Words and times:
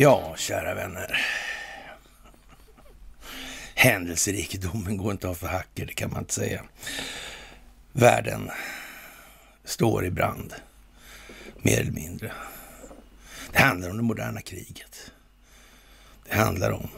Ja, 0.00 0.34
kära 0.36 0.74
vänner. 0.74 1.20
Händelserikedomen 3.74 4.96
går 4.96 5.12
inte 5.12 5.28
av 5.28 5.34
för 5.34 5.46
hacker, 5.46 5.86
det 5.86 5.92
kan 5.92 6.10
man 6.10 6.18
inte 6.18 6.34
säga. 6.34 6.62
Världen 7.92 8.50
står 9.64 10.06
i 10.06 10.10
brand, 10.10 10.54
mer 11.62 11.80
eller 11.80 11.92
mindre. 11.92 12.32
Det 13.52 13.58
handlar 13.58 13.90
om 13.90 13.96
det 13.96 14.02
moderna 14.02 14.40
kriget. 14.40 15.12
Det 16.28 16.36
handlar 16.36 16.70
om 16.70 16.88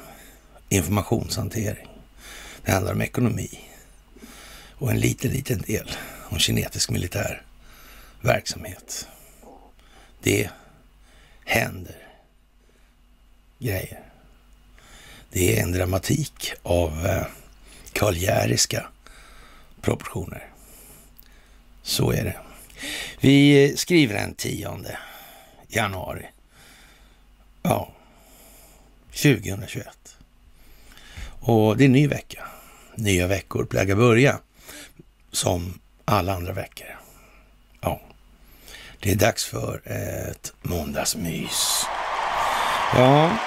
informationshantering. 0.69 1.89
Det 2.65 2.73
handlar 2.73 2.93
om 2.93 3.03
ekonomi 3.03 3.61
och 4.71 4.91
en 4.91 5.01
liten, 5.01 5.31
liten 5.31 5.59
del 5.59 5.91
om 6.29 6.39
kinetisk 6.39 6.91
militär 6.91 7.43
verksamhet. 8.21 9.09
Det 10.23 10.51
händer 11.45 11.97
grejer. 13.59 14.03
Det 15.31 15.59
är 15.59 15.63
en 15.63 15.73
dramatik 15.73 16.53
av 16.63 17.07
eh, 17.07 17.27
karljäriska 17.93 18.87
proportioner. 19.81 20.49
Så 21.83 22.13
är 22.13 22.25
det. 22.25 22.37
Vi 23.21 23.77
skriver 23.77 24.15
den 24.15 24.35
10 24.35 24.79
januari. 25.69 26.27
Ja, 27.63 27.93
2021. 29.07 30.17
Och 31.41 31.77
det 31.77 31.85
är 31.85 31.87
en 31.87 31.93
ny 31.93 32.09
vecka. 32.09 32.47
Nya 32.95 33.27
veckor 33.27 33.65
plägar 33.65 33.97
börja 33.97 34.41
som 35.33 35.81
alla 36.05 36.35
andra 36.35 36.53
veckor. 36.53 37.00
Det 39.03 39.13
är 39.13 39.17
dags 39.17 39.45
för 39.45 39.83
ett 39.85 40.53
måndagsmys. 40.63 41.85
Ja, 42.95 43.39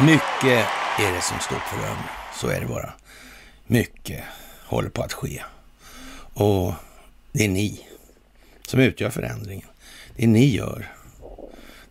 mycket 0.00 0.66
är 0.98 1.12
det 1.12 1.20
som 1.22 1.38
står 1.40 1.56
på 1.56 1.76
rum. 1.76 1.98
Så 2.34 2.48
är 2.48 2.60
det 2.60 2.66
bara. 2.66 2.92
Mycket 3.66 4.24
håller 4.64 4.88
på 4.90 5.02
att 5.02 5.12
ske. 5.12 5.42
Och 6.34 6.74
det 7.32 7.44
är 7.44 7.48
ni 7.48 7.86
som 8.66 8.80
utgör 8.80 9.10
förändringen. 9.10 9.68
Det 10.16 10.26
ni 10.26 10.46
gör, 10.46 10.92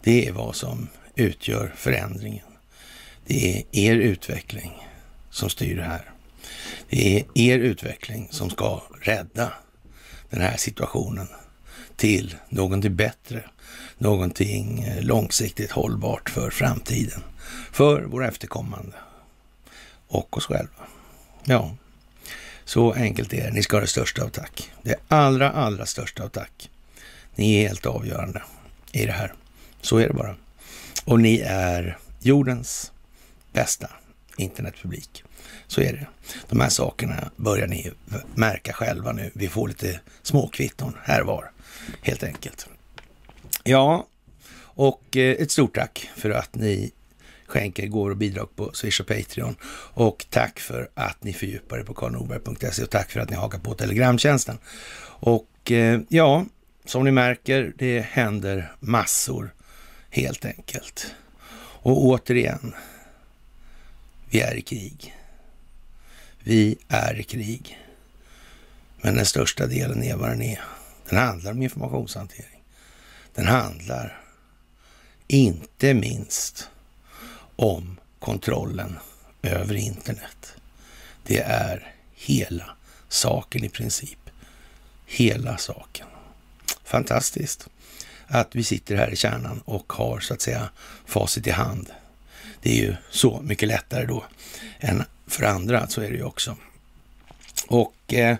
det 0.03 0.27
är 0.27 0.31
vad 0.31 0.55
som 0.55 0.87
utgör 1.15 1.73
förändringen. 1.75 2.45
Det 3.25 3.57
är 3.57 3.63
er 3.71 3.95
utveckling 3.95 4.87
som 5.29 5.49
styr 5.49 5.75
det 5.75 5.83
här. 5.83 6.11
Det 6.89 7.17
är 7.17 7.25
er 7.33 7.59
utveckling 7.59 8.27
som 8.31 8.49
ska 8.49 8.81
rädda 9.01 9.53
den 10.29 10.41
här 10.41 10.57
situationen 10.57 11.27
till 11.97 12.35
någonting 12.49 12.95
bättre, 12.95 13.43
någonting 13.97 14.83
eh, 14.83 15.03
långsiktigt 15.03 15.71
hållbart 15.71 16.29
för 16.29 16.49
framtiden, 16.49 17.23
för 17.71 18.01
våra 18.03 18.27
efterkommande 18.27 18.95
och 20.07 20.37
oss 20.37 20.45
själva. 20.45 20.87
Ja, 21.43 21.75
så 22.65 22.93
enkelt 22.93 23.33
är 23.33 23.43
det. 23.43 23.51
Ni 23.51 23.63
ska 23.63 23.75
ha 23.75 23.81
det 23.81 23.87
största 23.87 24.23
av 24.23 24.29
tack. 24.29 24.71
Det 24.81 24.95
allra, 25.07 25.51
allra 25.51 25.85
största 25.85 26.23
av 26.23 26.29
tack. 26.29 26.69
Ni 27.35 27.55
är 27.55 27.67
helt 27.67 27.85
avgörande 27.85 28.41
i 28.91 29.05
det 29.05 29.11
här. 29.11 29.33
Så 29.81 29.97
är 29.97 30.07
det 30.07 30.13
bara. 30.13 30.35
Och 31.05 31.19
ni 31.19 31.39
är 31.45 31.97
jordens 32.19 32.91
bästa 33.53 33.89
internetpublik. 34.37 35.23
Så 35.67 35.81
är 35.81 35.93
det. 35.93 36.07
De 36.49 36.59
här 36.59 36.69
sakerna 36.69 37.31
börjar 37.35 37.67
ni 37.67 37.91
märka 38.35 38.73
själva 38.73 39.11
nu. 39.11 39.31
Vi 39.33 39.47
får 39.47 39.67
lite 39.67 39.99
småkvitton 40.21 40.93
här 41.03 41.21
var, 41.21 41.51
helt 42.01 42.23
enkelt. 42.23 42.67
Ja, 43.63 44.07
och 44.59 45.17
eh, 45.17 45.35
ett 45.41 45.51
stort 45.51 45.75
tack 45.75 46.09
för 46.15 46.29
att 46.29 46.55
ni 46.55 46.91
skänker 47.47 47.87
går 47.87 48.09
och 48.09 48.17
bidrag 48.17 48.55
på 48.55 48.73
Swish 48.73 49.01
och 49.01 49.07
Patreon. 49.07 49.55
Och 49.93 50.25
tack 50.29 50.59
för 50.59 50.89
att 50.93 51.23
ni 51.23 51.33
fördjupar 51.33 51.77
er 51.77 51.83
på 51.83 51.93
karlnorberg.se 51.93 52.83
och 52.83 52.89
tack 52.89 53.11
för 53.11 53.19
att 53.19 53.29
ni 53.29 53.35
hakar 53.35 53.59
på 53.59 53.73
Telegramtjänsten. 53.73 54.57
Och 55.19 55.71
eh, 55.71 55.99
ja, 56.09 56.45
som 56.85 57.03
ni 57.03 57.11
märker, 57.11 57.73
det 57.77 57.99
händer 57.99 58.71
massor 58.79 59.53
helt 60.09 60.45
enkelt. 60.45 61.15
Och 61.79 62.05
återigen, 62.05 62.75
vi 64.29 64.41
är 64.41 64.55
i 64.55 64.61
krig. 64.61 65.15
Vi 66.43 66.77
är 66.87 67.19
i 67.19 67.23
krig. 67.23 67.79
Men 69.01 69.15
den 69.15 69.25
största 69.25 69.67
delen 69.67 70.03
är 70.03 70.15
vad 70.15 70.29
den 70.29 70.41
är. 70.41 70.61
Den 71.09 71.19
handlar 71.19 71.51
om 71.51 71.61
informationshantering. 71.61 72.63
Den 73.35 73.45
handlar 73.45 74.21
inte 75.27 75.93
minst 75.93 76.69
om 77.55 77.97
kontrollen 78.19 78.99
över 79.41 79.75
internet. 79.75 80.53
Det 81.23 81.39
är 81.39 81.93
hela 82.15 82.69
saken 83.07 83.63
i 83.63 83.69
princip. 83.69 84.19
Hela 85.05 85.57
saken. 85.57 86.07
Fantastiskt 86.83 87.67
att 88.27 88.55
vi 88.55 88.63
sitter 88.63 88.95
här 88.95 89.09
i 89.09 89.15
kärnan 89.15 89.61
och 89.65 89.93
har 89.93 90.19
så 90.19 90.33
att 90.33 90.41
säga 90.41 90.69
facit 91.05 91.47
i 91.47 91.51
hand. 91.51 91.89
Det 92.61 92.79
är 92.79 92.83
ju 92.83 92.95
så 93.09 93.41
mycket 93.41 93.67
lättare 93.67 94.05
då 94.05 94.25
än 94.79 95.03
för 95.27 95.43
andra, 95.43 95.87
så 95.87 96.01
är 96.01 96.09
det 96.09 96.17
ju 96.17 96.23
också. 96.23 96.57
Och 97.67 98.13
eh, 98.13 98.37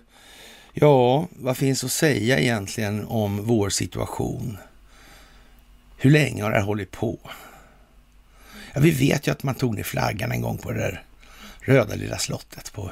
ja, 0.81 1.27
vad 1.31 1.57
finns 1.57 1.83
att 1.83 1.91
säga 1.91 2.39
egentligen 2.39 3.05
om 3.07 3.45
vår 3.45 3.69
situation? 3.69 4.57
Hur 5.97 6.11
länge 6.11 6.43
har 6.43 6.51
det 6.51 6.57
här 6.57 6.63
hållit 6.63 6.91
på? 6.91 7.19
Ja, 8.73 8.81
vi 8.81 8.91
vet 8.91 9.27
ju 9.27 9.31
att 9.31 9.43
man 9.43 9.55
tog 9.55 9.75
ner 9.75 9.83
flaggan 9.83 10.31
en 10.31 10.41
gång 10.41 10.57
på 10.57 10.71
det 10.71 10.79
där 10.79 11.03
röda 11.59 11.95
lilla 11.95 12.17
slottet 12.17 12.73
på 12.73 12.91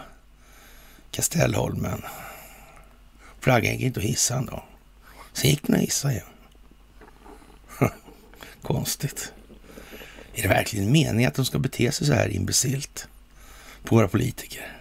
Kastellholmen. 1.12 2.02
Flaggan 3.40 3.72
gick 3.72 3.82
inte 3.82 4.00
att 4.00 4.06
hissa 4.06 4.36
ändå. 4.36 4.64
Sen 5.34 5.50
gick 5.50 5.64
den 5.64 5.76
att 5.76 5.82
hissa 5.82 6.12
igen. 6.12 6.26
Konstigt. 8.62 9.34
Är 10.34 10.42
det 10.42 10.48
verkligen 10.48 10.92
meningen 10.92 11.28
att 11.28 11.36
de 11.36 11.46
ska 11.46 11.60
bete 11.60 11.92
sig 11.92 12.08
så 12.08 12.14
här 12.14 12.30
imbecilt 12.30 13.08
på 13.84 13.96
våra 13.96 14.08
politiker? 14.08 14.75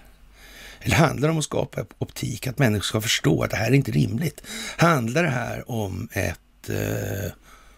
Eller 0.84 0.96
handlar 0.96 1.28
det 1.28 1.32
om 1.32 1.38
att 1.38 1.44
skapa 1.44 1.84
optik, 1.98 2.46
att 2.46 2.58
människor 2.58 2.84
ska 2.84 3.00
förstå 3.00 3.42
att 3.42 3.50
det 3.50 3.56
här 3.56 3.66
är 3.66 3.74
inte 3.74 3.92
rimligt? 3.92 4.42
Handlar 4.76 5.22
det 5.22 5.28
här 5.28 5.70
om 5.70 6.08
ett 6.12 6.68
eh, 6.68 7.32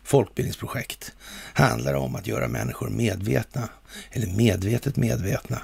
folkbildningsprojekt? 0.05 1.13
Handlar 1.53 1.93
det 1.93 1.99
om 1.99 2.17
att 2.17 2.27
göra 2.27 2.49
människor 2.49 2.89
medvetna, 2.89 3.69
eller 4.11 4.27
medvetet 4.27 4.97
medvetna 4.97 5.61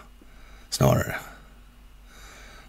snarare? 0.70 1.16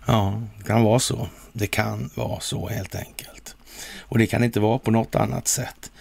Ja, 0.05 0.41
det 0.57 0.63
kan 0.63 0.83
vara 0.83 0.99
så. 0.99 1.27
Det 1.53 1.67
kan 1.67 2.09
vara 2.15 2.39
så 2.39 2.67
helt 2.67 2.95
enkelt. 2.95 3.55
Och 3.99 4.17
det 4.17 4.27
kan 4.27 4.43
inte 4.43 4.59
vara 4.59 4.79
på 4.79 4.91
något 4.91 5.15
annat 5.15 5.47
sätt. 5.47 5.91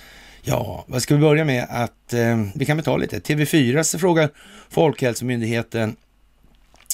Ja, 0.42 0.84
vad 0.88 1.02
ska 1.02 1.14
vi 1.14 1.20
börja 1.20 1.44
med? 1.44 1.66
Att 1.70 2.12
eh, 2.12 2.46
Vi 2.54 2.66
kan 2.66 2.76
väl 2.76 2.84
ta 2.84 2.96
lite. 2.96 3.18
TV4 3.18 3.98
frågar 3.98 4.30
Folkhälsomyndigheten 4.70 5.96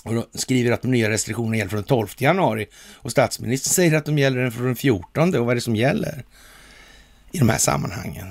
och 0.05 0.41
skriver 0.41 0.73
att 0.73 0.83
de 0.83 0.91
nya 0.91 1.11
restriktionerna 1.11 1.57
gäller 1.57 1.71
från 1.71 1.81
den 1.81 1.89
12 1.89 2.09
januari 2.19 2.67
och 2.95 3.11
statsministern 3.11 3.71
säger 3.71 3.97
att 3.97 4.05
de 4.05 4.19
gäller 4.19 4.51
från 4.51 4.67
den 4.67 4.77
14. 4.77 5.35
Och 5.35 5.45
vad 5.45 5.51
är 5.51 5.55
det 5.55 5.61
som 5.61 5.77
gäller 5.77 6.25
i 7.33 7.39
de 7.39 7.49
här 7.49 7.59
sammanhangen? 7.59 8.29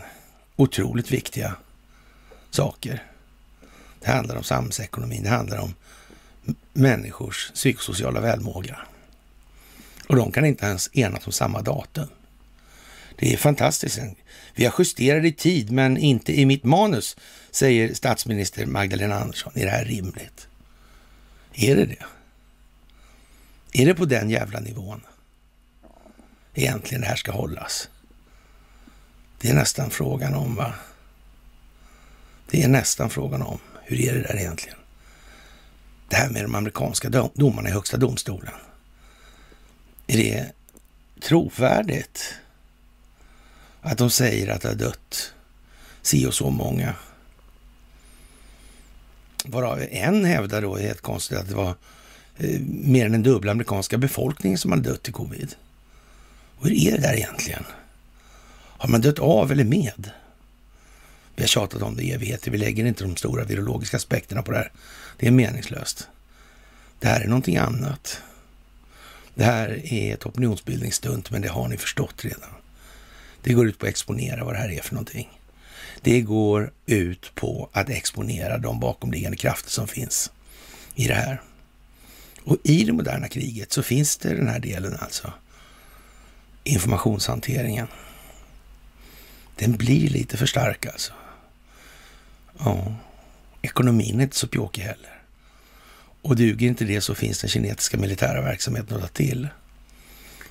Otroligt 0.55 1.11
viktiga 1.11 1.55
saker. 2.49 3.03
Det 3.99 4.11
handlar 4.11 4.35
om 4.35 4.43
samhällsekonomin, 4.43 5.23
det 5.23 5.29
handlar 5.29 5.57
om 5.57 5.73
människors 6.73 7.51
psykosociala 7.53 8.21
välmåga. 8.21 8.77
Och 10.07 10.15
de 10.15 10.31
kan 10.31 10.45
inte 10.45 10.65
ens 10.65 10.89
enas 10.93 11.27
om 11.27 11.33
samma 11.33 11.61
datum. 11.61 12.07
Det 13.15 13.33
är 13.33 13.37
fantastiskt. 13.37 13.99
Vi 14.55 14.65
har 14.65 14.73
justerat 14.79 15.25
i 15.25 15.31
tid, 15.31 15.71
men 15.71 15.97
inte 15.97 16.39
i 16.39 16.45
mitt 16.45 16.63
manus, 16.63 17.17
säger 17.51 17.93
statsminister 17.93 18.65
Magdalena 18.65 19.19
Andersson. 19.19 19.51
Är 19.55 19.65
det 19.65 19.71
här 19.71 19.85
rimligt? 19.85 20.47
Är 21.59 21.75
det 21.75 21.85
det? 21.85 22.05
Är 23.71 23.85
det 23.85 23.95
på 23.95 24.05
den 24.05 24.29
jävla 24.29 24.59
nivån 24.59 25.01
egentligen 26.53 27.01
det 27.01 27.07
här 27.07 27.15
ska 27.15 27.31
hållas? 27.31 27.89
Det 29.39 29.49
är 29.49 29.53
nästan 29.53 29.89
frågan 29.89 30.33
om, 30.33 30.55
va? 30.55 30.73
Det 32.49 32.63
är 32.63 32.67
nästan 32.67 33.09
frågan 33.09 33.41
om, 33.41 33.59
hur 33.83 33.99
är 33.99 34.13
det 34.13 34.21
där 34.21 34.39
egentligen? 34.39 34.77
Det 36.09 36.15
här 36.15 36.29
med 36.29 36.43
de 36.43 36.55
amerikanska 36.55 37.09
domarna 37.33 37.69
i 37.69 37.71
högsta 37.71 37.97
domstolen. 37.97 38.53
Är 40.07 40.17
det 40.17 40.51
trovärdigt? 41.21 42.33
Att 43.81 43.97
de 43.97 44.09
säger 44.09 44.47
att 44.47 44.61
det 44.61 44.67
har 44.67 44.75
dött 44.75 45.33
si 46.01 46.27
och 46.27 46.33
så 46.33 46.49
många. 46.49 46.95
Varav 49.47 49.81
en 49.91 50.25
hävdar 50.25 50.61
då, 50.61 50.77
helt 50.77 51.01
konstigt, 51.01 51.37
att 51.37 51.47
det 51.47 51.55
var 51.55 51.75
eh, 52.37 52.59
mer 52.69 53.05
än 53.05 53.11
den 53.11 53.23
dubbla 53.23 53.51
amerikanska 53.51 53.97
befolkningen 53.97 54.57
som 54.57 54.71
hade 54.71 54.89
dött 54.89 55.09
i 55.09 55.11
covid. 55.11 55.55
Och 56.57 56.67
hur 56.67 56.87
är 56.87 56.91
det 56.91 57.01
där 57.01 57.13
egentligen? 57.13 57.63
Har 58.77 58.89
man 58.89 59.01
dött 59.01 59.19
av 59.19 59.51
eller 59.51 59.63
med? 59.63 60.11
Vi 61.35 61.43
har 61.43 61.47
tjatat 61.47 61.81
om 61.81 61.95
det 61.95 62.03
i 62.03 62.11
evigheter. 62.11 62.51
Vi 62.51 62.57
lägger 62.57 62.85
inte 62.85 63.03
de 63.03 63.15
stora 63.15 63.43
virologiska 63.43 63.97
aspekterna 63.97 64.41
på 64.41 64.51
det 64.51 64.57
här. 64.57 64.71
Det 65.17 65.27
är 65.27 65.31
meningslöst. 65.31 66.07
Det 66.99 67.07
här 67.07 67.21
är 67.21 67.27
någonting 67.27 67.57
annat. 67.57 68.21
Det 69.35 69.43
här 69.43 69.93
är 69.93 70.13
ett 70.13 70.25
opinionsbildningsstunt, 70.25 71.31
men 71.31 71.41
det 71.41 71.47
har 71.47 71.67
ni 71.67 71.77
förstått 71.77 72.25
redan. 72.25 72.49
Det 73.41 73.53
går 73.53 73.67
ut 73.67 73.79
på 73.79 73.85
att 73.85 73.89
exponera 73.89 74.43
vad 74.43 74.53
det 74.53 74.57
här 74.57 74.71
är 74.71 74.81
för 74.81 74.93
någonting. 74.93 75.39
Det 76.01 76.21
går 76.21 76.71
ut 76.85 77.31
på 77.35 77.69
att 77.73 77.89
exponera 77.89 78.57
de 78.57 78.79
bakomliggande 78.79 79.37
krafter 79.37 79.69
som 79.69 79.87
finns 79.87 80.31
i 80.95 81.07
det 81.07 81.13
här. 81.13 81.41
Och 82.43 82.57
i 82.63 82.83
det 82.83 82.93
moderna 82.93 83.27
kriget 83.27 83.71
så 83.71 83.83
finns 83.83 84.17
det 84.17 84.35
den 84.35 84.47
här 84.47 84.59
delen 84.59 84.97
alltså. 84.99 85.33
Informationshanteringen. 86.63 87.87
Den 89.55 89.77
blir 89.77 90.09
lite 90.09 90.37
för 90.37 90.45
stark 90.45 90.85
alltså. 90.85 91.13
Ja, 92.59 92.95
ekonomin 93.61 94.19
är 94.19 94.23
inte 94.23 94.35
så 94.35 94.47
pjåkig 94.47 94.81
heller. 94.81 95.21
Och 96.21 96.35
duger 96.35 96.67
inte 96.67 96.85
det 96.85 97.01
så 97.01 97.15
finns 97.15 97.41
den 97.41 97.49
kinesiska 97.49 97.97
militära 97.97 98.41
verksamheten 98.41 98.95
att 98.97 99.01
ta 99.01 99.07
till. 99.07 99.47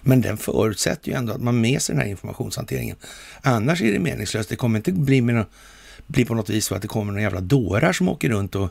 Men 0.09 0.21
den 0.21 0.37
förutsätter 0.37 1.09
ju 1.09 1.17
ändå 1.17 1.33
att 1.33 1.41
man 1.41 1.61
med 1.61 1.83
sig 1.83 1.95
den 1.95 2.03
här 2.03 2.11
informationshanteringen. 2.11 2.97
Annars 3.43 3.83
är 3.83 3.93
det 3.93 3.99
meningslöst. 3.99 4.49
Det 4.49 4.57
kommer 4.57 4.79
inte 4.79 4.93
bli, 4.93 5.21
med 5.21 5.35
någon, 5.35 5.45
bli 6.07 6.25
på 6.25 6.35
något 6.35 6.51
vis 6.51 6.67
så 6.67 6.75
att 6.75 6.83
det 6.83 6.89
kommer 6.89 7.13
några 7.13 7.23
jävla 7.23 7.41
dårar 7.41 7.93
som 7.93 8.09
åker 8.09 8.29
runt 8.29 8.55
och 8.55 8.71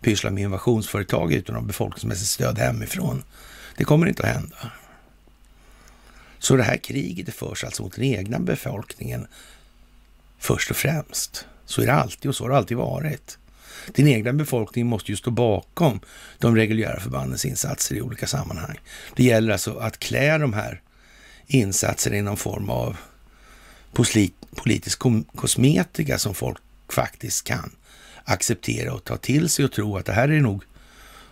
pysslar 0.00 0.30
med 0.30 0.42
invasionsföretag 0.42 1.32
utan 1.32 1.54
något 1.54 1.64
befolkningsmässigt 1.64 2.30
stöd 2.30 2.58
hemifrån. 2.58 3.22
Det 3.76 3.84
kommer 3.84 4.06
inte 4.06 4.22
att 4.22 4.34
hända. 4.34 4.72
Så 6.38 6.56
det 6.56 6.62
här 6.62 6.76
kriget 6.76 7.26
det 7.26 7.32
förs 7.32 7.64
alltså 7.64 7.82
mot 7.82 7.94
den 7.94 8.04
egna 8.04 8.38
befolkningen 8.38 9.26
först 10.38 10.70
och 10.70 10.76
främst. 10.76 11.46
Så 11.64 11.82
är 11.82 11.86
det 11.86 11.94
alltid 11.94 12.28
och 12.28 12.36
så 12.36 12.44
har 12.44 12.50
det 12.50 12.56
alltid 12.56 12.76
varit. 12.76 13.38
Din 13.92 14.08
egna 14.08 14.32
befolkning 14.32 14.86
måste 14.86 15.12
ju 15.12 15.16
stå 15.16 15.30
bakom 15.30 16.00
de 16.38 16.56
reguljära 16.56 17.00
förbandens 17.00 17.44
insatser 17.44 17.94
i 17.96 18.02
olika 18.02 18.26
sammanhang. 18.26 18.80
Det 19.16 19.24
gäller 19.24 19.52
alltså 19.52 19.76
att 19.76 19.98
klä 19.98 20.38
de 20.38 20.52
här 20.52 20.80
insatserna 21.46 22.16
i 22.16 22.22
någon 22.22 22.36
form 22.36 22.70
av 22.70 22.96
politisk 24.54 25.02
kosmetika 25.34 26.18
som 26.18 26.34
folk 26.34 26.58
faktiskt 26.88 27.44
kan 27.44 27.70
acceptera 28.24 28.92
och 28.92 29.04
ta 29.04 29.16
till 29.16 29.48
sig 29.48 29.64
och 29.64 29.72
tro 29.72 29.96
att 29.96 30.06
det 30.06 30.12
här 30.12 30.28
är 30.28 30.40
nog 30.40 30.64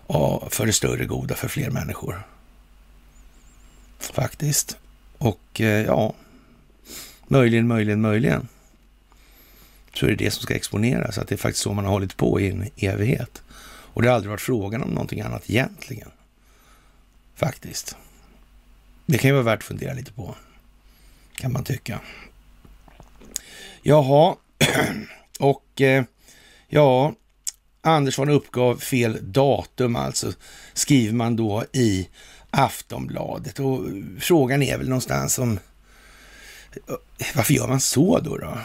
ja, 0.09 0.49
för 0.51 0.67
det 0.67 0.73
större 0.73 1.05
goda 1.05 1.35
för 1.35 1.49
fler 1.49 1.71
människor. 1.71 2.27
Faktiskt. 3.99 4.77
Och 5.19 5.61
eh, 5.61 5.87
ja, 5.87 6.15
möjligen, 7.29 7.67
möjligen, 7.67 8.01
möjligen 8.01 8.49
så 9.95 10.07
är 10.07 10.11
det 10.11 10.17
det 10.17 10.31
som 10.31 10.43
ska 10.43 10.55
exponeras. 10.55 11.19
Att 11.19 11.29
det 11.29 11.35
är 11.35 11.37
faktiskt 11.37 11.63
så 11.63 11.73
man 11.73 11.85
har 11.85 11.93
hållit 11.93 12.17
på 12.17 12.41
i 12.41 12.51
en 12.51 12.69
evighet. 12.77 13.43
Och 13.95 14.03
det 14.03 14.09
har 14.09 14.15
aldrig 14.15 14.31
varit 14.31 14.41
frågan 14.41 14.83
om 14.83 14.91
någonting 14.91 15.21
annat 15.21 15.51
egentligen. 15.51 16.11
Faktiskt. 17.35 17.97
Det 19.07 19.19
kan 19.19 19.29
ju 19.29 19.35
vara 19.35 19.45
värt 19.45 19.59
att 19.59 19.65
fundera 19.65 19.95
lite 19.95 20.13
på, 20.13 20.35
kan 21.35 21.53
man 21.53 21.65
tycka. 21.65 22.01
Jaha, 23.83 24.37
och 25.39 25.81
eh, 25.81 26.05
ja, 26.69 27.15
Andersson 27.81 28.29
uppgav 28.29 28.77
fel 28.77 29.19
datum 29.23 29.97
alltså, 29.97 30.33
skriver 30.73 31.15
man 31.15 31.37
då 31.37 31.65
i 31.73 32.09
Aftonbladet. 32.51 33.59
Och 33.59 33.81
frågan 34.21 34.63
är 34.63 34.79
väl 34.79 34.89
någonstans 34.89 35.39
om 35.39 35.59
eh, 36.89 36.95
varför 37.35 37.55
gör 37.55 37.69
man 37.69 37.81
så 37.81 38.19
då? 38.19 38.37
då? 38.37 38.59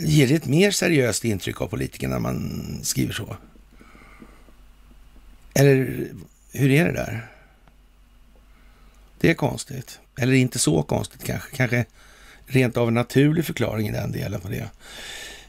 Ger 0.00 0.26
det 0.26 0.34
ett 0.34 0.46
mer 0.46 0.70
seriöst 0.70 1.24
intryck 1.24 1.60
av 1.60 1.66
politikerna 1.66 2.14
när 2.14 2.20
man 2.20 2.80
skriver 2.82 3.12
så? 3.12 3.36
Eller 5.54 6.06
hur 6.52 6.70
är 6.70 6.84
det 6.84 6.92
där? 6.92 7.26
Det 9.20 9.30
är 9.30 9.34
konstigt. 9.34 10.00
Eller 10.18 10.32
inte 10.32 10.58
så 10.58 10.82
konstigt 10.82 11.24
kanske. 11.24 11.56
Kanske 11.56 11.84
rent 12.46 12.76
av 12.76 12.88
en 12.88 12.94
naturlig 12.94 13.44
förklaring 13.44 13.88
i 13.88 13.92
den 13.92 14.12
delen 14.12 14.40
på 14.40 14.48
det. 14.48 14.70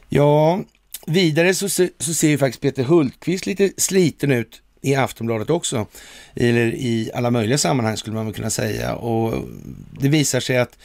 Ja, 0.08 0.62
vidare 1.06 1.54
så, 1.54 1.68
så 1.68 2.14
ser 2.14 2.28
ju 2.28 2.38
faktiskt 2.38 2.62
Peter 2.62 2.84
Hultqvist 2.84 3.46
lite 3.46 3.72
sliten 3.76 4.32
ut 4.32 4.62
i 4.80 4.94
Aftonbladet 4.94 5.50
också. 5.50 5.86
Eller 6.34 6.74
i 6.74 7.10
alla 7.14 7.30
möjliga 7.30 7.58
sammanhang 7.58 7.96
skulle 7.96 8.16
man 8.16 8.26
väl 8.26 8.34
kunna 8.34 8.50
säga. 8.50 8.94
Och 8.94 9.48
det 10.00 10.08
visar 10.08 10.40
sig 10.40 10.58
att 10.58 10.78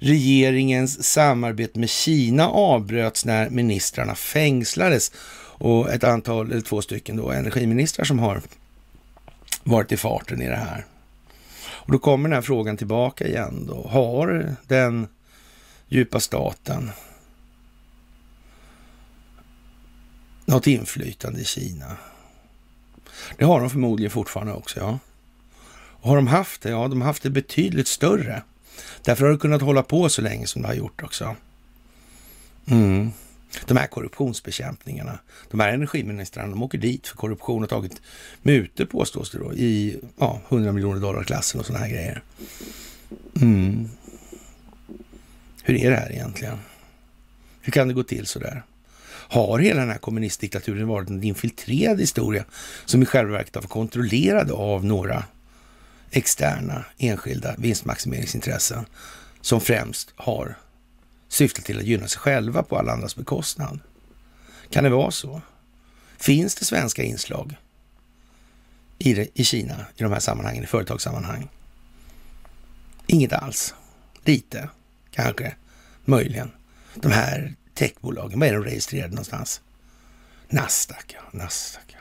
regeringens 0.00 1.04
samarbete 1.04 1.78
med 1.78 1.90
Kina 1.90 2.48
avbröts 2.48 3.24
när 3.24 3.50
ministrarna 3.50 4.14
fängslades 4.14 5.12
och 5.58 5.90
ett 5.90 6.04
antal, 6.04 6.50
eller 6.50 6.60
två 6.60 6.82
stycken 6.82 7.16
då, 7.16 7.30
energiministrar 7.30 8.04
som 8.04 8.18
har 8.18 8.42
varit 9.62 9.92
i 9.92 9.96
farten 9.96 10.42
i 10.42 10.46
det 10.46 10.56
här. 10.56 10.86
Och 11.62 11.92
då 11.92 11.98
kommer 11.98 12.28
den 12.28 12.34
här 12.34 12.42
frågan 12.42 12.76
tillbaka 12.76 13.26
igen 13.26 13.66
då. 13.66 13.88
Har 13.88 14.56
den 14.66 15.08
djupa 15.88 16.20
staten 16.20 16.90
något 20.44 20.66
inflytande 20.66 21.40
i 21.40 21.44
Kina? 21.44 21.96
Det 23.36 23.44
har 23.44 23.60
de 23.60 23.70
förmodligen 23.70 24.10
fortfarande 24.10 24.52
också, 24.52 24.80
ja. 24.80 24.98
Och 26.02 26.08
har 26.08 26.16
de 26.16 26.26
haft 26.26 26.62
det? 26.62 26.70
Ja, 26.70 26.88
de 26.88 27.00
har 27.00 27.06
haft 27.06 27.22
det 27.22 27.30
betydligt 27.30 27.88
större 27.88 28.42
Därför 29.04 29.24
har 29.24 29.32
det 29.32 29.38
kunnat 29.38 29.62
hålla 29.62 29.82
på 29.82 30.08
så 30.08 30.22
länge 30.22 30.46
som 30.46 30.62
det 30.62 30.68
har 30.68 30.74
gjort 30.74 31.02
också. 31.02 31.36
Mm. 32.66 33.10
De 33.66 33.76
här 33.76 33.86
korruptionsbekämpningarna. 33.86 35.18
De 35.50 35.60
här 35.60 35.72
energiministrarna, 35.72 36.48
de 36.48 36.62
åker 36.62 36.78
dit 36.78 37.06
för 37.06 37.16
korruption 37.16 37.62
och 37.62 37.68
tagit 37.68 38.02
mutor 38.42 38.84
påstås 38.84 39.30
det 39.30 39.38
då 39.38 39.54
i 39.54 40.00
ja, 40.18 40.40
100 40.48 40.72
miljoner 40.72 41.00
dollar-klassen 41.00 41.60
och 41.60 41.66
sådana 41.66 41.84
här 41.84 41.92
grejer. 41.92 42.22
Mm. 43.40 43.88
Hur 45.62 45.76
är 45.76 45.90
det 45.90 45.96
här 45.96 46.12
egentligen? 46.12 46.58
Hur 47.60 47.72
kan 47.72 47.88
det 47.88 47.94
gå 47.94 48.02
till 48.02 48.26
så 48.26 48.38
där? 48.38 48.62
Har 49.08 49.58
hela 49.58 49.80
den 49.80 49.90
här 49.90 49.98
kommunistdiktaturen 49.98 50.88
varit 50.88 51.08
en 51.08 51.22
infiltrerad 51.24 52.00
historia 52.00 52.44
som 52.84 53.02
i 53.02 53.06
själva 53.06 53.32
verket 53.32 53.54
har 53.54 53.62
varit 53.62 53.70
kontrollerad 53.70 54.50
av 54.50 54.84
några 54.84 55.24
externa 56.10 56.84
enskilda 56.98 57.54
vinstmaximeringsintressen 57.58 58.86
som 59.40 59.60
främst 59.60 60.12
har 60.16 60.58
syftat 61.28 61.64
till 61.64 61.78
att 61.78 61.84
gynna 61.84 62.08
sig 62.08 62.20
själva 62.20 62.62
på 62.62 62.78
alla 62.78 62.92
andras 62.92 63.16
bekostnad. 63.16 63.80
Kan 64.70 64.84
det 64.84 64.90
vara 64.90 65.10
så? 65.10 65.42
Finns 66.18 66.54
det 66.54 66.64
svenska 66.64 67.02
inslag 67.02 67.56
i, 68.98 69.14
det, 69.14 69.28
i 69.34 69.44
Kina 69.44 69.86
i 69.96 70.02
de 70.02 70.12
här 70.12 70.20
sammanhangen, 70.20 70.64
i 70.64 70.66
företagssammanhang? 70.66 71.48
Inget 73.06 73.32
alls. 73.32 73.74
Lite, 74.24 74.68
kanske, 75.10 75.54
möjligen. 76.04 76.50
De 76.94 77.12
här 77.12 77.54
techbolagen, 77.74 78.40
var 78.40 78.46
är 78.46 78.52
de 78.52 78.64
registrerade 78.64 79.08
någonstans? 79.08 79.60
Nasdaq, 80.48 81.14
ja. 81.14 81.38
Nasdaq, 81.38 81.84
ja. 81.86 82.00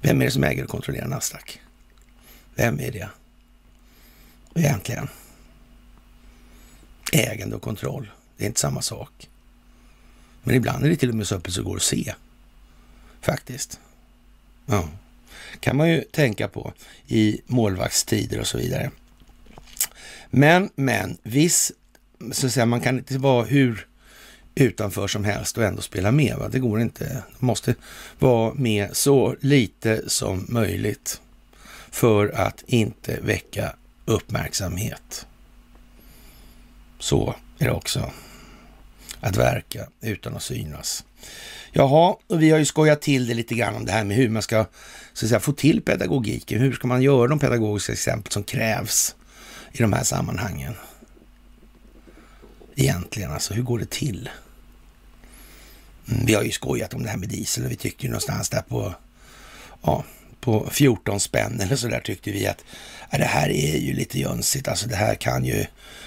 Vem 0.00 0.20
är 0.20 0.24
det 0.24 0.30
som 0.30 0.44
äger 0.44 0.64
och 0.64 0.70
kontrollerar 0.70 1.08
Nasdaq? 1.08 1.60
Vem 2.54 2.80
är 2.80 2.92
det 2.92 3.08
egentligen? 4.54 5.08
Ägande 7.12 7.56
och 7.56 7.62
kontroll, 7.62 8.10
det 8.36 8.44
är 8.44 8.48
inte 8.48 8.60
samma 8.60 8.82
sak. 8.82 9.28
Men 10.42 10.54
ibland 10.54 10.84
är 10.84 10.88
det 10.88 10.96
till 10.96 11.08
och 11.08 11.14
med 11.14 11.26
så 11.26 11.34
öppet 11.34 11.52
så 11.52 11.62
går 11.62 11.76
att 11.76 11.82
se. 11.82 12.14
Faktiskt. 13.20 13.80
Ja. 14.66 14.88
kan 15.60 15.76
man 15.76 15.90
ju 15.90 16.00
tänka 16.02 16.48
på 16.48 16.72
i 17.06 17.40
målvaktstider 17.46 18.40
och 18.40 18.46
så 18.46 18.58
vidare. 18.58 18.90
Men, 20.30 20.70
men, 20.74 21.18
viss, 21.22 21.72
så 22.32 22.46
att 22.46 22.52
säga, 22.52 22.66
man 22.66 22.80
kan 22.80 22.98
inte 22.98 23.18
vara 23.18 23.44
hur 23.44 23.86
utanför 24.54 25.06
som 25.06 25.24
helst 25.24 25.58
och 25.58 25.64
ändå 25.64 25.82
spela 25.82 26.12
med. 26.12 26.36
Va? 26.36 26.48
Det 26.48 26.58
går 26.58 26.80
inte. 26.80 27.22
Man 27.38 27.46
måste 27.46 27.74
vara 28.18 28.54
med 28.54 28.96
så 28.96 29.36
lite 29.40 30.10
som 30.10 30.46
möjligt 30.48 31.20
för 31.94 32.28
att 32.28 32.64
inte 32.66 33.20
väcka 33.20 33.76
uppmärksamhet. 34.04 35.26
Så 36.98 37.34
är 37.58 37.64
det 37.64 37.72
också. 37.72 38.10
Att 39.20 39.36
verka 39.36 39.86
utan 40.00 40.36
att 40.36 40.42
synas. 40.42 41.04
Jaha, 41.72 42.16
och 42.26 42.42
vi 42.42 42.50
har 42.50 42.58
ju 42.58 42.64
skojat 42.64 43.02
till 43.02 43.26
det 43.26 43.34
lite 43.34 43.54
grann 43.54 43.74
om 43.74 43.84
det 43.84 43.92
här 43.92 44.04
med 44.04 44.16
hur 44.16 44.28
man 44.28 44.42
ska 44.42 44.64
så 45.12 45.26
att 45.26 45.28
säga, 45.28 45.40
få 45.40 45.52
till 45.52 45.82
pedagogiken. 45.82 46.60
Hur 46.60 46.72
ska 46.72 46.88
man 46.88 47.02
göra 47.02 47.28
de 47.28 47.38
pedagogiska 47.38 47.92
exempel 47.92 48.32
som 48.32 48.44
krävs 48.44 49.16
i 49.72 49.82
de 49.82 49.92
här 49.92 50.04
sammanhangen? 50.04 50.74
Egentligen, 52.74 53.32
alltså 53.32 53.54
hur 53.54 53.62
går 53.62 53.78
det 53.78 53.90
till? 53.90 54.30
Mm, 56.08 56.26
vi 56.26 56.34
har 56.34 56.42
ju 56.42 56.50
skojat 56.50 56.94
om 56.94 57.02
det 57.02 57.08
här 57.08 57.18
med 57.18 57.28
diesel 57.28 57.64
och 57.64 57.70
vi 57.70 57.76
tyckte 57.76 58.02
ju 58.02 58.08
någonstans 58.08 58.48
där 58.48 58.62
på 58.62 58.94
ja, 59.82 60.04
på 60.44 60.68
14 60.70 61.20
spänn 61.20 61.60
eller 61.60 61.76
så 61.76 61.88
där 61.88 62.00
tyckte 62.00 62.30
vi 62.30 62.46
att 62.46 62.64
ja, 63.10 63.18
det 63.18 63.24
här 63.24 63.48
är 63.48 63.76
ju 63.78 63.92
lite 63.92 64.18
jönsigt. 64.18 64.68
Alltså 64.68 64.88
det 64.88 64.96
här 64.96 65.14
kan 65.14 65.44
ju, 65.44 65.66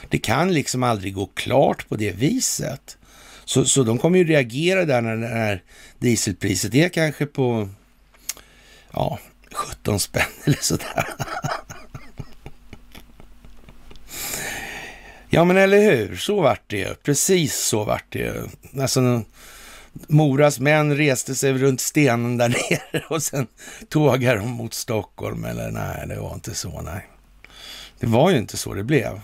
det 0.09 0.17
kan 0.17 0.53
liksom 0.53 0.83
aldrig 0.83 1.13
gå 1.13 1.25
klart 1.25 1.89
på 1.89 1.95
det 1.95 2.11
viset. 2.11 2.97
Så, 3.45 3.65
så 3.65 3.83
de 3.83 3.97
kommer 3.97 4.17
ju 4.17 4.23
reagera 4.23 4.85
där 4.85 5.01
när 5.01 5.15
det 5.15 5.27
här 5.27 5.63
dieselpriset 5.99 6.75
är 6.75 6.89
kanske 6.89 7.25
på 7.25 7.69
ja, 8.93 9.19
17 9.51 9.99
spänn 9.99 10.23
eller 10.45 10.57
sådär. 10.61 11.07
Ja, 15.29 15.45
men 15.45 15.57
eller 15.57 15.81
hur? 15.81 16.15
Så 16.15 16.41
vart 16.41 16.63
det 16.67 16.77
ju. 16.77 16.95
Precis 16.95 17.55
så 17.55 17.83
vart 17.83 18.05
det 18.09 18.19
ju. 18.19 18.47
Alltså, 18.81 19.23
Moras 20.07 20.59
män 20.59 20.97
reste 20.97 21.35
sig 21.35 21.53
runt 21.53 21.81
stenen 21.81 22.37
där 22.37 22.49
nere 22.71 23.03
och 23.09 23.23
sen 23.23 23.47
tågade 23.89 24.39
de 24.39 24.49
mot 24.49 24.73
Stockholm. 24.73 25.45
Eller 25.45 25.71
nej, 25.71 26.07
det 26.07 26.19
var 26.19 26.33
inte 26.33 26.55
så, 26.55 26.81
nej. 26.81 27.07
Det 27.99 28.07
var 28.07 28.31
ju 28.31 28.37
inte 28.37 28.57
så 28.57 28.73
det 28.73 28.83
blev. 28.83 29.07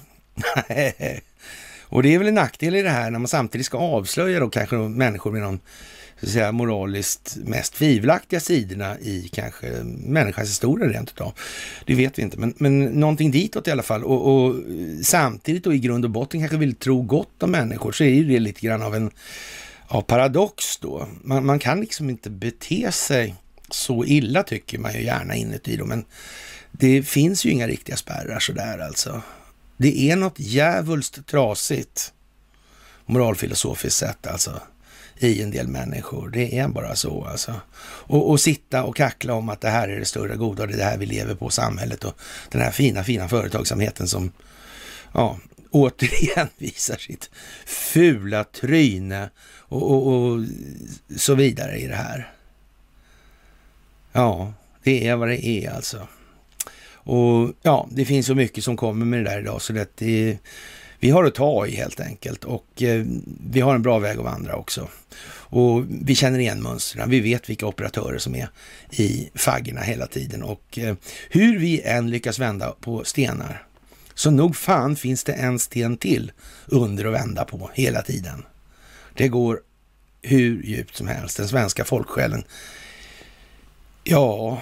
och 1.81 2.03
det 2.03 2.13
är 2.13 2.17
väl 2.17 2.27
en 2.27 2.33
nackdel 2.33 2.75
i 2.75 2.81
det 2.81 2.89
här 2.89 3.11
när 3.11 3.19
man 3.19 3.27
samtidigt 3.27 3.65
ska 3.65 3.77
avslöja 3.77 4.39
då 4.39 4.49
kanske 4.49 4.75
människor 4.75 5.31
med 5.31 5.41
de 5.41 5.59
så 6.19 6.25
att 6.25 6.33
säga, 6.33 6.51
moraliskt 6.51 7.37
mest 7.43 7.73
tvivelaktiga 7.73 8.39
sidorna 8.39 8.99
i 8.99 9.29
kanske 9.33 9.67
människans 9.83 10.49
historia 10.49 10.87
rent 10.87 11.09
utav. 11.09 11.33
Det 11.85 11.95
vet 11.95 12.19
vi 12.19 12.21
inte, 12.21 12.37
men, 12.37 12.53
men 12.57 12.85
någonting 12.85 13.31
ditåt 13.31 13.67
i 13.67 13.71
alla 13.71 13.83
fall. 13.83 14.03
Och, 14.03 14.45
och 14.45 14.55
samtidigt 15.01 15.63
då 15.63 15.73
i 15.73 15.79
grund 15.79 16.05
och 16.05 16.11
botten 16.11 16.39
kanske 16.39 16.57
vill 16.57 16.75
tro 16.75 17.01
gott 17.01 17.43
om 17.43 17.51
människor 17.51 17.91
så 17.91 18.03
är 18.03 18.09
ju 18.09 18.23
det 18.23 18.39
lite 18.39 18.61
grann 18.61 18.81
av 18.81 18.95
en 18.95 19.11
Ja, 19.93 20.01
paradox 20.01 20.77
då. 20.77 21.07
Man, 21.21 21.45
man 21.45 21.59
kan 21.59 21.79
liksom 21.79 22.09
inte 22.09 22.29
bete 22.29 22.91
sig 22.91 23.35
så 23.69 24.05
illa 24.05 24.43
tycker 24.43 24.79
man 24.79 24.93
ju 24.93 25.03
gärna 25.03 25.35
inuti 25.35 25.77
då, 25.77 25.85
men 25.85 26.05
det 26.71 27.03
finns 27.03 27.45
ju 27.45 27.49
inga 27.49 27.67
riktiga 27.67 27.97
spärrar 27.97 28.39
sådär 28.39 28.79
alltså. 28.79 29.21
Det 29.77 30.11
är 30.11 30.15
något 30.15 30.39
djävulskt 30.39 31.27
trasigt 31.27 32.13
moralfilosofiskt 33.05 33.99
sett 33.99 34.27
alltså 34.27 34.61
i 35.17 35.41
en 35.41 35.51
del 35.51 35.67
människor. 35.67 36.29
Det 36.29 36.57
är 36.57 36.67
bara 36.67 36.95
så 36.95 37.25
alltså. 37.25 37.53
Och, 37.83 38.29
och 38.29 38.39
sitta 38.39 38.83
och 38.83 38.95
kackla 38.95 39.33
om 39.33 39.49
att 39.49 39.61
det 39.61 39.69
här 39.69 39.87
är 39.87 39.99
det 39.99 40.05
större 40.05 40.35
goda 40.35 40.65
det 40.65 40.73
är 40.73 40.77
det 40.77 40.83
här 40.83 40.97
vi 40.97 41.05
lever 41.05 41.35
på, 41.35 41.49
samhället 41.49 42.03
och 42.03 42.15
den 42.49 42.61
här 42.61 42.71
fina, 42.71 43.03
fina 43.03 43.29
företagsamheten 43.29 44.07
som 44.07 44.31
ja, 45.13 45.39
återigen 45.71 46.47
visar 46.57 46.97
sitt 46.97 47.29
fula 47.65 48.43
tryne 48.43 49.29
och, 49.73 49.91
och, 49.91 50.31
och 50.31 50.45
så 51.17 51.35
vidare 51.35 51.77
i 51.77 51.87
det 51.87 51.95
här. 51.95 52.31
Ja, 54.11 54.53
det 54.83 55.07
är 55.07 55.15
vad 55.15 55.27
det 55.27 55.45
är 55.45 55.71
alltså. 55.71 56.07
Och 57.05 57.51
ja, 57.61 57.87
det 57.91 58.05
finns 58.05 58.25
så 58.25 58.35
mycket 58.35 58.63
som 58.63 58.77
kommer 58.77 59.05
med 59.05 59.19
det 59.19 59.29
där 59.29 59.39
idag 59.39 59.61
så 59.61 59.73
det, 59.73 60.01
är, 60.01 60.37
vi 60.99 61.09
har 61.09 61.23
att 61.23 61.35
ta 61.35 61.67
i 61.67 61.75
helt 61.75 61.99
enkelt 61.99 62.43
och 62.43 62.83
eh, 62.83 63.05
vi 63.49 63.61
har 63.61 63.75
en 63.75 63.81
bra 63.81 63.99
väg 63.99 64.17
att 64.17 64.23
vandra 64.23 64.55
också. 64.55 64.87
Och 65.29 65.83
vi 65.87 66.15
känner 66.15 66.39
igen 66.39 66.63
mönstren. 66.63 67.09
Vi 67.09 67.19
vet 67.19 67.49
vilka 67.49 67.67
operatörer 67.67 68.17
som 68.17 68.35
är 68.35 68.49
i 68.91 69.29
faggorna 69.35 69.81
hela 69.81 70.07
tiden 70.07 70.43
och 70.43 70.79
eh, 70.79 70.95
hur 71.29 71.59
vi 71.59 71.81
än 71.81 72.09
lyckas 72.09 72.39
vända 72.39 72.75
på 72.79 73.03
stenar 73.03 73.65
så 74.13 74.31
nog 74.31 74.55
fan 74.55 74.95
finns 74.95 75.23
det 75.23 75.33
en 75.33 75.59
sten 75.59 75.97
till 75.97 76.31
under 76.65 77.05
att 77.05 77.13
vända 77.13 77.45
på 77.45 77.69
hela 77.73 78.01
tiden. 78.01 78.43
Det 79.13 79.27
går 79.27 79.61
hur 80.21 80.63
djupt 80.63 80.95
som 80.95 81.07
helst. 81.07 81.37
Den 81.37 81.47
svenska 81.47 81.85
folksjälen, 81.85 82.43
ja, 84.03 84.61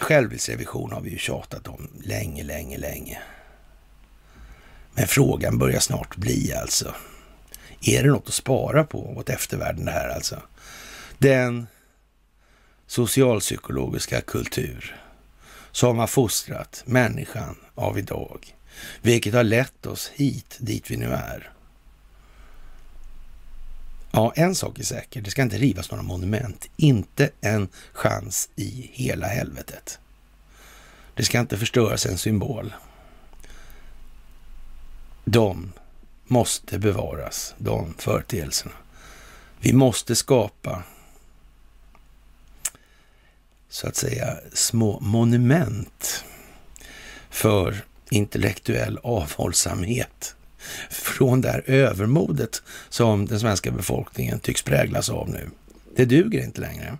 självrevision 0.00 0.92
har 0.92 1.00
vi 1.00 1.10
ju 1.10 1.18
tjatat 1.18 1.68
om 1.68 1.88
länge, 2.02 2.42
länge, 2.42 2.78
länge. 2.78 3.18
Men 4.94 5.06
frågan 5.06 5.58
börjar 5.58 5.80
snart 5.80 6.16
bli 6.16 6.54
alltså, 6.54 6.94
är 7.82 8.02
det 8.02 8.08
något 8.08 8.28
att 8.28 8.34
spara 8.34 8.84
på 8.84 9.16
åt 9.16 9.28
eftervärlden 9.28 9.84
det 9.84 9.92
här 9.92 10.08
alltså? 10.08 10.42
Den 11.18 11.66
socialpsykologiska 12.86 14.20
kultur 14.20 15.00
som 15.72 15.98
har 15.98 16.06
fostrat 16.06 16.82
människan 16.86 17.56
av 17.74 17.98
idag, 17.98 18.56
vilket 19.02 19.34
har 19.34 19.44
lett 19.44 19.86
oss 19.86 20.10
hit, 20.14 20.56
dit 20.60 20.90
vi 20.90 20.96
nu 20.96 21.06
är. 21.06 21.52
Ja, 24.12 24.32
en 24.36 24.54
sak 24.54 24.78
är 24.78 24.84
säker. 24.84 25.20
Det 25.20 25.30
ska 25.30 25.42
inte 25.42 25.58
rivas 25.58 25.90
några 25.90 26.02
monument. 26.02 26.66
Inte 26.76 27.30
en 27.40 27.68
chans 27.92 28.48
i 28.56 28.90
hela 28.92 29.26
helvetet. 29.26 29.98
Det 31.14 31.24
ska 31.24 31.40
inte 31.40 31.58
förstöras 31.58 32.06
en 32.06 32.18
symbol. 32.18 32.74
De 35.24 35.72
måste 36.26 36.78
bevaras, 36.78 37.54
de 37.58 37.94
företeelserna. 37.98 38.74
Vi 39.60 39.72
måste 39.72 40.16
skapa 40.16 40.82
så 43.68 43.88
att 43.88 43.96
säga 43.96 44.36
små 44.52 45.00
monument 45.00 46.24
för 47.30 47.84
intellektuell 48.10 48.98
avhållsamhet 49.02 50.36
från 50.90 51.40
det 51.40 51.48
här 51.48 51.62
övermodet 51.66 52.62
som 52.88 53.26
den 53.26 53.40
svenska 53.40 53.70
befolkningen 53.70 54.40
tycks 54.40 54.62
präglas 54.62 55.10
av 55.10 55.28
nu. 55.28 55.50
Det 55.96 56.04
duger 56.04 56.44
inte 56.44 56.60
längre. 56.60 56.98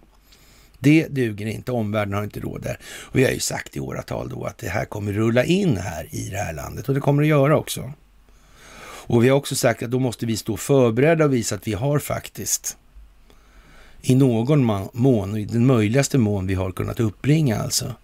Det 0.79 1.07
duger 1.09 1.47
inte. 1.47 1.73
Omvärlden 1.73 2.15
har 2.15 2.25
inte 2.25 2.41
råd 2.41 2.63
där. 2.63 2.79
Och 2.85 3.19
vi 3.19 3.25
har 3.25 3.31
ju 3.31 3.41
sagt 3.41 3.77
i 3.77 3.81
åratal 3.81 4.29
då 4.29 4.45
att 4.45 4.59
det 4.59 4.69
här 4.69 4.85
kommer 4.85 5.13
rulla 5.13 5.45
in 5.45 5.77
här 5.77 6.09
i 6.11 6.29
det 6.29 6.37
här 6.37 6.53
landet 6.53 6.89
och 6.89 6.95
det 6.95 7.01
kommer 7.01 7.23
det 7.23 7.29
göra 7.29 7.59
också. 7.59 7.93
Och 9.11 9.25
vi 9.25 9.29
har 9.29 9.37
också 9.37 9.55
sagt 9.55 9.83
att 9.83 9.91
då 9.91 9.99
måste 9.99 10.27
vi 10.27 10.37
stå 10.37 10.57
förberedda 10.57 11.25
och 11.25 11.35
visa 11.35 11.55
att 11.55 11.67
vi 11.67 11.73
har 11.73 11.99
faktiskt 11.99 12.77
i 14.03 14.15
någon 14.15 14.89
mån, 14.93 15.37
i 15.37 15.45
den 15.45 15.67
möjligaste 15.67 16.19
mån 16.19 16.47
vi 16.47 16.55
har 16.55 16.73
kunnat 16.73 17.01
uppbringa 17.01 17.59
alltså, 17.59 17.95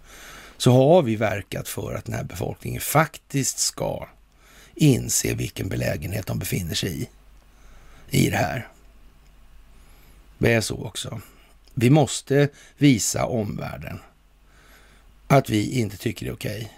så 0.57 0.71
har 0.71 1.01
vi 1.01 1.15
verkat 1.15 1.67
för 1.67 1.93
att 1.93 2.05
den 2.05 2.15
här 2.15 2.23
befolkningen 2.23 2.81
faktiskt 2.81 3.59
ska 3.59 4.07
inse 4.77 5.33
vilken 5.33 5.69
belägenhet 5.69 6.27
de 6.27 6.39
befinner 6.39 6.75
sig 6.75 7.01
i, 7.01 7.09
i 8.09 8.29
det 8.29 8.37
här. 8.37 8.67
Det 10.37 10.53
är 10.53 10.61
så 10.61 10.85
också. 10.85 11.21
Vi 11.73 11.89
måste 11.89 12.49
visa 12.77 13.25
omvärlden 13.25 13.99
att 15.27 15.49
vi 15.49 15.79
inte 15.79 15.97
tycker 15.97 16.25
det 16.25 16.29
är 16.29 16.35
okej 16.35 16.73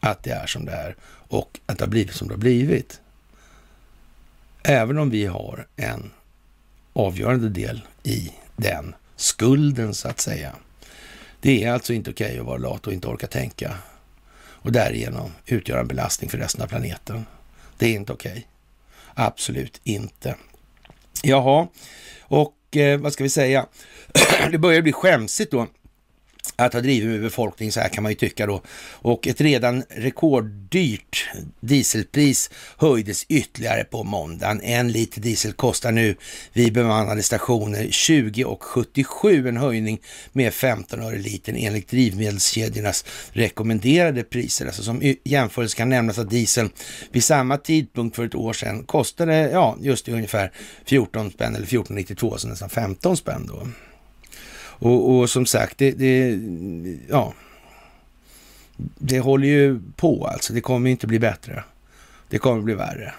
att 0.00 0.22
det 0.22 0.30
är 0.30 0.46
som 0.46 0.64
det 0.64 0.72
är 0.72 0.96
och 1.06 1.60
att 1.66 1.78
det 1.78 1.84
har 1.84 1.90
blivit 1.90 2.14
som 2.14 2.28
det 2.28 2.34
har 2.34 2.38
blivit. 2.38 3.00
Även 4.62 4.98
om 4.98 5.10
vi 5.10 5.26
har 5.26 5.66
en 5.76 6.10
avgörande 6.92 7.48
del 7.48 7.82
i 8.02 8.32
den 8.56 8.94
skulden 9.16 9.94
så 9.94 10.08
att 10.08 10.20
säga. 10.20 10.56
Det 11.40 11.64
är 11.64 11.72
alltså 11.72 11.92
inte 11.92 12.10
okej 12.10 12.38
att 12.38 12.46
vara 12.46 12.58
lat 12.58 12.86
och 12.86 12.92
inte 12.92 13.08
orka 13.08 13.26
tänka 13.26 13.76
och 14.62 14.72
därigenom 14.72 15.32
utgöra 15.46 15.80
en 15.80 15.88
belastning 15.88 16.30
för 16.30 16.38
resten 16.38 16.62
av 16.62 16.66
planeten. 16.66 17.26
Det 17.78 17.86
är 17.86 17.92
inte 17.92 18.12
okej. 18.12 18.46
Absolut 19.14 19.80
inte. 19.84 20.36
Jaha, 21.22 21.68
och 22.20 22.76
eh, 22.76 23.00
vad 23.00 23.12
ska 23.12 23.24
vi 23.24 23.30
säga? 23.30 23.66
det 24.50 24.58
börjar 24.58 24.82
bli 24.82 24.92
skämsigt 24.92 25.50
då 25.50 25.66
att 26.56 26.72
ha 26.72 26.80
drivit 26.80 27.08
med 27.08 27.20
befolkning 27.20 27.72
så 27.72 27.80
här 27.80 27.88
kan 27.88 28.02
man 28.02 28.12
ju 28.12 28.16
tycka 28.16 28.46
då. 28.46 28.62
Och 28.92 29.26
ett 29.26 29.40
redan 29.40 29.84
rekorddyrt 29.88 31.28
dieselpris 31.60 32.50
höjdes 32.76 33.24
ytterligare 33.28 33.84
på 33.84 34.04
måndagen. 34.04 34.60
En 34.60 34.92
liter 34.92 35.20
diesel 35.20 35.52
kostar 35.52 35.92
nu 35.92 36.16
vid 36.52 36.72
bemannade 36.72 37.22
stationer 37.22 37.84
20,77 37.84 39.48
en 39.48 39.56
höjning 39.56 40.00
med 40.32 40.54
15 40.54 41.00
öre 41.02 41.18
litern 41.18 41.56
enligt 41.56 41.88
drivmedelskedjornas 41.88 43.04
rekommenderade 43.32 44.22
priser. 44.22 44.66
Alltså 44.66 44.82
som 44.82 45.14
jämförelse 45.24 45.76
kan 45.76 45.88
nämnas 45.88 46.18
att 46.18 46.30
dieseln 46.30 46.70
vid 47.12 47.24
samma 47.24 47.56
tidpunkt 47.56 48.16
för 48.16 48.24
ett 48.24 48.34
år 48.34 48.52
sedan 48.52 48.84
kostade 48.84 49.50
ja, 49.50 49.76
just 49.80 50.08
ungefär 50.08 50.52
14 50.84 51.30
spänn 51.30 51.56
eller 51.56 51.66
14,92 51.66 52.36
så 52.36 52.48
nästan 52.48 52.70
15 52.70 53.16
spänn 53.16 53.46
då. 53.46 53.66
Och, 54.80 55.10
och 55.10 55.30
som 55.30 55.46
sagt, 55.46 55.78
det, 55.78 55.90
det, 55.90 56.40
ja, 57.08 57.34
det 58.98 59.20
håller 59.20 59.48
ju 59.48 59.80
på 59.96 60.26
alltså. 60.26 60.52
Det 60.52 60.60
kommer 60.60 60.90
inte 60.90 61.06
bli 61.06 61.18
bättre. 61.18 61.64
Det 62.28 62.38
kommer 62.38 62.62
bli 62.62 62.74
värre. 62.74 63.14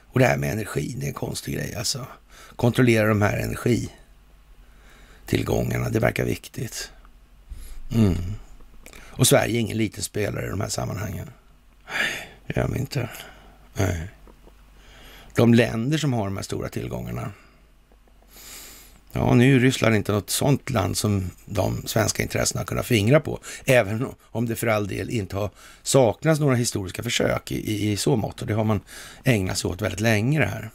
Och 0.00 0.18
det 0.18 0.26
här 0.26 0.36
med 0.36 0.52
energi, 0.52 0.94
det 0.98 1.06
är 1.06 1.08
en 1.08 1.14
konstig 1.14 1.54
grej 1.54 1.74
alltså. 1.74 2.06
Kontrollera 2.56 3.08
de 3.08 3.22
här 3.22 3.38
energitillgångarna, 3.38 5.88
det 5.88 6.00
verkar 6.00 6.24
viktigt. 6.24 6.90
Mm. 7.94 8.16
Och 9.00 9.26
Sverige 9.26 9.56
är 9.56 9.60
ingen 9.60 9.78
liten 9.78 10.02
spelare 10.02 10.46
i 10.46 10.50
de 10.50 10.60
här 10.60 10.68
sammanhangen. 10.68 11.30
Det 12.46 12.56
gör 12.56 12.68
vi 12.68 12.78
inte. 12.78 13.08
Nej. 13.74 14.08
De 15.34 15.54
länder 15.54 15.98
som 15.98 16.12
har 16.12 16.24
de 16.24 16.36
här 16.36 16.44
stora 16.44 16.68
tillgångarna, 16.68 17.32
Ja, 19.16 19.34
nu 19.34 19.56
är 19.56 19.60
Ryssland 19.60 19.96
inte 19.96 20.12
något 20.12 20.30
sådant 20.30 20.70
land 20.70 20.96
som 20.96 21.30
de 21.46 21.82
svenska 21.86 22.22
intressena 22.22 22.60
har 22.60 22.66
kunnat 22.66 22.86
fingra 22.86 23.20
på, 23.20 23.38
även 23.64 24.06
om 24.22 24.46
det 24.46 24.56
för 24.56 24.66
all 24.66 24.88
del 24.88 25.10
inte 25.10 25.36
har 25.36 25.50
saknats 25.82 26.40
några 26.40 26.54
historiska 26.54 27.02
försök 27.02 27.52
i, 27.52 27.72
i, 27.72 27.92
i 27.92 27.96
så 27.96 28.16
mått. 28.16 28.40
Och 28.40 28.46
det 28.46 28.54
har 28.54 28.64
man 28.64 28.80
ägnat 29.24 29.58
sig 29.58 29.70
åt 29.70 29.82
väldigt 29.82 30.00
länge 30.00 30.38
det 30.40 30.46
här. 30.46 30.70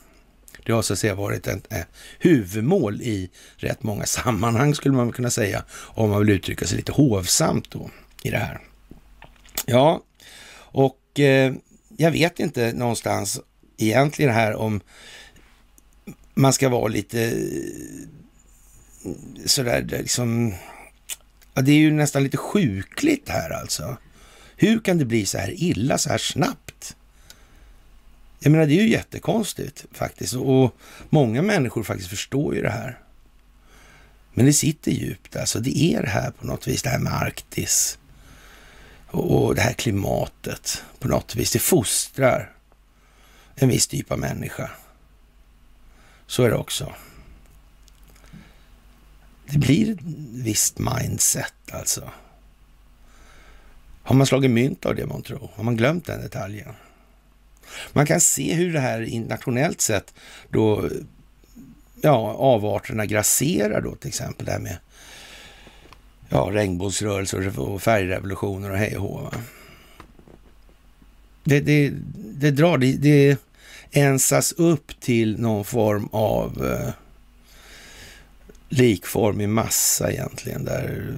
Det 0.65 0.72
har 0.72 0.81
så 0.81 0.93
att 0.93 1.00
säga 1.00 1.15
varit 1.15 1.48
ett, 1.48 1.74
eh, 1.74 1.81
huvudmål 2.19 3.01
i 3.01 3.29
rätt 3.58 3.84
många 3.84 4.05
sammanhang 4.05 4.75
skulle 4.75 4.96
man 4.96 5.12
kunna 5.12 5.29
säga, 5.29 5.63
om 5.72 6.10
man 6.10 6.19
vill 6.19 6.29
uttrycka 6.29 6.67
sig 6.67 6.77
lite 6.77 6.91
hovsamt 6.91 7.72
då 7.72 7.89
i 8.24 8.29
det 8.29 8.38
här. 8.38 8.60
Ja, 9.65 10.03
och 10.55 11.19
eh, 11.19 11.53
jag 11.98 12.12
vet 12.12 12.39
inte 12.39 12.74
någonstans 12.74 13.39
egentligen 13.77 14.34
här 14.34 14.55
om 14.55 14.81
man 16.34 16.53
ska 16.53 16.69
vara 16.69 16.88
lite 16.88 17.34
sådär 19.46 19.82
liksom... 19.82 20.53
Ja, 21.53 21.62
det 21.62 21.72
är 21.72 21.77
ju 21.77 21.91
nästan 21.91 22.24
lite 22.24 22.38
sjukligt 22.38 23.29
här 23.29 23.50
alltså. 23.50 23.98
Hur 24.56 24.79
kan 24.79 24.98
det 24.98 25.06
bli 25.06 25.25
så 25.25 25.38
här 25.38 25.53
illa 25.63 25.98
så 25.98 26.10
här 26.10 26.18
snabbt? 26.18 26.96
Jag 28.39 28.51
menar, 28.51 28.65
det 28.65 28.74
är 28.74 28.84
ju 28.84 28.89
jättekonstigt 28.89 29.86
faktiskt 29.91 30.34
och 30.34 30.75
många 31.10 31.41
människor 31.41 31.84
faktiskt 31.84 32.10
förstår 32.10 32.56
ju 32.56 32.62
det 32.62 32.70
här. 32.70 33.00
Men 34.34 34.46
det 34.46 34.53
sitter 34.53 34.91
djupt 34.91 35.36
alltså. 35.36 35.60
Det 35.60 35.77
är 35.77 36.01
det 36.01 36.10
här 36.10 36.32
på 36.32 36.48
något 36.48 36.68
vis, 36.68 36.82
det 36.82 36.89
här 36.89 37.00
med 37.00 37.13
Arktis 37.13 38.00
och 39.08 39.56
det 39.56 39.62
här 39.62 39.74
klimatet 39.74 40.84
på 41.00 41.08
något 41.08 41.36
vis. 41.36 41.51
Det 41.51 41.60
fostrar 41.60 42.51
en 43.56 43.70
viss 43.70 43.88
typ 43.88 44.12
av 44.12 44.20
människa. 44.20 44.70
Så 46.27 46.44
är 46.44 46.50
det 46.50 46.56
också. 46.56 46.94
Det 49.51 49.58
blir 49.58 49.91
ett 49.91 50.00
visst 50.34 50.79
mindset 50.79 51.53
alltså. 51.72 52.10
Har 54.03 54.15
man 54.15 54.27
slagit 54.27 54.51
mynt 54.51 54.86
av 54.86 54.96
det 54.96 55.06
man 55.06 55.22
tror? 55.22 55.51
Har 55.56 55.63
man 55.63 55.77
glömt 55.77 56.06
den 56.06 56.22
detaljen? 56.22 56.74
Man 57.94 58.06
kan 58.06 58.22
se 58.22 58.53
hur 58.53 58.74
det 58.74 58.79
här 58.79 59.01
internationellt 59.01 59.82
sett 59.82 60.13
då, 60.50 60.89
ja, 62.01 62.34
avarterna 62.34 63.06
grasserar 63.06 63.82
då 63.82 63.96
till 63.96 64.08
exempel 64.08 64.46
det 64.46 64.51
här 64.51 64.60
med 64.60 64.77
ja, 66.29 66.50
regnbågsrörelser 66.51 67.60
och 67.60 67.82
färgrevolutioner 67.82 68.72
och 68.72 68.77
hej 68.77 68.98
och 68.98 69.01
hå. 69.01 69.32
Det, 71.44 71.60
det, 71.60 71.94
det 72.15 72.51
drar, 72.51 72.77
det, 72.77 72.94
det 72.94 73.38
ensas 73.91 74.51
upp 74.51 75.00
till 75.00 75.39
någon 75.39 75.65
form 75.65 76.10
av 76.12 76.65
eh, 76.65 76.94
likformig 78.69 79.49
massa 79.49 80.11
egentligen, 80.11 80.65
där 80.65 81.13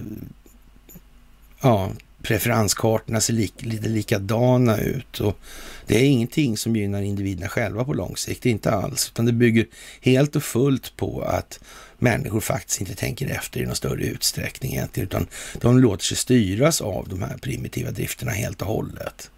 ja, 1.61 1.91
preferenskartorna 2.21 3.21
ser 3.21 3.33
lik, 3.33 3.53
lite 3.57 3.89
likadana 3.89 4.77
ut. 4.77 5.19
Och 5.19 5.37
det 5.85 5.97
är 5.97 6.03
ingenting 6.03 6.57
som 6.57 6.75
gynnar 6.75 7.01
individerna 7.01 7.49
själva 7.49 7.85
på 7.85 7.93
lång 7.93 8.17
sikt, 8.17 8.45
inte 8.45 8.71
alls. 8.71 9.09
Utan 9.13 9.25
det 9.25 9.31
bygger 9.31 9.65
helt 10.01 10.35
och 10.35 10.43
fullt 10.43 10.97
på 10.97 11.21
att 11.21 11.59
människor 11.97 12.39
faktiskt 12.39 12.81
inte 12.81 12.95
tänker 12.95 13.27
efter 13.27 13.59
i 13.59 13.65
någon 13.65 13.75
större 13.75 14.03
utsträckning 14.03 14.71
egentligen, 14.71 15.07
utan 15.07 15.27
de 15.61 15.79
låter 15.79 16.05
sig 16.05 16.17
styras 16.17 16.81
av 16.81 17.07
de 17.09 17.21
här 17.21 17.37
primitiva 17.37 17.91
drifterna 17.91 18.31
helt 18.31 18.61
och 18.61 18.67
hållet. 18.67 19.31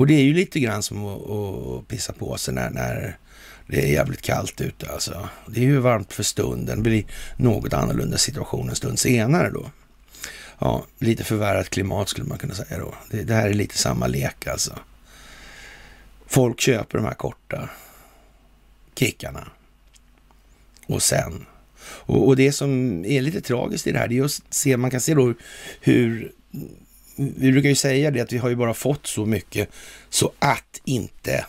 Och 0.00 0.06
det 0.06 0.14
är 0.14 0.22
ju 0.22 0.34
lite 0.34 0.60
grann 0.60 0.82
som 0.82 1.06
att, 1.06 1.30
att 1.30 1.88
pissa 1.88 2.12
på 2.12 2.36
sig 2.36 2.54
när, 2.54 2.70
när 2.70 3.18
det 3.70 3.82
är 3.82 3.86
jävligt 3.86 4.22
kallt 4.22 4.60
ute 4.60 4.92
alltså. 4.92 5.28
Det 5.46 5.60
är 5.60 5.64
ju 5.64 5.78
varmt 5.78 6.12
för 6.12 6.22
stunden. 6.22 6.76
Det 6.76 6.82
blir 6.82 7.04
något 7.36 7.72
annorlunda 7.72 8.18
situation 8.18 8.68
en 8.68 8.76
stund 8.76 8.98
senare 8.98 9.50
då. 9.50 9.70
Ja, 10.58 10.86
lite 10.98 11.24
förvärrat 11.24 11.70
klimat 11.70 12.08
skulle 12.08 12.28
man 12.28 12.38
kunna 12.38 12.54
säga 12.54 12.78
då. 12.78 12.94
Det, 13.10 13.22
det 13.22 13.34
här 13.34 13.50
är 13.50 13.54
lite 13.54 13.78
samma 13.78 14.06
lek 14.06 14.46
alltså. 14.46 14.78
Folk 16.26 16.60
köper 16.60 16.98
de 16.98 17.04
här 17.04 17.14
korta 17.14 17.68
kickarna. 18.94 19.46
Och 20.86 21.02
sen. 21.02 21.46
Och, 21.82 22.26
och, 22.26 22.36
det 22.36 22.52
som 22.52 23.04
är 23.04 23.20
lite 23.22 23.40
tragiskt 23.40 23.86
i 23.86 23.92
det 23.92 23.98
här, 23.98 24.08
det 24.08 24.18
är 24.18 24.24
att 24.24 24.42
se, 24.50 24.76
man 24.76 24.90
kan 24.90 25.00
se 25.00 25.14
då 25.14 25.34
hur, 25.80 26.32
vi 27.16 27.52
brukar 27.52 27.68
ju 27.68 27.74
säga 27.74 28.10
det 28.10 28.20
att 28.20 28.32
vi 28.32 28.38
har 28.38 28.48
ju 28.48 28.56
bara 28.56 28.74
fått 28.74 29.06
så 29.06 29.26
mycket 29.26 29.68
så 30.10 30.32
att 30.38 30.80
inte 30.84 31.46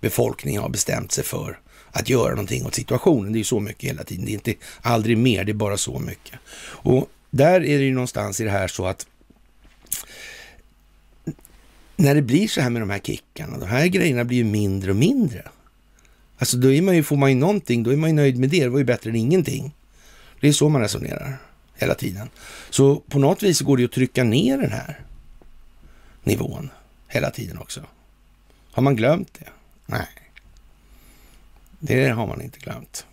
befolkningen 0.00 0.62
har 0.62 0.68
bestämt 0.68 1.12
sig 1.12 1.24
för 1.24 1.58
att 1.90 2.08
göra 2.08 2.30
någonting 2.30 2.66
åt 2.66 2.74
situationen. 2.74 3.32
Det 3.32 3.36
är 3.36 3.40
ju 3.40 3.44
så 3.44 3.60
mycket 3.60 3.90
hela 3.90 4.04
tiden. 4.04 4.24
Det 4.24 4.30
är 4.30 4.34
inte 4.34 4.54
aldrig 4.80 5.18
mer, 5.18 5.44
det 5.44 5.52
är 5.52 5.54
bara 5.54 5.76
så 5.76 5.98
mycket. 5.98 6.38
Och 6.60 7.10
där 7.30 7.64
är 7.64 7.78
det 7.78 7.84
ju 7.84 7.94
någonstans 7.94 8.40
i 8.40 8.44
det 8.44 8.50
här 8.50 8.68
så 8.68 8.86
att 8.86 9.06
när 11.96 12.14
det 12.14 12.22
blir 12.22 12.48
så 12.48 12.60
här 12.60 12.70
med 12.70 12.82
de 12.82 12.90
här 12.90 12.98
kickarna, 12.98 13.58
de 13.58 13.66
här 13.66 13.86
grejerna 13.86 14.24
blir 14.24 14.38
ju 14.38 14.44
mindre 14.44 14.90
och 14.90 14.96
mindre. 14.96 15.48
Alltså 16.38 16.56
då 16.56 16.72
är 16.72 16.82
man 16.82 16.96
ju, 16.96 17.02
får 17.02 17.16
man 17.16 17.30
ju 17.30 17.36
någonting, 17.36 17.82
då 17.82 17.92
är 17.92 17.96
man 17.96 18.10
ju 18.10 18.16
nöjd 18.16 18.38
med 18.38 18.50
det. 18.50 18.60
Det 18.60 18.68
var 18.68 18.78
ju 18.78 18.84
bättre 18.84 19.10
än 19.10 19.16
ingenting. 19.16 19.74
Det 20.40 20.48
är 20.48 20.52
så 20.52 20.68
man 20.68 20.82
resonerar 20.82 21.36
hela 21.74 21.94
tiden. 21.94 22.28
Så 22.70 22.96
på 22.96 23.18
något 23.18 23.42
vis 23.42 23.60
går 23.60 23.76
det 23.76 23.80
ju 23.80 23.86
att 23.86 23.92
trycka 23.92 24.24
ner 24.24 24.58
den 24.58 24.72
här 24.72 25.00
nivån 26.24 26.70
hela 27.08 27.30
tiden 27.30 27.58
också. 27.58 27.80
Har 28.70 28.82
man 28.82 28.96
glömt 28.96 29.34
det? 29.38 29.46
Nej, 29.86 30.08
det 31.78 32.08
har 32.08 32.26
man 32.26 32.42
inte 32.42 32.58
glömt. 32.58 33.06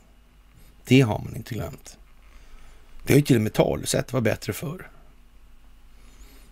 Det 0.86 1.02
har 1.02 1.20
man 1.20 1.36
inte 1.36 1.54
glömt. 1.54 1.98
Det 3.04 3.14
har 3.14 3.18
ju 3.18 3.26
till 3.26 3.36
och 3.36 3.42
med 3.42 3.54
talesätt 3.54 4.14
var 4.14 4.22
bättre 4.22 4.54
förr. 4.54 4.90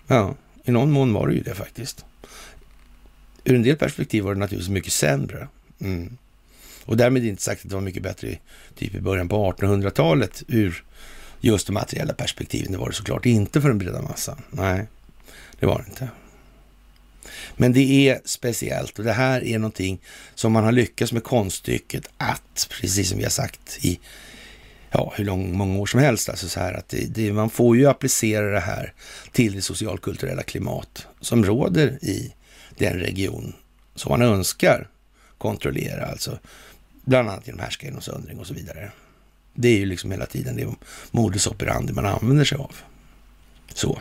Ja, 0.07 0.35
i 0.63 0.71
någon 0.71 0.91
mån 0.91 1.13
var 1.13 1.27
det 1.27 1.33
ju 1.33 1.41
det 1.41 1.55
faktiskt. 1.55 2.05
Ur 3.43 3.55
en 3.55 3.63
del 3.63 3.77
perspektiv 3.77 4.23
var 4.23 4.33
det 4.33 4.39
naturligtvis 4.39 4.69
mycket 4.69 4.93
sämre. 4.93 5.47
Mm. 5.79 6.17
Och 6.85 6.97
därmed 6.97 7.25
inte 7.25 7.43
sagt 7.43 7.65
att 7.65 7.69
det 7.69 7.75
var 7.75 7.81
mycket 7.81 8.03
bättre 8.03 8.37
typ 8.75 8.95
i 8.95 9.01
början 9.01 9.29
på 9.29 9.53
1800-talet 9.53 10.43
ur 10.47 10.83
just 11.39 11.67
de 11.67 11.73
materiella 11.73 12.13
perspektiven. 12.13 12.71
Det 12.71 12.77
var 12.77 12.87
det 12.87 12.95
såklart 12.95 13.25
inte 13.25 13.61
för 13.61 13.67
den 13.67 13.77
breda 13.77 14.01
massan. 14.01 14.41
Nej, 14.49 14.87
det 15.59 15.65
var 15.65 15.77
det 15.79 15.89
inte. 15.89 16.09
Men 17.57 17.73
det 17.73 18.09
är 18.09 18.21
speciellt 18.25 18.99
och 18.99 19.05
det 19.05 19.13
här 19.13 19.43
är 19.43 19.59
någonting 19.59 20.01
som 20.35 20.51
man 20.51 20.63
har 20.63 20.71
lyckats 20.71 21.11
med 21.11 21.23
konststycket 21.23 22.07
att, 22.17 22.67
precis 22.81 23.09
som 23.09 23.17
vi 23.17 23.23
har 23.23 23.31
sagt 23.31 23.85
i 23.85 23.99
ja, 24.91 25.13
hur 25.15 25.25
lång, 25.25 25.57
många 25.57 25.79
år 25.79 25.85
som 25.85 25.99
helst, 25.99 26.29
alltså 26.29 26.49
så 26.49 26.59
här 26.59 26.73
att 26.73 26.89
det, 26.89 27.05
det, 27.05 27.33
man 27.33 27.49
får 27.49 27.77
ju 27.77 27.87
applicera 27.87 28.51
det 28.51 28.59
här 28.59 28.93
till 29.31 29.55
det 29.55 29.61
socialkulturella 29.61 30.43
klimat 30.43 31.07
som 31.19 31.45
råder 31.45 31.99
i 32.01 32.33
den 32.77 32.93
region 32.93 33.53
som 33.95 34.09
man 34.09 34.21
önskar 34.21 34.87
kontrollera, 35.37 36.05
alltså 36.05 36.39
bland 37.05 37.29
annat 37.29 37.47
genom 37.47 37.61
härskargenomsöndring 37.61 38.39
och 38.39 38.47
så 38.47 38.53
vidare. 38.53 38.91
Det 39.53 39.67
är 39.67 39.77
ju 39.77 39.85
liksom 39.85 40.11
hela 40.11 40.25
tiden 40.25 40.55
det 40.55 40.67
modus 41.11 41.47
operandi 41.47 41.93
man 41.93 42.05
använder 42.05 42.45
sig 42.45 42.57
av. 42.57 42.75
Så. 43.73 43.99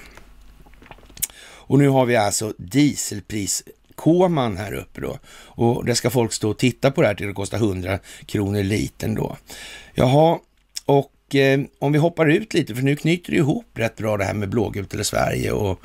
Och 1.71 1.79
nu 1.79 1.89
har 1.89 2.07
vi 2.07 2.17
alltså 2.17 2.55
dieselpriskoman 2.59 4.57
här 4.57 4.75
uppe 4.75 5.01
då. 5.01 5.19
Och 5.33 5.85
det 5.85 5.95
ska 5.95 6.11
folk 6.11 6.33
stå 6.33 6.51
och 6.51 6.59
titta 6.59 6.91
på 6.91 7.01
det 7.03 7.07
här 7.07 7.15
till 7.15 7.27
det 7.27 7.33
kostar 7.33 7.59
100 7.59 7.99
kronor 8.27 8.63
litern 8.63 9.15
då. 9.15 9.37
Jaha, 9.95 10.39
och 10.85 11.35
eh, 11.35 11.61
om 11.79 11.93
vi 11.93 11.99
hoppar 11.99 12.27
ut 12.27 12.55
lite, 12.55 12.75
för 12.75 12.83
nu 12.83 12.97
knyter 12.97 13.31
det 13.31 13.37
ihop 13.37 13.67
rätt 13.75 13.97
bra 13.97 14.17
det 14.17 14.25
här 14.25 14.35
med 14.35 14.49
blågult 14.49 14.95
eller 14.95 15.05
Sverige 15.05 15.53
och 15.53 15.81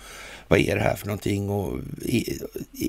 vad 0.48 0.60
är 0.60 0.76
det 0.76 0.82
här 0.82 0.96
för 0.96 1.08
någonting? 1.08 1.50
Och 1.50 1.80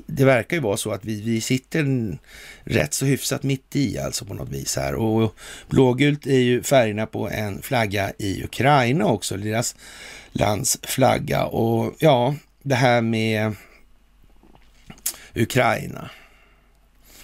det 0.05 0.25
verkar 0.25 0.57
ju 0.57 0.61
vara 0.61 0.77
så 0.77 0.91
att 0.91 1.05
vi, 1.05 1.21
vi 1.21 1.41
sitter 1.41 2.17
rätt 2.63 2.93
så 2.93 3.05
hyfsat 3.05 3.43
mitt 3.43 3.75
i 3.75 3.99
alltså 3.99 4.25
på 4.25 4.33
något 4.33 4.49
vis 4.49 4.75
här. 4.75 4.95
Och 4.95 5.35
blågult 5.69 6.27
är 6.27 6.39
ju 6.39 6.63
färgerna 6.63 7.05
på 7.05 7.29
en 7.29 7.61
flagga 7.61 8.11
i 8.17 8.43
Ukraina 8.43 9.05
också, 9.05 9.37
deras 9.37 9.75
lands 10.31 10.79
flagga. 10.83 11.45
Och 11.45 11.95
ja, 11.99 12.35
det 12.67 12.75
här 12.75 13.01
med 13.01 13.55
Ukraina. 15.35 16.09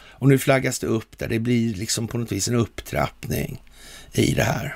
Och 0.05 0.29
nu 0.29 0.37
flaggas 0.37 0.79
det 0.79 0.87
upp 0.87 1.17
där. 1.17 1.27
Det 1.27 1.39
blir 1.39 1.73
liksom 1.73 2.07
på 2.07 2.17
något 2.17 2.31
vis 2.31 2.47
en 2.47 2.55
upptrappning 2.55 3.61
i 4.13 4.33
det 4.33 4.43
här. 4.43 4.75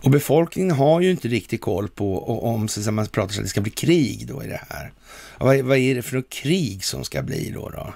Och 0.00 0.10
befolkningen 0.10 0.76
har 0.76 1.00
ju 1.00 1.10
inte 1.10 1.28
riktigt 1.28 1.60
koll 1.60 1.88
på 1.88 2.40
om 2.42 2.68
så 2.68 2.92
man 2.92 3.06
pratar 3.06 3.34
så 3.34 3.40
att 3.40 3.44
det 3.44 3.50
ska 3.50 3.60
bli 3.60 3.70
krig 3.70 4.26
då 4.26 4.44
i 4.44 4.46
det 4.46 4.60
här. 4.68 4.92
Vad, 5.38 5.60
vad 5.60 5.78
är 5.78 5.94
det 5.94 6.02
för 6.02 6.16
något 6.16 6.30
krig 6.30 6.84
som 6.84 7.04
ska 7.04 7.22
bli 7.22 7.50
då, 7.50 7.68
då 7.68 7.94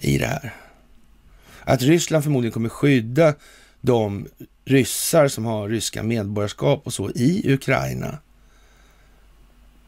i 0.00 0.18
det 0.18 0.26
här? 0.26 0.54
Att 1.60 1.82
Ryssland 1.82 2.24
förmodligen 2.24 2.52
kommer 2.52 2.68
skydda 2.68 3.34
de 3.80 4.28
ryssar 4.64 5.28
som 5.28 5.44
har 5.44 5.68
ryska 5.68 6.02
medborgarskap 6.02 6.86
och 6.86 6.94
så 6.94 7.10
i 7.10 7.52
Ukraina 7.52 8.18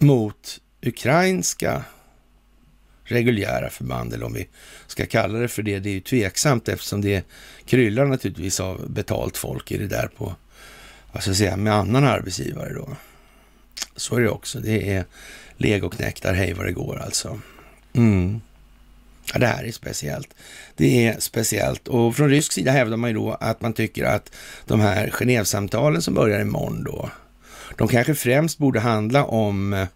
mot 0.01 0.61
ukrainska 0.83 1.85
reguljära 3.05 3.71
förband, 3.71 4.15
eller 4.15 4.27
om 4.27 4.33
vi 4.33 4.49
ska 4.87 5.07
kalla 5.07 5.39
det 5.39 5.49
för 5.49 5.63
det. 5.63 5.79
Det 5.79 5.89
är 5.89 5.95
ju 5.95 6.01
tveksamt 6.01 6.69
eftersom 6.69 7.01
det 7.01 7.25
kryllar 7.67 8.07
naturligtvis 8.07 8.61
av 8.61 8.91
betalt 8.91 9.37
folk 9.37 9.73
i 9.73 9.79
det 9.79 9.87
där 9.87 10.09
på, 10.17 10.35
vad 11.13 11.23
ska 11.23 11.31
jag 11.31 11.37
säga, 11.37 11.57
med 11.57 11.75
annan 11.75 12.05
arbetsgivare 12.05 12.75
då. 12.75 12.97
Så 13.97 14.17
är 14.17 14.21
det 14.21 14.31
också. 14.31 14.61
Det 14.61 14.93
är 14.93 15.05
legoknektar, 15.57 16.35
hej 16.35 16.53
vad 16.53 16.67
det 16.67 16.73
går 16.73 16.99
alltså. 16.99 17.41
Mm. 17.93 18.41
Ja, 19.33 19.39
det 19.39 19.47
här 19.47 19.65
är 19.65 19.73
speciellt. 19.73 20.35
Det 20.77 21.07
är 21.07 21.21
speciellt 21.21 21.89
och 21.89 22.17
från 22.17 22.31
rysk 22.31 22.53
sida 22.53 22.73
hävdar 22.73 22.97
man 22.97 23.11
ju 23.11 23.17
då 23.17 23.33
att 23.41 23.61
man 23.61 23.73
tycker 23.73 24.05
att 24.05 24.33
de 24.67 24.81
här 24.81 25.11
Genèvesamtalen 25.11 26.01
som 26.01 26.15
börjar 26.15 26.41
imorgon 26.41 26.85
då, 26.85 27.11
de 27.77 27.89
kanske 27.89 28.15
främst 28.15 28.59
borde 28.59 28.81
handla 28.81 29.25
om 29.25 29.73
eh, 29.73 29.87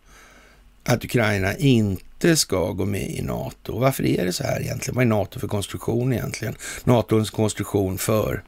att 0.85 1.05
Ukraina 1.05 1.57
inte 1.57 2.37
ska 2.37 2.73
gå 2.73 2.85
med 2.85 3.11
i 3.11 3.23
NATO. 3.23 3.79
Varför 3.79 4.07
är 4.07 4.25
det 4.25 4.33
så 4.33 4.45
här 4.45 4.61
egentligen? 4.61 4.95
Vad 4.95 5.05
är 5.05 5.09
NATO 5.09 5.41
för 5.41 5.49
konstruktion 5.49 6.13
egentligen? 6.13 6.57
NATOs 6.85 7.31
konstruktion 7.31 7.99
för 7.99 8.43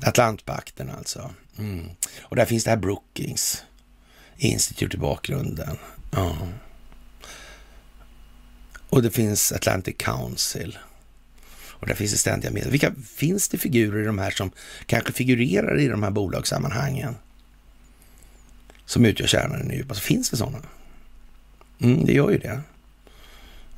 Atlantpakten 0.00 0.90
alltså. 0.98 1.30
Mm. 1.58 1.86
Och 2.20 2.36
där 2.36 2.44
finns 2.44 2.64
det 2.64 2.70
här 2.70 2.76
Brookings 2.76 3.62
Institute 4.36 4.96
i 4.96 5.00
bakgrunden. 5.00 5.76
Ja. 6.10 6.36
Och 8.88 9.02
det 9.02 9.10
finns 9.10 9.52
Atlantic 9.52 9.96
Council. 9.98 10.78
Och 11.82 11.86
där 11.86 11.94
finns 11.94 12.12
det 12.12 12.18
ständiga 12.18 12.50
medel. 12.50 12.70
Vilka 12.70 12.92
finns 13.14 13.48
det 13.48 13.58
figurer 13.58 14.02
i 14.02 14.06
de 14.06 14.18
här 14.18 14.30
som 14.30 14.50
kanske 14.86 15.12
figurerar 15.12 15.80
i 15.80 15.88
de 15.88 16.02
här 16.02 16.10
bolagssammanhangen? 16.10 17.14
Som 18.92 19.04
utgör 19.04 19.26
kärnan 19.26 19.60
i 19.60 19.62
den 19.62 19.76
djupa. 19.76 19.94
Finns 19.94 20.30
det 20.30 20.36
sådana? 20.36 20.58
Mm, 21.80 22.04
det 22.04 22.12
gör 22.12 22.30
ju 22.30 22.38
det. 22.38 22.60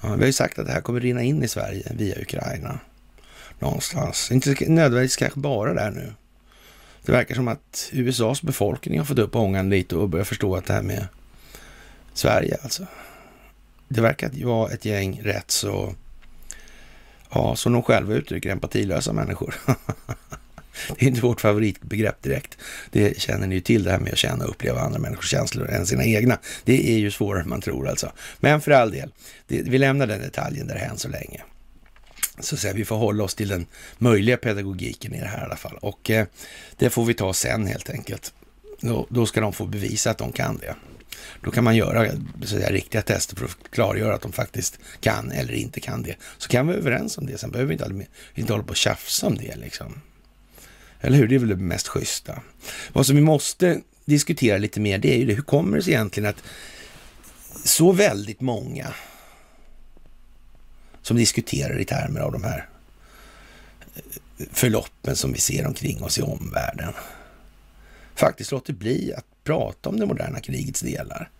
Ja, 0.00 0.14
vi 0.14 0.20
har 0.20 0.26
ju 0.26 0.32
sagt 0.32 0.58
att 0.58 0.66
det 0.66 0.72
här 0.72 0.80
kommer 0.80 1.00
rinna 1.00 1.22
in 1.22 1.42
i 1.42 1.48
Sverige 1.48 1.92
via 1.94 2.20
Ukraina. 2.20 2.78
Någonstans. 3.58 4.30
Inte 4.30 4.56
nödvändigtvis 4.68 5.16
kanske 5.16 5.40
bara 5.40 5.74
där 5.74 5.90
nu. 5.90 6.12
Det 7.02 7.12
verkar 7.12 7.34
som 7.34 7.48
att 7.48 7.90
USAs 7.92 8.42
befolkning 8.42 8.98
har 8.98 9.04
fått 9.04 9.18
upp 9.18 9.36
ångan 9.36 9.70
lite 9.70 9.96
och 9.96 10.08
börjat 10.08 10.28
förstå 10.28 10.56
att 10.56 10.66
det 10.66 10.72
här 10.72 10.82
med 10.82 11.06
Sverige 12.14 12.58
alltså. 12.62 12.86
Det 13.88 14.00
verkar 14.00 14.44
vara 14.44 14.72
ett 14.72 14.84
gäng 14.84 15.20
rätt 15.24 15.50
så, 15.50 15.94
ja, 17.30 17.56
som 17.56 17.72
de 17.72 17.82
själva 17.82 18.14
uttrycker, 18.14 18.50
empatilösa 18.50 19.12
människor. 19.12 19.54
det 20.88 21.04
är 21.04 21.08
inte 21.08 21.20
vårt 21.20 21.40
favoritbegrepp 21.40 22.22
direkt. 22.22 22.58
Det 22.90 23.20
känner 23.20 23.46
ni 23.46 23.54
ju 23.54 23.60
till, 23.60 23.84
det 23.84 23.90
här 23.90 23.98
med 23.98 24.12
att 24.12 24.18
känna 24.18 24.44
och 24.44 24.50
uppleva 24.50 24.80
andra 24.80 24.98
människors 24.98 25.30
känslor 25.30 25.70
än 25.70 25.86
sina 25.86 26.04
egna. 26.04 26.38
Det 26.64 26.94
är 26.94 26.98
ju 26.98 27.10
svårare 27.10 27.42
än 27.42 27.48
man 27.48 27.60
tror 27.60 27.88
alltså. 27.88 28.12
Men 28.40 28.60
för 28.60 28.70
all 28.70 28.90
del, 28.90 29.12
det, 29.46 29.62
vi 29.62 29.78
lämnar 29.78 30.06
den 30.06 30.20
detaljen 30.20 30.66
där 30.66 30.76
än 30.76 30.98
så 30.98 31.08
länge. 31.08 31.42
Så 32.40 32.54
att 32.54 32.60
säga, 32.60 32.74
vi 32.74 32.84
får 32.84 32.96
hålla 32.96 33.24
oss 33.24 33.34
till 33.34 33.48
den 33.48 33.66
möjliga 33.98 34.36
pedagogiken 34.36 35.14
i 35.14 35.20
det 35.20 35.26
här 35.26 35.40
i 35.40 35.44
alla 35.44 35.56
fall. 35.56 35.78
Och 35.80 36.10
eh, 36.10 36.26
det 36.76 36.90
får 36.90 37.04
vi 37.04 37.14
ta 37.14 37.32
sen 37.32 37.66
helt 37.66 37.90
enkelt. 37.90 38.32
Då, 38.80 39.06
då 39.10 39.26
ska 39.26 39.40
de 39.40 39.52
få 39.52 39.66
bevisa 39.66 40.10
att 40.10 40.18
de 40.18 40.32
kan 40.32 40.56
det. 40.56 40.74
Då 41.40 41.50
kan 41.50 41.64
man 41.64 41.76
göra 41.76 42.10
så 42.44 42.56
där, 42.56 42.72
riktiga 42.72 43.02
tester 43.02 43.36
för 43.36 43.44
att 43.44 43.70
klargöra 43.70 44.14
att 44.14 44.22
de 44.22 44.32
faktiskt 44.32 44.78
kan 45.00 45.30
eller 45.30 45.52
inte 45.52 45.80
kan 45.80 46.02
det. 46.02 46.16
Så 46.38 46.48
kan 46.48 46.66
vi 46.66 46.72
vara 46.72 46.80
överens 46.80 47.18
om 47.18 47.26
det. 47.26 47.38
Sen 47.38 47.50
behöver 47.50 47.68
vi 47.68 47.72
inte, 47.72 48.06
inte 48.34 48.52
hålla 48.52 48.64
på 48.64 48.70
och 48.70 48.76
tjafsa 48.76 49.26
om 49.26 49.34
det. 49.34 49.56
Liksom. 49.56 50.00
Eller 51.04 51.18
hur? 51.18 51.28
Det 51.28 51.34
är 51.34 51.38
väl 51.38 51.48
det 51.48 51.56
mest 51.56 51.88
schyssta. 51.88 52.42
Vad 52.92 53.06
som 53.06 53.16
vi 53.16 53.22
måste 53.22 53.80
diskutera 54.04 54.58
lite 54.58 54.80
mer, 54.80 54.98
det 54.98 55.14
är 55.14 55.18
ju 55.18 55.26
det. 55.26 55.34
Hur 55.34 55.42
kommer 55.42 55.76
det 55.76 55.82
sig 55.82 55.92
egentligen 55.92 56.28
att 56.28 56.42
så 57.64 57.92
väldigt 57.92 58.40
många 58.40 58.94
som 61.02 61.16
diskuterar 61.16 61.80
i 61.80 61.84
termer 61.84 62.20
av 62.20 62.32
de 62.32 62.44
här 62.44 62.68
eh, 63.94 64.02
förloppen 64.52 65.16
som 65.16 65.32
vi 65.32 65.38
ser 65.38 65.66
omkring 65.66 66.02
oss 66.02 66.18
i 66.18 66.22
omvärlden 66.22 66.92
faktiskt 68.14 68.52
låter 68.52 68.72
bli 68.72 69.12
att 69.16 69.24
prata 69.44 69.88
om 69.88 70.00
det 70.00 70.06
moderna 70.06 70.40
krigets 70.40 70.80
delar. 70.80 71.30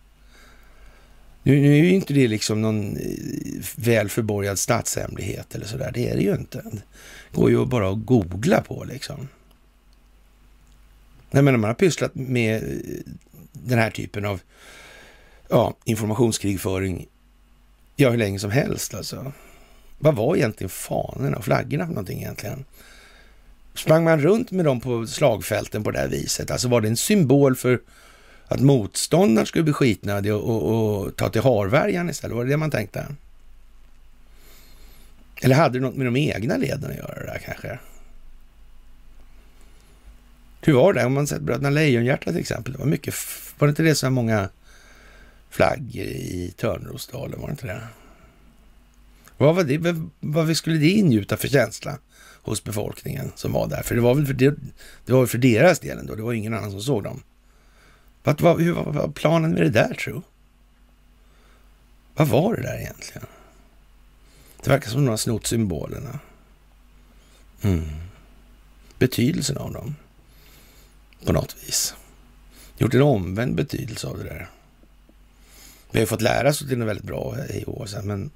Nu, 1.43 1.61
nu 1.61 1.71
är 1.71 1.83
ju 1.83 1.89
inte 1.89 2.13
det 2.13 2.27
liksom 2.27 2.61
någon 2.61 2.97
eh, 2.97 3.63
väl 3.75 4.09
förborgad 4.09 4.59
statshemlighet 4.59 5.55
eller 5.55 5.65
sådär. 5.65 5.91
Det 5.93 6.09
är 6.09 6.15
det 6.15 6.23
ju 6.23 6.35
inte. 6.35 6.61
Det 7.31 7.37
går 7.37 7.49
ju 7.49 7.65
bara 7.65 7.89
att 7.89 8.05
googla 8.05 8.61
på 8.61 8.83
liksom. 8.83 9.27
Nej, 11.31 11.43
men 11.43 11.59
man 11.59 11.69
har 11.69 11.75
pysslat 11.75 12.15
med 12.15 12.55
eh, 12.55 12.69
den 13.51 13.79
här 13.79 13.91
typen 13.91 14.25
av 14.25 14.41
ja, 15.49 15.77
informationskrigföring 15.85 17.07
ja, 17.95 18.09
hur 18.09 18.17
länge 18.17 18.39
som 18.39 18.51
helst 18.51 18.93
alltså. 18.93 19.31
Vad 19.99 20.15
var 20.15 20.35
egentligen 20.35 20.69
fanorna 20.69 21.37
och 21.37 21.45
flaggorna 21.45 21.85
för 21.85 21.93
någonting 21.93 22.19
egentligen? 22.19 22.65
Sprang 23.73 24.03
man 24.03 24.21
runt 24.21 24.51
med 24.51 24.65
dem 24.65 24.79
på 24.79 25.07
slagfälten 25.07 25.83
på 25.83 25.91
det 25.91 25.99
här 25.99 26.07
viset? 26.07 26.51
Alltså 26.51 26.67
var 26.67 26.81
det 26.81 26.87
en 26.87 26.97
symbol 26.97 27.55
för 27.55 27.81
att 28.47 28.59
motståndaren 28.59 29.45
skulle 29.45 29.63
bli 29.63 29.73
skitnödig 29.73 30.33
och, 30.33 30.43
och, 30.43 31.05
och 31.05 31.15
ta 31.15 31.29
till 31.29 31.41
harvärjan 31.41 32.09
istället? 32.09 32.37
Var 32.37 32.43
det 32.43 32.49
det 32.49 32.57
man 32.57 32.71
tänkte? 32.71 33.05
Eller 35.41 35.55
hade 35.55 35.79
det 35.79 35.85
något 35.85 35.95
med 35.95 36.07
de 36.07 36.15
egna 36.15 36.57
leden 36.57 36.91
att 36.91 36.97
göra 36.97 37.19
det 37.19 37.25
där 37.25 37.41
kanske? 37.45 37.79
Hur 40.65 40.73
var 40.73 40.93
det? 40.93 41.05
Om 41.05 41.13
man 41.13 41.27
sett 41.27 41.41
Bröderna 41.41 41.69
Lejonhjärta 41.69 42.31
till 42.31 42.41
exempel. 42.41 42.73
Det 42.73 42.79
var 42.79 42.85
mycket, 42.85 43.15
var 43.57 43.67
det 43.67 43.69
inte 43.69 43.83
det 43.83 43.95
så 43.95 44.09
många 44.09 44.49
flaggor 45.49 46.05
i 46.05 46.53
Törnrosdalen? 46.57 47.39
Var 47.41 47.47
det 47.47 47.51
inte 47.51 47.67
det? 47.67 47.87
Vad, 49.37 49.55
var 49.55 49.63
det, 49.63 49.95
vad 50.19 50.57
skulle 50.57 50.77
det 50.77 50.89
ingjuta 50.89 51.37
för 51.37 51.47
känsla 51.47 51.97
hos 52.41 52.63
befolkningen 52.63 53.31
som 53.35 53.51
var 53.51 53.67
där? 53.67 53.81
För 53.83 53.95
det 53.95 54.01
var 54.01 54.15
väl 54.15 54.25
för, 54.25 54.33
det, 54.33 54.55
det 55.05 55.13
var 55.13 55.25
för 55.25 55.37
deras 55.37 55.79
del 55.79 55.97
ändå. 55.97 56.15
Det 56.15 56.23
var 56.23 56.33
ingen 56.33 56.53
annan 56.53 56.71
som 56.71 56.81
såg 56.81 57.03
dem. 57.03 57.23
Vad, 58.23 58.41
vad, 58.41 58.61
hur 58.61 58.73
var 58.73 59.07
planen 59.07 59.51
med 59.51 59.61
det 59.61 59.69
där, 59.69 59.93
tro? 59.93 60.21
Vad 62.15 62.27
var 62.27 62.55
det 62.55 62.61
där 62.61 62.79
egentligen? 62.79 63.27
Det 64.63 64.69
verkar 64.69 64.89
som 64.89 65.05
några 65.05 65.17
snott 65.17 65.47
symbolerna. 65.47 66.19
Mm. 67.61 67.89
Betydelsen 68.99 69.57
av 69.57 69.73
dem. 69.73 69.95
På 71.25 71.33
något 71.33 71.55
vis. 71.63 71.95
Gjort 72.77 72.93
en 72.93 73.01
omvänd 73.01 73.55
betydelse 73.55 74.07
av 74.07 74.17
det 74.17 74.23
där. 74.23 74.49
Vi 75.91 75.99
har 75.99 76.05
fått 76.05 76.21
lära 76.21 76.49
oss 76.49 76.59
till 76.59 76.77
något 76.77 76.87
väldigt 76.87 77.05
bra 77.05 77.35
i 77.49 77.65
år 77.65 78.01
men 78.03 78.31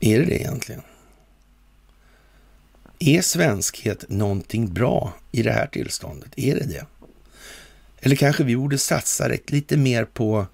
är 0.00 0.18
det 0.18 0.24
det 0.24 0.40
egentligen? 0.40 0.82
Är 2.98 3.22
svenskhet 3.22 4.04
någonting 4.08 4.74
bra 4.74 5.14
i 5.32 5.42
det 5.42 5.52
här 5.52 5.66
tillståndet? 5.66 6.32
Är 6.36 6.54
det 6.54 6.66
det? 6.66 6.86
Eller 8.00 8.16
kanske 8.16 8.44
vi 8.44 8.56
borde 8.56 8.78
satsa 8.78 9.28
lite 9.46 9.76
mer 9.76 10.04
på 10.04 10.46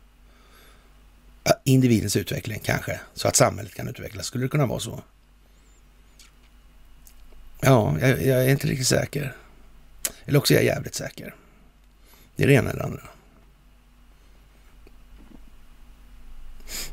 individens 1.64 2.16
utveckling 2.16 2.60
kanske, 2.64 3.00
så 3.14 3.28
att 3.28 3.36
samhället 3.36 3.74
kan 3.74 3.88
utvecklas. 3.88 4.26
Skulle 4.26 4.44
det 4.44 4.48
kunna 4.48 4.66
vara 4.66 4.80
så? 4.80 5.02
Ja, 7.60 7.96
jag, 8.00 8.26
jag 8.26 8.44
är 8.44 8.48
inte 8.48 8.66
riktigt 8.66 8.86
säker. 8.86 9.36
Eller 10.26 10.38
också 10.38 10.54
är 10.54 10.58
jag 10.58 10.64
jävligt 10.64 10.94
säker. 10.94 11.34
Det 12.36 12.42
är 12.42 12.46
det 12.46 12.54
ena 12.54 12.70
eller 12.70 12.82
andra. 12.82 13.02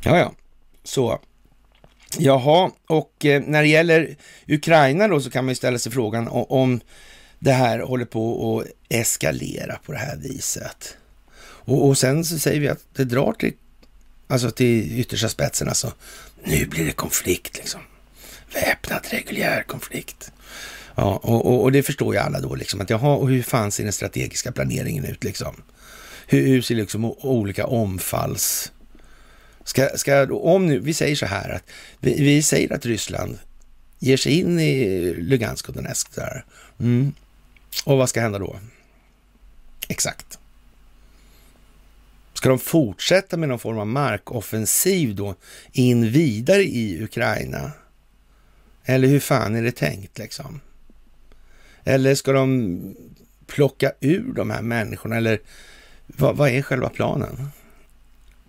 Ja, 0.02 0.18
ja, 0.18 0.34
så. 0.84 1.20
Jaha, 2.18 2.72
och 2.88 3.26
eh, 3.26 3.44
när 3.46 3.62
det 3.62 3.68
gäller 3.68 4.16
Ukraina 4.48 5.08
då 5.08 5.22
så 5.22 5.30
kan 5.30 5.46
man 5.46 5.52
ju 5.52 5.56
ställa 5.56 5.80
sig 5.80 5.92
frågan 5.92 6.28
om 6.32 6.82
det 7.40 7.52
här 7.52 7.80
håller 7.80 8.06
på 8.06 8.60
att 8.60 8.68
eskalera 8.90 9.80
på 9.86 9.92
det 9.92 9.98
här 9.98 10.18
viset. 10.18 10.98
Och, 11.40 11.88
och 11.88 11.98
sen 11.98 12.26
så 12.26 12.40
säger 12.40 12.60
vi 12.60 12.68
att 12.68 12.86
det 12.94 13.04
drar 13.04 13.34
till, 13.34 13.54
alltså 14.28 14.52
till 14.52 15.00
yttersta 15.00 15.30
spetsen, 15.30 15.68
alltså 15.68 15.94
nu 16.44 16.66
blir 16.66 16.86
det 16.86 16.92
konflikt 16.92 17.58
liksom. 17.58 17.82
Väpnad 18.54 19.08
reguljär 19.12 19.64
konflikt. 19.64 20.33
Ja, 20.96 21.20
och, 21.24 21.46
och, 21.46 21.64
och, 21.64 21.72
det 21.72 21.84
förstår 21.84 22.14
ju 22.14 22.20
alla 22.20 22.40
då 22.40 22.56
liksom 22.56 22.82
att 22.82 22.90
jaha, 22.90 23.16
och 23.16 23.30
hur 23.30 23.44
fan 23.44 23.72
ser 23.72 23.84
den 23.84 23.94
strategiska 23.94 24.52
planeringen 24.52 25.06
ut 25.06 25.24
liksom? 25.24 25.56
Hur, 26.28 26.48
hur 26.48 26.62
ser 26.62 26.76
liksom 26.76 27.06
olika 27.06 27.66
omfalls 27.66 28.72
Ska, 29.64 29.90
ska, 29.98 30.34
om 30.34 30.68
nu, 30.68 30.80
vi 30.80 30.94
säger 30.94 31.16
så 31.16 31.26
här 31.26 31.50
att 31.50 31.64
vi, 32.00 32.24
vi 32.24 32.44
säger 32.44 32.74
att 32.74 32.86
Ryssland 32.86 33.40
ger 34.00 34.18
sig 34.18 34.40
in 34.40 34.60
i 34.60 35.14
Lugansk 35.14 35.70
och 35.70 35.76
Donetsk 35.76 36.16
där. 36.16 36.46
Mm. 36.80 37.14
Och 37.86 37.98
vad 37.98 38.10
ska 38.10 38.22
hända 38.22 38.40
då? 38.40 38.60
Exakt. 39.88 40.40
Ska 42.34 42.50
de 42.50 42.60
fortsätta 42.60 43.38
med 43.38 43.50
någon 43.50 43.60
form 43.60 43.78
av 43.78 43.88
markoffensiv 43.88 45.16
då 45.16 45.36
in 45.72 46.12
vidare 46.12 46.64
i 46.64 47.04
Ukraina? 47.04 47.72
Eller 48.86 49.08
hur 49.08 49.20
fan 49.20 49.56
är 49.56 49.64
det 49.64 49.72
tänkt 49.72 50.18
liksom? 50.18 50.62
Eller 51.84 52.16
ska 52.16 52.32
de 52.32 52.96
plocka 53.48 53.92
ur 54.00 54.34
de 54.34 54.50
här 54.50 54.62
människorna? 54.62 55.18
Eller 55.18 55.40
vad, 56.08 56.38
vad 56.38 56.50
är 56.50 56.62
själva 56.62 56.90
planen? 56.90 57.50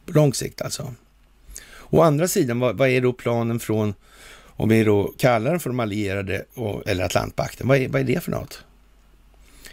På 0.06 0.12
lång 0.12 0.34
sikt 0.34 0.62
alltså. 0.62 0.94
Å 1.90 2.00
andra 2.02 2.28
sidan, 2.28 2.60
vad, 2.60 2.76
vad 2.76 2.88
är 2.88 3.00
då 3.00 3.12
planen 3.12 3.60
från, 3.60 3.94
om 4.46 4.68
vi 4.68 4.84
då 4.84 5.14
kallar 5.18 5.50
den 5.50 5.60
för 5.60 5.70
de 5.70 5.80
allierade 5.80 6.44
och, 6.54 6.88
eller 6.88 7.04
Atlantpakten, 7.04 7.68
vad 7.68 7.78
är, 7.78 7.88
vad 7.88 8.00
är 8.00 8.04
det 8.04 8.20
för 8.20 8.30
något? 8.30 8.64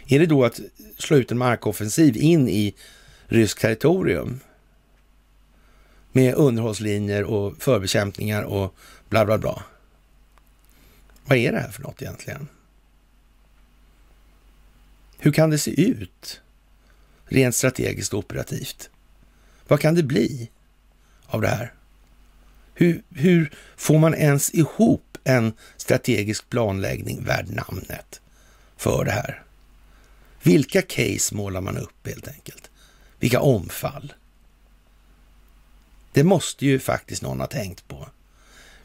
Är 0.06 0.18
det 0.18 0.26
då 0.26 0.44
att 0.44 0.60
slå 0.98 1.16
ut 1.16 1.30
en 1.30 1.38
markoffensiv 1.38 2.16
in 2.16 2.48
i 2.48 2.74
ryskt 3.26 3.60
territorium? 3.60 4.40
Med 6.12 6.34
underhållslinjer 6.34 7.24
och 7.24 7.62
förbekämpningar 7.62 8.42
och 8.42 8.74
bla 9.08 9.24
bla 9.24 9.38
bla. 9.38 9.62
Vad 11.24 11.38
är 11.38 11.52
det 11.52 11.58
här 11.58 11.70
för 11.70 11.82
något 11.82 12.02
egentligen? 12.02 12.48
Hur 15.24 15.32
kan 15.32 15.50
det 15.50 15.58
se 15.58 15.80
ut 15.80 16.40
rent 17.24 17.54
strategiskt 17.54 18.12
och 18.12 18.18
operativt? 18.18 18.90
Vad 19.68 19.80
kan 19.80 19.94
det 19.94 20.02
bli 20.02 20.50
av 21.26 21.40
det 21.40 21.48
här? 21.48 21.74
Hur, 22.74 23.02
hur 23.10 23.52
får 23.76 23.98
man 23.98 24.14
ens 24.14 24.54
ihop 24.54 25.18
en 25.24 25.52
strategisk 25.76 26.48
planläggning 26.48 27.24
värd 27.24 27.48
namnet 27.48 28.20
för 28.76 29.04
det 29.04 29.10
här? 29.10 29.42
Vilka 30.42 30.82
case 30.82 31.34
målar 31.34 31.60
man 31.60 31.78
upp 31.78 32.06
helt 32.06 32.28
enkelt? 32.28 32.70
Vilka 33.18 33.40
omfall? 33.40 34.12
Det 36.12 36.24
måste 36.24 36.66
ju 36.66 36.78
faktiskt 36.78 37.22
någon 37.22 37.40
ha 37.40 37.46
tänkt 37.46 37.88
på. 37.88 38.08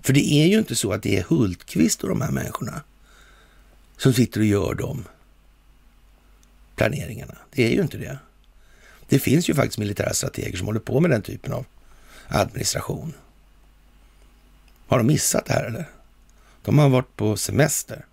För 0.02 0.14
det 0.14 0.34
är 0.34 0.48
ju 0.48 0.58
inte 0.58 0.76
så 0.76 0.94
att 0.94 1.04
det 1.04 1.18
är 1.18 1.24
Hultqvist 1.24 2.04
och 2.04 2.10
de 2.10 2.22
här 2.22 2.32
människorna 2.32 2.82
som 3.98 4.14
sitter 4.14 4.40
och 4.40 4.46
gör 4.46 4.74
dem 4.74 5.06
planeringarna. 6.78 7.38
Det 7.52 7.66
är 7.66 7.70
ju 7.70 7.82
inte 7.82 7.98
det. 7.98 8.18
Det 9.10 9.20
finns 9.20 9.50
ju 9.50 9.54
faktiskt 9.54 9.78
militära 9.78 10.14
strateger 10.14 10.58
som 10.58 10.68
håller 10.68 10.80
på 10.80 11.00
med 11.00 11.12
den 11.12 11.22
typen 11.22 11.54
av 11.54 11.66
administration. 12.28 13.14
Har 14.88 14.98
de 14.98 15.08
missat 15.08 15.46
det 15.46 15.54
här 15.54 15.66
eller? 15.66 15.86
De 16.62 16.80
har 16.80 16.90
varit 16.90 17.16
på 17.16 17.38
semester. 17.38 18.06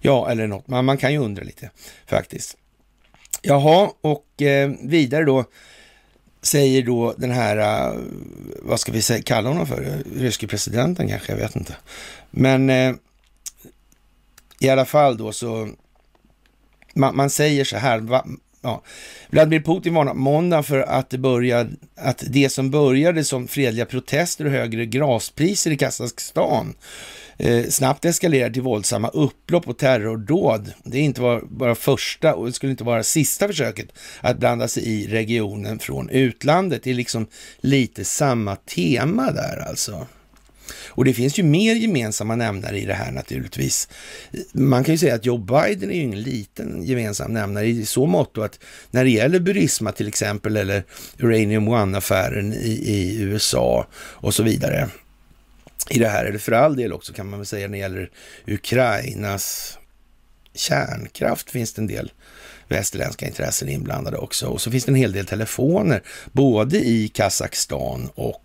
Ja, 0.00 0.30
eller 0.30 0.46
något. 0.46 0.68
Man, 0.68 0.84
man 0.84 0.98
kan 0.98 1.12
ju 1.12 1.18
undra 1.18 1.42
lite 1.42 1.70
faktiskt. 2.06 2.56
Jaha, 3.42 3.90
och 4.00 4.42
eh, 4.42 4.70
vidare 4.82 5.24
då 5.24 5.44
säger 6.42 6.82
då 6.82 7.14
den 7.18 7.30
här, 7.30 7.56
eh, 7.56 8.00
vad 8.62 8.80
ska 8.80 8.92
vi 8.92 9.02
säga, 9.02 9.22
kalla 9.22 9.48
honom 9.48 9.66
för? 9.66 10.02
Ryske 10.16 10.46
presidenten 10.46 11.08
kanske, 11.08 11.32
jag 11.32 11.38
vet 11.38 11.56
inte. 11.56 11.76
Men 12.30 12.70
eh, 12.70 12.94
i 14.58 14.68
alla 14.68 14.84
fall 14.84 15.16
då 15.16 15.32
så, 15.32 15.68
man, 16.96 17.16
man 17.16 17.30
säger 17.30 17.64
så 17.64 17.76
här, 17.76 17.98
va, 17.98 18.26
ja, 18.62 18.82
Vladimir 19.30 19.60
Putin 19.60 19.94
varnar 19.94 20.14
måndag 20.14 20.62
för 20.62 20.80
att 20.80 21.10
det, 21.10 21.18
började, 21.18 21.70
att 21.96 22.24
det 22.26 22.48
som 22.48 22.70
började 22.70 23.24
som 23.24 23.48
fredliga 23.48 23.86
protester 23.86 24.44
och 24.44 24.50
högre 24.50 24.86
graspriser 24.86 25.70
i 25.70 25.76
Kazakstan 25.76 26.74
eh, 27.38 27.64
snabbt 27.64 28.04
eskalerar 28.04 28.50
till 28.50 28.62
våldsamma 28.62 29.08
upplopp 29.08 29.68
och 29.68 29.78
terrordåd. 29.78 30.72
Det 30.84 30.98
är 30.98 31.02
inte 31.02 31.40
bara 31.48 31.74
första 31.74 32.34
och 32.34 32.46
det 32.46 32.52
skulle 32.52 32.70
inte 32.70 32.84
vara 32.84 33.02
sista 33.02 33.46
försöket 33.46 33.86
att 34.20 34.38
blanda 34.38 34.68
sig 34.68 34.82
i 34.88 35.06
regionen 35.06 35.78
från 35.78 36.10
utlandet. 36.10 36.82
Det 36.82 36.90
är 36.90 36.94
liksom 36.94 37.26
lite 37.60 38.04
samma 38.04 38.56
tema 38.56 39.30
där 39.30 39.68
alltså. 39.68 40.06
Och 40.96 41.04
det 41.04 41.14
finns 41.14 41.38
ju 41.38 41.42
mer 41.42 41.74
gemensamma 41.74 42.36
nämnare 42.36 42.78
i 42.78 42.84
det 42.84 42.94
här 42.94 43.12
naturligtvis. 43.12 43.88
Man 44.52 44.84
kan 44.84 44.94
ju 44.94 44.98
säga 44.98 45.14
att 45.14 45.26
Joe 45.26 45.38
Biden 45.38 45.90
är 45.90 45.94
ju 45.94 46.02
ingen 46.02 46.22
liten 46.22 46.82
gemensam 46.82 47.32
nämnare 47.32 47.66
i 47.66 47.86
så 47.86 48.06
mått 48.06 48.38
att 48.38 48.58
när 48.90 49.04
det 49.04 49.10
gäller 49.10 49.40
Burisma 49.40 49.92
till 49.92 50.08
exempel 50.08 50.56
eller 50.56 50.84
Uranium 51.18 51.68
One-affären 51.68 52.52
i, 52.52 52.70
i 52.70 53.20
USA 53.20 53.86
och 53.94 54.34
så 54.34 54.42
vidare 54.42 54.88
i 55.90 55.98
det 55.98 56.08
här, 56.08 56.24
eller 56.24 56.38
för 56.38 56.52
all 56.52 56.76
del 56.76 56.92
också 56.92 57.12
kan 57.12 57.30
man 57.30 57.38
väl 57.38 57.46
säga 57.46 57.66
när 57.66 57.72
det 57.72 57.78
gäller 57.78 58.10
Ukrainas 58.46 59.78
kärnkraft 60.54 61.50
finns 61.50 61.72
det 61.72 61.82
en 61.82 61.86
del 61.86 62.12
västerländska 62.68 63.26
intressen 63.26 63.68
inblandade 63.68 64.16
också. 64.16 64.46
Och 64.46 64.60
så 64.60 64.70
finns 64.70 64.84
det 64.84 64.90
en 64.90 64.96
hel 64.96 65.12
del 65.12 65.26
telefoner, 65.26 66.02
både 66.32 66.78
i 66.78 67.08
Kazakstan 67.08 68.10
och 68.14 68.42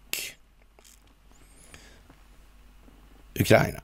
Ukraina. 3.40 3.80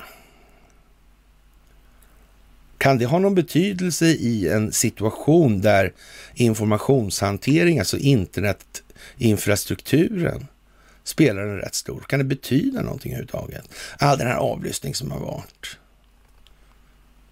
Kan 2.77 2.97
det 2.97 3.05
ha 3.05 3.19
någon 3.19 3.35
betydelse 3.35 4.05
i 4.05 4.49
en 4.49 4.71
situation 4.71 5.61
där 5.61 5.93
informationshantering, 6.33 7.79
alltså 7.79 7.97
internetinfrastrukturen, 7.97 10.47
spelar 11.03 11.41
en 11.41 11.57
rätt 11.57 11.75
stor? 11.75 12.05
Kan 12.07 12.19
det 12.19 12.25
betyda 12.25 12.81
någonting 12.81 13.11
överhuvudtaget? 13.11 13.69
All 13.97 14.17
den 14.17 14.27
här 14.27 14.37
avlyssning 14.37 14.95
som 14.95 15.11
har 15.11 15.19
varit 15.19 15.77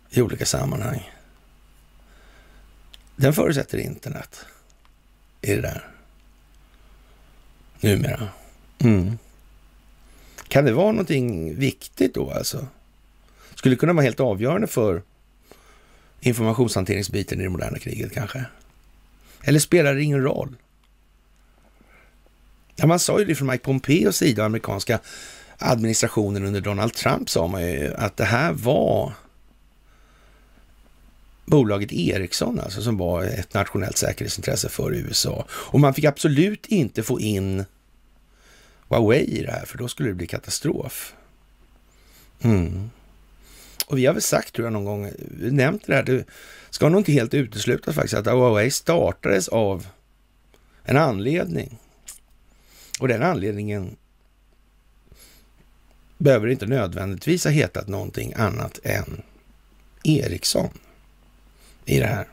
i 0.09 0.21
olika 0.21 0.45
sammanhang. 0.45 1.11
Den 3.15 3.33
förutsätter 3.33 3.77
internet 3.77 4.45
i 5.41 5.55
det 5.55 5.61
där. 5.61 5.87
Numera. 7.79 8.29
Mm. 8.79 9.17
Kan 10.55 10.65
det 10.65 10.71
vara 10.71 10.91
någonting 10.91 11.55
viktigt 11.55 12.13
då 12.13 12.31
alltså? 12.31 12.67
Skulle 13.55 13.75
det 13.75 13.79
kunna 13.79 13.93
vara 13.93 14.03
helt 14.03 14.19
avgörande 14.19 14.67
för 14.67 15.01
informationshanteringsbiten 16.19 17.39
i 17.39 17.43
det 17.43 17.49
moderna 17.49 17.79
kriget 17.79 18.13
kanske? 18.13 18.45
Eller 19.43 19.59
spelar 19.59 19.95
det 19.95 20.03
ingen 20.03 20.21
roll? 20.21 20.55
Ja, 22.75 22.87
man 22.87 22.99
sa 22.99 23.19
ju 23.19 23.25
det 23.25 23.35
från 23.35 23.47
Mike 23.47 23.63
Pompeos 23.63 24.17
sida, 24.17 24.45
amerikanska 24.45 24.99
administrationen 25.57 26.45
under 26.45 26.61
Donald 26.61 26.93
Trump 26.93 27.29
sa 27.29 27.47
man 27.47 27.61
ju 27.61 27.93
att 27.93 28.17
det 28.17 28.25
här 28.25 28.53
var 28.53 29.13
bolaget 31.45 31.93
Ericsson, 31.93 32.59
alltså 32.59 32.81
som 32.81 32.97
var 32.97 33.23
ett 33.23 33.53
nationellt 33.53 33.97
säkerhetsintresse 33.97 34.69
för 34.69 34.93
USA. 34.93 35.45
Och 35.51 35.79
man 35.79 35.93
fick 35.93 36.05
absolut 36.05 36.65
inte 36.65 37.03
få 37.03 37.19
in 37.19 37.65
Huawei 38.89 39.23
i 39.23 39.41
det 39.41 39.51
här, 39.51 39.65
för 39.65 39.77
då 39.77 39.87
skulle 39.87 40.09
det 40.09 40.15
bli 40.15 40.27
katastrof. 40.27 41.13
Mm. 42.41 42.89
Och 43.85 43.97
vi 43.97 44.05
har 44.05 44.13
väl 44.13 44.21
sagt, 44.21 44.53
tror 44.53 44.65
jag, 44.65 44.73
någon 44.73 44.85
gång, 44.85 45.11
nämnt 45.37 45.87
det 45.87 45.95
här, 45.95 46.03
det 46.03 46.25
ska 46.69 46.89
nog 46.89 46.99
inte 46.99 47.11
helt 47.11 47.33
uteslutas 47.33 47.95
faktiskt, 47.95 48.13
att 48.13 48.25
Huawei 48.25 48.71
startades 48.71 49.47
av 49.47 49.87
en 50.83 50.97
anledning. 50.97 51.77
Och 52.99 53.07
den 53.07 53.23
anledningen 53.23 53.95
behöver 56.17 56.47
inte 56.47 56.65
nödvändigtvis 56.65 57.43
ha 57.43 57.51
hetat 57.51 57.87
någonting 57.87 58.33
annat 58.33 58.79
än 58.83 59.21
Ericsson 60.03 60.69
i 61.85 61.99
det 61.99 62.05
här. 62.05 62.27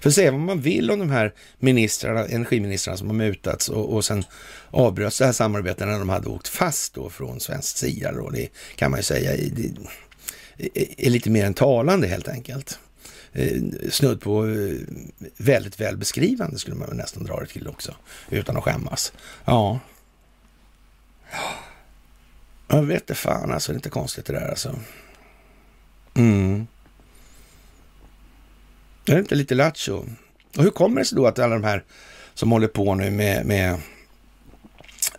För 0.00 0.10
säga 0.10 0.30
vad 0.30 0.40
man 0.40 0.60
vill 0.60 0.90
om 0.90 0.98
de 0.98 1.10
här 1.10 1.34
ministrarna, 1.58 2.26
energiministrarna 2.26 2.96
som 2.96 3.06
har 3.06 3.14
mutats 3.14 3.68
och, 3.68 3.94
och 3.94 4.04
sen 4.04 4.24
avbröts 4.70 5.18
det 5.18 5.24
här 5.24 5.32
samarbetet 5.32 5.86
när 5.86 5.98
de 5.98 6.08
hade 6.08 6.28
åkt 6.28 6.48
fast 6.48 6.94
då 6.94 7.10
från 7.10 7.40
svensk 7.40 7.76
sida. 7.76 8.12
Då. 8.12 8.30
Det 8.30 8.48
kan 8.76 8.90
man 8.90 9.00
ju 9.00 9.04
säga 9.04 9.34
är, 9.34 9.50
är 10.98 11.10
lite 11.10 11.30
mer 11.30 11.44
än 11.44 11.54
talande 11.54 12.06
helt 12.06 12.28
enkelt. 12.28 12.78
Eh, 13.32 13.62
snudd 13.90 14.20
på 14.20 14.46
eh, 14.46 14.74
väldigt 15.36 15.80
väl 15.80 15.96
beskrivande 15.96 16.58
skulle 16.58 16.76
man 16.76 16.96
nästan 16.96 17.24
dra 17.24 17.40
det 17.40 17.46
till 17.46 17.68
också, 17.68 17.94
utan 18.30 18.56
att 18.56 18.64
skämmas. 18.64 19.12
Ja. 19.44 19.80
Jag 22.68 22.82
vet 22.82 23.02
inte 23.02 23.14
fan 23.14 23.52
alltså, 23.52 23.72
det 23.72 23.74
är 23.74 23.78
inte 23.78 23.90
konstigt 23.90 24.26
det 24.26 24.32
där 24.32 24.48
alltså. 24.48 24.76
Mm. 26.14 26.66
Är 29.08 29.14
det 29.14 29.20
inte 29.20 29.34
lite 29.34 29.54
lattjo? 29.54 30.04
Och 30.56 30.62
hur 30.62 30.70
kommer 30.70 31.00
det 31.00 31.04
sig 31.04 31.16
då 31.16 31.26
att 31.26 31.38
alla 31.38 31.54
de 31.54 31.64
här 31.64 31.84
som 32.34 32.52
håller 32.52 32.68
på 32.68 32.94
nu 32.94 33.10
med, 33.10 33.46
med 33.46 33.80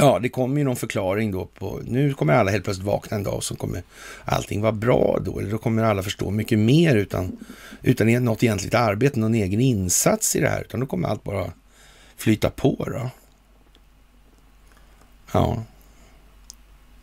Ja, 0.01 0.19
det 0.19 0.29
kommer 0.29 0.57
ju 0.57 0.63
någon 0.63 0.75
förklaring 0.75 1.31
då 1.31 1.45
på, 1.45 1.81
nu 1.85 2.13
kommer 2.13 2.33
alla 2.33 2.51
helt 2.51 2.63
plötsligt 2.63 2.87
vakna 2.87 3.17
en 3.17 3.23
dag 3.23 3.35
och 3.35 3.43
så 3.43 3.55
kommer 3.55 3.83
allting 4.25 4.61
vara 4.61 4.71
bra 4.71 5.19
då, 5.25 5.39
eller 5.39 5.51
då 5.51 5.57
kommer 5.57 5.83
alla 5.83 6.03
förstå 6.03 6.31
mycket 6.31 6.59
mer 6.59 6.95
utan, 6.95 7.37
utan 7.81 8.09
e-, 8.09 8.19
något 8.19 8.43
egentligt 8.43 8.73
arbete, 8.73 9.19
någon 9.19 9.33
egen 9.33 9.61
insats 9.61 10.35
i 10.35 10.39
det 10.39 10.49
här, 10.49 10.61
utan 10.61 10.79
då 10.79 10.85
kommer 10.85 11.07
allt 11.07 11.23
bara 11.23 11.51
flyta 12.17 12.49
på 12.49 12.87
då. 12.87 13.09
Ja. 15.31 15.63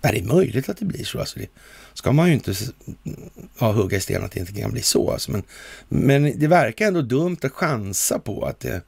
Är 0.03 0.13
det 0.13 0.23
möjligt 0.23 0.69
att 0.69 0.77
det 0.77 0.85
blir 0.85 1.05
så? 1.05 1.21
Alltså 1.21 1.39
det 1.39 1.49
ska 1.97 2.13
man 2.13 2.29
ju 2.29 2.35
inte 2.35 2.55
ja, 3.59 3.73
hugga 3.73 3.97
i 3.97 4.01
sten 4.01 4.25
att 4.25 4.33
det 4.33 4.41
inte 4.41 4.53
kan 4.53 4.73
bli 4.73 4.83
så. 4.83 5.11
Alltså. 5.11 5.31
Men, 5.31 5.43
men 5.89 6.39
det 6.39 6.47
verkar 6.47 6.87
ändå 6.87 7.03
dumt 7.03 7.39
att 7.43 7.53
chansa 7.53 8.19
på 8.19 8.45
att 8.45 8.61
det 8.61 8.81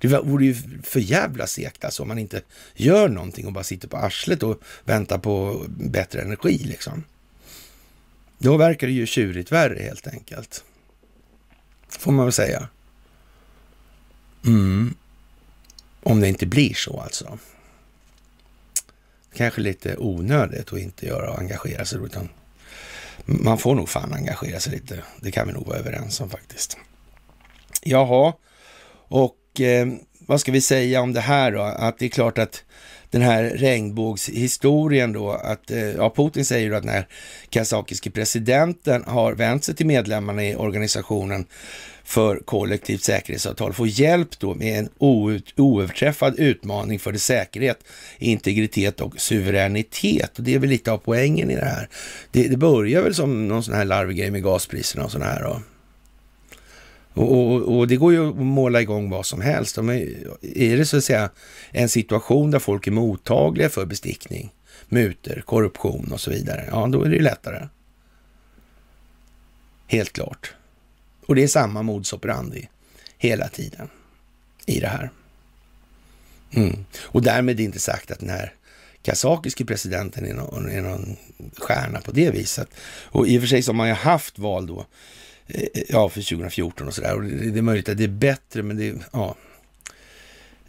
det 0.00 0.08
vore 0.08 0.44
ju 0.44 0.54
för 0.82 1.00
jävla 1.00 1.46
segt 1.46 1.84
alltså 1.84 2.02
om 2.02 2.08
man 2.08 2.18
inte 2.18 2.42
gör 2.74 3.08
någonting 3.08 3.46
och 3.46 3.52
bara 3.52 3.64
sitter 3.64 3.88
på 3.88 3.96
arslet 3.96 4.42
och 4.42 4.62
väntar 4.84 5.18
på 5.18 5.64
bättre 5.68 6.22
energi 6.22 6.58
liksom. 6.58 7.04
Då 8.38 8.56
verkar 8.56 8.86
det 8.86 8.92
ju 8.92 9.06
tjurigt 9.06 9.52
värre 9.52 9.82
helt 9.82 10.06
enkelt. 10.06 10.64
Får 11.88 12.12
man 12.12 12.26
väl 12.26 12.32
säga. 12.32 12.68
Mm. 14.46 14.94
Om 16.02 16.20
det 16.20 16.28
inte 16.28 16.46
blir 16.46 16.74
så 16.74 17.00
alltså. 17.00 17.38
Kanske 19.34 19.60
lite 19.60 19.96
onödigt 19.96 20.72
att 20.72 20.78
inte 20.78 21.06
göra 21.06 21.30
och 21.30 21.38
engagera 21.38 21.84
sig, 21.84 21.98
utan 22.04 22.28
man 23.30 23.58
får 23.58 23.74
nog 23.74 23.88
fan 23.88 24.14
engagera 24.14 24.60
sig 24.60 24.72
lite. 24.72 25.02
Det 25.20 25.30
kan 25.30 25.46
vi 25.46 25.52
nog 25.52 25.66
vara 25.66 25.78
överens 25.78 26.20
om 26.20 26.30
faktiskt. 26.30 26.76
Jaha, 27.82 28.32
och 29.08 29.60
eh, 29.60 29.88
vad 30.26 30.40
ska 30.40 30.52
vi 30.52 30.60
säga 30.60 31.00
om 31.00 31.12
det 31.12 31.20
här 31.20 31.52
då? 31.52 31.62
Att 31.62 31.98
det 31.98 32.04
är 32.04 32.08
klart 32.08 32.38
att 32.38 32.64
den 33.10 33.22
här 33.22 33.42
regnbågshistorien 33.44 35.12
då, 35.12 35.30
att 35.30 35.70
eh, 35.70 35.78
ja, 35.78 36.12
Putin 36.16 36.44
säger 36.44 36.66
ju 36.66 36.76
att 36.76 36.84
när 36.84 37.06
kazakiske 37.50 38.10
presidenten 38.10 39.04
har 39.06 39.32
vänt 39.32 39.64
sig 39.64 39.74
till 39.74 39.86
medlemmarna 39.86 40.44
i 40.44 40.56
organisationen 40.56 41.46
för 42.04 42.36
kollektivt 42.36 43.02
säkerhetsavtal 43.02 43.72
får 43.72 43.88
hjälp 43.88 44.38
då 44.38 44.54
med 44.54 44.78
en 44.78 44.88
oöverträffad 45.56 46.38
utmaning 46.38 46.98
för 46.98 47.12
det 47.12 47.18
säkerhet, 47.18 47.78
integritet 48.18 49.00
och 49.00 49.20
suveränitet. 49.20 50.38
Och 50.38 50.44
det 50.44 50.54
är 50.54 50.58
väl 50.58 50.70
lite 50.70 50.92
av 50.92 50.98
poängen 50.98 51.50
i 51.50 51.56
det 51.56 51.64
här. 51.64 51.88
Det, 52.30 52.48
det 52.48 52.56
börjar 52.56 53.02
väl 53.02 53.14
som 53.14 53.48
någon 53.48 53.62
sån 53.62 53.74
här 53.74 53.84
larvig 53.84 54.16
grej 54.16 54.30
med 54.30 54.42
gaspriserna 54.42 55.04
och 55.04 55.12
sådana 55.12 55.30
här. 55.30 55.42
Då. 55.42 55.60
Och, 57.14 57.32
och, 57.32 57.78
och, 57.78 57.88
det 57.88 57.96
går 57.96 58.12
ju 58.12 58.28
att 58.28 58.36
måla 58.36 58.80
igång 58.80 59.10
vad 59.10 59.26
som 59.26 59.40
helst. 59.40 59.78
är 59.78 60.76
det 60.76 60.86
så 60.86 60.96
att 60.96 61.04
säga 61.04 61.30
en 61.70 61.88
situation 61.88 62.50
där 62.50 62.58
folk 62.58 62.86
är 62.86 62.90
mottagliga 62.90 63.68
för 63.68 63.86
bestickning, 63.86 64.52
muter, 64.88 65.42
korruption 65.46 66.12
och 66.12 66.20
så 66.20 66.30
vidare, 66.30 66.68
ja 66.70 66.86
då 66.86 67.02
är 67.02 67.08
det 67.08 67.16
ju 67.16 67.22
lättare. 67.22 67.68
Helt 69.86 70.12
klart. 70.12 70.54
Och 71.26 71.34
det 71.34 71.42
är 71.42 71.48
samma 71.48 71.82
modus 71.82 72.12
operandi 72.12 72.68
hela 73.18 73.48
tiden 73.48 73.88
i 74.66 74.80
det 74.80 74.88
här. 74.88 75.10
Mm. 76.50 76.84
Och 77.02 77.22
därmed 77.22 77.60
inte 77.60 77.78
sagt 77.78 78.10
att 78.10 78.20
den 78.20 78.30
här 78.30 78.54
kazakiske 79.02 79.64
presidenten 79.64 80.26
är 80.26 80.34
någon, 80.34 80.70
är 80.70 80.82
någon 80.82 81.16
stjärna 81.56 82.00
på 82.00 82.12
det 82.12 82.30
viset. 82.30 82.68
Och 83.04 83.28
i 83.28 83.38
och 83.38 83.42
för 83.42 83.48
sig 83.48 83.62
så 83.62 83.70
har 83.70 83.76
man 83.76 83.88
ju 83.88 83.94
haft 83.94 84.38
val 84.38 84.66
då 84.66 84.78
Eh, 84.80 85.19
Eh, 85.54 85.82
ja, 85.88 86.08
för 86.08 86.20
2014 86.20 86.86
och 86.86 86.94
sådär. 86.94 87.14
Och 87.14 87.22
det, 87.22 87.50
det 87.50 87.58
är 87.58 87.62
möjligt 87.62 87.88
att 87.88 87.98
det 87.98 88.04
är 88.04 88.08
bättre, 88.08 88.62
men 88.62 88.76
det, 88.76 88.94
ja. 89.12 89.34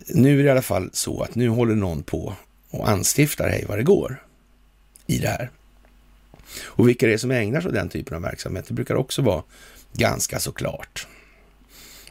Nu 0.08 0.34
är 0.40 0.44
det 0.44 0.48
i 0.48 0.52
alla 0.52 0.62
fall 0.62 0.90
så 0.94 1.22
att 1.22 1.36
nu 1.36 1.50
håller 1.50 1.76
någon 1.76 2.04
på 2.04 2.36
och 2.70 2.90
anstiftar 2.90 3.50
hej 3.50 3.66
vad 3.68 3.78
det 3.78 3.84
går 3.84 4.24
i 5.08 5.18
det 5.18 5.28
här. 5.28 5.50
Och 6.64 6.90
vilka 6.90 7.08
det 7.08 7.14
är 7.14 7.18
som 7.18 7.32
ägnar 7.32 7.62
sig 7.62 7.70
åt 7.70 7.76
den 7.76 7.90
typen 7.90 8.16
av 8.16 8.22
verksamhet, 8.22 8.66
det 8.68 8.74
brukar 8.74 8.96
också 8.96 9.22
vara 9.22 9.44
ganska 9.94 10.40
så 10.40 10.52
klart. 10.52 11.08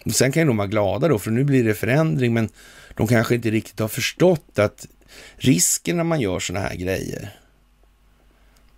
Och 0.05 0.15
sen 0.15 0.33
kan 0.33 0.43
ju 0.43 0.47
de 0.47 0.57
vara 0.57 0.69
glada 0.69 1.09
då, 1.09 1.19
för 1.19 1.31
nu 1.31 1.45
blir 1.45 1.65
det 1.65 1.75
förändring, 1.75 2.35
men 2.35 2.49
de 2.97 3.07
kanske 3.07 3.35
inte 3.35 3.51
riktigt 3.51 3.79
har 3.79 3.89
förstått 3.89 4.59
att 4.59 4.87
risken 5.37 5.97
när 5.97 6.05
man 6.05 6.21
gör 6.21 6.39
sådana 6.39 6.69
här 6.69 6.77
grejer, 6.77 7.39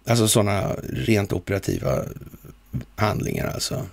alltså 0.06 0.28
sådana 0.28 0.76
rent 0.88 1.32
operativa 1.32 2.04
handlingar 2.96 3.46
alltså. 3.46 3.86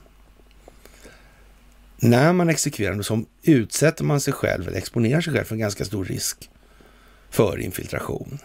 När 1.97 2.33
man 2.33 2.49
exekverar 2.49 2.93
dem 2.93 3.03
så 3.03 3.23
utsätter 3.41 4.03
man 4.03 4.21
sig 4.21 4.33
själv, 4.33 4.67
eller 4.67 4.77
exponerar 4.77 5.21
sig 5.21 5.33
själv 5.33 5.45
för 5.45 5.55
en 5.55 5.59
ganska 5.59 5.85
stor 5.85 6.05
risk 6.05 6.49
för 7.29 7.59
infiltration. 7.59 8.39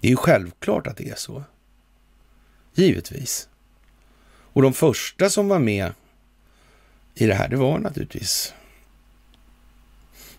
Det 0.00 0.08
är 0.08 0.10
ju 0.10 0.16
självklart 0.16 0.86
att 0.86 0.96
det 0.96 1.08
är 1.08 1.14
så. 1.14 1.44
Givetvis. 2.74 3.48
Och 4.52 4.62
de 4.62 4.72
första 4.72 5.30
som 5.30 5.48
var 5.48 5.58
med 5.58 5.92
i 7.14 7.26
det 7.26 7.34
här, 7.34 7.48
det 7.48 7.56
var 7.56 7.78
naturligtvis 7.78 8.54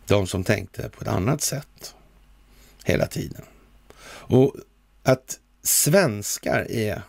de 0.08 0.28
som 0.28 0.44
tänkte 0.44 0.90
på 0.90 1.02
ett 1.02 1.08
annat 1.08 1.42
sätt 1.42 1.96
hela 2.84 3.08
tiden. 3.08 3.42
Och 4.04 4.56
att 5.04 5.40
svenskar 5.64 6.72
är 6.72 7.02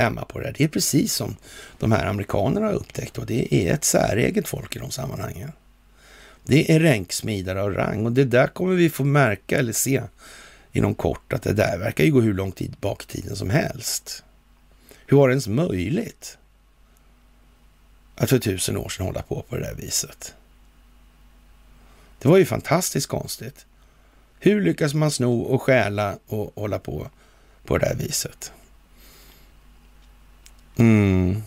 hemma 0.00 0.24
på 0.24 0.38
det 0.38 0.46
här. 0.46 0.54
Det 0.58 0.64
är 0.64 0.68
precis 0.68 1.14
som 1.14 1.36
de 1.78 1.92
här 1.92 2.06
amerikanerna 2.06 2.66
har 2.66 2.72
upptäckt 2.72 3.18
och 3.18 3.26
det 3.26 3.54
är 3.54 3.74
ett 3.74 3.84
säreget 3.84 4.48
folk 4.48 4.76
i 4.76 4.78
de 4.78 4.90
sammanhangen. 4.90 5.52
Det 6.44 6.72
är 6.72 6.80
ränksmidare 6.80 7.62
av 7.62 7.74
rang 7.74 8.06
och 8.06 8.12
det 8.12 8.24
där 8.24 8.46
kommer 8.46 8.74
vi 8.74 8.90
få 8.90 9.04
märka 9.04 9.58
eller 9.58 9.72
se 9.72 10.02
inom 10.72 10.94
kort 10.94 11.32
att 11.32 11.42
det 11.42 11.52
där 11.52 11.78
verkar 11.78 12.04
ju 12.04 12.12
gå 12.12 12.20
hur 12.20 12.34
lång 12.34 12.52
tid 12.52 12.76
bak 12.80 13.04
i 13.04 13.06
tiden 13.06 13.36
som 13.36 13.50
helst. 13.50 14.24
Hur 15.06 15.16
var 15.16 15.28
det 15.28 15.32
ens 15.32 15.48
möjligt 15.48 16.38
att 18.16 18.30
för 18.30 18.38
tusen 18.38 18.76
år 18.76 18.88
sedan 18.88 19.06
hålla 19.06 19.22
på 19.22 19.42
på 19.42 19.56
det 19.56 19.62
där 19.62 19.74
viset? 19.74 20.34
Det 22.18 22.28
var 22.28 22.38
ju 22.38 22.46
fantastiskt 22.46 23.06
konstigt. 23.06 23.66
Hur 24.38 24.60
lyckas 24.60 24.94
man 24.94 25.10
sno 25.10 25.40
och 25.40 25.62
stjäla 25.62 26.18
och 26.26 26.52
hålla 26.54 26.78
på 26.78 27.10
på 27.64 27.78
det 27.78 27.88
där 27.88 27.94
viset? 27.94 28.52
Mm. 30.80 31.42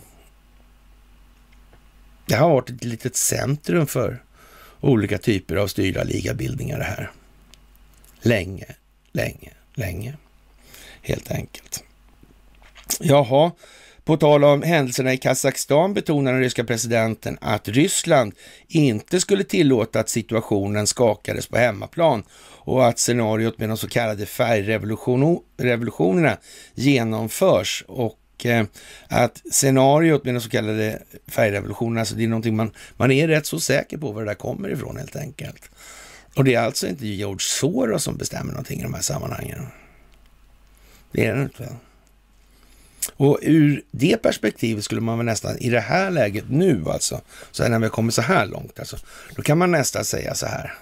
Det 2.26 2.36
har 2.36 2.50
varit 2.50 2.70
ett 2.70 2.84
litet 2.84 3.16
centrum 3.16 3.88
för 3.88 4.24
olika 4.82 5.18
typer 5.18 5.56
av 5.56 5.68
styrda 5.68 6.04
ligabildningar 6.04 6.78
det 6.78 6.84
här. 6.84 7.12
Länge, 8.22 8.66
länge, 9.12 9.52
länge. 9.74 10.18
Helt 11.02 11.32
enkelt. 11.32 11.84
Jaha, 13.00 13.52
på 14.04 14.18
tal 14.18 14.44
om 14.44 14.62
händelserna 14.62 15.14
i 15.14 15.18
Kazakstan 15.18 15.94
betonar 15.94 16.32
den 16.32 16.42
ryska 16.42 16.64
presidenten 16.64 17.38
att 17.42 17.68
Ryssland 17.68 18.34
inte 18.68 19.20
skulle 19.20 19.44
tillåta 19.44 20.00
att 20.00 20.10
situationen 20.10 20.88
skakades 20.88 21.48
på 21.48 21.58
hemmaplan 21.58 22.24
och 22.66 22.88
att 22.88 23.00
scenariot 23.00 23.58
med 23.58 23.70
de 23.70 23.78
så 23.78 23.88
kallade 23.88 24.26
färgrevolutionerna 24.26 26.38
genomförs 26.76 27.84
och 27.88 28.20
Eh, 28.46 28.66
att 29.08 29.42
scenariot 29.52 30.24
med 30.26 30.34
den 30.34 30.42
så 30.42 30.50
kallade 30.50 31.02
färgrevolutionen, 31.28 31.98
alltså 31.98 32.16
det 32.16 32.24
är 32.24 32.28
någonting 32.28 32.56
man, 32.56 32.72
man 32.98 33.12
är 33.12 33.28
rätt 33.28 33.46
så 33.46 33.60
säker 33.60 33.98
på 33.98 34.12
var 34.12 34.22
det 34.22 34.30
där 34.30 34.36
kommer 34.36 34.70
ifrån 34.70 34.98
helt 34.98 35.16
enkelt. 35.16 35.70
Och 36.36 36.44
det 36.44 36.56
är 36.56 36.60
alltså 36.60 36.88
inte 36.88 37.08
George 37.08 37.40
Soros 37.40 38.04
som 38.04 38.18
bestämmer 38.18 38.52
någonting 38.52 38.80
i 38.80 38.84
de 38.84 38.94
här 38.94 39.02
sammanhangen. 39.02 39.68
Det 41.12 41.26
är 41.26 41.36
det 41.36 41.42
inte. 41.42 41.70
Och 43.18 43.40
ur 43.42 43.84
det 43.92 44.18
perspektivet 44.18 44.84
skulle 44.84 45.02
man 45.02 45.18
väl 45.18 45.26
nästan 45.26 45.58
i 45.58 45.70
det 45.70 45.80
här 45.80 46.12
läget 46.12 46.46
nu 46.50 46.84
alltså, 46.88 47.22
så 47.52 47.68
när 47.68 47.80
vi 47.80 47.90
kommer 47.90 48.12
så 48.12 48.22
här 48.22 48.46
långt 48.46 48.80
alltså, 48.80 48.98
då 49.36 49.42
kan 49.42 49.58
man 49.58 49.72
nästan 49.72 50.06
säga 50.06 50.36
så 50.36 50.46
här. 50.46 50.74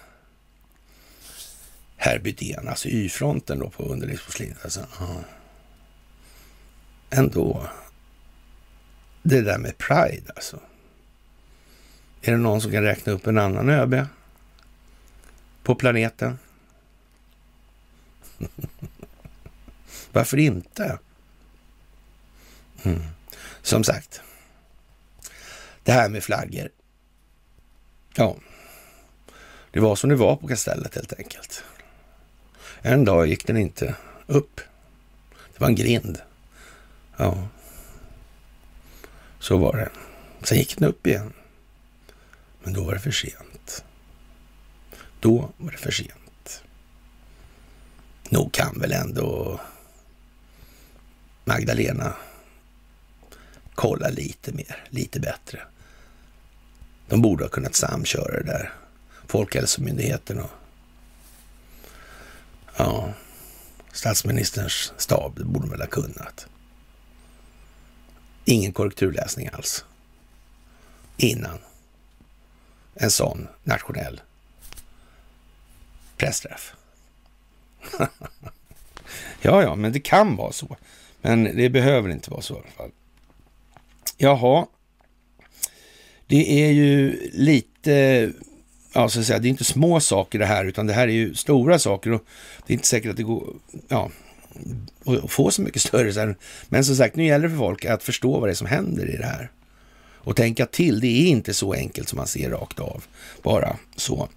Herr 1.97 2.19
Bydén, 2.19 2.67
alltså 2.67 2.87
Y-fronten 2.87 3.59
då 3.59 3.69
på 3.69 3.83
underlivsporslinet. 3.83 4.57
Alltså, 4.63 4.85
ändå. 7.11 7.69
Det 9.23 9.41
där 9.41 9.57
med 9.57 9.77
Pride 9.77 10.31
alltså. 10.35 10.59
Är 12.21 12.31
det 12.31 12.37
någon 12.37 12.61
som 12.61 12.71
kan 12.71 12.83
räkna 12.83 13.13
upp 13.13 13.27
en 13.27 13.37
annan 13.37 13.69
ÖB 13.69 14.05
på 15.63 15.75
planeten? 15.75 16.39
Varför 20.11 20.37
inte? 20.37 20.99
Mm. 22.83 23.01
Som 23.61 23.83
sagt, 23.83 24.21
det 25.83 25.91
här 25.91 26.09
med 26.09 26.23
flaggor. 26.23 26.69
Ja, 28.15 28.35
det 29.71 29.79
var 29.79 29.95
som 29.95 30.09
det 30.09 30.15
var 30.15 30.35
på 30.35 30.47
kastellet 30.47 30.95
helt 30.95 31.13
enkelt. 31.13 31.63
En 32.81 33.05
dag 33.05 33.27
gick 33.27 33.47
den 33.47 33.57
inte 33.57 33.95
upp. 34.27 34.61
Det 35.53 35.59
var 35.59 35.67
en 35.67 35.75
grind. 35.75 36.21
Ja, 37.21 37.47
så 39.39 39.57
var 39.57 39.77
det. 39.77 39.89
Sen 40.45 40.57
gick 40.57 40.77
den 40.77 40.89
upp 40.89 41.07
igen. 41.07 41.33
Men 42.63 42.73
då 42.73 42.83
var 42.83 42.93
det 42.93 42.99
för 42.99 43.11
sent. 43.11 43.83
Då 45.19 45.51
var 45.57 45.71
det 45.71 45.77
för 45.77 45.91
sent. 45.91 46.63
Nog 48.29 48.53
kan 48.53 48.79
väl 48.79 48.91
ändå 48.91 49.59
Magdalena 51.45 52.15
kolla 53.75 54.09
lite 54.09 54.51
mer, 54.51 54.83
lite 54.89 55.19
bättre. 55.19 55.61
De 57.07 57.21
borde 57.21 57.43
ha 57.43 57.49
kunnat 57.49 57.75
samköra 57.75 58.33
det 58.39 58.43
där. 58.43 58.73
Folkhälsomyndigheten 59.27 60.39
och 60.39 60.51
ja, 62.77 63.13
statsministerns 63.91 64.93
stab, 64.97 65.37
det 65.37 65.45
borde 65.45 65.67
de 65.67 65.71
väl 65.71 65.81
ha 65.81 65.87
kunnat. 65.87 66.47
Ingen 68.45 68.73
korrekturläsning 68.73 69.49
alls. 69.53 69.85
Innan 71.17 71.59
en 72.93 73.11
sån 73.11 73.47
nationell 73.63 74.21
pressträff. 76.17 76.73
ja, 79.41 79.63
ja, 79.63 79.75
men 79.75 79.91
det 79.91 79.99
kan 79.99 80.35
vara 80.35 80.51
så. 80.51 80.77
Men 81.21 81.43
det 81.43 81.69
behöver 81.69 82.09
inte 82.09 82.31
vara 82.31 82.41
så 82.41 82.53
i 82.53 82.57
alla 82.57 82.71
fall. 82.77 82.91
Jaha. 84.17 84.67
Det 86.27 86.63
är 86.63 86.71
ju 86.71 87.29
lite 87.33 88.31
ja, 88.93 89.09
så 89.09 89.19
att 89.19 89.25
säga, 89.25 89.39
det 89.39 89.47
är 89.47 89.49
inte 89.49 89.63
små 89.63 89.99
saker 89.99 90.39
det 90.39 90.45
här, 90.45 90.65
utan 90.65 90.87
det 90.87 90.93
här 90.93 91.07
är 91.07 91.11
ju 91.11 91.35
stora 91.35 91.79
saker 91.79 92.11
och 92.11 92.25
det 92.67 92.73
är 92.73 92.75
inte 92.75 92.87
säkert 92.87 93.11
att 93.11 93.17
det 93.17 93.23
går, 93.23 93.53
ja, 93.87 94.11
att 95.05 95.31
få 95.31 95.51
så 95.51 95.61
mycket 95.61 95.81
större. 95.81 96.35
Men 96.69 96.85
som 96.85 96.95
sagt, 96.95 97.15
nu 97.15 97.25
gäller 97.25 97.43
det 97.43 97.49
för 97.49 97.57
folk 97.57 97.85
att 97.85 98.03
förstå 98.03 98.39
vad 98.39 98.49
det 98.49 98.53
är 98.53 98.55
som 98.55 98.67
händer 98.67 99.09
i 99.09 99.17
det 99.17 99.25
här. 99.25 99.51
Och 100.23 100.35
tänka 100.35 100.65
till, 100.65 100.99
det 100.99 101.07
är 101.07 101.27
inte 101.27 101.53
så 101.53 101.73
enkelt 101.73 102.09
som 102.09 102.17
man 102.17 102.27
ser 102.27 102.49
rakt 102.49 102.79
av. 102.79 103.03
Bara 103.43 103.77
så. 103.95 104.29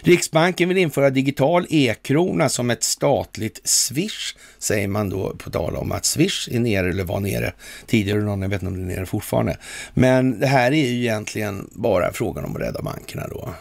Riksbanken 0.00 0.68
vill 0.68 0.78
införa 0.78 1.10
digital 1.10 1.66
e-krona 1.70 2.48
som 2.48 2.70
ett 2.70 2.82
statligt 2.82 3.60
Swish, 3.64 4.36
säger 4.58 4.88
man 4.88 5.10
då 5.10 5.34
på 5.38 5.50
tal 5.50 5.76
om 5.76 5.92
att 5.92 6.04
Swish 6.04 6.48
är 6.52 6.60
nere 6.60 6.90
eller 6.90 7.04
var 7.04 7.20
nere 7.20 7.52
tidigare, 7.86 8.20
någon, 8.20 8.42
jag 8.42 8.48
vet 8.48 8.62
inte 8.62 8.74
om 8.74 8.86
det 8.86 8.92
är 8.92 8.96
nere 8.96 9.06
fortfarande. 9.06 9.56
Men 9.94 10.40
det 10.40 10.46
här 10.46 10.72
är 10.72 10.86
ju 10.86 11.00
egentligen 11.00 11.68
bara 11.72 12.12
frågan 12.12 12.44
om 12.44 12.56
att 12.56 12.62
rädda 12.62 12.82
bankerna 12.82 13.28
då. 13.28 13.54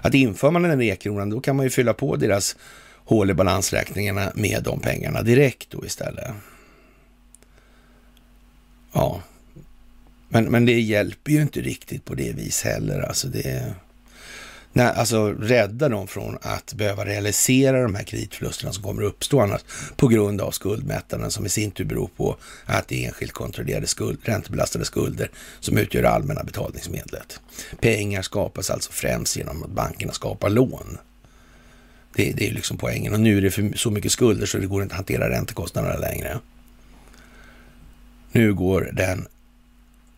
Att 0.00 0.14
inför 0.14 0.50
man 0.50 0.62
den 0.62 0.82
e-kronan, 0.82 1.30
då 1.30 1.40
kan 1.40 1.56
man 1.56 1.66
ju 1.66 1.70
fylla 1.70 1.94
på 1.94 2.16
deras 2.16 2.56
hål 3.10 3.30
i 3.30 3.34
balansräkningarna 3.34 4.32
med 4.34 4.62
de 4.62 4.80
pengarna 4.80 5.22
direkt 5.22 5.70
då 5.70 5.84
istället. 5.86 6.30
Ja, 8.92 9.22
men, 10.28 10.44
men 10.44 10.66
det 10.66 10.80
hjälper 10.80 11.32
ju 11.32 11.42
inte 11.42 11.60
riktigt 11.60 12.04
på 12.04 12.14
det 12.14 12.32
vis 12.32 12.62
heller. 12.62 13.00
Alltså 13.00 13.28
det 13.28 13.74
nej, 14.72 14.86
alltså 14.86 15.32
rädda 15.32 15.88
dem 15.88 16.06
från 16.08 16.38
att 16.42 16.74
behöva 16.74 17.04
realisera 17.04 17.82
de 17.82 17.94
här 17.94 18.04
kreditförlusterna 18.04 18.72
som 18.72 18.82
kommer 18.82 19.02
att 19.02 19.08
uppstå 19.08 19.40
annars 19.40 19.60
på 19.96 20.08
grund 20.08 20.40
av 20.40 20.50
skuldmättnaden 20.50 21.30
som 21.30 21.46
i 21.46 21.48
sin 21.48 21.70
tur 21.70 21.84
beror 21.84 22.10
på 22.16 22.36
att 22.66 22.88
det 22.88 23.04
är 23.04 23.08
enskilt 23.08 23.32
kontrollerade 23.32 23.86
skuld, 23.86 24.18
räntebelastade 24.22 24.84
skulder 24.84 25.30
som 25.60 25.78
utgör 25.78 26.02
det 26.02 26.10
allmänna 26.10 26.44
betalningsmedlet. 26.44 27.40
Pengar 27.80 28.22
skapas 28.22 28.70
alltså 28.70 28.92
främst 28.92 29.36
genom 29.36 29.62
att 29.62 29.70
bankerna 29.70 30.12
skapar 30.12 30.50
lån. 30.50 30.98
Det, 32.14 32.32
det 32.32 32.48
är 32.48 32.52
liksom 32.52 32.76
poängen. 32.76 33.12
Och 33.12 33.20
nu 33.20 33.38
är 33.38 33.42
det 33.42 33.50
för 33.50 33.76
så 33.76 33.90
mycket 33.90 34.12
skulder 34.12 34.46
så 34.46 34.58
det 34.58 34.66
går 34.66 34.82
inte 34.82 34.92
att 34.92 34.96
hantera 34.96 35.30
räntekostnaderna 35.30 35.98
längre. 35.98 36.38
Nu 38.32 38.54
går 38.54 38.90
den 38.92 39.28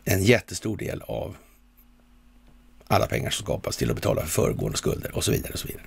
en 0.04 0.22
jättestor 0.22 0.76
del 0.76 1.02
av 1.02 1.36
alla 2.92 3.06
pengar 3.06 3.30
som 3.30 3.44
skapas 3.44 3.76
till 3.76 3.90
att 3.90 3.96
betala 3.96 4.22
för 4.22 4.28
föregående 4.28 4.78
skulder 4.78 5.16
och 5.16 5.24
så 5.24 5.32
vidare. 5.32 5.52
och 5.52 5.58
så 5.58 5.66
vidare. 5.66 5.84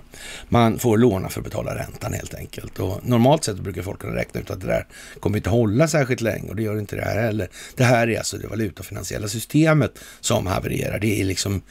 Man 0.49 0.79
får 0.79 0.97
låna 0.97 1.29
för 1.29 1.39
att 1.39 1.45
betala 1.45 1.75
räntan 1.75 2.13
helt 2.13 2.33
enkelt. 2.33 2.79
Och 2.79 3.07
normalt 3.07 3.43
sett 3.43 3.59
brukar 3.59 3.81
folk 3.81 3.99
kunna 3.99 4.15
räkna 4.15 4.41
ut 4.41 4.49
att 4.49 4.61
det 4.61 4.67
där 4.67 4.87
kommer 5.19 5.37
inte 5.37 5.49
hålla 5.49 5.87
särskilt 5.87 6.21
länge 6.21 6.49
och 6.49 6.55
det 6.55 6.63
gör 6.63 6.79
inte 6.79 6.95
det 6.95 7.01
här 7.01 7.21
heller. 7.21 7.49
Det 7.75 7.83
här 7.83 8.09
är 8.09 8.17
alltså 8.17 8.37
det 8.37 8.47
valutafinansiella 8.47 9.27
systemet 9.27 9.99
som 10.19 10.47
havererar. 10.47 10.99
Det 10.99 11.21
är 11.21 11.25
liksom 11.25 11.61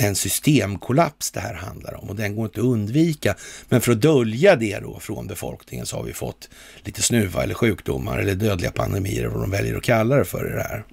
en 0.00 0.14
systemkollaps 0.14 1.30
det 1.30 1.40
här 1.40 1.54
handlar 1.54 1.94
om 1.94 2.08
och 2.08 2.16
den 2.16 2.36
går 2.36 2.44
inte 2.44 2.60
att 2.60 2.66
undvika. 2.66 3.34
Men 3.68 3.80
för 3.80 3.92
att 3.92 4.00
dölja 4.00 4.56
det 4.56 4.78
då 4.78 5.00
från 5.00 5.26
befolkningen 5.26 5.86
så 5.86 5.96
har 5.96 6.04
vi 6.04 6.12
fått 6.12 6.48
lite 6.82 7.02
snuva 7.02 7.42
eller 7.42 7.54
sjukdomar 7.54 8.18
eller 8.18 8.34
dödliga 8.34 8.70
pandemier, 8.70 9.26
vad 9.26 9.40
de 9.40 9.50
väljer 9.50 9.76
att 9.76 9.82
kalla 9.82 10.16
det 10.16 10.24
för 10.24 10.44
det 10.44 10.62
här. 10.62 10.84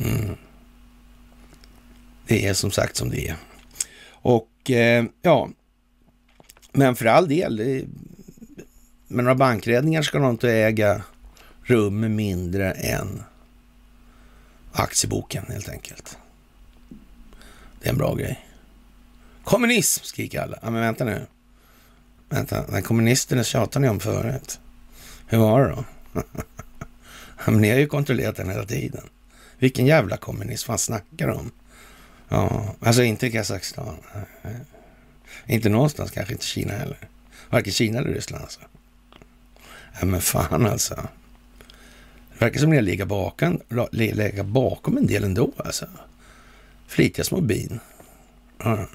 Mm. 0.00 0.36
Det 2.26 2.46
är 2.46 2.54
som 2.54 2.70
sagt 2.70 2.96
som 2.96 3.10
det 3.10 3.28
är. 3.28 3.36
Och 4.08 4.70
eh, 4.70 5.04
ja, 5.22 5.48
men 6.72 6.96
för 6.96 7.06
all 7.06 7.28
del, 7.28 7.56
det, 7.56 7.84
men 9.08 9.24
några 9.24 9.34
bankräddningar 9.34 10.02
ska 10.02 10.18
nog 10.18 10.30
inte 10.30 10.52
äga 10.52 11.02
rum 11.62 12.16
mindre 12.16 12.72
än 12.72 13.22
aktieboken 14.72 15.44
helt 15.48 15.68
enkelt. 15.68 16.18
Det 17.84 17.88
är 17.88 17.92
en 17.92 17.98
bra 17.98 18.14
grej. 18.14 18.46
Kommunism 19.44 20.04
skriker 20.04 20.40
alla. 20.40 20.58
Ja, 20.62 20.70
men 20.70 20.80
vänta 20.80 21.04
nu. 21.04 21.26
Vänta, 22.28 22.66
den 22.66 22.82
kommunisterna 22.82 23.44
tjatade 23.44 23.82
ni 23.82 23.88
om 23.88 24.00
förut. 24.00 24.60
Hur 25.26 25.38
var 25.38 25.62
det 25.62 25.68
då? 25.68 25.84
ja, 27.38 27.50
men 27.50 27.60
ni 27.60 27.70
har 27.70 27.78
ju 27.78 27.86
kontrollerat 27.86 28.36
den 28.36 28.50
hela 28.50 28.64
tiden. 28.64 29.02
Vilken 29.58 29.86
jävla 29.86 30.16
kommunism 30.16 30.66
fan 30.66 30.78
snackar 30.78 31.28
om? 31.28 31.50
Ja, 32.28 32.74
alltså 32.80 33.02
inte 33.02 33.30
Kazakstan. 33.30 33.96
Inte 35.46 35.68
någonstans, 35.68 36.10
kanske 36.10 36.32
inte 36.32 36.46
Kina 36.46 36.72
heller. 36.72 36.98
Varken 37.50 37.72
Kina 37.72 37.98
eller 37.98 38.10
Ryssland 38.10 38.42
alltså. 38.44 38.60
Ja, 40.00 40.06
men 40.06 40.20
fan 40.20 40.66
alltså. 40.66 40.94
Det 42.32 42.44
verkar 42.44 42.60
som 42.60 42.78
att 42.78 42.84
ni 42.84 42.98
har 42.98 43.06
bakom, 43.06 43.60
bakom 44.44 44.96
en 44.96 45.06
del 45.06 45.24
ändå 45.24 45.52
alltså. 45.56 45.86
Flitiga 46.86 47.24
små 47.24 47.40
bin. 47.40 47.80
Mm. 48.64 48.86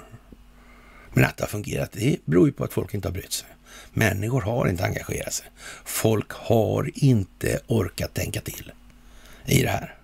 Men 1.12 1.24
att 1.24 1.36
det 1.36 1.42
har 1.42 1.48
fungerat, 1.48 1.92
det 1.92 2.16
beror 2.24 2.46
ju 2.46 2.52
på 2.52 2.64
att 2.64 2.72
folk 2.72 2.94
inte 2.94 3.08
har 3.08 3.12
brytt 3.12 3.32
sig. 3.32 3.48
Människor 3.92 4.40
har 4.40 4.68
inte 4.68 4.84
engagerat 4.84 5.32
sig. 5.32 5.46
Folk 5.84 6.32
har 6.32 6.90
inte 6.94 7.60
orkat 7.66 8.14
tänka 8.14 8.40
till 8.40 8.72
i 9.46 9.62
det 9.62 9.68
här. 9.68 9.94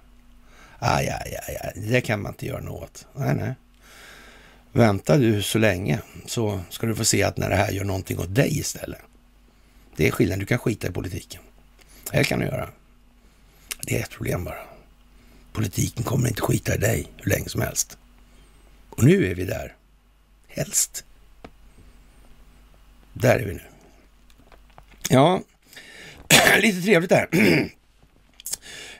Aj, 0.78 1.09
aj, 1.09 1.37
aj, 1.49 1.57
aj, 1.61 1.72
det 1.89 2.01
kan 2.01 2.22
man 2.22 2.32
inte 2.32 2.47
göra 2.47 2.61
något 2.61 3.07
Nej, 3.14 3.34
nej. 3.34 3.55
Vänta 4.72 5.16
du 5.16 5.43
så 5.43 5.59
länge 5.59 6.01
så 6.26 6.61
ska 6.70 6.87
du 6.87 6.95
få 6.95 7.05
se 7.05 7.22
att 7.22 7.37
när 7.37 7.51
det 7.51 7.57
här 7.57 7.70
gör 7.70 7.84
någonting 7.84 8.18
åt 8.18 8.34
dig 8.34 8.59
istället. 8.59 9.01
Det 9.97 10.09
är 10.09 10.11
skillnaden. 10.11 10.41
Du 10.41 10.47
kan 10.47 10.59
skita 10.59 10.89
i 10.89 10.91
politiken. 10.91 11.43
Det 12.12 12.24
kan 12.24 12.41
du 12.41 12.47
göra. 12.47 12.68
Det 13.82 13.99
är 13.99 14.03
ett 14.03 14.11
problem 14.11 14.45
bara. 14.45 14.66
Politiken 15.57 16.04
kommer 16.04 16.28
inte 16.28 16.42
skita 16.42 16.74
i 16.74 16.78
dig 16.78 17.12
hur 17.16 17.30
länge 17.30 17.48
som 17.48 17.61
helst. 17.61 17.98
Och 18.90 19.04
nu 19.04 19.30
är 19.30 19.34
vi 19.34 19.44
där. 19.44 19.74
Helst. 20.48 21.04
Där 23.12 23.38
är 23.38 23.44
vi 23.44 23.54
nu. 23.54 23.62
Ja, 25.09 25.42
lite 26.61 26.82
trevligt 26.82 27.11
där. 27.11 27.28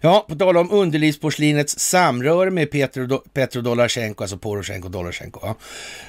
Ja, 0.07 0.27
på 0.29 0.35
tal 0.35 0.57
om 0.57 0.71
underlivsporslinets 0.71 1.79
samröre 1.79 2.51
med 2.51 2.71
Petro, 2.71 3.19
Petro 3.33 3.61
Doroshenko, 3.61 4.25
alltså 4.25 4.39
Poroshenko 4.39 4.89
Doroshenko. 4.89 5.41
Ja. 5.43 5.57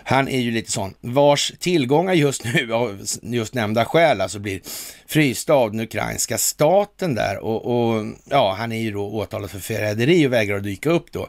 Han 0.03 0.27
är 0.27 0.39
ju 0.39 0.51
lite 0.51 0.71
sån, 0.71 0.93
vars 1.01 1.53
tillgångar 1.59 2.13
just 2.13 2.43
nu 2.43 2.73
av 2.73 3.05
just 3.21 3.53
nämnda 3.53 3.85
skäl 3.85 4.21
alltså 4.21 4.39
blir 4.39 4.61
frysta 5.07 5.53
av 5.53 5.71
den 5.71 5.79
ukrainska 5.79 6.37
staten 6.37 7.15
där 7.15 7.37
och, 7.37 7.65
och 7.65 8.05
ja, 8.25 8.55
han 8.59 8.71
är 8.71 8.81
ju 8.81 8.91
då 8.91 9.09
åtalad 9.09 9.51
för 9.51 9.59
förräderi 9.59 10.27
och 10.27 10.33
vägrar 10.33 10.57
att 10.57 10.63
dyka 10.63 10.89
upp 10.89 11.11
då. 11.11 11.27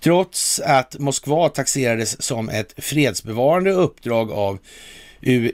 Trots 0.00 0.60
att 0.60 0.98
Moskva 0.98 1.48
taxerades 1.48 2.22
som 2.22 2.48
ett 2.48 2.74
fredsbevarande 2.76 3.72
uppdrag 3.72 4.32
av 4.32 4.58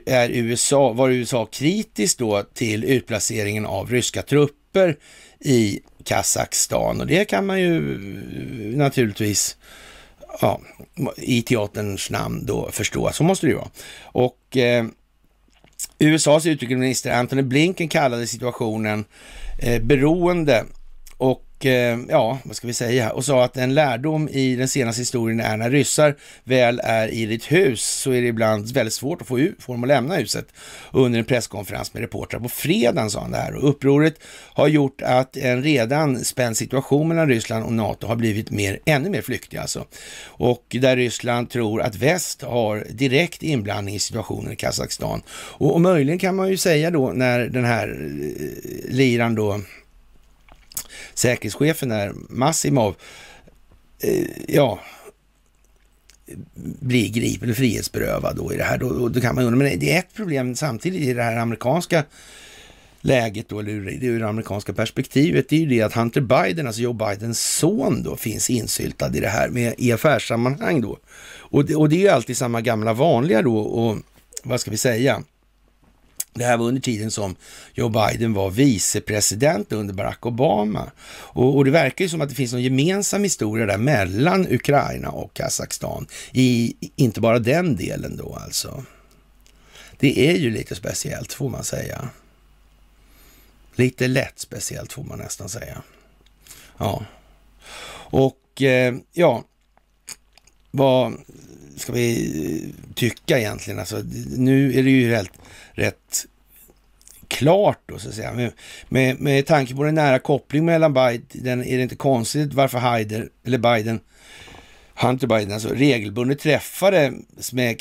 är 0.05 0.29
USA, 0.29 0.93
var 0.93 1.09
USA 1.09 1.45
kritiskt 1.45 2.19
då 2.19 2.43
till 2.53 2.83
utplaceringen 2.83 3.65
av 3.65 3.91
ryska 3.91 4.21
trupper 4.21 4.97
i 5.39 5.79
Kazakstan 6.03 7.01
och 7.01 7.07
det 7.07 7.25
kan 7.25 7.45
man 7.45 7.61
ju 7.61 7.93
eh, 7.93 8.77
naturligtvis 8.77 9.57
ja, 10.41 10.61
i 11.17 11.41
teaterns 11.41 12.09
namn 12.09 12.45
då 12.45 12.71
förstå. 12.71 13.11
Så 13.11 13.23
måste 13.23 13.45
det 13.45 13.49
ju 13.49 13.55
vara. 13.55 13.69
Och 14.03 14.57
eh, 14.57 14.85
USAs 15.99 16.45
utrikesminister 16.45 17.11
Antony 17.11 17.41
Blinken 17.41 17.87
kallade 17.87 18.27
situationen 18.27 19.05
eh, 19.59 19.81
beroende 19.81 20.65
och 21.23 21.65
eh, 21.65 21.99
ja, 22.09 22.39
vad 22.43 22.55
ska 22.55 22.67
vi 22.67 22.73
säga, 22.73 23.11
och 23.11 23.25
sa 23.25 23.43
att 23.43 23.57
en 23.57 23.73
lärdom 23.73 24.29
i 24.29 24.55
den 24.55 24.67
senaste 24.67 25.01
historien 25.01 25.39
är 25.39 25.57
när 25.57 25.69
ryssar 25.69 26.15
väl 26.43 26.81
är 26.83 27.07
i 27.07 27.25
ditt 27.25 27.51
hus 27.51 27.83
så 27.83 28.11
är 28.11 28.21
det 28.21 28.27
ibland 28.27 28.71
väldigt 28.71 28.93
svårt 28.93 29.21
att 29.21 29.27
få, 29.27 29.39
ut, 29.39 29.63
få 29.63 29.71
dem 29.71 29.83
att 29.83 29.87
lämna 29.87 30.15
huset. 30.15 30.45
Under 30.91 31.19
en 31.19 31.25
presskonferens 31.25 31.93
med 31.93 32.01
reportrar 32.01 32.39
på 32.39 32.49
fredagen 32.49 33.09
sa 33.09 33.21
han 33.21 33.31
det 33.31 33.37
här 33.37 33.55
och 33.55 33.69
upproret 33.69 34.15
har 34.53 34.67
gjort 34.67 35.01
att 35.01 35.37
en 35.37 35.63
redan 35.63 36.23
spänd 36.23 36.57
situation 36.57 37.07
mellan 37.07 37.29
Ryssland 37.29 37.65
och 37.65 37.73
NATO 37.73 38.07
har 38.07 38.15
blivit 38.15 38.51
mer, 38.51 38.79
ännu 38.85 39.09
mer 39.09 39.21
flyktig 39.21 39.57
alltså. 39.57 39.85
Och 40.25 40.63
där 40.69 40.95
Ryssland 40.95 41.49
tror 41.49 41.81
att 41.81 41.95
väst 41.95 42.41
har 42.41 42.87
direkt 42.89 43.43
inblandning 43.43 43.95
i 43.95 43.99
situationen 43.99 44.51
i 44.51 44.55
Kazakstan. 44.55 45.21
Och, 45.29 45.73
och 45.73 45.81
möjligen 45.81 46.19
kan 46.19 46.35
man 46.35 46.49
ju 46.49 46.57
säga 46.57 46.91
då 46.91 47.11
när 47.11 47.39
den 47.39 47.65
här 47.65 47.87
eh, 47.87 48.93
liran 48.93 49.35
då 49.35 49.61
säkerhetschefen 51.13 51.89
där, 51.89 52.13
Massimov, 52.29 52.95
eh, 53.99 54.25
ja, 54.47 54.79
blir 56.79 57.09
gripen 57.09 57.43
eller 57.43 57.53
frihetsberövad 57.53 58.35
då 58.35 58.53
i 58.53 58.57
det 58.57 58.63
här. 58.63 58.77
Då, 58.77 59.09
då, 59.09 59.21
kan 59.21 59.35
man 59.35 59.43
undra, 59.43 59.57
men 59.57 59.79
det 59.79 59.93
är 59.93 59.99
ett 59.99 60.13
problem 60.13 60.55
samtidigt 60.55 61.01
i 61.01 61.13
det 61.13 61.23
här 61.23 61.37
amerikanska 61.37 62.03
läget 63.01 63.49
då, 63.49 63.59
eller 63.59 63.71
ur, 63.71 64.03
ur 64.03 64.19
det 64.19 64.27
amerikanska 64.27 64.73
perspektivet, 64.73 65.49
det 65.49 65.55
är 65.55 65.59
ju 65.59 65.65
det 65.65 65.81
att 65.81 65.93
Hunter 65.93 66.21
Biden, 66.21 66.67
alltså 66.67 66.81
Joe 66.81 66.93
Bidens 66.93 67.57
son 67.57 68.03
då, 68.03 68.15
finns 68.15 68.49
insyltad 68.49 69.17
i 69.17 69.19
det 69.19 69.27
här 69.27 69.49
med, 69.49 69.73
i 69.77 69.91
affärssammanhang 69.91 70.81
då. 70.81 70.97
Och 71.37 71.65
det, 71.65 71.75
och 71.75 71.89
det 71.89 71.95
är 71.95 71.99
ju 71.99 72.07
alltid 72.07 72.37
samma 72.37 72.61
gamla 72.61 72.93
vanliga 72.93 73.41
då 73.41 73.57
och 73.57 73.97
vad 74.43 74.61
ska 74.61 74.71
vi 74.71 74.77
säga? 74.77 75.23
Det 76.33 76.43
här 76.43 76.57
var 76.57 76.65
under 76.65 76.81
tiden 76.81 77.11
som 77.11 77.35
Joe 77.73 77.89
Biden 77.89 78.33
var 78.33 78.49
vicepresident 78.49 79.71
under 79.71 79.93
Barack 79.93 80.25
Obama. 80.25 80.91
Och, 81.07 81.55
och, 81.55 81.65
det 81.65 81.71
verkar 81.71 82.05
ju 82.05 82.09
som 82.09 82.21
att 82.21 82.29
det 82.29 82.35
finns 82.35 82.51
någon 82.51 82.61
gemensam 82.61 83.23
historia 83.23 83.65
där 83.65 83.77
mellan 83.77 84.47
Ukraina 84.49 85.09
och 85.09 85.33
Kazakstan. 85.33 86.07
I 86.31 86.75
inte 86.95 87.21
bara 87.21 87.39
den 87.39 87.75
delen 87.75 88.17
då 88.17 88.35
alltså. 88.35 88.83
Det 89.99 90.29
är 90.29 90.37
ju 90.37 90.49
lite 90.49 90.75
speciellt 90.75 91.33
får 91.33 91.49
man 91.49 91.63
säga. 91.63 92.09
Lite 93.75 94.07
lätt 94.07 94.39
speciellt 94.39 94.93
får 94.93 95.03
man 95.03 95.19
nästan 95.19 95.49
säga. 95.49 95.81
Ja, 96.77 97.05
och 98.13 98.61
eh, 98.61 98.95
ja, 99.13 99.43
vad 100.71 101.13
ska 101.77 101.91
vi 101.91 102.63
eh, 102.63 102.93
tycka 102.95 103.39
egentligen? 103.39 103.79
Alltså, 103.79 104.03
nu 104.37 104.79
är 104.79 104.83
det 104.83 104.89
ju 104.89 105.09
rätt, 105.09 105.31
rätt 105.71 106.25
klart 107.27 107.79
då, 107.85 107.99
så 107.99 108.09
att 108.09 108.15
säga. 108.15 108.33
Med, 108.33 108.51
med, 108.89 109.19
med 109.19 109.45
tanke 109.45 109.75
på 109.75 109.83
den 109.83 109.95
nära 109.95 110.19
kopplingen 110.19 110.65
mellan 110.65 110.93
Biden 110.93 111.63
är 111.63 111.77
det 111.77 111.83
inte 111.83 111.95
konstigt 111.95 112.53
varför 112.53 112.77
Haider, 112.77 113.29
eller 113.45 113.57
Biden, 113.57 113.99
Hunter 114.95 115.27
Biden, 115.27 115.51
alltså 115.51 115.69
regelbundet 115.69 116.39
träffades 116.39 117.53
med 117.53 117.79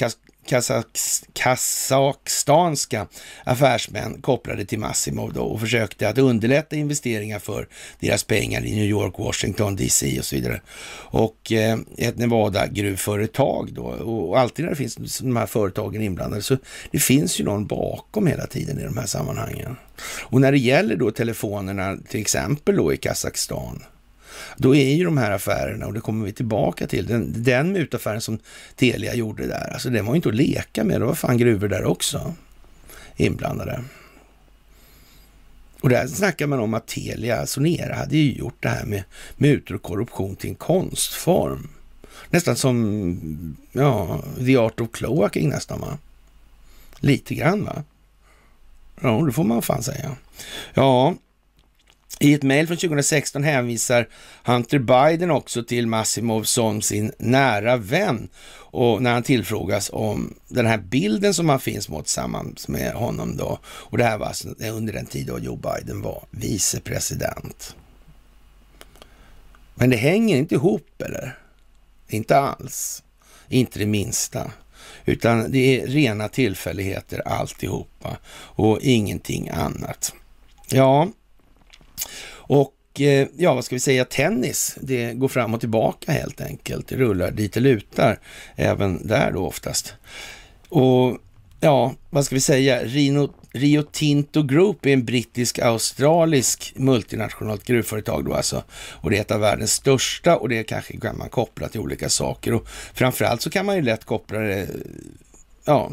kazakstanska 1.35 3.07
affärsmän 3.45 4.21
kopplade 4.23 4.65
till 4.65 4.79
Massimov 4.79 5.33
då 5.33 5.43
och 5.43 5.61
försökte 5.61 6.09
att 6.09 6.19
underlätta 6.19 6.77
investeringar 6.77 7.39
för 7.39 7.69
deras 8.01 8.25
pengar 8.25 8.65
i 8.65 8.75
New 8.75 8.85
York, 8.85 9.19
Washington 9.19 9.77
DC 9.77 10.19
och 10.19 10.25
så 10.25 10.37
vidare. 10.37 10.61
Och 10.95 11.53
eh, 11.53 11.79
ett 11.99 12.19
Nevada-gruvföretag 12.19 13.73
då 13.73 13.83
och 13.85 14.39
alltid 14.39 14.65
när 14.65 14.71
det 14.71 14.77
finns 14.77 15.19
de 15.19 15.37
här 15.37 15.47
företagen 15.47 16.03
inblandade 16.03 16.43
så 16.43 16.57
det 16.91 16.99
finns 16.99 17.41
ju 17.41 17.45
någon 17.45 17.67
bakom 17.67 18.27
hela 18.27 18.47
tiden 18.47 18.79
i 18.79 18.85
de 18.85 18.97
här 18.97 19.07
sammanhangen. 19.07 19.77
Och 20.23 20.41
när 20.41 20.53
det 20.53 20.59
gäller 20.59 20.97
då 20.97 21.11
telefonerna 21.11 21.97
till 22.09 22.21
exempel 22.21 22.77
då 22.77 22.93
i 22.93 22.97
Kazakstan 22.97 23.83
då 24.57 24.77
är 24.77 24.95
ju 24.95 25.05
de 25.05 25.19
här 25.19 25.31
affärerna, 25.31 25.87
och 25.87 25.93
det 25.93 26.01
kommer 26.01 26.27
vi 26.27 26.33
tillbaka 26.33 26.87
till, 26.87 27.07
den, 27.07 27.43
den 27.43 27.73
mutaffären 27.73 28.21
som 28.21 28.39
Telia 28.77 29.15
gjorde 29.15 29.47
där, 29.47 29.71
alltså 29.73 29.91
den 29.91 30.07
var 30.07 30.13
ju 30.15 30.17
inte 30.17 30.29
att 30.29 30.35
leka 30.35 30.85
med. 30.85 31.01
Det 31.01 31.05
var 31.05 31.15
fan 31.15 31.39
gruvor 31.39 31.69
där 31.69 31.85
också 31.85 32.35
inblandade. 33.17 33.85
Och 35.81 35.89
där 35.89 36.07
snackar 36.07 36.47
man 36.47 36.61
om 36.61 36.75
att 36.75 36.87
Telia 36.87 37.47
Sonera 37.47 37.95
hade 37.95 38.17
ju 38.17 38.33
gjort 38.33 38.57
det 38.61 38.69
här 38.69 38.85
med 38.85 39.03
mutor 39.37 39.75
och 39.75 39.83
korruption 39.83 40.37
till 40.37 40.51
en 40.51 40.57
konstform. 40.57 41.69
Nästan 42.31 42.57
som, 42.57 43.57
ja, 43.73 44.23
the 44.39 44.57
art 44.57 44.81
of 44.81 44.93
cloaking 44.93 45.49
nästan 45.49 45.81
va? 45.81 45.99
Lite 47.01 47.35
grann 47.35 47.65
va? 47.65 47.85
Ja, 49.01 49.23
det 49.27 49.33
får 49.33 49.45
man 49.45 49.63
fan 49.63 49.83
säga. 49.83 50.17
Ja, 50.75 51.15
i 52.23 52.35
ett 52.35 52.43
mejl 52.43 52.67
från 52.67 52.77
2016 52.77 53.45
hänvisar 53.45 54.09
Hunter 54.45 54.79
Biden 54.79 55.31
också 55.31 55.65
till 55.65 55.87
Massimov 55.87 56.43
som 56.43 56.83
sin 56.83 57.13
nära 57.19 57.77
vän 57.77 58.29
och 58.55 59.03
när 59.03 59.13
han 59.13 59.23
tillfrågas 59.23 59.91
om 59.93 60.35
den 60.49 60.67
här 60.67 60.79
bilden 60.79 61.35
som 61.35 61.49
han 61.49 61.61
finns 61.61 61.89
mot 61.89 62.05
tillsammans 62.05 62.69
med 62.69 62.93
honom 62.93 63.37
då. 63.37 63.59
Och 63.65 63.99
det 63.99 64.05
här 64.05 64.19
var 64.19 64.27
alltså 64.27 64.49
under 64.49 64.93
den 64.93 65.07
tid 65.07 65.27
då 65.27 65.39
Joe 65.39 65.57
Biden 65.57 66.03
var 66.03 66.25
vicepresident. 66.31 67.77
Men 69.75 69.91
det 69.91 69.97
hänger 69.97 70.37
inte 70.37 70.55
ihop 70.55 71.03
eller? 71.03 71.39
Inte 72.09 72.39
alls. 72.39 73.03
Inte 73.49 73.79
det 73.79 73.87
minsta. 73.87 74.53
Utan 75.05 75.53
det 75.53 75.81
är 75.81 75.87
rena 75.87 76.29
tillfälligheter 76.29 77.29
alltihopa 77.29 78.17
och 78.35 78.79
ingenting 78.81 79.49
annat. 79.49 80.15
Ja, 80.69 81.09
och 82.31 83.01
eh, 83.01 83.29
ja, 83.37 83.55
vad 83.55 83.65
ska 83.65 83.77
vi 83.77 83.81
säga, 83.81 84.05
tennis, 84.05 84.77
det 84.81 85.13
går 85.13 85.29
fram 85.29 85.55
och 85.55 85.61
tillbaka 85.61 86.13
helt 86.13 86.41
enkelt. 86.41 86.89
Det 86.89 86.97
rullar 86.97 87.31
dit 87.31 87.53
det 87.53 87.61
lutar, 87.61 88.19
även 88.57 89.07
där 89.07 89.33
då 89.33 89.47
oftast. 89.47 89.95
Och 90.69 91.19
ja, 91.61 91.95
vad 92.11 92.25
ska 92.25 92.35
vi 92.35 92.41
säga, 92.41 92.85
Rino, 92.85 93.35
Rio 93.53 93.83
Tinto 93.83 94.43
Group 94.43 94.87
är 94.87 94.93
en 94.93 95.05
brittisk-australisk 95.05 96.73
multinationellt 96.77 97.65
gruvföretag 97.65 98.25
då 98.25 98.35
alltså. 98.35 98.65
Och 98.73 99.11
det 99.11 99.17
är 99.17 99.21
ett 99.21 99.31
av 99.31 99.41
världens 99.41 99.73
största 99.73 100.37
och 100.37 100.49
det 100.49 100.65
kanske 100.65 101.01
kan 101.01 101.19
man 101.19 101.29
koppla 101.29 101.69
till 101.69 101.81
olika 101.81 102.09
saker. 102.09 102.55
Och 102.55 102.69
framförallt 102.95 103.43
så 103.43 103.51
kan 103.51 103.67
man 103.67 103.77
ju 103.77 103.83
lätt 103.83 104.05
koppla 104.05 104.39
det 104.39 104.69
ja, 105.65 105.93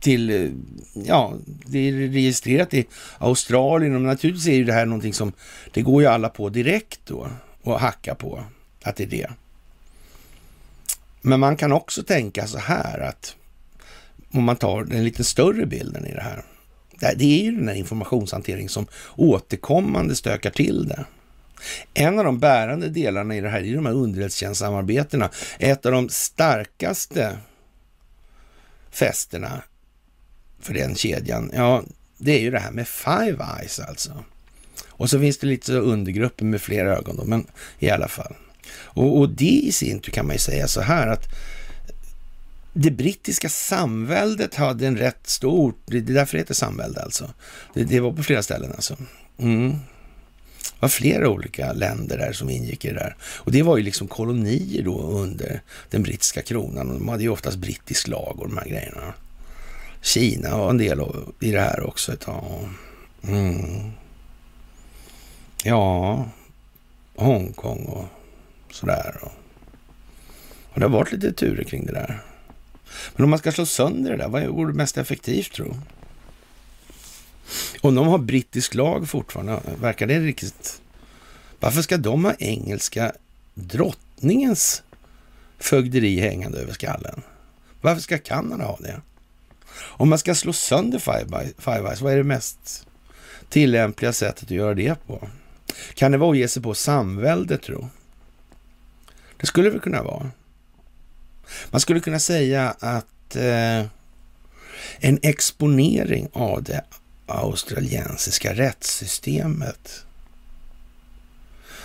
till, 0.00 0.30
eh, 0.30 0.50
ja, 1.06 1.34
det 1.66 1.78
är 1.78 1.92
registrerat 1.92 2.74
i 2.74 2.86
Australien 3.18 3.94
och 3.94 4.00
naturligtvis 4.00 4.48
är 4.48 4.54
ju 4.54 4.64
det 4.64 4.72
här 4.72 4.86
någonting 4.86 5.14
som, 5.14 5.32
det 5.72 5.82
går 5.82 6.02
ju 6.02 6.08
alla 6.08 6.28
på 6.28 6.48
direkt 6.48 7.00
då 7.04 7.28
och 7.62 7.80
hacka 7.80 8.14
på 8.14 8.44
att 8.82 8.96
det 8.96 9.02
är 9.02 9.08
det. 9.08 9.30
Men 11.20 11.40
man 11.40 11.56
kan 11.56 11.72
också 11.72 12.02
tänka 12.02 12.46
så 12.46 12.58
här 12.58 13.00
att 13.00 13.36
om 14.32 14.44
man 14.44 14.56
tar 14.56 14.84
den 14.84 15.04
lite 15.04 15.24
större 15.24 15.66
bilden 15.66 16.06
i 16.06 16.12
det 16.12 16.22
här. 16.22 16.44
Det 17.16 17.24
är 17.24 17.44
ju 17.44 17.56
den 17.56 17.68
här 17.68 17.74
informationshanteringen 17.74 18.68
som 18.68 18.86
återkommande 19.16 20.16
stökar 20.16 20.50
till 20.50 20.88
det. 20.88 21.04
En 21.94 22.18
av 22.18 22.24
de 22.24 22.38
bärande 22.38 22.88
delarna 22.88 23.36
i 23.36 23.40
det 23.40 23.48
här 23.48 23.62
är 23.62 23.74
de 23.74 23.86
här 23.86 23.92
underrättelsetjänstsamarbetena. 23.92 25.30
Ett 25.58 25.86
av 25.86 25.92
de 25.92 26.08
starkaste 26.08 27.38
fästena 28.90 29.62
för 30.66 30.74
den 30.74 30.94
kedjan, 30.94 31.50
ja, 31.54 31.84
det 32.18 32.32
är 32.32 32.40
ju 32.40 32.50
det 32.50 32.58
här 32.58 32.70
med 32.70 32.88
Five 32.88 33.44
Eyes 33.58 33.80
alltså. 33.80 34.24
Och 34.88 35.10
så 35.10 35.20
finns 35.20 35.38
det 35.38 35.46
lite 35.46 35.72
undergrupper 35.72 36.44
med 36.44 36.62
flera 36.62 36.96
ögon 36.96 37.16
då, 37.16 37.24
men 37.24 37.46
i 37.78 37.90
alla 37.90 38.08
fall. 38.08 38.34
Och, 38.78 39.18
och 39.18 39.28
det 39.28 39.44
i 39.44 39.72
sin 39.72 40.00
tur 40.00 40.12
kan 40.12 40.26
man 40.26 40.34
ju 40.34 40.40
säga 40.40 40.68
så 40.68 40.80
här 40.80 41.06
att 41.06 41.24
det 42.72 42.90
brittiska 42.90 43.48
samväldet 43.48 44.54
hade 44.54 44.86
en 44.86 44.96
rätt 44.96 45.28
stor, 45.28 45.74
det 45.86 45.96
är 45.96 46.00
därför 46.00 46.32
det 46.32 46.38
heter 46.38 46.54
samvälde 46.54 47.02
alltså. 47.02 47.30
Det, 47.74 47.84
det 47.84 48.00
var 48.00 48.12
på 48.12 48.22
flera 48.22 48.42
ställen 48.42 48.72
alltså. 48.72 48.96
Mm. 49.38 49.70
Det 49.70 50.80
var 50.80 50.88
flera 50.88 51.28
olika 51.28 51.72
länder 51.72 52.18
där 52.18 52.32
som 52.32 52.50
ingick 52.50 52.84
i 52.84 52.88
det 52.88 52.94
där. 52.94 53.16
Och 53.22 53.52
det 53.52 53.62
var 53.62 53.76
ju 53.76 53.82
liksom 53.82 54.08
kolonier 54.08 54.82
då 54.82 55.00
under 55.00 55.60
den 55.90 56.02
brittiska 56.02 56.42
kronan. 56.42 56.90
Och 56.90 56.98
de 56.98 57.08
hade 57.08 57.22
ju 57.22 57.28
oftast 57.28 57.56
brittisk 57.56 58.08
lag 58.08 58.36
och 58.38 58.48
de 58.48 58.58
här 58.58 58.68
grejerna. 58.68 59.14
Kina 60.06 60.58
var 60.58 60.70
en 60.70 60.78
del 60.78 61.00
i 61.40 61.50
det 61.50 61.60
här 61.60 61.86
också 61.86 62.12
ett 62.12 62.20
tag. 62.20 62.68
Mm. 63.22 63.90
Ja, 65.64 66.24
Hongkong 67.16 67.84
och 67.84 68.04
sådär. 68.70 69.18
Och, 69.22 69.32
och 70.72 70.80
det 70.80 70.86
har 70.86 70.90
varit 70.90 71.12
lite 71.12 71.32
turer 71.32 71.64
kring 71.64 71.86
det 71.86 71.92
där. 71.92 72.22
Men 73.16 73.24
om 73.24 73.30
man 73.30 73.38
ska 73.38 73.52
slå 73.52 73.66
sönder 73.66 74.10
det 74.10 74.16
där, 74.16 74.28
vad 74.28 74.46
vore 74.46 74.72
mest 74.72 74.98
effektivt 74.98 75.52
tro? 75.52 75.76
Om 77.80 77.94
de 77.94 78.06
har 78.06 78.18
brittisk 78.18 78.74
lag 78.74 79.08
fortfarande, 79.08 79.60
verkar 79.80 80.06
det 80.06 80.20
riktigt... 80.20 80.82
Varför 81.60 81.82
ska 81.82 81.96
de 81.96 82.24
ha 82.24 82.34
engelska 82.38 83.12
drottningens 83.54 84.82
fögderi 85.58 86.20
hängande 86.20 86.58
över 86.58 86.72
skallen? 86.72 87.22
Varför 87.80 88.02
ska 88.02 88.18
Kanada 88.18 88.64
ha 88.64 88.78
det? 88.80 89.00
Om 89.78 90.08
man 90.08 90.18
ska 90.18 90.34
slå 90.34 90.52
sönder 90.52 90.98
Five 90.98 91.88
Eyes, 91.88 92.00
vad 92.00 92.12
är 92.12 92.16
det 92.16 92.24
mest 92.24 92.86
tillämpliga 93.48 94.12
sättet 94.12 94.44
att 94.44 94.50
göra 94.50 94.74
det 94.74 95.06
på? 95.06 95.28
Kan 95.94 96.12
det 96.12 96.18
vara 96.18 96.30
att 96.30 96.38
ge 96.38 96.48
sig 96.48 96.62
på 96.62 96.74
samväldet, 96.74 97.62
tro? 97.62 97.88
Det 99.36 99.46
skulle 99.46 99.70
det 99.70 99.78
kunna 99.78 100.02
vara. 100.02 100.30
Man 101.70 101.80
skulle 101.80 102.00
kunna 102.00 102.18
säga 102.18 102.74
att 102.80 103.36
eh, 103.36 103.86
en 104.98 105.18
exponering 105.22 106.28
av 106.32 106.62
det 106.62 106.84
australiensiska 107.26 108.54
rättssystemet 108.54 110.04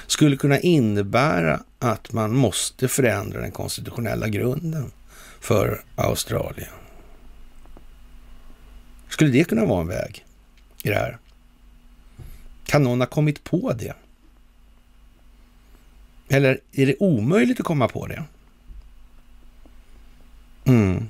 skulle 0.07 0.37
kunna 0.37 0.59
innebära 0.59 1.63
att 1.79 2.13
man 2.13 2.35
måste 2.35 2.87
förändra 2.87 3.41
den 3.41 3.51
konstitutionella 3.51 4.27
grunden 4.27 4.91
för 5.39 5.83
Australien. 5.95 6.69
Skulle 9.12 9.32
det 9.32 9.43
kunna 9.43 9.66
vara 9.66 9.82
en 9.82 9.88
väg 9.88 10.26
i 10.84 10.89
det 10.89 10.95
här? 10.95 11.18
Kan 12.66 12.84
någon 12.84 12.99
ha 12.99 13.07
kommit 13.07 13.43
på 13.43 13.74
det? 13.74 13.93
Eller 16.30 16.59
är 16.72 16.86
det 16.86 16.95
omöjligt 16.99 17.59
att 17.59 17.66
komma 17.66 17.88
på 17.88 18.07
det? 18.07 18.24
Mm. 20.66 21.09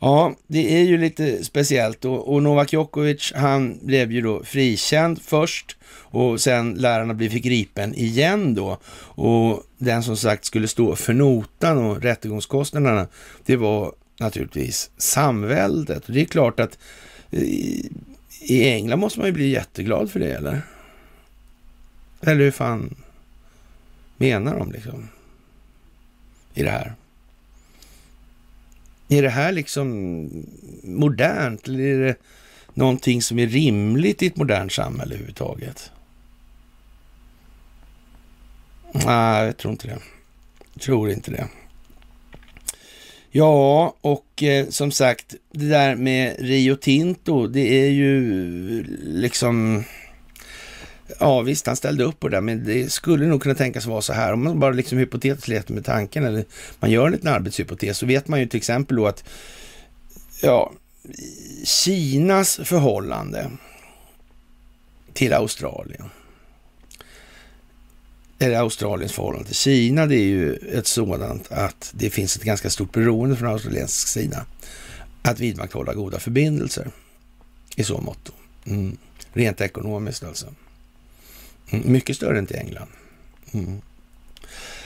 Ja, 0.00 0.34
det 0.46 0.80
är 0.80 0.84
ju 0.84 0.98
lite 0.98 1.44
speciellt 1.44 2.04
och, 2.04 2.34
och 2.34 2.42
Novak 2.42 2.72
Djokovic, 2.72 3.32
han 3.36 3.78
blev 3.82 4.12
ju 4.12 4.20
då 4.20 4.44
frikänd 4.44 5.22
först 5.22 5.76
och 5.88 6.40
sen 6.40 6.74
lärarna 6.74 7.14
blev 7.14 7.30
blivit 7.30 7.44
gripen 7.44 7.94
igen 7.94 8.54
då. 8.54 8.78
Och 9.14 9.62
den 9.78 10.02
som 10.02 10.16
sagt 10.16 10.44
skulle 10.44 10.68
stå 10.68 10.96
för 10.96 11.12
notan 11.12 11.78
och 11.78 12.02
rättegångskostnaderna, 12.02 13.06
det 13.44 13.56
var 13.56 13.92
naturligtvis 14.18 14.90
samväldet. 14.96 16.06
Och 16.06 16.12
det 16.12 16.20
är 16.20 16.24
klart 16.24 16.60
att 16.60 16.78
eh, 17.30 17.42
I, 17.42 17.90
I 18.40 18.68
England 18.68 19.00
måste 19.00 19.18
man 19.18 19.26
ju 19.26 19.32
bli 19.32 19.48
jätteglad 19.48 20.10
för 20.10 20.20
det, 20.20 20.32
eller? 20.32 20.62
Eller 22.20 22.44
hur 22.44 22.50
fan 22.50 22.94
menar 24.16 24.58
de 24.58 24.72
liksom? 24.72 25.08
I 26.54 26.62
det 26.62 26.70
här? 26.70 26.94
Är 29.08 29.22
det 29.22 29.30
här 29.30 29.52
liksom 29.52 30.28
modernt 30.82 31.68
eller 31.68 31.84
är 31.84 31.98
det 31.98 32.16
någonting 32.74 33.22
som 33.22 33.38
är 33.38 33.46
rimligt 33.46 34.22
i 34.22 34.26
ett 34.26 34.36
modernt 34.36 34.72
samhälle 34.72 35.14
överhuvudtaget? 35.14 35.90
Nej, 38.92 39.46
jag 39.46 39.56
tror 39.56 39.72
inte 39.72 39.88
det. 39.88 39.98
Jag 40.72 40.82
tror 40.82 41.10
inte 41.10 41.30
det. 41.30 41.48
Ja, 43.34 43.94
och 44.00 44.42
eh, 44.42 44.68
som 44.68 44.90
sagt, 44.90 45.34
det 45.52 45.68
där 45.68 45.94
med 45.94 46.36
Rio 46.38 46.76
Tinto, 46.76 47.46
det 47.46 47.86
är 47.86 47.90
ju 47.90 48.82
liksom... 49.02 49.84
Ja 51.20 51.40
visst, 51.40 51.66
han 51.66 51.76
ställde 51.76 52.04
upp 52.04 52.20
på 52.20 52.28
det, 52.28 52.36
där, 52.36 52.40
men 52.40 52.64
det 52.64 52.92
skulle 52.92 53.26
nog 53.26 53.42
kunna 53.42 53.54
tänkas 53.54 53.86
vara 53.86 54.02
så 54.02 54.12
här. 54.12 54.32
Om 54.32 54.44
man 54.44 54.60
bara 54.60 54.70
liksom 54.72 54.98
hypotetiskt 54.98 55.48
letar 55.48 55.74
med 55.74 55.84
tanken, 55.84 56.24
eller 56.24 56.44
man 56.80 56.90
gör 56.90 57.06
en 57.06 57.12
liten 57.12 57.34
arbetshypotes, 57.34 57.98
så 57.98 58.06
vet 58.06 58.28
man 58.28 58.40
ju 58.40 58.46
till 58.46 58.58
exempel 58.58 58.96
då 58.96 59.06
att 59.06 59.24
ja, 60.42 60.72
Kinas 61.64 62.60
förhållande 62.64 63.50
till 65.12 65.32
Australien 65.32 66.10
eller 68.42 68.56
Australiens 68.56 69.12
förhållande 69.12 69.46
till 69.46 69.56
Kina, 69.56 70.06
det 70.06 70.16
är 70.16 70.24
ju 70.24 70.54
ett 70.54 70.86
sådant 70.86 71.52
att 71.52 71.92
det 71.94 72.10
finns 72.10 72.36
ett 72.36 72.42
ganska 72.42 72.70
stort 72.70 72.92
beroende 72.92 73.36
från 73.36 73.48
australiensk 73.48 74.08
sida 74.08 74.46
att 75.22 75.40
vidmakthålla 75.40 75.94
goda 75.94 76.18
förbindelser 76.18 76.90
i 77.76 77.84
så 77.84 78.00
mått. 78.00 78.32
Mm. 78.64 78.96
Rent 79.32 79.60
ekonomiskt 79.60 80.24
alltså. 80.24 80.46
Mm. 81.70 81.92
Mycket 81.92 82.16
större 82.16 82.38
än 82.38 82.46
till 82.46 82.56
England. 82.56 82.88
Mm. 83.52 83.80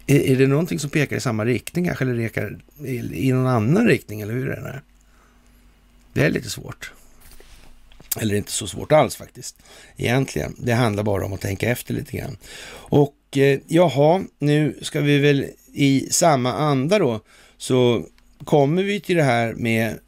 Är, 0.07 0.19
är 0.19 0.35
det 0.35 0.47
någonting 0.47 0.79
som 0.79 0.89
pekar 0.89 1.15
i 1.15 1.19
samma 1.19 1.45
riktning 1.45 1.85
kanske 1.85 2.05
eller 2.05 2.13
rekar, 2.15 2.57
i, 2.85 3.27
i 3.27 3.31
någon 3.31 3.47
annan 3.47 3.87
riktning 3.87 4.21
eller 4.21 4.33
hur 4.33 4.49
är 4.49 4.61
det? 4.61 4.81
Det 6.13 6.25
är 6.25 6.29
lite 6.29 6.49
svårt. 6.49 6.91
Eller 8.19 8.35
inte 8.35 8.51
så 8.51 8.67
svårt 8.67 8.91
alls 8.91 9.15
faktiskt, 9.15 9.55
egentligen. 9.97 10.55
Det 10.57 10.73
handlar 10.73 11.03
bara 11.03 11.25
om 11.25 11.33
att 11.33 11.41
tänka 11.41 11.69
efter 11.69 11.93
lite 11.93 12.17
grann. 12.17 12.37
Och 12.71 13.37
eh, 13.37 13.59
jaha, 13.67 14.23
nu 14.39 14.79
ska 14.81 15.01
vi 15.01 15.17
väl 15.17 15.45
i 15.73 16.07
samma 16.11 16.53
anda 16.53 16.99
då, 16.99 17.21
så 17.65 18.05
kommer 18.43 18.83
vi 18.83 18.99
till 18.99 19.15
det 19.15 19.23
här 19.23 19.53
med 19.53 19.99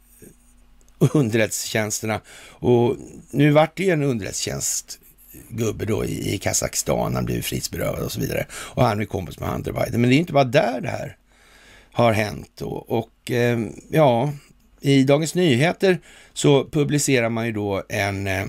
underrättelsetjänsterna. 0.98 2.20
Och 2.48 2.96
nu 3.30 3.50
vart 3.50 3.76
det 3.76 3.82
ju 3.82 3.90
en 3.90 4.02
underrättelsetjänstgubbe 4.02 5.84
då 5.84 6.04
i, 6.04 6.34
i 6.34 6.38
Kazakstan, 6.38 7.14
han 7.14 7.24
blev 7.24 7.42
frihetsberövad 7.42 8.04
och 8.04 8.12
så 8.12 8.20
vidare. 8.20 8.46
Och 8.50 8.84
han 8.84 9.00
är 9.00 9.04
kompis 9.04 9.40
med 9.40 9.48
Hunter 9.48 9.72
Biden. 9.72 10.00
Men 10.00 10.10
det 10.10 10.16
är 10.16 10.18
inte 10.18 10.32
bara 10.32 10.44
där 10.44 10.80
det 10.80 10.88
här 10.88 11.16
har 11.92 12.12
hänt. 12.12 12.50
Då. 12.58 12.68
Och 12.68 13.30
eh, 13.30 13.58
ja, 13.90 14.32
i 14.80 15.04
Dagens 15.04 15.34
Nyheter 15.34 15.98
så 16.32 16.64
publicerar 16.64 17.28
man 17.28 17.46
ju 17.46 17.52
då 17.52 17.82
en, 17.88 18.26
eh, 18.26 18.46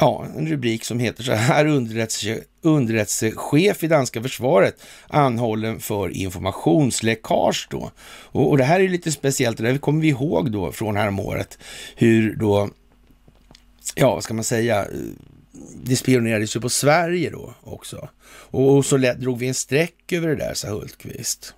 ja, 0.00 0.26
en 0.36 0.48
rubrik 0.48 0.84
som 0.84 1.00
heter 1.00 1.22
så 1.22 1.32
här, 1.32 1.66
underrättelse, 1.76 2.40
underrättelsechef 2.62 3.84
i 3.84 3.86
danska 3.86 4.22
försvaret 4.22 4.82
anhållen 5.08 5.80
för 5.80 6.08
informationsläckage 6.08 7.68
då. 7.70 7.90
Och, 8.06 8.50
och 8.50 8.58
det 8.58 8.64
här 8.64 8.80
är 8.80 8.88
lite 8.88 9.12
speciellt, 9.12 9.58
det 9.58 9.78
kommer 9.78 10.00
vi 10.00 10.08
ihåg 10.08 10.50
då 10.52 10.72
från 10.72 10.96
häromåret, 10.96 11.58
hur 11.96 12.36
då, 12.36 12.70
ja, 13.94 14.14
vad 14.14 14.24
ska 14.24 14.34
man 14.34 14.44
säga, 14.44 14.86
det 15.84 15.96
spionerades 15.96 16.56
ju 16.56 16.60
på 16.60 16.68
Sverige 16.68 17.30
då 17.30 17.54
också. 17.60 18.08
Och, 18.24 18.76
och 18.76 18.86
så 18.86 18.96
lätt 18.96 19.20
drog 19.20 19.38
vi 19.38 19.48
en 19.48 19.54
streck 19.54 20.12
över 20.12 20.28
det 20.28 20.36
där, 20.36 20.54
sa 20.54 20.68
Hultqvist. 20.68 21.54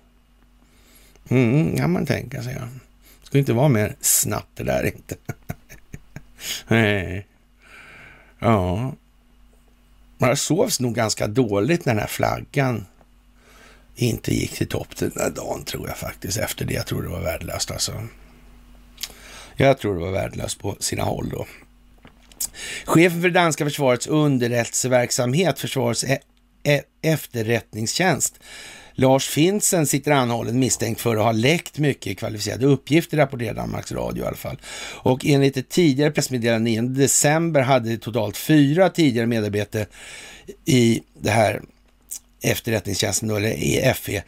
Mm, 1.29 1.77
kan 1.77 1.91
man 1.91 2.05
tänka 2.05 2.43
sig. 2.43 2.55
Ja 2.59 2.67
ska 3.33 3.39
inte 3.39 3.53
vara 3.53 3.67
mer 3.67 3.95
snabbt 4.01 4.49
det 4.55 4.63
där 4.63 4.85
inte. 4.85 5.15
Nej. 6.67 7.27
Ja. 8.43 8.93
Man 10.17 10.37
sovs 10.37 10.79
nog 10.79 10.95
ganska 10.95 11.27
dåligt 11.27 11.85
när 11.85 11.93
den 11.93 11.99
här 11.99 12.07
flaggan 12.07 12.85
inte 13.95 14.33
gick 14.33 14.51
till 14.57 14.67
topp 14.67 14.95
den 14.97 15.11
där 15.15 15.29
dagen 15.29 15.63
tror 15.63 15.87
jag 15.87 15.97
faktiskt. 15.97 16.37
Efter 16.37 16.65
det, 16.65 16.73
jag 16.73 16.87
tror 16.87 17.01
det 17.01 17.09
var 17.09 17.21
värdelöst 17.21 17.71
alltså. 17.71 18.07
Jag 19.55 19.77
tror 19.77 19.95
det 19.95 20.01
var 20.01 20.11
värdelöst 20.11 20.59
på 20.59 20.75
sina 20.79 21.03
håll 21.03 21.29
då. 21.29 21.45
Chefen 22.85 23.21
för 23.21 23.29
det 23.29 23.39
danska 23.39 23.65
försvarets 23.65 24.07
underrättelseverksamhet, 24.07 25.59
försvarets 25.59 26.03
e 26.03 26.19
e 26.63 26.81
efterrättningstjänst, 27.01 28.39
Lars 28.95 29.27
Finsen 29.27 29.87
sitter 29.87 30.11
anhållen 30.11 30.59
misstänkt 30.59 31.01
för 31.01 31.15
att 31.15 31.23
ha 31.23 31.31
läckt 31.31 31.77
mycket 31.77 32.17
kvalificerade 32.17 32.65
uppgifter, 32.65 33.17
rapporterar 33.17 33.53
Danmarks 33.53 33.91
Radio 33.91 34.23
i 34.23 34.27
alla 34.27 34.35
fall. 34.35 34.57
Och 34.93 35.25
enligt 35.25 35.57
ett 35.57 35.69
tidigare 35.69 36.11
pressmeddelande 36.11 36.69
9 36.71 36.81
december 36.81 37.61
hade 37.61 37.97
totalt 37.97 38.37
fyra 38.37 38.89
tidigare 38.89 39.27
medarbetare 39.27 39.85
i 40.65 41.01
det 41.21 41.29
här 41.29 41.61
efterrättningstjänsten, 42.41 43.29
eller 43.29 43.63
EFE, 43.63 44.23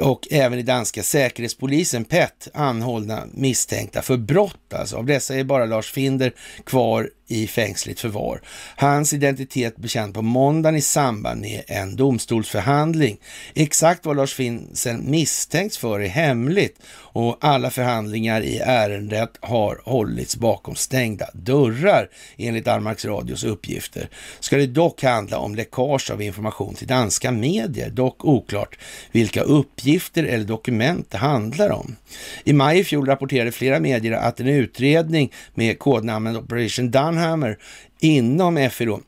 och 0.00 0.28
även 0.30 0.58
i 0.58 0.62
danska 0.62 1.02
säkerhetspolisen 1.02 2.04
PET 2.04 2.48
anhållna 2.54 3.24
misstänkta 3.32 4.02
för 4.02 4.16
brott. 4.16 4.74
Alltså. 4.74 4.96
Av 4.96 5.06
dessa 5.06 5.34
är 5.34 5.44
bara 5.44 5.66
Lars 5.66 5.92
Finder 5.92 6.32
kvar 6.64 7.10
i 7.30 7.46
fängsligt 7.46 8.00
förvar. 8.00 8.42
Hans 8.76 9.12
identitet 9.12 9.76
bekänd 9.76 10.14
på 10.14 10.22
måndagen 10.22 10.76
i 10.76 10.80
samband 10.80 11.40
med 11.40 11.62
en 11.66 11.96
domstolsförhandling. 11.96 13.16
Exakt 13.54 14.06
vad 14.06 14.16
Lars 14.16 14.34
Finsen 14.34 15.10
misstänks 15.10 15.78
för 15.78 16.00
är 16.00 16.08
hemligt 16.08 16.78
och 17.12 17.38
alla 17.40 17.70
förhandlingar 17.70 18.40
i 18.40 18.58
ärendet 18.58 19.30
har 19.40 19.80
hållits 19.84 20.36
bakom 20.36 20.74
stängda 20.74 21.26
dörrar 21.32 22.08
enligt 22.36 22.64
Danmarks 22.64 23.04
Radios 23.04 23.44
uppgifter. 23.44 24.08
Ska 24.40 24.56
det 24.56 24.66
dock 24.66 25.02
handla 25.02 25.38
om 25.38 25.54
läckage 25.54 26.10
av 26.10 26.22
information 26.22 26.74
till 26.74 26.86
danska 26.86 27.30
medier, 27.30 27.90
dock 27.90 28.24
oklart 28.24 28.78
vilka 29.12 29.42
uppgifter 29.42 29.89
eller 30.16 30.44
dokument 30.44 31.10
det 31.10 31.18
handlar 31.18 31.70
om. 31.70 31.96
I 32.44 32.52
maj 32.52 32.78
i 32.78 32.84
fjol 32.84 33.06
rapporterade 33.06 33.52
flera 33.52 33.80
medier 33.80 34.12
att 34.12 34.40
en 34.40 34.48
utredning 34.48 35.32
med 35.54 35.78
kodnamnet 35.78 36.36
Operation 36.36 36.90
Dunhammer 36.90 37.58
inom 38.00 38.70
FI 38.70 38.84
då, 38.84 39.00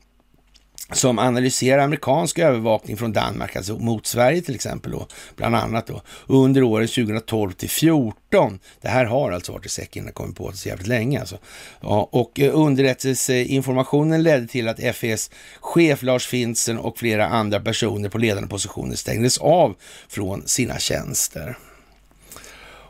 som 0.93 1.19
analyserar 1.19 1.83
amerikansk 1.83 2.39
övervakning 2.39 2.97
från 2.97 3.13
Danmark, 3.13 3.55
alltså 3.55 3.77
mot 3.77 4.05
Sverige 4.05 4.41
till 4.41 4.55
exempel, 4.55 4.91
då, 4.91 5.07
bland 5.35 5.55
annat 5.55 5.87
då, 5.87 6.01
under 6.27 6.63
åren 6.63 6.87
2012 6.87 7.51
till 7.51 7.69
2014. 7.69 8.59
Det 8.81 8.87
här 8.87 9.05
har 9.05 9.31
alltså 9.31 9.51
varit 9.51 9.65
i 9.65 9.69
säcken, 9.69 10.05
det 10.05 10.11
kommit 10.11 10.37
på 10.37 10.51
det 10.51 10.57
så 10.57 10.69
jävligt 10.69 10.87
länge 10.87 11.19
alltså. 11.19 11.37
Ja, 11.81 12.09
och 12.11 12.39
eh, 12.39 12.51
underrättelseinformationen 12.53 14.23
ledde 14.23 14.47
till 14.47 14.67
att 14.67 14.95
FEs 14.95 15.31
chef 15.59 16.03
Lars 16.03 16.27
Finsen 16.27 16.77
och 16.77 16.97
flera 16.97 17.27
andra 17.27 17.59
personer 17.59 18.09
på 18.09 18.17
ledande 18.17 18.49
positioner 18.49 18.95
stängdes 18.95 19.37
av 19.37 19.75
från 20.07 20.47
sina 20.47 20.79
tjänster. 20.79 21.57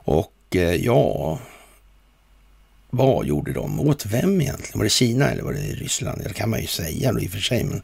Och 0.05 0.55
eh, 0.55 0.75
ja, 0.75 1.39
vad 2.95 3.25
gjorde 3.25 3.53
de? 3.53 3.79
Åt 3.79 4.05
vem 4.05 4.41
egentligen? 4.41 4.79
Var 4.79 4.83
det 4.83 4.89
Kina 4.89 5.29
eller 5.29 5.43
var 5.43 5.53
det 5.53 5.59
Ryssland? 5.59 6.21
Det 6.23 6.33
kan 6.33 6.49
man 6.49 6.61
ju 6.61 6.67
säga 6.67 7.11
då 7.11 7.19
i 7.19 7.27
och 7.27 7.31
för 7.31 7.39
sig. 7.39 7.63
Men, 7.63 7.81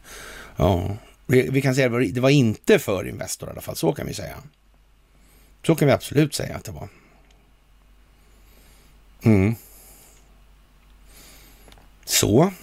ja. 0.56 0.98
Vi 1.28 1.62
kan 1.62 1.76
säga 1.76 1.96
att 1.98 2.14
det 2.14 2.22
var 2.22 2.30
inte 2.30 2.80
för 2.80 3.08
Investor 3.08 3.50
i 3.50 3.52
alla 3.52 3.62
fall. 3.62 3.76
Så 3.76 3.94
kan 3.94 4.08
vi 4.08 4.14
säga. 4.14 4.38
Så 5.66 5.76
kan 5.76 5.88
vi 5.88 5.94
absolut 5.94 6.34
säga 6.34 6.56
att 6.56 6.64
det 6.64 6.72
var. 6.72 6.90
Mm. 9.22 9.56
Så. 12.06 12.54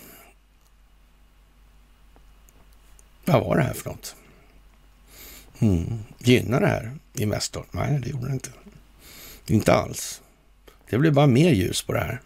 Vad 3.24 3.44
var 3.44 3.56
det 3.56 3.62
här 3.62 3.74
för 3.74 3.90
något? 3.90 4.16
Mm. 5.58 5.98
Gynnar 6.18 6.60
det 6.60 6.66
här 6.66 6.98
Investor? 7.14 7.66
Nej, 7.70 8.00
det 8.02 8.10
gjorde 8.10 8.26
det 8.26 8.32
inte. 8.32 8.50
Inte 9.46 9.72
alls. 9.72 10.20
Det 10.90 10.98
blev 10.98 11.12
bara 11.12 11.26
mer 11.26 11.50
ljus 11.50 11.82
på 11.82 11.92
det 11.92 11.98
här. 12.00 12.20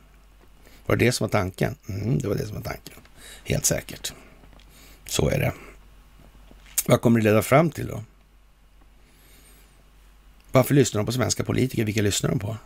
Var 0.91 0.97
det 0.97 1.05
det 1.05 1.13
som 1.13 1.25
var 1.25 1.31
tanken? 1.31 1.77
Mm, 1.89 2.19
det 2.19 2.29
var 2.29 2.35
det 2.35 2.47
som 2.47 2.55
var 2.55 2.63
tanken. 2.63 2.95
Helt 3.45 3.65
säkert. 3.65 4.13
Så 5.07 5.29
är 5.29 5.39
det. 5.39 5.53
Vad 6.87 7.01
kommer 7.01 7.21
det 7.21 7.25
leda 7.25 7.43
fram 7.43 7.71
till 7.71 7.87
då? 7.87 8.05
Varför 10.53 10.75
lyssnar 10.75 10.99
de 10.99 11.07
på 11.07 11.13
svenska 11.13 11.45
politiker? 11.45 11.85
Vilka 11.85 12.03
lyssnar 12.03 12.31
de 12.31 12.39
på? 12.39 12.57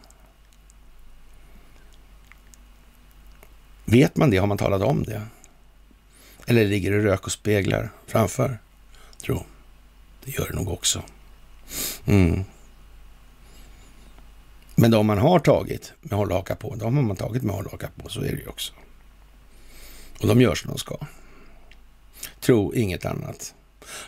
Vet 3.84 4.16
man 4.16 4.30
det? 4.30 4.36
Har 4.36 4.46
man 4.46 4.58
talat 4.58 4.82
om 4.82 5.02
det? 5.02 5.22
Eller 6.46 6.64
ligger 6.64 6.90
det 6.90 7.04
rök 7.04 7.26
och 7.26 7.32
speglar 7.32 7.90
framför? 8.06 8.58
Tro. 9.22 9.44
Det 10.24 10.38
gör 10.38 10.46
det 10.48 10.54
nog 10.54 10.68
också. 10.68 11.02
Mm. 12.06 12.44
Men 14.74 14.90
de 14.90 15.06
man 15.06 15.18
har 15.18 15.38
tagit 15.38 15.92
med 16.00 16.18
håll 16.18 16.30
och 16.30 16.36
haka 16.36 16.56
på, 16.56 16.74
de 16.74 16.96
har 16.96 17.02
man 17.02 17.16
tagit 17.16 17.42
med 17.42 17.54
håll 17.54 17.64
och 17.64 17.70
haka 17.70 17.88
på. 18.02 18.08
Så 18.08 18.20
är 18.20 18.32
det 18.32 18.42
ju 18.42 18.48
också. 18.48 18.72
Och 20.20 20.28
de 20.28 20.40
gör 20.40 20.54
som 20.54 20.70
de 20.70 20.78
ska. 20.78 20.96
Tro 22.40 22.74
inget 22.74 23.04
annat. 23.04 23.54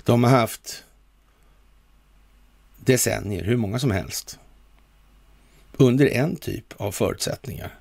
De 0.04 0.24
har 0.24 0.30
haft 0.30 0.84
decennier, 2.76 3.44
hur 3.44 3.56
många 3.56 3.78
som 3.78 3.90
helst, 3.90 4.38
under 5.72 6.06
en 6.06 6.36
typ 6.36 6.80
av 6.80 6.92
förutsättningar 6.92 7.78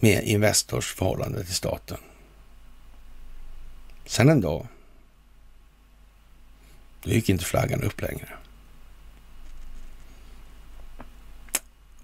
med 0.00 0.24
Investors 0.24 0.94
förhållande 0.94 1.44
till 1.44 1.54
staten. 1.54 1.98
Sen 4.06 4.28
en 4.28 4.40
dag, 4.40 4.66
då 7.02 7.10
gick 7.10 7.28
inte 7.28 7.44
flaggan 7.44 7.82
upp 7.82 8.00
längre. 8.00 8.28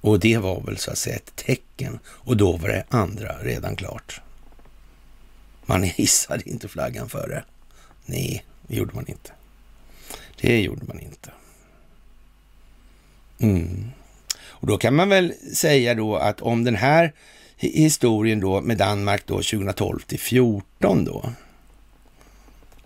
Och 0.01 0.21
det 0.21 0.39
var 0.39 0.61
väl 0.61 0.79
så 0.79 0.91
att 0.91 0.99
säga 0.99 1.17
ett 1.17 1.37
tecken 1.37 1.99
och 2.07 2.37
då 2.37 2.57
var 2.57 2.69
det 2.69 2.85
andra 2.89 3.39
redan 3.43 3.77
klart. 3.77 4.21
Man 5.67 5.83
hissade 5.97 6.51
inte 6.51 6.69
flaggan 6.69 7.09
före. 7.09 7.45
Nej, 8.07 8.45
det 8.67 8.77
gjorde 8.77 8.95
man 8.95 9.07
inte. 9.09 9.31
Det 10.41 10.61
gjorde 10.61 10.87
man 10.87 11.01
inte. 11.01 11.31
Mm. 13.39 13.91
Och 14.41 14.67
då 14.67 14.79
kan 14.79 14.95
man 14.95 15.09
väl 15.09 15.35
säga 15.55 15.95
då 15.95 16.17
att 16.17 16.41
om 16.41 16.65
den 16.65 16.77
här 16.77 17.13
historien 17.57 18.41
då 18.41 18.61
med 18.61 18.79
Danmark 18.79 19.27
då 19.27 19.35
2012 19.35 19.99
till 19.99 20.19
2014 20.19 21.05
då. 21.05 21.33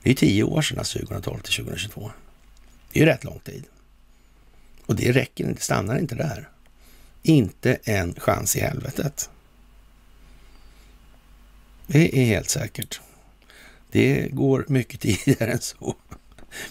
Det 0.02 0.10
är 0.10 0.14
tio 0.14 0.42
år 0.42 0.62
sedan, 0.62 0.78
alltså 0.78 0.98
2012 0.98 1.40
till 1.40 1.54
2022. 1.54 2.10
Det 2.92 3.00
är 3.00 3.04
ju 3.04 3.10
rätt 3.10 3.24
lång 3.24 3.38
tid. 3.38 3.64
Och 4.86 4.96
det 4.96 5.12
räcker 5.12 5.44
inte, 5.44 5.62
stannar 5.62 5.98
inte 5.98 6.14
där 6.14 6.48
inte 7.22 7.78
en 7.84 8.14
chans 8.14 8.56
i 8.56 8.60
helvetet. 8.60 9.30
Det 11.86 12.18
är 12.18 12.24
helt 12.24 12.50
säkert. 12.50 13.00
Det 13.90 14.28
går 14.30 14.64
mycket 14.68 15.00
tidigare 15.24 15.52
än 15.52 15.60
så. 15.60 15.94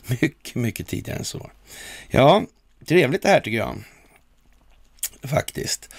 Mycket, 0.08 0.56
mycket 0.56 0.88
tidigare 0.88 1.20
än 1.20 1.26
så. 1.26 1.50
Ja, 2.08 2.44
trevligt 2.86 3.22
det 3.22 3.30
här 3.30 3.40
tycker 3.40 3.58
jag. 3.58 3.84
Faktiskt. 5.24 5.90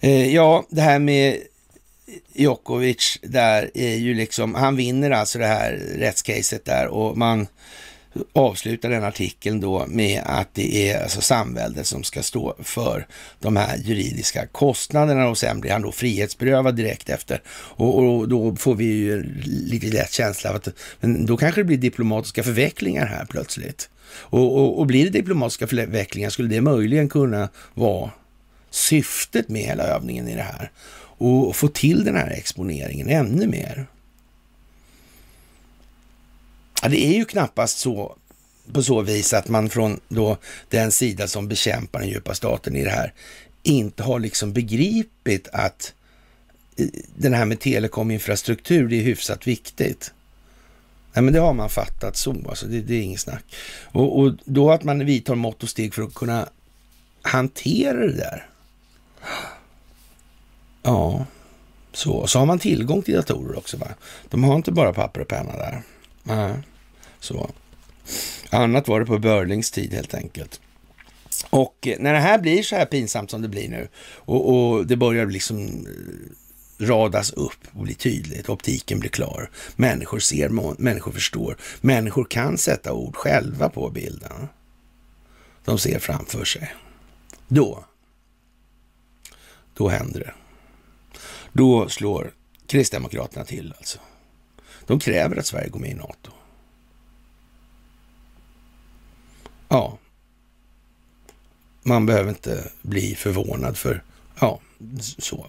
Eh, 0.00 0.34
ja, 0.34 0.66
det 0.70 0.80
här 0.80 0.98
med 0.98 1.38
Djokovic 2.32 3.18
där 3.22 3.70
är 3.74 3.94
ju 3.94 4.14
liksom, 4.14 4.54
han 4.54 4.76
vinner 4.76 5.10
alltså 5.10 5.38
det 5.38 5.46
här 5.46 5.72
rättscaset 5.72 6.64
där 6.64 6.86
och 6.86 7.18
man 7.18 7.46
avslutar 8.32 8.90
den 8.90 9.04
artikeln 9.04 9.60
då 9.60 9.86
med 9.86 10.22
att 10.24 10.54
det 10.54 10.90
är 10.90 11.02
alltså 11.02 11.20
samväldet 11.20 11.86
som 11.86 12.02
ska 12.02 12.22
stå 12.22 12.56
för 12.58 13.06
de 13.38 13.56
här 13.56 13.76
juridiska 13.76 14.46
kostnaderna 14.46 15.28
och 15.28 15.38
sen 15.38 15.60
blir 15.60 15.70
han 15.70 15.82
då 15.82 15.92
frihetsberövad 15.92 16.76
direkt 16.76 17.08
efter. 17.08 17.42
Och, 17.48 17.98
och 17.98 18.28
då 18.28 18.56
får 18.56 18.74
vi 18.74 18.84
ju 18.84 19.22
lite 19.44 19.86
lätt 19.86 20.12
känsla 20.12 20.50
av 20.50 20.56
att 20.56 20.68
men 21.00 21.26
då 21.26 21.36
kanske 21.36 21.60
det 21.60 21.64
blir 21.64 21.76
diplomatiska 21.76 22.42
förvecklingar 22.42 23.06
här 23.06 23.24
plötsligt. 23.24 23.88
Och, 24.12 24.56
och, 24.58 24.78
och 24.78 24.86
blir 24.86 25.04
det 25.04 25.10
diplomatiska 25.10 25.66
förvecklingar 25.66 26.30
skulle 26.30 26.48
det 26.48 26.60
möjligen 26.60 27.08
kunna 27.08 27.48
vara 27.74 28.10
syftet 28.70 29.48
med 29.48 29.62
hela 29.62 29.84
övningen 29.84 30.28
i 30.28 30.34
det 30.34 30.42
här 30.42 30.70
och 31.20 31.56
få 31.56 31.68
till 31.68 32.04
den 32.04 32.16
här 32.16 32.30
exponeringen 32.30 33.08
ännu 33.08 33.46
mer. 33.46 33.86
Det 36.82 37.06
är 37.06 37.14
ju 37.14 37.24
knappast 37.24 37.78
så 37.78 38.16
på 38.72 38.82
så 38.82 39.00
vis 39.02 39.32
att 39.32 39.48
man 39.48 39.70
från 39.70 40.00
då 40.08 40.36
den 40.68 40.92
sida 40.92 41.28
som 41.28 41.48
bekämpar 41.48 42.00
den 42.00 42.08
djupa 42.08 42.34
staten 42.34 42.76
i 42.76 42.84
det 42.84 42.90
här 42.90 43.12
inte 43.62 44.02
har 44.02 44.18
liksom 44.18 44.52
begripit 44.52 45.48
att 45.52 45.94
eh, 46.76 46.86
den 47.16 47.34
här 47.34 47.44
med 47.44 47.60
telekominfrastruktur, 47.60 48.88
det 48.88 48.96
är 48.96 49.02
hyfsat 49.02 49.46
viktigt. 49.46 50.12
Nej, 51.12 51.22
men 51.22 51.34
det 51.34 51.40
har 51.40 51.54
man 51.54 51.70
fattat 51.70 52.16
så, 52.16 52.36
alltså 52.48 52.66
det, 52.66 52.80
det 52.80 52.94
är 52.94 53.02
inget 53.02 53.20
snack. 53.20 53.44
Och, 53.84 54.18
och, 54.18 54.32
då 54.44 54.70
att 54.70 54.84
man 54.84 55.06
vidtar 55.06 55.34
mått 55.34 55.62
och 55.62 55.68
steg 55.68 55.94
för 55.94 56.02
att 56.02 56.14
kunna 56.14 56.48
hantera 57.22 58.06
det 58.06 58.16
där. 58.16 58.46
Ja, 60.82 61.26
så. 61.92 62.26
Så 62.26 62.38
har 62.38 62.46
man 62.46 62.58
tillgång 62.58 63.02
till 63.02 63.14
datorer 63.14 63.58
också. 63.58 63.76
Va? 63.76 63.86
De 64.28 64.44
har 64.44 64.56
inte 64.56 64.72
bara 64.72 64.92
papper 64.92 65.20
och 65.20 65.28
penna 65.28 65.52
där. 65.52 65.82
Nej. 66.22 66.54
Så. 67.20 67.50
Annat 68.50 68.88
var 68.88 69.00
det 69.00 69.06
på 69.06 69.18
Börlings 69.18 69.70
tid 69.70 69.94
helt 69.94 70.14
enkelt. 70.14 70.60
Och 71.50 71.86
eh, 71.86 71.96
när 71.98 72.12
det 72.12 72.18
här 72.18 72.38
blir 72.38 72.62
så 72.62 72.76
här 72.76 72.86
pinsamt 72.86 73.30
som 73.30 73.42
det 73.42 73.48
blir 73.48 73.68
nu 73.68 73.88
och, 74.14 74.48
och 74.54 74.86
det 74.86 74.96
börjar 74.96 75.26
liksom 75.26 75.58
eh, 75.66 76.86
radas 76.86 77.32
upp 77.32 77.66
och 77.72 77.84
bli 77.84 77.94
tydligt, 77.94 78.48
optiken 78.48 79.00
blir 79.00 79.10
klar. 79.10 79.50
Människor 79.76 80.18
ser, 80.18 80.48
människor 80.82 81.12
förstår, 81.12 81.56
människor 81.80 82.24
kan 82.24 82.58
sätta 82.58 82.92
ord 82.92 83.16
själva 83.16 83.68
på 83.68 83.90
bilden. 83.90 84.48
De 85.64 85.78
ser 85.78 85.98
framför 85.98 86.44
sig. 86.44 86.74
Då, 87.48 87.84
då 89.74 89.88
händer 89.88 90.20
det. 90.20 90.34
Då 91.52 91.88
slår 91.88 92.32
Kristdemokraterna 92.66 93.44
till 93.44 93.74
alltså. 93.78 93.98
De 94.90 95.00
kräver 95.00 95.36
att 95.36 95.46
Sverige 95.46 95.68
går 95.68 95.80
med 95.80 95.90
i 95.90 95.94
NATO. 95.94 96.30
Ja, 99.68 99.98
man 101.82 102.06
behöver 102.06 102.28
inte 102.28 102.70
bli 102.82 103.14
förvånad 103.14 103.76
för, 103.76 104.02
ja, 104.40 104.60
så. 105.18 105.46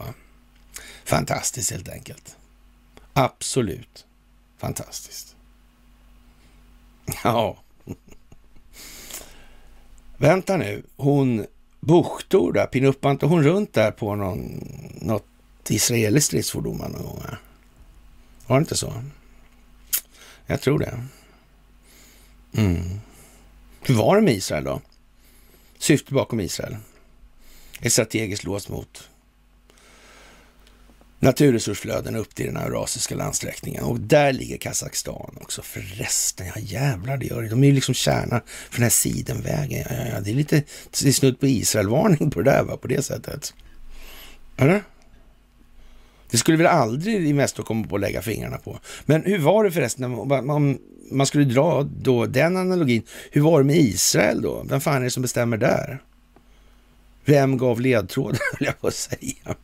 Fantastiskt 1.06 1.72
helt 1.72 1.89
enkelt. 1.89 2.38
Absolut 3.14 4.06
fantastiskt. 4.58 5.36
Ja. 7.24 7.58
Vänta 10.18 10.58
nu, 10.58 10.84
hon 10.96 11.46
Buchtor 11.80 12.54
där, 12.54 12.66
pinuppade 12.66 13.12
inte 13.12 13.26
hon 13.26 13.44
runt 13.44 13.74
där 13.74 13.92
på 13.92 14.16
någon, 14.16 14.68
något 15.02 15.26
israeliskt 15.70 16.28
stridsfordon 16.28 16.78
någon 16.78 17.04
gång? 17.04 17.22
Var 18.48 18.56
det 18.58 18.62
inte 18.62 18.78
så? 18.78 18.94
Jag 20.52 20.62
tror 20.62 20.80
det. 20.80 20.99
Mm. 22.54 22.99
Hur 23.82 23.95
var 23.95 24.16
det 24.16 24.22
med 24.22 24.34
Israel 24.34 24.64
då? 24.64 24.82
Syftet 25.78 26.10
bakom 26.10 26.39
Israel? 26.39 26.78
Ett 27.82 27.93
strategiskt 27.93 28.43
lås 28.43 28.70
mot 28.70 29.10
naturresursflöden 31.20 32.16
upp 32.16 32.36
till 32.36 32.45
den 32.45 32.58
eurasiska 32.58 33.16
landsträckningen. 33.16 33.84
Och 33.84 33.99
där 33.99 34.34
ligger 34.34 34.58
Kazakstan 34.58 35.38
också 35.41 35.62
förresten. 35.62 36.47
Ja 36.56 36.62
jävlar, 36.62 37.18
det 37.18 37.26
gör 37.26 37.41
det. 37.41 37.49
De 37.49 37.64
är 37.64 37.68
ju 37.68 37.74
liksom 37.74 37.93
kärna 37.93 38.41
för 38.70 38.76
den 38.76 38.84
här 38.84 38.89
sidenvägen. 38.89 39.86
Ja, 39.89 39.95
ja, 39.95 40.08
ja. 40.14 40.20
Det 40.20 40.32
är 40.32 40.36
lite 40.36 40.64
det 41.02 41.08
är 41.08 41.12
snudd 41.12 41.39
på 41.39 41.47
Israelvarning 41.47 42.32
på 42.32 42.41
det 42.41 42.52
där, 42.52 42.64
va? 42.64 42.78
på 42.78 42.88
det 42.88 43.02
sättet. 43.02 43.54
Eller? 44.58 44.84
Det 46.32 46.38
skulle 46.38 46.58
väl 46.58 46.68
aldrig 46.68 47.28
Investor 47.28 47.64
komma 47.64 47.88
på 47.88 47.96
att 47.96 48.02
lägga 48.02 48.22
fingrarna 48.22 48.58
på. 48.58 48.80
Men 49.06 49.24
hur 49.24 49.38
var 49.38 49.64
det 49.64 49.72
förresten, 49.72 50.14
om 50.14 50.80
man 51.12 51.28
skulle 51.28 51.46
dra 51.46 51.84
då 51.84 52.26
den 52.26 52.58
analogin, 52.58 53.04
hur 53.32 53.42
var 53.42 53.60
det 53.60 53.66
med 53.66 53.76
Israel 53.76 54.42
då? 54.42 54.66
Vem 54.70 54.82
fan 54.82 54.96
är 54.96 55.02
det 55.02 55.10
som 55.10 55.22
bestämmer 55.22 55.58
där? 55.58 56.02
Vem 57.26 57.58
gav 57.58 57.82
ledtrådar, 57.82 58.40
höll 58.58 58.66
jag 58.66 58.80
på 58.80 58.88
att 58.88 58.96
säga. 58.96 59.56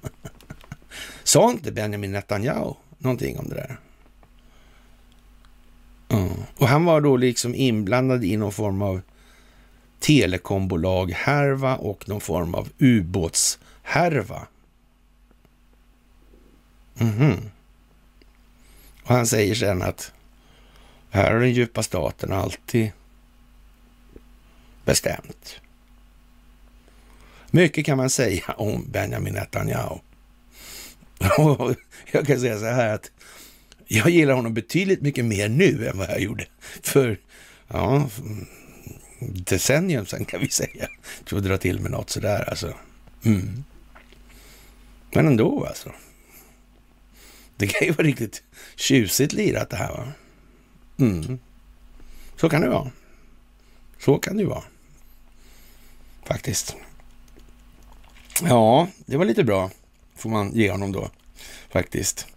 Sa 1.24 1.52
inte 1.52 1.72
Benjamin 1.72 2.12
Netanyahu 2.12 2.74
någonting 2.98 3.40
om 3.40 3.50
det 3.50 3.56
där? 3.56 3.80
Mm. 6.10 6.34
Och 6.58 6.68
han 6.68 6.86
var 6.86 7.02
då 7.02 7.18
liksom 7.18 7.56
inblandad 7.56 8.24
i 8.24 8.38
någon 8.38 8.52
form 8.52 8.82
av 8.82 9.02
telekombolag 10.00 11.12
härva 11.12 11.76
och 11.76 12.10
någon 12.10 12.22
form 12.22 12.56
av 12.56 12.70
ubåtshärva. 12.78 14.48
Mm 17.00 17.14
-hmm. 17.14 17.38
Och 19.04 19.16
han 19.16 19.28
säger 19.28 19.56
sen 19.56 19.82
att 19.82 20.12
här 21.10 21.32
har 21.32 21.40
den 21.40 21.54
djupa 21.54 21.84
staten 21.84 22.32
alltid 22.32 22.92
bestämt. 24.86 25.60
Mycket 27.52 27.86
kan 27.86 27.98
man 27.98 28.10
säga 28.10 28.44
om 28.58 28.86
Benjamin 28.92 29.34
Netanyahu. 29.34 30.00
jag 32.12 32.28
kan 32.28 32.40
säga 32.40 32.60
så 32.60 32.66
här 32.66 32.94
att 32.94 33.12
jag 33.88 34.10
gillar 34.10 34.34
honom 34.34 34.54
betydligt 34.54 35.02
mycket 35.02 35.26
mer 35.26 35.50
nu 35.50 35.88
än 35.88 35.98
vad 35.98 36.10
jag 36.10 36.20
gjorde 36.20 36.46
för 36.82 37.20
ja, 37.68 38.10
decennium 39.20 40.06
sedan 40.06 40.26
kan 40.26 40.40
vi 40.40 40.50
säga. 40.50 40.88
För 41.26 41.38
att 41.38 41.44
dra 41.44 41.58
till 41.58 41.80
med 41.80 41.92
något 41.92 42.10
sådär 42.10 42.50
alltså. 42.50 42.74
Mm. 43.24 43.64
Men 45.14 45.28
ändå 45.28 45.66
alltså. 45.66 45.92
Det 47.58 47.68
kan 47.68 47.88
ju 47.88 47.94
vara 47.94 48.08
riktigt 48.08 48.44
tjusigt 48.76 49.34
lirat 49.34 49.70
det 49.70 49.78
här 49.78 49.92
va. 49.92 50.08
Mm. 51.00 51.40
Så 52.36 52.50
kan 52.50 52.62
det 52.62 52.70
vara. 52.70 52.92
Så 54.00 54.18
kan 54.18 54.38
det 54.38 54.44
ju 54.44 54.50
vara. 54.50 54.64
Faktiskt. 56.26 56.76
Ja, 58.44 58.88
det 59.06 59.18
var 59.18 59.26
lite 59.26 59.44
bra 59.44 59.72
får 60.18 60.30
man 60.30 60.52
ge 60.54 60.72
honom 60.72 60.92
då 60.92 61.10
faktiskt. 61.70 62.28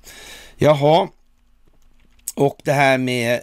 Jaha, 0.57 1.09
och 2.35 2.61
det 2.65 2.73
här 2.73 2.99
med 2.99 3.41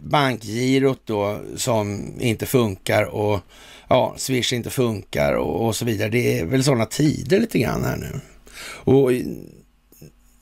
bankgirot 0.00 1.00
då 1.04 1.40
som 1.56 2.12
inte 2.20 2.46
funkar 2.46 3.04
och 3.04 3.40
ja, 3.88 4.14
Swish 4.16 4.52
inte 4.52 4.70
funkar 4.70 5.32
och, 5.32 5.66
och 5.66 5.76
så 5.76 5.84
vidare. 5.84 6.08
Det 6.08 6.38
är 6.38 6.44
väl 6.44 6.64
sådana 6.64 6.86
tider 6.86 7.40
lite 7.40 7.58
grann 7.58 7.84
här 7.84 7.96
nu. 7.96 8.20
Och 8.64 9.12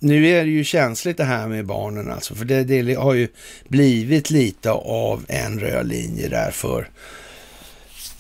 nu 0.01 0.29
är 0.29 0.45
det 0.45 0.51
ju 0.51 0.65
känsligt 0.65 1.17
det 1.17 1.25
här 1.25 1.49
med 1.49 1.67
barnen 1.67 2.11
alltså, 2.11 2.35
för 2.35 2.45
det, 2.45 2.65
det 2.65 2.95
har 2.95 3.15
ju 3.15 3.29
blivit 3.69 4.31
lite 4.31 4.71
av 4.71 5.25
en 5.29 5.61
röd 5.61 5.87
linje 5.87 6.29
där 6.29 6.51
för 6.51 6.89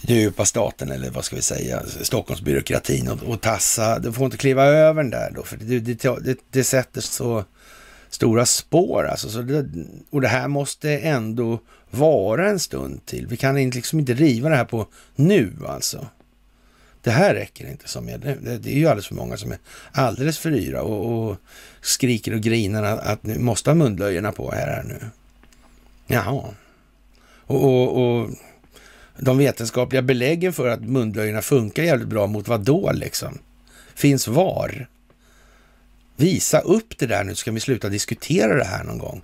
djupa 0.00 0.44
staten 0.44 0.90
eller 0.90 1.10
vad 1.10 1.24
ska 1.24 1.36
vi 1.36 1.42
säga, 1.42 1.82
Stockholmsbyråkratin 2.02 3.08
och, 3.08 3.22
och 3.22 3.40
tassa. 3.40 3.98
Du 3.98 4.12
får 4.12 4.24
inte 4.24 4.36
kliva 4.36 4.64
över 4.64 5.02
den 5.02 5.10
där 5.10 5.32
då, 5.34 5.42
för 5.42 5.56
det, 5.56 5.80
det, 5.80 6.02
det, 6.24 6.38
det 6.50 6.64
sätter 6.64 7.00
så 7.00 7.44
stora 8.10 8.46
spår 8.46 9.06
alltså. 9.06 9.28
Så 9.28 9.42
det, 9.42 9.66
och 10.10 10.20
det 10.20 10.28
här 10.28 10.48
måste 10.48 10.98
ändå 10.98 11.58
vara 11.90 12.48
en 12.48 12.58
stund 12.58 13.06
till. 13.06 13.26
Vi 13.26 13.36
kan 13.36 13.70
liksom 13.70 13.98
inte 13.98 14.14
riva 14.14 14.48
det 14.48 14.56
här 14.56 14.64
på 14.64 14.86
nu 15.16 15.52
alltså. 15.68 16.06
Det 17.02 17.10
här 17.10 17.34
räcker 17.34 17.70
inte 17.70 17.88
som 17.88 18.08
är. 18.08 18.18
Det, 18.18 18.58
det 18.58 18.70
är 18.70 18.78
ju 18.78 18.86
alldeles 18.86 19.06
för 19.06 19.14
många 19.14 19.36
som 19.36 19.52
är 19.52 19.58
alldeles 19.92 20.38
för 20.38 20.52
yra 20.52 20.82
och, 20.82 21.30
och 21.30 21.36
skriker 21.80 22.34
och 22.34 22.40
grinar 22.40 22.82
att, 22.82 23.06
att 23.06 23.22
nu 23.22 23.38
måste 23.38 23.70
ha 23.70 23.74
munblöjorna 23.74 24.32
på 24.32 24.52
här, 24.52 24.66
här 24.66 24.82
nu. 24.82 25.10
Jaha. 26.06 26.44
och, 27.46 27.64
och, 27.64 28.20
och 28.20 28.30
de 29.18 29.38
vetenskapliga 29.38 30.02
beläggen 30.02 30.52
för 30.52 30.68
att 30.68 30.80
munblöjorna 30.80 31.42
funkar 31.42 31.82
jävligt 31.82 32.08
bra 32.08 32.26
mot 32.26 32.48
vad 32.48 32.60
då 32.60 32.92
liksom? 32.92 33.38
Finns 33.94 34.28
var? 34.28 34.88
Visa 36.16 36.60
upp 36.60 36.98
det 36.98 37.06
där 37.06 37.24
nu, 37.24 37.34
ska 37.34 37.52
vi 37.52 37.60
sluta 37.60 37.88
diskutera 37.88 38.54
det 38.54 38.64
här 38.64 38.84
någon 38.84 38.98
gång. 38.98 39.22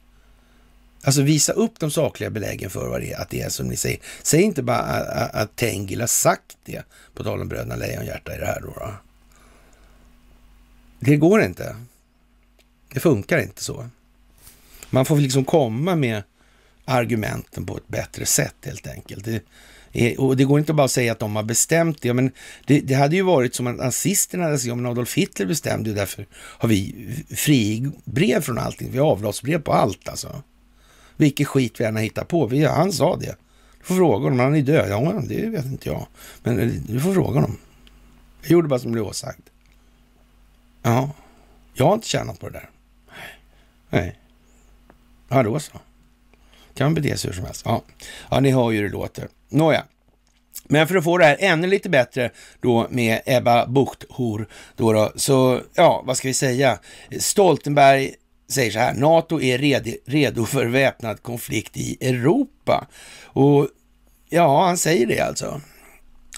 Alltså 1.03 1.23
visa 1.23 1.53
upp 1.53 1.81
de 1.81 1.91
sakliga 1.91 2.31
beläggen 2.31 2.71
för 2.71 2.89
vad 2.89 3.01
det 3.01 3.13
är, 3.13 3.21
att 3.21 3.31
det 3.31 3.41
är 3.41 3.49
som 3.49 3.69
ni 3.69 3.77
säger. 3.77 4.01
Säg 4.23 4.43
inte 4.43 4.63
bara 4.63 4.79
att, 4.79 5.35
att 5.35 5.57
Tengil 5.57 6.01
har 6.01 6.07
sagt 6.07 6.57
det, 6.65 6.83
på 7.15 7.25
tal 7.25 7.41
om 7.41 7.49
bröderna 7.49 7.77
Lejonhjärta 7.77 8.37
i 8.37 8.39
det 8.39 8.47
här 8.47 8.61
då, 8.61 8.67
då. 8.67 8.95
Det 11.01 11.17
går 11.17 11.43
inte. 11.43 11.77
Det 12.95 13.01
funkar 13.01 13.39
inte 13.39 13.65
så. 13.65 13.89
Man 14.91 15.05
får 15.05 15.17
liksom 15.17 15.45
komma 15.45 15.95
med 15.95 16.23
argumenten 16.85 17.67
på 17.67 17.77
ett 17.77 17.89
bättre 17.89 18.27
sätt 18.27 18.55
helt 18.63 18.87
enkelt. 18.87 19.25
Det, 19.25 19.43
och 20.19 20.37
det 20.37 20.45
går 20.45 20.59
inte 20.59 20.73
bara 20.73 20.85
att 20.85 20.91
säga 20.91 21.13
att 21.13 21.19
de 21.19 21.37
har 21.37 21.43
bestämt 21.43 22.03
det. 22.03 22.15
Men 22.15 22.31
det, 22.67 22.81
det 22.81 22.95
hade 22.95 23.17
ju 23.17 23.23
varit 23.23 23.55
som 23.55 23.67
att 23.67 23.77
nazisterna 23.77 24.45
hade 24.45 24.59
sagt, 24.59 24.77
men 24.77 24.87
Adolf 24.87 25.15
Hitler 25.15 25.47
bestämde 25.47 25.91
ju 25.91 25.97
därför 25.97 26.27
har 26.33 26.69
vi 26.69 26.95
fribrev 27.37 28.41
från 28.41 28.59
allting. 28.59 28.91
Vi 28.93 28.99
har 28.99 29.07
avlatsbrev 29.07 29.59
på 29.59 29.73
allt 29.73 30.09
alltså. 30.09 30.43
Vilket 31.17 31.49
skit 31.49 31.81
vi 31.81 31.85
än 31.85 31.97
har 31.97 32.03
hittat 32.03 32.29
på. 32.29 32.47
Vi, 32.47 32.64
han 32.64 32.93
sa 32.93 33.17
det. 33.17 33.37
Du 33.79 33.85
får 33.85 33.95
fråga 33.95 34.25
honom, 34.25 34.39
han 34.39 34.57
är 34.57 34.62
död. 34.62 34.91
Ja, 34.91 35.23
det 35.29 35.47
vet 35.47 35.64
inte 35.64 35.89
jag. 35.89 36.07
Men 36.43 36.59
eh, 36.61 36.67
du 36.67 37.01
får 37.01 37.14
fråga 37.14 37.35
honom. 37.35 37.59
Jag 38.43 38.51
gjorde 38.51 38.69
bara 38.69 38.81
som 38.81 38.93
blev 38.93 39.05
åsagd. 39.05 39.41
Ja, 40.83 41.11
jag 41.75 41.87
har 41.87 41.95
inte 41.95 42.09
tjänat 42.09 42.41
på 42.41 42.49
det 42.49 42.53
där. 42.53 42.71
Nej. 43.91 44.19
Ja, 45.29 45.43
då 45.43 45.61
så. 45.61 45.73
Kan 46.75 46.87
man 46.87 46.95
bete 46.95 47.17
sig 47.17 47.31
hur 47.31 47.37
som 47.37 47.45
helst. 47.45 47.62
Ja, 47.64 47.83
ja 48.31 48.41
ni 48.41 48.51
hör 48.51 48.71
ju 48.71 48.77
hur 48.77 48.85
det 48.85 48.93
låter. 48.93 49.29
Nåja. 49.49 49.85
Men 50.64 50.89
för 50.89 50.97
att 50.97 51.05
få 51.05 51.19
det 51.19 51.25
här 51.25 51.37
ännu 51.41 51.67
lite 51.67 51.89
bättre 51.89 52.31
då 52.61 52.87
med 52.91 53.21
Ebba 53.27 53.67
Bucht-hor 53.67 54.49
då, 54.77 54.93
då 54.93 55.12
så 55.17 55.61
ja, 55.75 56.03
vad 56.07 56.17
ska 56.17 56.29
vi 56.29 56.35
säga? 56.35 56.79
Stoltenberg 57.19 58.14
säger 58.49 58.71
så 58.71 58.79
här, 58.79 58.95
NATO 58.95 59.41
är 59.41 59.59
redo 60.11 60.45
för 60.45 60.67
väpnad 60.67 61.23
konflikt 61.23 61.77
i 61.77 61.97
Europa. 62.01 62.87
Och 63.25 63.69
ja, 64.29 64.67
han 64.67 64.79
säger 64.79 65.07
det 65.07 65.21
alltså. 65.21 65.61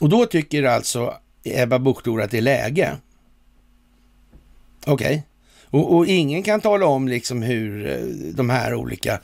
Och 0.01 0.09
då 0.09 0.27
tycker 0.27 0.63
alltså 0.63 1.15
Ebba 1.45 1.79
Bucht 1.79 2.07
att 2.07 2.31
det 2.31 2.39
är 2.39 2.43
läge. 2.43 2.97
Okej. 4.87 5.07
Okay. 5.07 5.23
Och, 5.71 5.97
och, 5.97 6.07
ingen 6.07 6.43
kan 6.43 6.61
tala 6.61 6.87
om 6.87 7.09
liksom 7.09 7.43
hur 7.43 7.87
eh, 7.87 8.33
de 8.35 8.51
här 8.51 8.75
olika... 8.75 9.21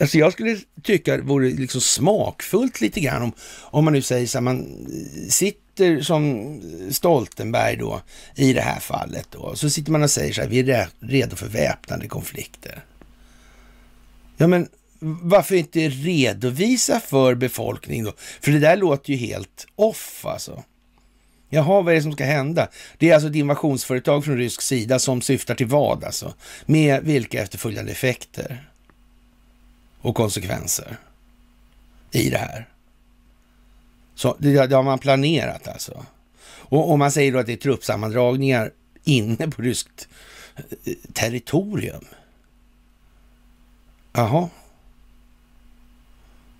Alltså 0.00 0.18
jag 0.18 0.32
skulle 0.32 0.58
tycka 0.82 1.16
det 1.16 1.22
vore 1.22 1.50
liksom 1.50 1.80
smakfullt 1.80 2.80
lite 2.80 3.00
grann 3.00 3.22
om, 3.22 3.32
om 3.60 3.84
man 3.84 3.92
nu 3.92 4.02
säger 4.02 4.26
så 4.26 4.38
här, 4.38 4.42
man 4.42 4.60
eh, 4.60 5.28
sitter 5.28 5.61
som 6.02 6.54
eh, 6.54 6.92
Stoltenberg 6.92 7.76
då 7.76 8.00
i 8.34 8.52
det 8.52 8.60
här 8.60 8.80
fallet 8.80 9.26
då. 9.30 9.56
Så 9.56 9.70
sitter 9.70 9.92
man 9.92 10.02
och 10.02 10.10
säger 10.10 10.32
så 10.32 10.40
här, 10.40 10.48
vi 10.48 10.70
är 10.70 10.88
redo 11.00 11.36
för 11.36 11.48
väpnade 11.48 12.08
konflikter. 12.08 12.84
Ja 14.36 14.46
men 14.46 14.68
varför 15.22 15.54
inte 15.54 15.88
redovisa 15.88 17.00
för 17.00 17.34
befolkningen 17.34 18.04
då? 18.04 18.12
För 18.40 18.52
det 18.52 18.58
där 18.58 18.76
låter 18.76 19.12
ju 19.12 19.16
helt 19.16 19.66
off 19.76 20.26
alltså. 20.26 20.62
Jaha, 21.54 21.82
vad 21.82 21.88
är 21.88 21.96
det 21.96 22.02
som 22.02 22.12
ska 22.12 22.24
hända? 22.24 22.68
Det 22.98 23.10
är 23.10 23.14
alltså 23.14 23.28
ett 23.28 23.34
invasionsföretag 23.34 24.24
från 24.24 24.36
rysk 24.36 24.62
sida 24.62 24.98
som 24.98 25.22
syftar 25.22 25.54
till 25.54 25.66
vad 25.66 26.04
alltså? 26.04 26.34
Med 26.66 27.02
vilka 27.02 27.42
efterföljande 27.42 27.92
effekter 27.92 28.70
och 30.00 30.14
konsekvenser 30.14 30.96
i 32.10 32.30
det 32.30 32.38
här? 32.38 32.71
Så, 34.14 34.36
det, 34.38 34.66
det 34.66 34.76
har 34.76 34.82
man 34.82 34.98
planerat 34.98 35.68
alltså. 35.68 36.04
Och, 36.72 36.90
och 36.90 36.98
man 36.98 37.12
säger 37.12 37.32
då 37.32 37.38
att 37.38 37.46
det 37.46 37.52
är 37.52 37.56
truppsammandragningar 37.56 38.72
inne 39.04 39.48
på 39.48 39.62
ryskt 39.62 40.08
eh, 40.56 40.94
territorium. 41.12 42.04
Jaha. 44.12 44.48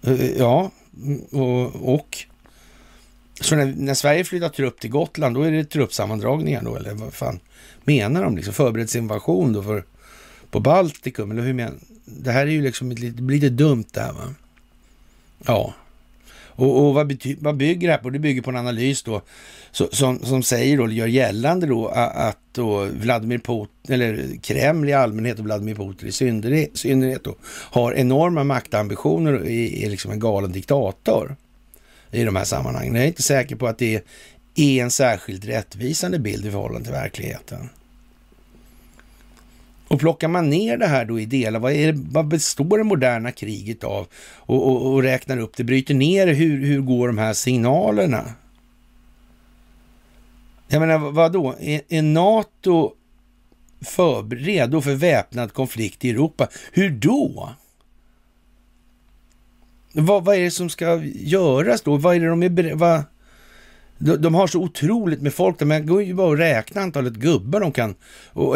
Eh, 0.02 0.12
eh, 0.12 0.30
ja, 0.38 0.70
mm, 1.02 1.20
och, 1.20 1.94
och 1.94 2.18
så 3.40 3.56
när, 3.56 3.66
när, 3.66 3.94
Sverige 3.94 4.24
flyttar 4.24 4.48
trupp 4.48 4.80
till 4.80 4.90
Gotland, 4.90 5.34
då 5.34 5.42
är 5.42 5.50
det 5.50 5.64
truppsammandragningar 5.64 6.62
då, 6.62 6.76
eller 6.76 6.94
vad 6.94 7.14
fan 7.14 7.40
menar 7.84 8.22
de? 8.22 8.36
Liksom 8.36 8.54
förberedelseinvasion 8.54 9.52
då 9.52 9.62
för, 9.62 9.84
på 10.50 10.60
Baltikum, 10.60 11.30
eller 11.30 11.42
hur 11.42 11.52
menar 11.52 11.74
Det 12.04 12.32
här 12.32 12.46
är 12.46 12.50
ju 12.50 12.62
liksom 12.62 12.92
lite, 12.92 13.22
blir 13.22 13.40
lite 13.40 13.54
dumt 13.54 13.84
det 13.92 14.00
här 14.00 14.12
va? 14.12 14.34
Ja. 15.46 15.74
Och, 16.54 16.86
och 16.86 16.94
vad, 16.94 17.06
bety, 17.06 17.36
vad, 17.40 17.56
bygger 17.56 17.88
det 17.88 17.94
här 17.94 18.00
på? 18.00 18.10
Det 18.10 18.18
bygger 18.18 18.42
på 18.42 18.50
en 18.50 18.56
analys 18.56 19.02
då 19.02 19.22
så, 19.70 19.88
som, 19.92 20.18
som 20.18 20.42
säger 20.42 20.76
då, 20.76 20.88
gör 20.88 21.06
gällande 21.06 21.66
då 21.66 21.88
att 21.88 22.38
då 22.52 22.84
Vladimir 22.84 23.38
Putin, 23.38 23.94
eller 23.94 24.36
Kreml 24.42 24.88
i 24.88 24.92
allmänhet 24.92 25.38
och 25.38 25.44
Vladimir 25.44 25.74
Putin 25.74 26.08
i 26.08 26.12
synnerhet, 26.12 26.70
synnerhet 26.74 27.24
då, 27.24 27.34
har 27.70 27.94
enorma 27.94 28.44
maktambitioner 28.44 29.32
och 29.32 29.46
är, 29.46 29.84
är 29.84 29.90
liksom 29.90 30.10
en 30.10 30.20
galen 30.20 30.52
diktator 30.52 31.36
i 32.10 32.24
de 32.24 32.36
här 32.36 32.44
sammanhangen. 32.44 32.94
Jag 32.94 33.04
är 33.04 33.08
inte 33.08 33.22
säker 33.22 33.56
på 33.56 33.66
att 33.66 33.78
det 33.78 34.02
är 34.54 34.82
en 34.82 34.90
särskilt 34.90 35.44
rättvisande 35.44 36.18
bild 36.18 36.46
i 36.46 36.50
förhållande 36.50 36.84
till 36.84 36.92
verkligheten. 36.92 37.68
Och 39.92 40.00
plockar 40.00 40.28
man 40.28 40.50
ner 40.50 40.76
det 40.76 40.86
här 40.86 41.04
då 41.04 41.20
i 41.20 41.26
delar, 41.26 41.60
vad, 41.60 41.72
är 41.72 41.92
det, 41.92 42.00
vad 42.10 42.26
består 42.26 42.78
det 42.78 42.84
moderna 42.84 43.32
kriget 43.32 43.84
av? 43.84 44.06
Och, 44.36 44.68
och, 44.68 44.92
och 44.92 45.02
räknar 45.02 45.38
upp 45.38 45.56
det, 45.56 45.64
bryter 45.64 45.94
ner 45.94 46.26
hur, 46.26 46.66
hur 46.66 46.80
går 46.80 47.06
de 47.06 47.18
här 47.18 47.32
signalerna? 47.32 48.24
Jag 50.68 50.80
menar, 50.80 50.98
vad 50.98 51.32
då? 51.32 51.54
Är, 51.60 51.80
är 51.88 52.02
NATO 52.02 52.92
för, 53.84 54.22
redo 54.22 54.80
för 54.80 54.94
väpnad 54.94 55.52
konflikt 55.52 56.04
i 56.04 56.10
Europa? 56.10 56.48
Hur 56.72 56.90
då? 56.90 57.50
Vad, 59.92 60.24
vad 60.24 60.36
är 60.36 60.40
det 60.40 60.50
som 60.50 60.70
ska 60.70 61.04
göras 61.04 61.82
då? 61.82 61.96
Vad 61.96 62.16
är 62.16 62.20
det 62.20 62.28
de 62.28 62.42
är 62.42 62.48
beredda... 62.48 63.04
De, 64.02 64.16
de 64.16 64.34
har 64.34 64.46
så 64.46 64.60
otroligt 64.60 65.22
med 65.22 65.34
folk. 65.34 65.58
De 65.58 65.86
går 65.86 66.02
ju 66.02 66.14
bara 66.14 66.32
att 66.32 66.38
räkna 66.38 66.82
antalet 66.82 67.12
gubbar 67.12 67.60
de 67.60 67.72
kan, 67.72 67.94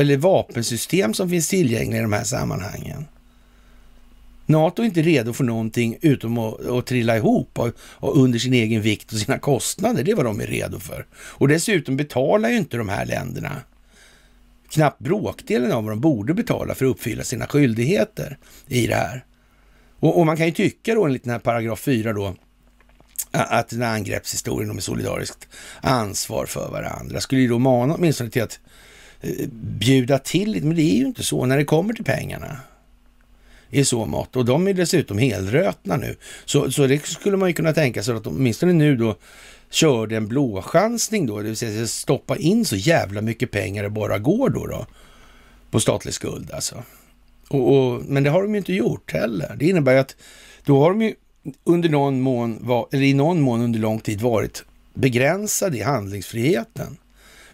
eller 0.00 0.16
vapensystem 0.16 1.14
som 1.14 1.30
finns 1.30 1.48
tillgängliga 1.48 1.98
i 1.98 2.02
de 2.02 2.12
här 2.12 2.24
sammanhangen. 2.24 3.04
NATO 4.46 4.82
är 4.82 4.86
inte 4.86 5.02
redo 5.02 5.32
för 5.32 5.44
någonting 5.44 5.96
utom 6.00 6.38
att, 6.38 6.66
att 6.66 6.86
trilla 6.86 7.16
ihop 7.16 7.58
och, 7.58 7.72
och, 7.78 8.16
under 8.16 8.38
sin 8.38 8.54
egen 8.54 8.82
vikt 8.82 9.12
och 9.12 9.18
sina 9.18 9.38
kostnader. 9.38 10.04
Det 10.04 10.10
är 10.10 10.16
vad 10.16 10.24
de 10.24 10.40
är 10.40 10.46
redo 10.46 10.78
för. 10.78 11.06
Och 11.14 11.48
dessutom 11.48 11.96
betalar 11.96 12.48
ju 12.48 12.56
inte 12.56 12.76
de 12.76 12.88
här 12.88 13.06
länderna 13.06 13.52
knappt 14.70 14.98
bråkdelen 14.98 15.72
av 15.72 15.84
vad 15.84 15.92
de 15.92 16.00
borde 16.00 16.34
betala 16.34 16.74
för 16.74 16.84
att 16.86 16.90
uppfylla 16.90 17.24
sina 17.24 17.46
skyldigheter 17.46 18.38
i 18.66 18.86
det 18.86 18.94
här. 18.94 19.24
Och, 19.98 20.18
och 20.18 20.26
man 20.26 20.36
kan 20.36 20.46
ju 20.46 20.52
tycka 20.52 20.94
då 20.94 21.04
enligt 21.04 21.24
den 21.24 21.32
här 21.32 21.38
paragraf 21.38 21.80
4 21.80 22.12
då 22.12 22.34
att 23.42 23.68
den 23.68 23.82
här 23.82 23.94
angreppshistorien 23.94 24.70
om 24.70 24.80
solidariskt 24.80 25.48
ansvar 25.80 26.46
för 26.46 26.70
varandra 26.70 27.20
skulle 27.20 27.40
ju 27.40 27.48
då 27.48 27.58
mana 27.58 27.94
åtminstone 27.94 28.30
till 28.30 28.42
att 28.42 28.58
eh, 29.20 29.48
bjuda 29.52 30.18
till 30.18 30.50
lite, 30.50 30.66
men 30.66 30.76
det 30.76 30.82
är 30.82 30.96
ju 30.96 31.06
inte 31.06 31.22
så 31.22 31.46
när 31.46 31.56
det 31.56 31.64
kommer 31.64 31.94
till 31.94 32.04
pengarna 32.04 32.60
i 33.70 33.84
så 33.84 34.06
mått. 34.06 34.36
Och 34.36 34.44
de 34.44 34.68
är 34.68 34.74
dessutom 34.74 35.18
helrötna 35.18 35.96
nu. 35.96 36.16
Så, 36.44 36.70
så 36.70 36.86
det 36.86 37.06
skulle 37.06 37.36
man 37.36 37.48
ju 37.48 37.54
kunna 37.54 37.72
tänka 37.72 38.02
sig 38.02 38.14
att 38.14 38.26
åtminstone 38.26 38.72
nu 38.72 38.96
då 38.96 39.16
körde 39.70 40.16
en 40.16 40.28
blåchansning 40.28 41.26
då, 41.26 41.38
det 41.38 41.48
vill 41.48 41.56
säga 41.56 41.86
stoppa 41.86 42.36
in 42.36 42.64
så 42.64 42.76
jävla 42.76 43.20
mycket 43.20 43.50
pengar 43.50 43.82
det 43.82 43.90
bara 43.90 44.18
går 44.18 44.50
då, 44.50 44.66
då 44.66 44.86
på 45.70 45.80
statlig 45.80 46.14
skuld 46.14 46.50
alltså. 46.52 46.82
Och, 47.48 47.76
och, 47.76 48.02
men 48.04 48.22
det 48.22 48.30
har 48.30 48.42
de 48.42 48.52
ju 48.52 48.58
inte 48.58 48.72
gjort 48.72 49.12
heller. 49.12 49.56
Det 49.56 49.66
innebär 49.68 49.92
ju 49.92 49.98
att 49.98 50.16
då 50.64 50.80
har 50.80 50.90
de 50.90 51.02
ju 51.02 51.14
under 51.64 51.88
någon 51.88 52.20
mån, 52.20 52.70
eller 52.92 53.02
i 53.02 53.14
någon 53.14 53.40
mån 53.40 53.60
under 53.60 53.78
lång 53.78 54.00
tid 54.00 54.20
varit 54.20 54.64
begränsade 54.94 55.78
i 55.78 55.82
handlingsfriheten. 55.82 56.96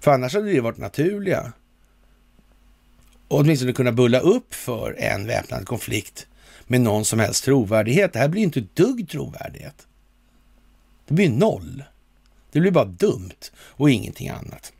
För 0.01 0.11
annars 0.11 0.34
hade 0.34 0.53
det 0.53 0.61
varit 0.61 0.78
naturliga. 0.78 1.53
Och 3.28 3.38
åtminstone 3.38 3.72
kunna 3.72 3.93
bulla 3.93 4.18
upp 4.18 4.55
för 4.55 4.97
en 4.99 5.26
väpnad 5.26 5.66
konflikt 5.66 6.26
med 6.66 6.80
någon 6.80 7.05
som 7.05 7.18
helst 7.18 7.45
trovärdighet. 7.45 8.12
Det 8.12 8.18
här 8.18 8.28
blir 8.28 8.43
inte 8.43 8.61
ett 8.61 8.76
dugg 8.76 9.09
trovärdighet. 9.09 9.86
Det 11.07 11.14
blir 11.14 11.30
noll. 11.30 11.84
Det 12.53 12.61
blir 12.61 12.70
bara 12.70 12.84
dumt 12.84 13.51
och 13.55 13.90
ingenting 13.90 14.28
annat. 14.28 14.72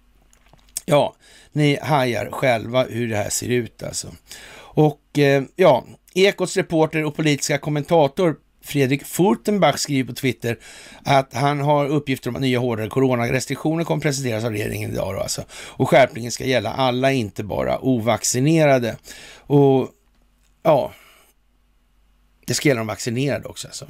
Ja, 0.85 1.15
ni 1.53 1.79
hajar 1.83 2.31
själva 2.31 2.85
hur 2.85 3.09
det 3.09 3.17
här 3.17 3.31
ser 3.31 3.49
ut 3.49 3.83
alltså. 3.83 4.09
Och 4.55 5.19
eh, 5.19 5.43
ja, 5.57 5.85
Ekots 6.15 6.57
reporter 6.57 7.05
och 7.05 7.17
politiska 7.17 7.59
kommentator 7.59 8.37
Fredrik 8.65 9.07
Furtenbach 9.07 9.79
skriver 9.79 10.09
på 10.09 10.15
Twitter 10.15 10.59
att 11.03 11.35
han 11.35 11.61
har 11.61 11.87
uppgifter 11.87 12.31
om 12.31 12.37
att 12.37 12.43
nya 12.43 12.59
hårdare 12.59 12.89
coronarestriktioner 12.89 13.85
kommer 13.85 14.03
presenteras 14.03 14.45
av 14.45 14.53
regeringen 14.53 14.91
idag. 14.93 15.15
Då 15.15 15.21
alltså. 15.21 15.45
Och 15.53 15.89
skärpningen 15.89 16.33
ska 16.33 16.45
gälla 16.45 16.73
alla, 16.73 17.13
inte 17.13 17.45
bara 17.45 17.85
ovaccinerade. 17.85 18.97
Och 19.37 19.89
ja, 20.63 20.93
det 22.47 22.55
ska 22.55 22.69
gälla 22.69 22.81
de 22.81 22.87
vaccinerade 22.87 23.49
också 23.49 23.69
alltså. 23.69 23.87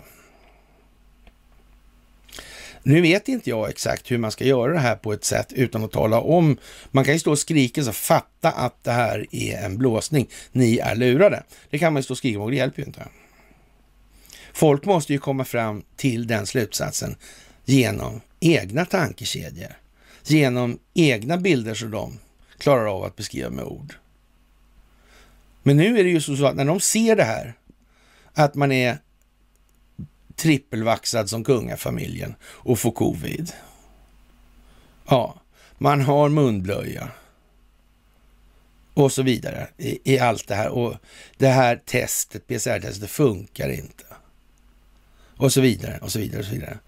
Nu 2.85 3.01
vet 3.01 3.29
inte 3.29 3.51
jag 3.51 3.69
exakt 3.69 4.11
hur 4.11 4.19
man 4.19 4.31
ska 4.31 4.45
göra 4.45 4.73
det 4.73 4.79
här 4.79 4.97
på 4.97 5.13
ett 5.13 5.25
sätt 5.25 5.53
utan 5.53 5.85
att 5.85 5.93
tala 5.93 6.21
om. 6.21 6.57
Man 6.91 7.05
kan 7.05 7.15
ju 7.15 7.21
stå 7.21 7.31
och 7.31 7.39
skrika 7.39 7.83
så 7.83 7.93
fatta 7.93 8.51
att 8.51 8.85
det 8.85 8.93
här 8.93 9.27
är 9.31 9.65
en 9.65 9.79
blåsning. 9.79 10.29
Ni 10.53 10.79
är 10.79 10.95
lurade. 10.95 11.43
Det 11.71 11.79
kan 11.79 11.93
man 11.93 12.01
ju 12.01 12.05
stå 12.05 12.15
och 12.15 12.19
skrika 12.19 12.41
och 12.41 12.51
det 12.51 12.57
hjälper 12.57 12.81
ju 12.81 12.87
inte. 12.87 13.03
Folk 14.53 14.85
måste 14.85 15.13
ju 15.13 15.19
komma 15.19 15.45
fram 15.45 15.83
till 15.97 16.27
den 16.27 16.47
slutsatsen 16.47 17.17
genom 17.65 18.21
egna 18.41 18.85
tankekedjor, 18.85 19.79
genom 20.25 20.79
egna 20.95 21.37
bilder 21.37 21.75
som 21.75 21.91
de 21.91 22.19
klarar 22.59 22.87
av 22.87 23.05
att 23.05 23.17
beskriva 23.17 23.51
med 23.51 23.65
ord. 23.65 23.95
Men 25.63 25.77
nu 25.77 25.99
är 25.99 26.05
det 26.05 26.11
ju 26.11 26.21
så 26.21 26.47
att 26.47 26.57
när 26.57 26.65
de 26.65 26.81
ser 26.81 27.17
det 27.17 27.25
här, 27.25 27.55
att 28.33 28.55
man 28.55 28.73
är 28.73 28.99
trippelvaxad 30.37 31.31
som 31.31 31.45
kungafamiljen 31.45 32.35
och 32.43 32.79
får 32.79 32.93
covid. 32.93 33.53
Ja, 35.09 35.41
man 35.79 36.01
har 36.01 36.29
munblöja 36.29 37.11
och 38.95 39.13
så 39.13 39.23
vidare 39.23 39.69
i, 39.77 40.15
i 40.15 40.19
allt 40.19 40.49
det 40.49 40.55
här. 40.55 40.69
Och 40.69 40.95
det 41.37 41.49
här 41.49 41.77
testet, 41.77 42.47
PCR-testet, 42.47 43.11
funkar 43.11 43.69
inte. 43.69 44.05
Och 45.37 45.53
så 45.53 45.61
vidare 45.61 45.99
och 46.03 46.13
så 46.13 46.19
vidare 46.19 46.41
och 46.41 46.47
så 46.47 46.53
vidare. 46.53 46.79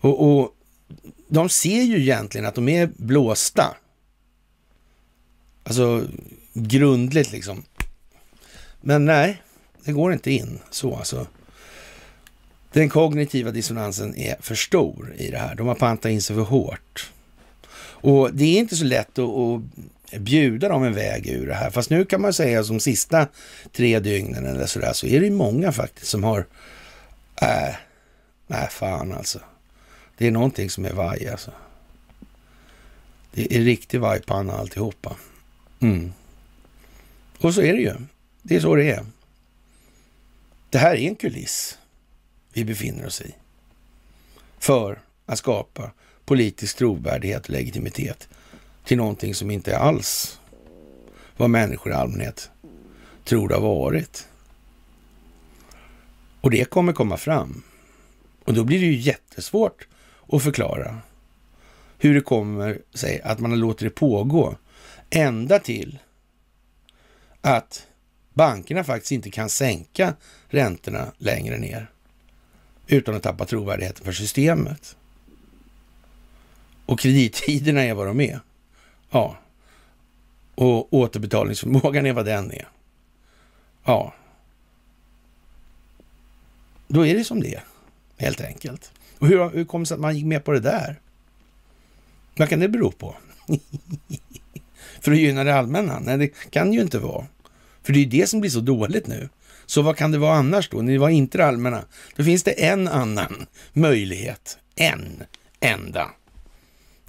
Och, 0.00 0.40
och 0.40 0.54
de 1.28 1.48
ser 1.48 1.82
ju 1.82 2.00
egentligen 2.00 2.46
att 2.46 2.54
de 2.54 2.68
är 2.68 2.90
blåsta. 2.96 3.76
Alltså 5.62 6.04
grundligt 6.52 7.32
liksom. 7.32 7.64
Men 8.80 9.04
nej, 9.04 9.42
det 9.84 9.92
går 9.92 10.12
inte 10.12 10.30
in 10.30 10.58
så 10.70 10.96
alltså. 10.96 11.26
Den 12.72 12.88
kognitiva 12.88 13.50
dissonansen 13.50 14.16
är 14.16 14.36
för 14.40 14.54
stor 14.54 15.14
i 15.18 15.30
det 15.30 15.38
här. 15.38 15.54
De 15.54 15.66
har 15.66 15.74
pantat 15.74 16.10
in 16.10 16.22
sig 16.22 16.36
för 16.36 16.42
hårt. 16.42 17.10
Och 18.02 18.34
det 18.34 18.44
är 18.44 18.58
inte 18.58 18.76
så 18.76 18.84
lätt 18.84 19.18
att, 19.18 19.28
att 20.12 20.20
bjuda 20.20 20.68
dem 20.68 20.82
en 20.82 20.94
väg 20.94 21.26
ur 21.26 21.46
det 21.46 21.54
här. 21.54 21.70
Fast 21.70 21.90
nu 21.90 22.04
kan 22.04 22.20
man 22.20 22.32
säga 22.32 22.64
som 22.64 22.80
sista 22.80 23.26
tre 23.72 23.98
dygnen 23.98 24.46
eller 24.46 24.66
sådär 24.66 24.92
så 24.92 25.06
är 25.06 25.20
det 25.20 25.30
många 25.30 25.72
faktiskt 25.72 26.10
som 26.10 26.24
har 26.24 26.46
äh, 27.40 27.74
Nej, 28.46 28.68
fan 28.70 29.12
alltså. 29.12 29.40
Det 30.16 30.26
är 30.26 30.30
någonting 30.30 30.70
som 30.70 30.84
är 30.84 30.92
vaj 30.92 31.28
alltså. 31.28 31.50
Det 33.32 33.56
är 33.56 33.60
riktig 33.60 34.00
vajpanna 34.00 34.52
alltihopa. 34.52 35.16
Mm. 35.80 36.12
Och 37.38 37.54
så 37.54 37.62
är 37.62 37.72
det 37.72 37.80
ju. 37.80 37.94
Det 38.42 38.56
är 38.56 38.60
så 38.60 38.74
det 38.74 38.90
är. 38.90 39.06
Det 40.70 40.78
här 40.78 40.94
är 40.94 41.08
en 41.08 41.14
kuliss 41.14 41.78
vi 42.52 42.64
befinner 42.64 43.06
oss 43.06 43.20
i. 43.20 43.34
För 44.58 45.00
att 45.26 45.38
skapa 45.38 45.90
politisk 46.24 46.76
trovärdighet 46.76 47.42
och 47.42 47.50
legitimitet 47.50 48.28
till 48.84 48.96
någonting 48.96 49.34
som 49.34 49.50
inte 49.50 49.78
alls 49.78 50.40
vad 51.36 51.50
människor 51.50 51.92
i 51.92 51.94
allmänhet 51.94 52.50
tror 53.24 53.48
det 53.48 53.54
har 53.54 53.62
varit. 53.62 54.28
Och 56.40 56.50
det 56.50 56.70
kommer 56.70 56.92
komma 56.92 57.16
fram. 57.16 57.62
Och 58.44 58.54
då 58.54 58.64
blir 58.64 58.80
det 58.80 58.86
ju 58.86 58.96
jättesvårt 58.96 59.86
att 60.28 60.42
förklara 60.42 60.98
hur 61.98 62.14
det 62.14 62.20
kommer 62.20 62.78
sig 62.94 63.20
att 63.20 63.38
man 63.38 63.60
låter 63.60 63.84
det 63.84 63.90
pågå 63.90 64.56
ända 65.10 65.58
till 65.58 65.98
att 67.40 67.86
bankerna 68.34 68.84
faktiskt 68.84 69.12
inte 69.12 69.30
kan 69.30 69.48
sänka 69.48 70.14
räntorna 70.48 71.12
längre 71.18 71.58
ner 71.58 71.90
utan 72.86 73.14
att 73.14 73.22
tappa 73.22 73.44
trovärdigheten 73.44 74.04
för 74.04 74.12
systemet. 74.12 74.96
Och 76.86 77.00
kredittiderna 77.00 77.82
är 77.82 77.94
vad 77.94 78.06
de 78.06 78.20
är. 78.20 78.40
Ja. 79.10 79.36
Och 80.54 80.94
återbetalningsförmågan 80.94 82.06
är 82.06 82.12
vad 82.12 82.24
den 82.24 82.52
är. 82.52 82.68
Ja. 83.84 84.14
Då 86.92 87.06
är 87.06 87.14
det 87.14 87.24
som 87.24 87.42
det 87.42 87.54
är, 87.54 87.64
helt 88.16 88.40
enkelt. 88.40 88.92
Och 89.18 89.26
hur, 89.26 89.50
hur 89.50 89.64
kom 89.64 89.80
det 89.80 89.86
sig 89.86 89.94
att 89.94 90.00
man 90.00 90.16
gick 90.16 90.24
med 90.24 90.44
på 90.44 90.52
det 90.52 90.60
där? 90.60 91.00
Vad 92.36 92.48
kan 92.48 92.60
det 92.60 92.68
bero 92.68 92.90
på? 92.92 93.16
För 95.00 95.12
att 95.12 95.18
gynna 95.18 95.44
det 95.44 95.54
allmänna? 95.54 95.98
Nej, 95.98 96.18
det 96.18 96.28
kan 96.50 96.72
ju 96.72 96.80
inte 96.80 96.98
vara. 96.98 97.26
För 97.82 97.92
det 97.92 97.98
är 97.98 98.00
ju 98.00 98.20
det 98.20 98.26
som 98.26 98.40
blir 98.40 98.50
så 98.50 98.60
dåligt 98.60 99.06
nu. 99.06 99.28
Så 99.66 99.82
vad 99.82 99.96
kan 99.96 100.10
det 100.10 100.18
vara 100.18 100.34
annars 100.34 100.68
då? 100.68 100.82
Ni 100.82 100.98
var 100.98 101.08
inte 101.08 101.38
det 101.38 101.46
allmänna. 101.46 101.84
Då 102.16 102.24
finns 102.24 102.42
det 102.42 102.64
en 102.64 102.88
annan 102.88 103.46
möjlighet. 103.72 104.58
En 104.76 105.22
enda. 105.60 106.10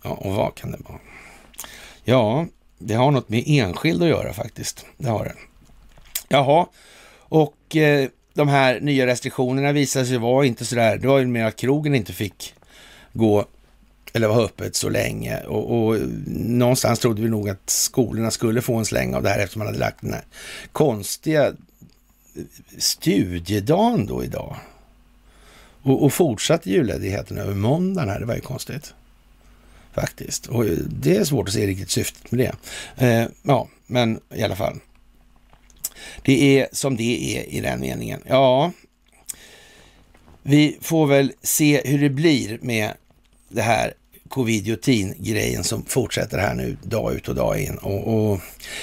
Ja, 0.04 0.10
och 0.10 0.34
vad 0.34 0.56
kan 0.56 0.72
det 0.72 0.78
vara? 0.90 1.00
Ja, 2.04 2.48
det 2.78 2.94
har 2.94 3.12
något 3.12 3.30
med 3.30 3.44
enskild 3.48 4.04
att 4.04 4.10
göra 4.10 4.34
faktiskt. 4.34 4.86
Det 4.98 5.10
har 5.10 5.26
det. 5.26 5.36
Jaha, 6.28 6.68
och 7.20 7.76
eh, 7.76 8.10
de 8.34 8.48
här 8.48 8.80
nya 8.80 9.06
restriktionerna 9.06 9.72
visade 9.72 10.06
sig 10.06 10.18
vara 10.18 10.46
inte 10.46 10.66
sådär. 10.66 10.98
Det 10.98 11.08
var 11.08 11.20
ju 11.20 11.26
mer 11.26 11.46
att 11.46 11.56
krogen 11.56 11.96
inte 11.96 12.14
fick 12.14 12.54
gå 13.14 13.46
eller 14.14 14.28
vara 14.28 14.46
öppet 14.46 14.76
så 14.76 14.90
länge. 14.90 15.40
Och, 15.44 15.88
och, 15.88 15.98
någonstans 16.28 17.00
trodde 17.00 17.22
vi 17.22 17.30
nog 17.30 17.50
att 17.50 17.70
skolorna 17.70 18.32
skulle 18.32 18.62
få 18.62 18.76
en 18.76 18.86
släng 18.86 19.16
av 19.16 19.24
det 19.24 19.30
här 19.30 19.40
eftersom 19.40 19.60
man 19.60 19.68
hade 19.68 19.80
lagt 19.80 20.02
den 20.02 20.14
här 20.14 20.26
konstiga 20.72 21.54
studiedagen 22.78 24.06
då 24.06 24.24
idag. 24.24 24.56
Och, 25.84 26.04
och 26.04 26.14
fortsatte 26.14 26.70
julledigheten 26.70 27.38
över 27.38 27.54
måndagen 27.54 28.10
här, 28.10 28.20
det 28.20 28.26
var 28.26 28.36
ju 28.36 28.42
konstigt. 28.42 28.94
Faktiskt. 29.94 30.48
Och 30.48 30.66
det 30.90 31.18
är 31.18 31.24
svårt 31.24 31.48
att 31.48 31.54
se 31.54 31.68
riktigt 31.68 31.92
syftet 31.92 32.32
med 32.32 32.40
det. 32.40 32.56
Eh, 33.06 33.28
ja, 33.44 33.68
men 33.88 34.20
i 34.36 34.44
alla 34.44 34.56
fall. 34.56 34.80
Det 36.22 36.60
är 36.60 36.68
som 36.72 36.98
det 36.98 37.38
är 37.38 37.54
i 37.54 37.62
den 37.62 37.80
meningen. 37.80 38.22
Ja, 38.28 38.72
vi 40.44 40.78
får 40.82 41.08
väl 41.08 41.34
se 41.42 41.82
hur 41.86 42.00
det 42.00 42.10
blir 42.10 42.60
med 42.62 42.94
det 43.50 43.62
här 43.62 43.94
covidiotin-grejen 44.32 45.64
som 45.64 45.86
fortsätter 45.86 46.38
här 46.38 46.54
nu 46.54 46.78
dag 46.84 47.14
ut 47.14 47.28
och 47.28 47.36
dag 47.36 47.62
in. 47.62 47.78
Och, 47.78 48.32
och, 48.32 48.40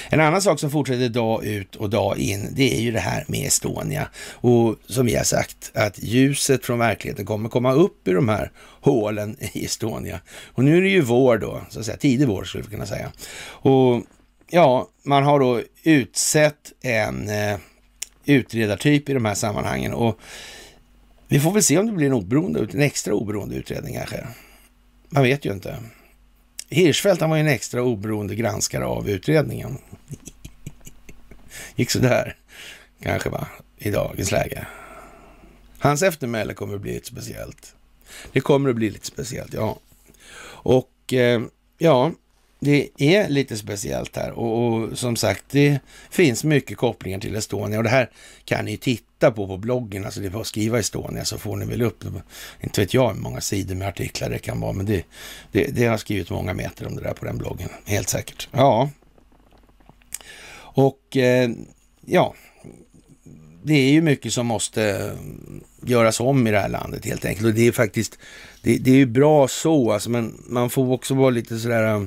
en 0.09 0.19
annan 0.19 0.41
sak 0.41 0.59
som 0.59 0.71
fortsätter 0.71 1.09
dag 1.09 1.45
ut 1.45 1.75
och 1.75 1.89
dag 1.89 2.17
in, 2.17 2.49
det 2.51 2.77
är 2.77 2.81
ju 2.81 2.91
det 2.91 2.99
här 2.99 3.25
med 3.27 3.47
Estonia. 3.47 4.09
Och 4.31 4.75
som 4.85 5.05
vi 5.05 5.15
har 5.15 5.23
sagt, 5.23 5.71
att 5.73 6.03
ljuset 6.03 6.65
från 6.65 6.79
verkligheten 6.79 7.25
kommer 7.25 7.49
komma 7.49 7.73
upp 7.73 8.07
ur 8.07 8.15
de 8.15 8.29
här 8.29 8.51
hålen 8.81 9.37
i 9.53 9.65
Estonia. 9.65 10.19
Och 10.45 10.63
nu 10.63 10.77
är 10.77 10.81
det 10.81 10.89
ju 10.89 11.01
vår 11.01 11.37
då, 11.37 11.61
så 11.69 11.79
att 11.79 11.85
säga, 11.85 11.97
tidig 11.97 12.27
vår 12.27 12.43
skulle 12.43 12.63
vi 12.63 12.69
kunna 12.69 12.85
säga. 12.85 13.11
Och 13.41 14.03
ja, 14.51 14.89
man 15.03 15.23
har 15.23 15.39
då 15.39 15.61
utsett 15.83 16.73
en 16.81 17.29
eh, 17.29 17.57
utredartyp 18.25 19.09
i 19.09 19.13
de 19.13 19.25
här 19.25 19.35
sammanhangen 19.35 19.93
och 19.93 20.19
vi 21.27 21.39
får 21.39 21.51
väl 21.51 21.63
se 21.63 21.77
om 21.77 21.85
det 21.85 21.91
blir 21.91 22.07
en 22.07 22.13
oberoende, 22.13 22.67
en 22.73 22.81
extra 22.81 23.13
oberoende 23.13 23.55
utredning 23.55 23.95
kanske. 23.95 24.27
Man 25.09 25.23
vet 25.23 25.45
ju 25.45 25.53
inte. 25.53 25.79
Hirschfeldt 26.69 27.21
han 27.21 27.29
var 27.29 27.37
ju 27.37 27.41
en 27.41 27.47
extra 27.47 27.83
oberoende 27.83 28.35
granskare 28.35 28.85
av 28.85 29.09
utredningen. 29.09 29.77
Gick 31.75 31.91
sådär, 31.91 32.35
kanske 33.01 33.29
va, 33.29 33.47
i 33.77 33.91
dagens 33.91 34.31
läge. 34.31 34.67
Hans 35.79 36.03
eftermäle 36.03 36.53
kommer 36.53 36.75
att 36.75 36.81
bli 36.81 36.93
lite 36.93 37.07
speciellt. 37.07 37.75
Det 38.31 38.39
kommer 38.39 38.69
att 38.69 38.75
bli 38.75 38.89
lite 38.89 39.05
speciellt, 39.05 39.53
ja. 39.53 39.79
Och 40.43 41.13
eh, 41.13 41.41
ja, 41.77 42.11
det 42.59 42.89
är 42.97 43.29
lite 43.29 43.57
speciellt 43.57 44.15
här 44.15 44.31
och, 44.31 44.67
och, 44.67 44.97
som 44.97 45.15
sagt, 45.15 45.43
det 45.51 45.79
finns 46.09 46.43
mycket 46.43 46.77
kopplingar 46.77 47.19
till 47.19 47.35
Estonia 47.35 47.77
och 47.77 47.83
det 47.83 47.89
här 47.89 48.09
kan 48.45 48.65
ni 48.65 48.77
titta 48.77 49.31
på 49.31 49.47
på 49.47 49.57
bloggen. 49.57 50.05
Alltså 50.05 50.19
det 50.19 50.25
är 50.25 50.29
bara 50.29 50.41
att 50.41 50.47
skriva 50.47 50.79
Estonia 50.79 51.25
så 51.25 51.37
får 51.37 51.55
ni 51.55 51.65
väl 51.65 51.81
upp, 51.81 52.03
inte 52.61 52.81
vet 52.81 52.93
jag 52.93 53.13
hur 53.13 53.21
många 53.21 53.41
sidor 53.41 53.75
med 53.75 53.87
artiklar 53.87 54.29
det 54.29 54.39
kan 54.39 54.59
vara, 54.59 54.73
men 54.73 54.85
det, 54.85 55.05
det, 55.51 55.75
det 55.75 55.85
har 55.85 55.97
skrivit 55.97 56.29
många 56.29 56.53
meter 56.53 56.87
om 56.87 56.95
det 56.95 57.01
där 57.01 57.13
på 57.13 57.25
den 57.25 57.37
bloggen, 57.37 57.69
helt 57.85 58.09
säkert. 58.09 58.49
Ja, 58.51 58.89
och 60.59 61.17
eh, 61.17 61.49
ja, 62.05 62.35
det 63.63 63.73
är 63.73 63.91
ju 63.91 64.01
mycket 64.01 64.33
som 64.33 64.47
måste 64.47 65.11
göras 65.85 66.19
om 66.19 66.47
i 66.47 66.51
det 66.51 66.59
här 66.59 66.69
landet 66.69 67.05
helt 67.05 67.25
enkelt 67.25 67.47
och 67.47 67.53
det 67.53 67.67
är 67.67 67.71
faktiskt, 67.71 68.19
det, 68.61 68.77
det 68.77 68.91
är 68.91 68.95
ju 68.95 69.05
bra 69.05 69.47
så 69.47 69.91
alltså, 69.91 70.09
men 70.09 70.43
man 70.47 70.69
får 70.69 70.91
också 70.91 71.13
vara 71.13 71.29
lite 71.29 71.59
sådär 71.59 71.95
eh, 71.95 72.03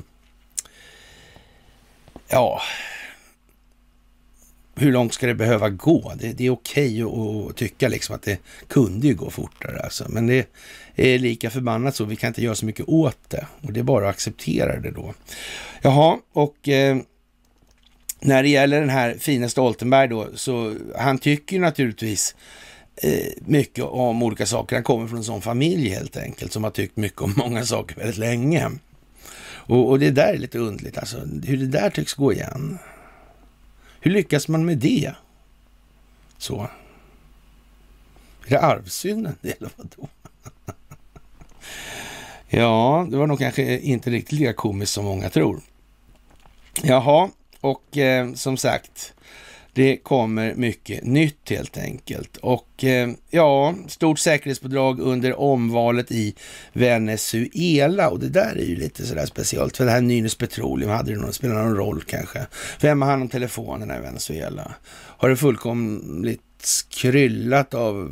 ja, 2.33 2.61
hur 4.75 4.91
långt 4.91 5.13
ska 5.13 5.27
det 5.27 5.35
behöva 5.35 5.69
gå? 5.69 6.13
Det, 6.19 6.33
det 6.33 6.45
är 6.45 6.49
okej 6.49 7.03
okay 7.03 7.49
att 7.49 7.55
tycka 7.55 7.87
liksom 7.87 8.15
att 8.15 8.21
det 8.21 8.39
kunde 8.67 9.07
ju 9.07 9.15
gå 9.15 9.29
fortare 9.29 9.79
alltså. 9.79 10.05
Men 10.09 10.27
det 10.27 10.47
är 10.95 11.19
lika 11.19 11.49
förbannat 11.49 11.95
så. 11.95 12.05
Vi 12.05 12.15
kan 12.15 12.27
inte 12.27 12.43
göra 12.43 12.55
så 12.55 12.65
mycket 12.65 12.89
åt 12.89 13.29
det 13.29 13.47
och 13.61 13.73
det 13.73 13.79
är 13.79 13.83
bara 13.83 14.09
att 14.09 14.15
acceptera 14.15 14.79
det 14.79 14.91
då. 14.91 15.13
Jaha, 15.81 16.17
och 16.33 16.69
eh, 16.69 16.97
när 18.19 18.43
det 18.43 18.49
gäller 18.49 18.79
den 18.79 18.89
här 18.89 19.15
fina 19.19 19.49
Stoltenberg 19.49 20.07
då, 20.07 20.27
så 20.35 20.75
han 20.97 21.17
tycker 21.17 21.55
ju 21.55 21.61
naturligtvis 21.61 22.35
eh, 22.95 23.27
mycket 23.45 23.83
om 23.83 24.23
olika 24.23 24.45
saker. 24.45 24.75
Han 24.75 24.83
kommer 24.83 25.07
från 25.07 25.17
en 25.17 25.23
sån 25.23 25.41
familj 25.41 25.89
helt 25.89 26.17
enkelt 26.17 26.51
som 26.51 26.63
har 26.63 26.71
tyckt 26.71 26.97
mycket 26.97 27.21
om 27.21 27.33
många 27.37 27.65
saker 27.65 27.95
väldigt 27.95 28.17
länge. 28.17 28.71
Och, 29.65 29.89
och 29.89 29.99
det 29.99 30.11
där 30.11 30.33
är 30.33 30.37
lite 30.37 30.59
undligt, 30.59 30.97
alltså 30.97 31.17
hur 31.43 31.57
det 31.57 31.67
där 31.67 31.89
tycks 31.89 32.13
gå 32.13 32.33
igen. 32.33 32.79
Hur 33.99 34.11
lyckas 34.11 34.47
man 34.47 34.65
med 34.65 34.77
det? 34.77 35.13
Så. 36.37 36.69
Är 38.45 38.49
det 38.49 38.59
arvsynden 38.59 39.35
eller 39.41 39.69
vadå? 39.75 40.07
ja, 42.47 43.07
det 43.11 43.17
var 43.17 43.27
nog 43.27 43.39
kanske 43.39 43.79
inte 43.79 44.09
riktigt 44.09 44.39
lika 44.39 44.53
komiskt 44.53 44.93
som 44.93 45.05
många 45.05 45.29
tror. 45.29 45.61
Jaha, 46.81 47.29
och 47.61 47.97
eh, 47.97 48.33
som 48.33 48.57
sagt, 48.57 49.13
det 49.73 49.97
kommer 49.97 50.55
mycket 50.55 51.03
nytt 51.03 51.49
helt 51.49 51.77
enkelt. 51.77 52.37
Och 52.37 52.83
eh, 52.83 53.09
ja, 53.29 53.75
stort 53.87 54.19
säkerhetspådrag 54.19 54.99
under 54.99 55.39
omvalet 55.39 56.11
i 56.11 56.35
Venezuela. 56.73 58.09
Och 58.09 58.19
det 58.19 58.29
där 58.29 58.55
är 58.55 58.65
ju 58.65 58.75
lite 58.75 59.05
sådär 59.05 59.25
speciellt. 59.25 59.77
För 59.77 59.85
det 59.85 59.91
här 59.91 60.01
Nynäs 60.01 60.35
Petroleum, 60.35 60.91
hade 60.91 61.13
det 61.13 61.19
någon, 61.19 61.33
spelat 61.33 61.55
någon 61.55 61.75
roll 61.75 62.03
kanske? 62.03 62.47
Vem 62.81 63.01
har 63.01 63.09
hand 63.09 63.21
om 63.21 63.29
telefonerna 63.29 63.97
i 63.97 64.01
Venezuela? 64.01 64.73
Har 64.91 65.29
det 65.29 65.37
fullkomligt 65.37 66.85
kryllat 66.89 67.73
av 67.73 68.11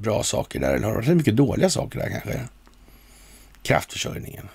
bra 0.00 0.22
saker 0.22 0.60
där? 0.60 0.74
Eller 0.74 0.86
har 0.86 0.94
det 0.94 1.06
varit 1.06 1.16
mycket 1.16 1.36
dåliga 1.36 1.70
saker 1.70 1.98
där 1.98 2.10
kanske? 2.10 2.40
Kraftförsörjningen. 3.62 4.48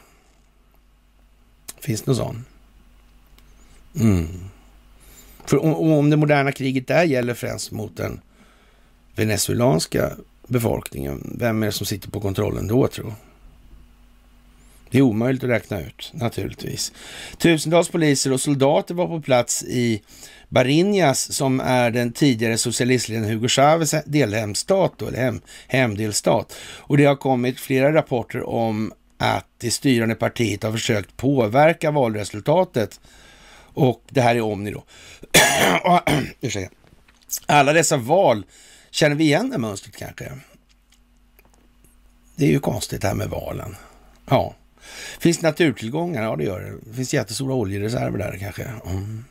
Finns 1.80 2.02
det 2.02 2.12
någon 2.12 2.16
sån? 2.16 2.46
Mm. 4.00 4.28
För 5.48 5.64
om, 5.64 5.92
om 5.92 6.10
det 6.10 6.18
moderna 6.18 6.52
kriget 6.52 6.88
där 6.88 7.04
gäller 7.04 7.34
främst 7.34 7.72
mot 7.72 7.98
den 7.98 8.22
venezuelanska 9.16 10.12
befolkningen, 10.48 11.36
vem 11.40 11.64
är 11.64 11.66
det 11.66 11.72
som 11.72 11.86
sitter 11.86 12.12
på 12.12 12.20
kontrollen 12.20 12.68
då 12.68 12.88
tror 12.88 13.14
Det 14.92 14.98
är 14.98 15.02
omöjligt 15.02 15.44
att 15.44 15.50
räkna 15.50 15.82
ut, 15.82 16.12
naturligtvis. 16.14 16.92
Tusentals 17.38 17.90
poliser 17.90 18.34
och 18.34 18.42
soldater 18.42 18.96
var 18.96 19.08
på 19.08 19.22
plats 19.22 19.64
i 19.64 20.02
Barinas 20.50 21.34
som 21.34 21.60
är 21.60 21.92
den 21.92 22.12
tidigare 22.12 22.58
socialistledaren 22.58 23.30
Hugo 23.30 23.48
Chávez 23.48 23.96
delhemstat, 24.06 24.94
då, 24.98 25.08
eller 25.08 25.18
hem, 25.18 25.42
hemdelstat. 25.68 26.56
Och 26.78 26.98
det 26.98 27.06
har 27.06 27.16
kommit 27.16 27.60
flera 27.60 27.94
rapporter 27.94 28.50
om 28.50 28.94
att 29.18 29.48
det 29.58 29.72
styrande 29.72 30.16
partiet 30.16 30.64
har 30.64 30.72
försökt 30.72 31.18
påverka 31.18 31.92
valresultatet 31.92 33.00
och 33.76 34.02
det 34.10 34.22
här 34.22 34.36
är 34.36 34.42
Omni 34.42 34.72
då. 34.72 34.84
Ursäkta. 36.42 36.76
Alla 37.46 37.74
dessa 37.74 37.98
val, 37.98 38.46
känner 38.92 39.16
vi 39.16 39.24
igen 39.24 39.50
det 39.50 39.58
mönstret 39.58 39.96
kanske? 39.96 40.32
Det 42.36 42.46
är 42.46 42.50
ju 42.50 42.60
konstigt 42.60 43.02
det 43.02 43.08
här 43.08 43.16
med 43.16 43.30
valen. 43.30 43.76
Ja. 44.30 44.56
Finns 45.20 45.38
det 45.38 45.48
naturtillgångar? 45.48 46.24
Ja, 46.24 46.36
det 46.36 46.44
gör 46.44 46.60
det. 46.60 46.94
Finns 46.96 47.14
jättestora 47.14 47.54
oljereserver 47.54 48.18
där 48.18 48.38
kanske. 48.40 48.64
Mm. 48.64 49.26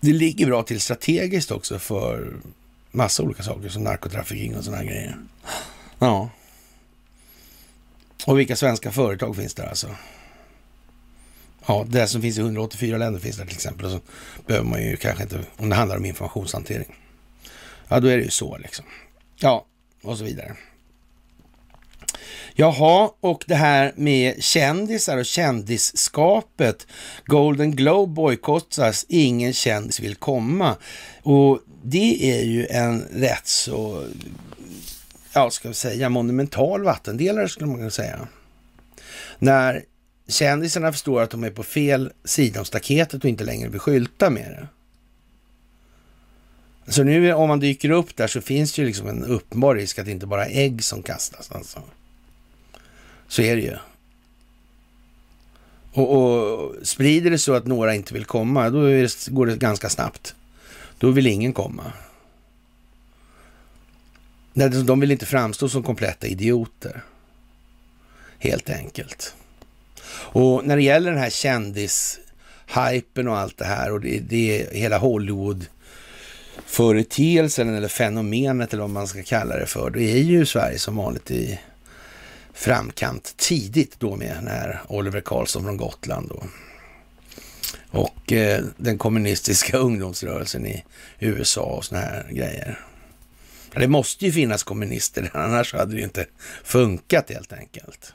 Det 0.00 0.12
ligger 0.12 0.46
bra 0.46 0.62
till 0.62 0.80
strategiskt 0.80 1.50
också 1.50 1.78
för 1.78 2.36
massa 2.90 3.22
olika 3.22 3.42
saker 3.42 3.68
som 3.68 3.84
narkotrafficking 3.84 4.56
och 4.56 4.64
sådana 4.64 4.84
grejer. 4.84 5.16
Ja. 5.98 6.30
Och 8.26 8.38
vilka 8.38 8.56
svenska 8.56 8.92
företag 8.92 9.36
finns 9.36 9.54
där 9.54 9.66
alltså? 9.66 9.88
Ja, 11.68 11.86
det 11.88 12.06
som 12.06 12.22
finns 12.22 12.38
i 12.38 12.40
184 12.40 12.98
länder 12.98 13.20
finns 13.20 13.36
där 13.36 13.44
till 13.44 13.54
exempel. 13.54 13.86
Och 13.86 13.92
så 13.92 14.00
behöver 14.46 14.66
man 14.66 14.82
ju 14.82 14.96
kanske 14.96 15.22
inte, 15.22 15.40
om 15.56 15.68
det 15.68 15.74
handlar 15.74 15.96
om 15.96 16.04
informationshantering. 16.04 16.94
Ja, 17.88 18.00
då 18.00 18.08
är 18.08 18.16
det 18.16 18.22
ju 18.22 18.30
så 18.30 18.58
liksom. 18.58 18.84
Ja, 19.36 19.66
och 20.02 20.18
så 20.18 20.24
vidare. 20.24 20.56
Jaha, 22.54 23.10
och 23.20 23.44
det 23.46 23.54
här 23.54 23.92
med 23.96 24.42
kändisar 24.42 25.16
och 25.16 25.26
kändisskapet. 25.26 26.86
Golden 27.24 27.76
Globe 27.76 28.12
bojkottas, 28.12 29.06
ingen 29.08 29.52
kändis 29.52 30.00
vill 30.00 30.16
komma. 30.16 30.76
Och 31.22 31.60
det 31.82 32.32
är 32.38 32.42
ju 32.44 32.66
en 32.66 33.00
rätt 33.00 33.46
så, 33.46 34.06
ja 35.32 35.50
ska 35.50 35.68
vi 35.68 35.74
säga, 35.74 36.08
monumental 36.08 36.84
vattendelare 36.84 37.48
skulle 37.48 37.66
man 37.66 37.76
kunna 37.76 37.90
säga. 37.90 38.28
När 39.38 39.84
kändisarna 40.28 40.92
förstår 40.92 41.22
att 41.22 41.30
de 41.30 41.44
är 41.44 41.50
på 41.50 41.62
fel 41.62 42.12
sida 42.24 42.60
om 42.60 42.66
staketet 42.66 43.24
och 43.24 43.30
inte 43.30 43.44
längre 43.44 43.68
vill 43.68 43.80
skylta 43.80 44.30
med 44.30 44.50
det. 44.50 44.68
Så 46.92 47.02
nu 47.02 47.32
om 47.32 47.48
man 47.48 47.60
dyker 47.60 47.90
upp 47.90 48.16
där 48.16 48.26
så 48.26 48.40
finns 48.40 48.72
det 48.72 48.82
ju 48.82 48.88
liksom 48.88 49.08
en 49.08 49.24
uppenbar 49.24 49.74
risk 49.74 49.98
att 49.98 50.04
det 50.04 50.10
inte 50.12 50.26
bara 50.26 50.46
är 50.46 50.60
ägg 50.60 50.84
som 50.84 51.02
kastas. 51.02 51.50
Alltså. 51.52 51.82
Så 53.28 53.42
är 53.42 53.56
det 53.56 53.62
ju. 53.62 53.76
Och, 55.92 56.16
och 56.16 56.74
sprider 56.86 57.30
det 57.30 57.38
så 57.38 57.54
att 57.54 57.66
några 57.66 57.94
inte 57.94 58.14
vill 58.14 58.24
komma, 58.24 58.70
då 58.70 58.86
det, 58.86 59.28
går 59.28 59.46
det 59.46 59.56
ganska 59.56 59.88
snabbt. 59.88 60.34
Då 60.98 61.10
vill 61.10 61.26
ingen 61.26 61.52
komma. 61.52 61.92
De 64.84 65.00
vill 65.00 65.10
inte 65.10 65.26
framstå 65.26 65.68
som 65.68 65.82
kompletta 65.82 66.26
idioter. 66.26 67.02
Helt 68.38 68.70
enkelt. 68.70 69.34
Och 70.10 70.64
när 70.64 70.76
det 70.76 70.82
gäller 70.82 71.10
den 71.10 71.20
här 71.20 71.30
kändishypen 71.30 73.28
och 73.28 73.38
allt 73.38 73.58
det 73.58 73.64
här 73.64 73.92
och 73.92 74.00
det, 74.00 74.18
det 74.18 74.68
hela 74.72 74.98
Hollywood 74.98 75.66
företeelsen 76.66 77.76
eller 77.76 77.88
fenomenet 77.88 78.72
eller 78.72 78.80
vad 78.80 78.90
man 78.90 79.08
ska 79.08 79.22
kalla 79.22 79.56
det 79.56 79.66
för, 79.66 79.90
då 79.90 79.98
är 79.98 80.16
ju 80.16 80.46
Sverige 80.46 80.78
som 80.78 80.96
vanligt 80.96 81.30
i 81.30 81.60
framkant 82.52 83.34
tidigt 83.36 84.00
då 84.00 84.16
med 84.16 84.36
när 84.42 84.80
Oliver 84.88 85.20
Karlsson 85.20 85.64
från 85.64 85.76
Gotland 85.76 86.28
då. 86.28 86.42
och 87.90 88.32
eh, 88.32 88.64
den 88.76 88.98
kommunistiska 88.98 89.76
ungdomsrörelsen 89.78 90.66
i 90.66 90.84
USA 91.18 91.62
och 91.62 91.84
såna 91.84 92.00
här 92.00 92.26
grejer. 92.30 92.80
Det 93.74 93.88
måste 93.88 94.26
ju 94.26 94.32
finnas 94.32 94.62
kommunister, 94.62 95.30
annars 95.34 95.74
hade 95.74 95.92
det 95.92 95.98
ju 95.98 96.04
inte 96.04 96.26
funkat 96.64 97.30
helt 97.30 97.52
enkelt. 97.52 98.12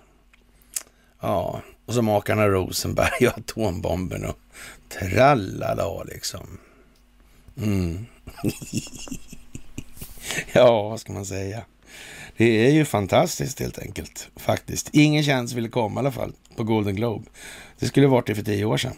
Ja, 1.22 1.61
och 1.85 1.93
så 1.93 2.01
makarna 2.01 2.47
Rosenberg 2.47 3.27
och 3.27 3.34
atombomben 3.38 4.26
och 4.26 4.39
trallala 4.89 6.03
liksom. 6.03 6.57
Mm. 7.57 8.05
ja, 10.53 10.89
vad 10.89 10.99
ska 10.99 11.14
man 11.14 11.26
säga? 11.26 11.61
Det 12.38 12.68
är 12.68 12.72
ju 12.72 12.85
fantastiskt 12.85 13.60
helt 13.60 13.80
enkelt, 13.80 14.30
faktiskt. 14.35 14.89
Ingen 14.93 15.23
chans 15.23 15.53
ville 15.53 15.69
komma 15.69 15.99
i 15.99 16.01
alla 16.01 16.11
fall 16.11 16.34
på 16.55 16.64
Golden 16.64 16.95
Globe. 16.95 17.26
Det 17.80 17.85
skulle 17.85 18.07
varit 18.07 18.27
det 18.27 18.35
för 18.35 18.43
tio 18.43 18.65
år 18.65 18.77
sedan. 18.77 18.93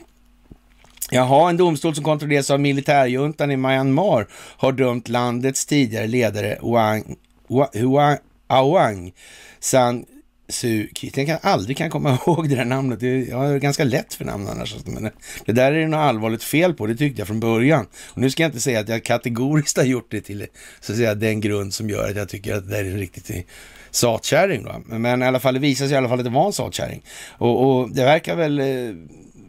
Jaha, 1.11 1.49
en 1.49 1.57
domstol 1.57 1.95
som 1.95 2.03
kontrolleras 2.03 2.49
av 2.49 2.59
militärjuntan 2.59 3.51
i 3.51 3.57
Myanmar 3.57 4.27
har 4.31 4.71
dömt 4.71 5.09
landets 5.09 5.65
tidigare 5.65 6.07
ledare 6.07 6.57
Wang, 6.61 7.15
Wang, 7.47 8.17
Awang 8.47 9.13
San 9.59 10.05
Suu 10.47 10.87
att 11.07 11.17
Jag 11.17 11.27
kan 11.27 11.37
aldrig 11.41 11.77
kan 11.77 11.89
komma 11.89 12.17
ihåg 12.27 12.49
det 12.49 12.55
där 12.55 12.65
namnet. 12.65 13.01
Jag 13.29 13.37
har 13.37 13.57
ganska 13.57 13.83
lätt 13.83 14.13
för 14.13 14.25
namn 14.25 14.47
annars. 14.47 14.73
Alltså, 14.73 14.89
men 14.89 15.11
det 15.45 15.51
där 15.51 15.71
är 15.71 15.79
det 15.79 15.87
något 15.87 15.97
allvarligt 15.97 16.43
fel 16.43 16.73
på, 16.73 16.87
det 16.87 16.95
tyckte 16.95 17.21
jag 17.21 17.27
från 17.27 17.39
början. 17.39 17.87
Och 18.07 18.21
nu 18.21 18.29
ska 18.29 18.43
jag 18.43 18.47
inte 18.47 18.59
säga 18.59 18.79
att 18.79 18.89
jag 18.89 19.03
kategoriskt 19.03 19.77
har 19.77 19.83
gjort 19.83 20.11
det 20.11 20.21
till 20.21 20.47
så 20.79 20.91
att 20.91 20.97
säga, 20.97 21.15
den 21.15 21.41
grund 21.41 21.73
som 21.73 21.89
gör 21.89 22.09
att 22.09 22.15
jag 22.15 22.29
tycker 22.29 22.55
att 22.55 22.69
det 22.69 22.77
är 22.77 22.83
en 22.83 22.97
riktigt 22.97 23.47
satkärring. 23.91 24.63
Då. 24.63 24.81
Men 24.85 25.21
i 25.21 25.25
alla 25.25 25.39
fall, 25.39 25.53
det 25.53 25.59
visar 25.59 25.85
sig 25.85 25.93
i 25.93 25.97
alla 25.97 26.09
fall 26.09 26.19
att 26.19 26.25
det 26.25 26.31
var 26.31 26.45
en 26.45 26.53
satkärring. 26.53 27.01
Och, 27.37 27.79
och 27.79 27.89
det 27.89 28.03
verkar 28.03 28.35
väl 28.35 28.59
eh, 28.59 28.65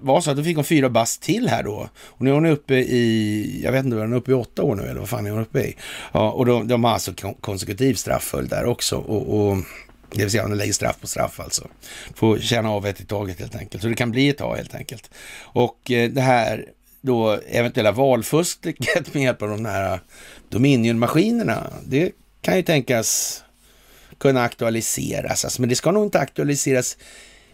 vara 0.00 0.20
så 0.20 0.30
att 0.30 0.36
då 0.36 0.42
fick 0.42 0.56
hon 0.56 0.64
fyra 0.64 0.90
bast 0.90 1.22
till 1.22 1.48
här 1.48 1.62
då. 1.62 1.88
Och 1.98 2.24
nu 2.24 2.30
är 2.30 2.34
hon 2.34 2.46
uppe 2.46 2.74
i, 2.74 3.60
jag 3.64 3.72
vet 3.72 3.84
inte, 3.84 3.96
hon 3.96 4.12
är 4.12 4.16
uppe 4.16 4.30
i 4.30 4.34
åtta 4.34 4.62
år 4.62 4.74
nu 4.74 4.82
eller 4.82 5.00
vad 5.00 5.08
fan 5.08 5.26
är 5.26 5.30
hon 5.30 5.42
uppe 5.42 5.60
i? 5.60 5.76
Ja, 6.12 6.30
och 6.30 6.46
de, 6.46 6.68
de 6.68 6.84
har 6.84 6.92
alltså 6.92 7.12
konsekutiv 7.40 7.94
straffföljd 7.94 8.50
där 8.50 8.64
också. 8.64 8.96
och, 8.96 9.48
och 9.48 9.56
det 10.10 10.22
vill 10.22 10.30
säga 10.30 10.44
om 10.44 10.50
du 10.50 10.56
lägger 10.56 10.72
straff 10.72 11.00
på 11.00 11.06
straff 11.06 11.40
alltså. 11.40 11.68
Får 12.14 12.38
känna 12.38 12.70
av 12.70 12.86
ett 12.86 13.00
i 13.00 13.04
taget 13.04 13.38
helt 13.38 13.56
enkelt. 13.56 13.82
Så 13.82 13.88
det 13.88 13.94
kan 13.94 14.10
bli 14.10 14.28
ett 14.28 14.38
tag 14.38 14.56
helt 14.56 14.74
enkelt. 14.74 15.10
Och 15.40 15.90
eh, 15.90 16.10
det 16.10 16.20
här 16.20 16.64
då 17.00 17.40
eventuella 17.48 17.92
valfusket 17.92 19.14
med 19.14 19.22
hjälp 19.22 19.42
av 19.42 19.48
de 19.48 19.64
här 19.64 20.00
Dominion-maskinerna, 20.48 21.72
det 21.86 22.12
kan 22.40 22.56
ju 22.56 22.62
tänkas 22.62 23.42
kunna 24.18 24.42
aktualiseras. 24.42 25.44
Alltså, 25.44 25.62
men 25.62 25.68
det 25.68 25.76
ska 25.76 25.90
nog 25.90 26.04
inte 26.04 26.20
aktualiseras 26.20 26.96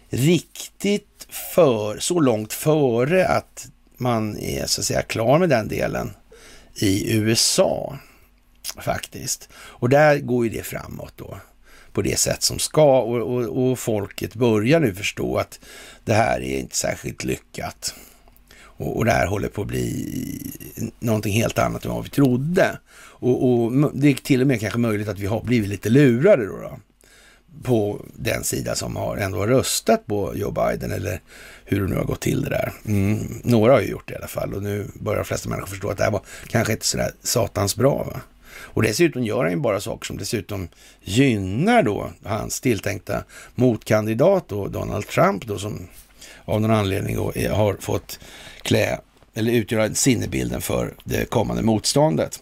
riktigt 0.09 1.27
för, 1.29 1.99
så 1.99 2.19
långt 2.19 2.53
före 2.53 3.27
att 3.27 3.67
man 3.97 4.37
är 4.37 4.65
så 4.65 4.81
att 4.81 4.85
säga 4.85 5.01
klar 5.01 5.39
med 5.39 5.49
den 5.49 5.67
delen 5.67 6.13
i 6.75 7.15
USA 7.15 7.97
faktiskt. 8.79 9.49
Och 9.55 9.89
där 9.89 10.19
går 10.19 10.45
ju 10.45 10.49
det 10.49 10.63
framåt 10.63 11.13
då 11.15 11.37
på 11.93 12.01
det 12.01 12.19
sätt 12.19 12.43
som 12.43 12.59
ska 12.59 12.99
och, 12.99 13.21
och, 13.21 13.71
och 13.71 13.79
folket 13.79 14.35
börjar 14.35 14.79
nu 14.79 14.93
förstå 14.93 15.37
att 15.37 15.59
det 16.05 16.13
här 16.13 16.41
är 16.41 16.59
inte 16.59 16.75
särskilt 16.75 17.23
lyckat. 17.23 17.95
Och, 18.57 18.97
och 18.97 19.05
det 19.05 19.11
här 19.11 19.27
håller 19.27 19.47
på 19.47 19.61
att 19.61 19.67
bli 19.67 20.51
någonting 20.99 21.33
helt 21.33 21.59
annat 21.59 21.85
än 21.85 21.91
vad 21.91 22.03
vi 22.03 22.09
trodde. 22.09 22.77
Och, 22.95 23.49
och, 23.49 23.91
det 23.93 24.07
är 24.07 24.13
till 24.13 24.41
och 24.41 24.47
med 24.47 24.59
kanske 24.59 24.79
möjligt 24.79 25.07
att 25.07 25.19
vi 25.19 25.25
har 25.25 25.43
blivit 25.43 25.69
lite 25.69 25.89
lurade 25.89 26.45
då. 26.45 26.57
då 26.57 26.79
på 27.63 28.05
den 28.15 28.43
sida 28.43 28.75
som 28.75 28.95
har 28.95 29.17
ändå 29.17 29.37
har 29.37 29.47
röstat 29.47 30.05
på 30.05 30.35
Joe 30.35 30.51
Biden 30.51 30.91
eller 30.91 31.21
hur 31.65 31.81
det 31.81 31.87
nu 31.87 31.95
har 31.95 32.03
gått 32.03 32.21
till 32.21 32.41
det 32.41 32.49
där. 32.49 32.73
Mm, 32.85 33.41
några 33.43 33.73
har 33.73 33.81
ju 33.81 33.87
gjort 33.87 34.07
det 34.07 34.13
i 34.13 34.17
alla 34.17 34.27
fall 34.27 34.53
och 34.53 34.63
nu 34.63 34.87
börjar 34.93 35.17
de 35.17 35.25
flesta 35.25 35.49
människor 35.49 35.67
förstå 35.67 35.89
att 35.89 35.97
det 35.97 36.03
här 36.03 36.11
var 36.11 36.21
kanske 36.47 36.73
inte 36.73 36.85
sådär 36.85 37.11
satans 37.23 37.75
bra. 37.75 38.03
Va? 38.03 38.21
Och 38.73 38.83
dessutom 38.83 39.23
gör 39.23 39.43
han 39.43 39.51
ju 39.51 39.57
bara 39.57 39.79
saker 39.79 40.05
som 40.05 40.17
dessutom 40.17 40.67
gynnar 41.01 41.83
då 41.83 42.11
hans 42.23 42.61
tilltänkta 42.61 43.23
motkandidat 43.55 44.49
då, 44.49 44.67
Donald 44.67 45.07
Trump 45.07 45.45
då, 45.45 45.59
som 45.59 45.87
av 46.45 46.61
någon 46.61 46.71
anledning 46.71 47.15
då 47.15 47.33
har 47.51 47.77
fått 47.79 48.19
klä 48.61 48.99
eller 49.33 49.51
utgöra 49.51 49.93
sinnebilden 49.93 50.61
för 50.61 50.93
det 51.03 51.29
kommande 51.29 51.63
motståndet. 51.63 52.39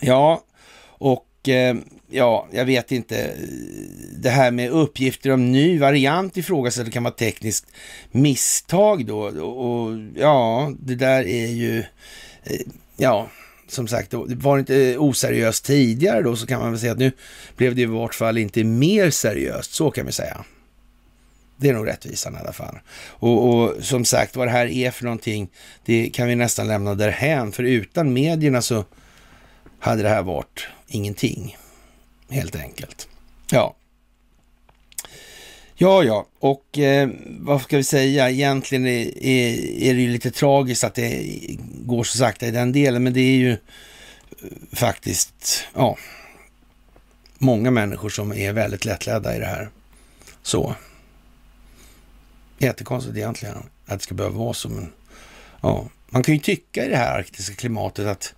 Ja, 0.00 0.42
och 0.84 1.48
eh, 1.48 1.76
ja, 2.10 2.48
jag 2.52 2.64
vet 2.64 2.92
inte. 2.92 3.34
Det 4.18 4.30
här 4.30 4.50
med 4.50 4.70
uppgifter 4.70 5.30
om 5.30 5.52
ny 5.52 5.78
variant 5.78 6.36
ifrågasätter 6.36 6.90
kan 6.90 7.02
vara 7.02 7.14
tekniskt 7.14 7.66
misstag 8.10 9.06
då. 9.06 9.20
Och 9.42 9.98
ja, 10.14 10.72
det 10.80 10.94
där 10.94 11.26
är 11.26 11.46
ju, 11.46 11.78
eh, 12.44 12.60
ja, 12.96 13.28
som 13.68 13.88
sagt, 13.88 14.14
var 14.14 14.56
det 14.56 14.60
inte 14.60 14.98
oseriöst 14.98 15.64
tidigare 15.64 16.22
då 16.22 16.36
så 16.36 16.46
kan 16.46 16.60
man 16.60 16.70
väl 16.70 16.80
säga 16.80 16.92
att 16.92 16.98
nu 16.98 17.12
blev 17.56 17.74
det 17.74 17.82
i 17.82 17.86
vart 17.86 18.14
fall 18.14 18.38
inte 18.38 18.64
mer 18.64 19.10
seriöst, 19.10 19.74
så 19.74 19.90
kan 19.90 20.06
vi 20.06 20.12
säga. 20.12 20.44
Det 21.56 21.68
är 21.68 21.72
nog 21.72 21.86
rättvisan 21.86 22.34
i 22.34 22.38
alla 22.38 22.52
fall. 22.52 22.78
Och, 23.08 23.48
och, 23.48 23.74
som 23.80 24.04
sagt, 24.04 24.36
vad 24.36 24.46
det 24.46 24.50
här 24.50 24.66
är 24.66 24.90
för 24.90 25.04
någonting, 25.04 25.48
det 25.84 26.10
kan 26.10 26.28
vi 26.28 26.34
nästan 26.34 26.68
lämna 26.68 26.94
därhän. 26.94 27.52
För 27.52 27.62
utan 27.62 28.12
medierna 28.12 28.62
så 28.62 28.84
hade 29.78 30.02
det 30.02 30.08
här 30.08 30.22
varit 30.22 30.66
ingenting, 30.86 31.56
helt 32.30 32.56
enkelt. 32.56 33.08
Ja, 33.50 33.74
Ja, 35.80 36.04
ja, 36.04 36.26
och 36.38 36.78
eh, 36.78 37.10
vad 37.26 37.62
ska 37.62 37.76
vi 37.76 37.84
säga? 37.84 38.30
Egentligen 38.30 38.86
är, 38.86 39.24
är, 39.24 39.54
är, 39.82 39.94
det 39.94 40.00
ju 40.00 40.08
lite 40.08 40.30
tragiskt 40.30 40.84
att 40.84 40.94
det 40.94 41.26
går 41.84 42.04
så 42.04 42.18
sakta 42.18 42.46
i 42.46 42.50
den 42.50 42.72
delen, 42.72 43.02
men 43.02 43.12
det 43.12 43.20
är 43.20 43.36
ju 43.36 43.52
eh, 43.52 43.58
faktiskt, 44.72 45.66
ja, 45.74 45.96
många 47.38 47.70
människor 47.70 48.08
som 48.08 48.32
är 48.32 48.52
väldigt 48.52 48.84
lättledda 48.84 49.36
i 49.36 49.38
det 49.38 49.46
här. 49.46 49.70
Så. 50.42 50.74
Jättekonstigt 52.58 53.16
egentligen 53.16 53.56
att 53.86 53.98
det 53.98 54.04
ska 54.04 54.14
behöva 54.14 54.38
vara 54.38 54.54
så, 54.54 54.68
men 54.68 54.92
ja, 55.60 55.88
man 56.08 56.22
kan 56.22 56.34
ju 56.34 56.40
tycka 56.40 56.84
i 56.84 56.88
det 56.88 56.96
här 56.96 57.18
arktiska 57.18 57.54
klimatet 57.54 58.06
att 58.06 58.34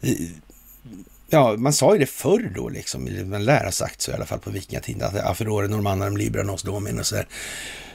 eh, 0.00 0.12
Ja, 1.34 1.56
man 1.56 1.72
sa 1.72 1.92
ju 1.92 1.98
det 1.98 2.06
förr 2.06 2.52
då 2.54 2.68
liksom, 2.68 3.08
man 3.24 3.44
lär 3.44 3.64
ha 3.64 3.70
sagt 3.70 4.00
så 4.00 4.10
i 4.10 4.14
alla 4.14 4.26
fall 4.26 4.38
på 4.38 4.50
vikingatiden, 4.50 5.02
att 5.02 5.16
Aferore 5.16 5.68
normannarum 5.68 6.16
libra 6.16 6.42
nos 6.42 6.62
domin 6.62 6.98
och 6.98 7.06
så 7.06 7.14
där. 7.14 7.26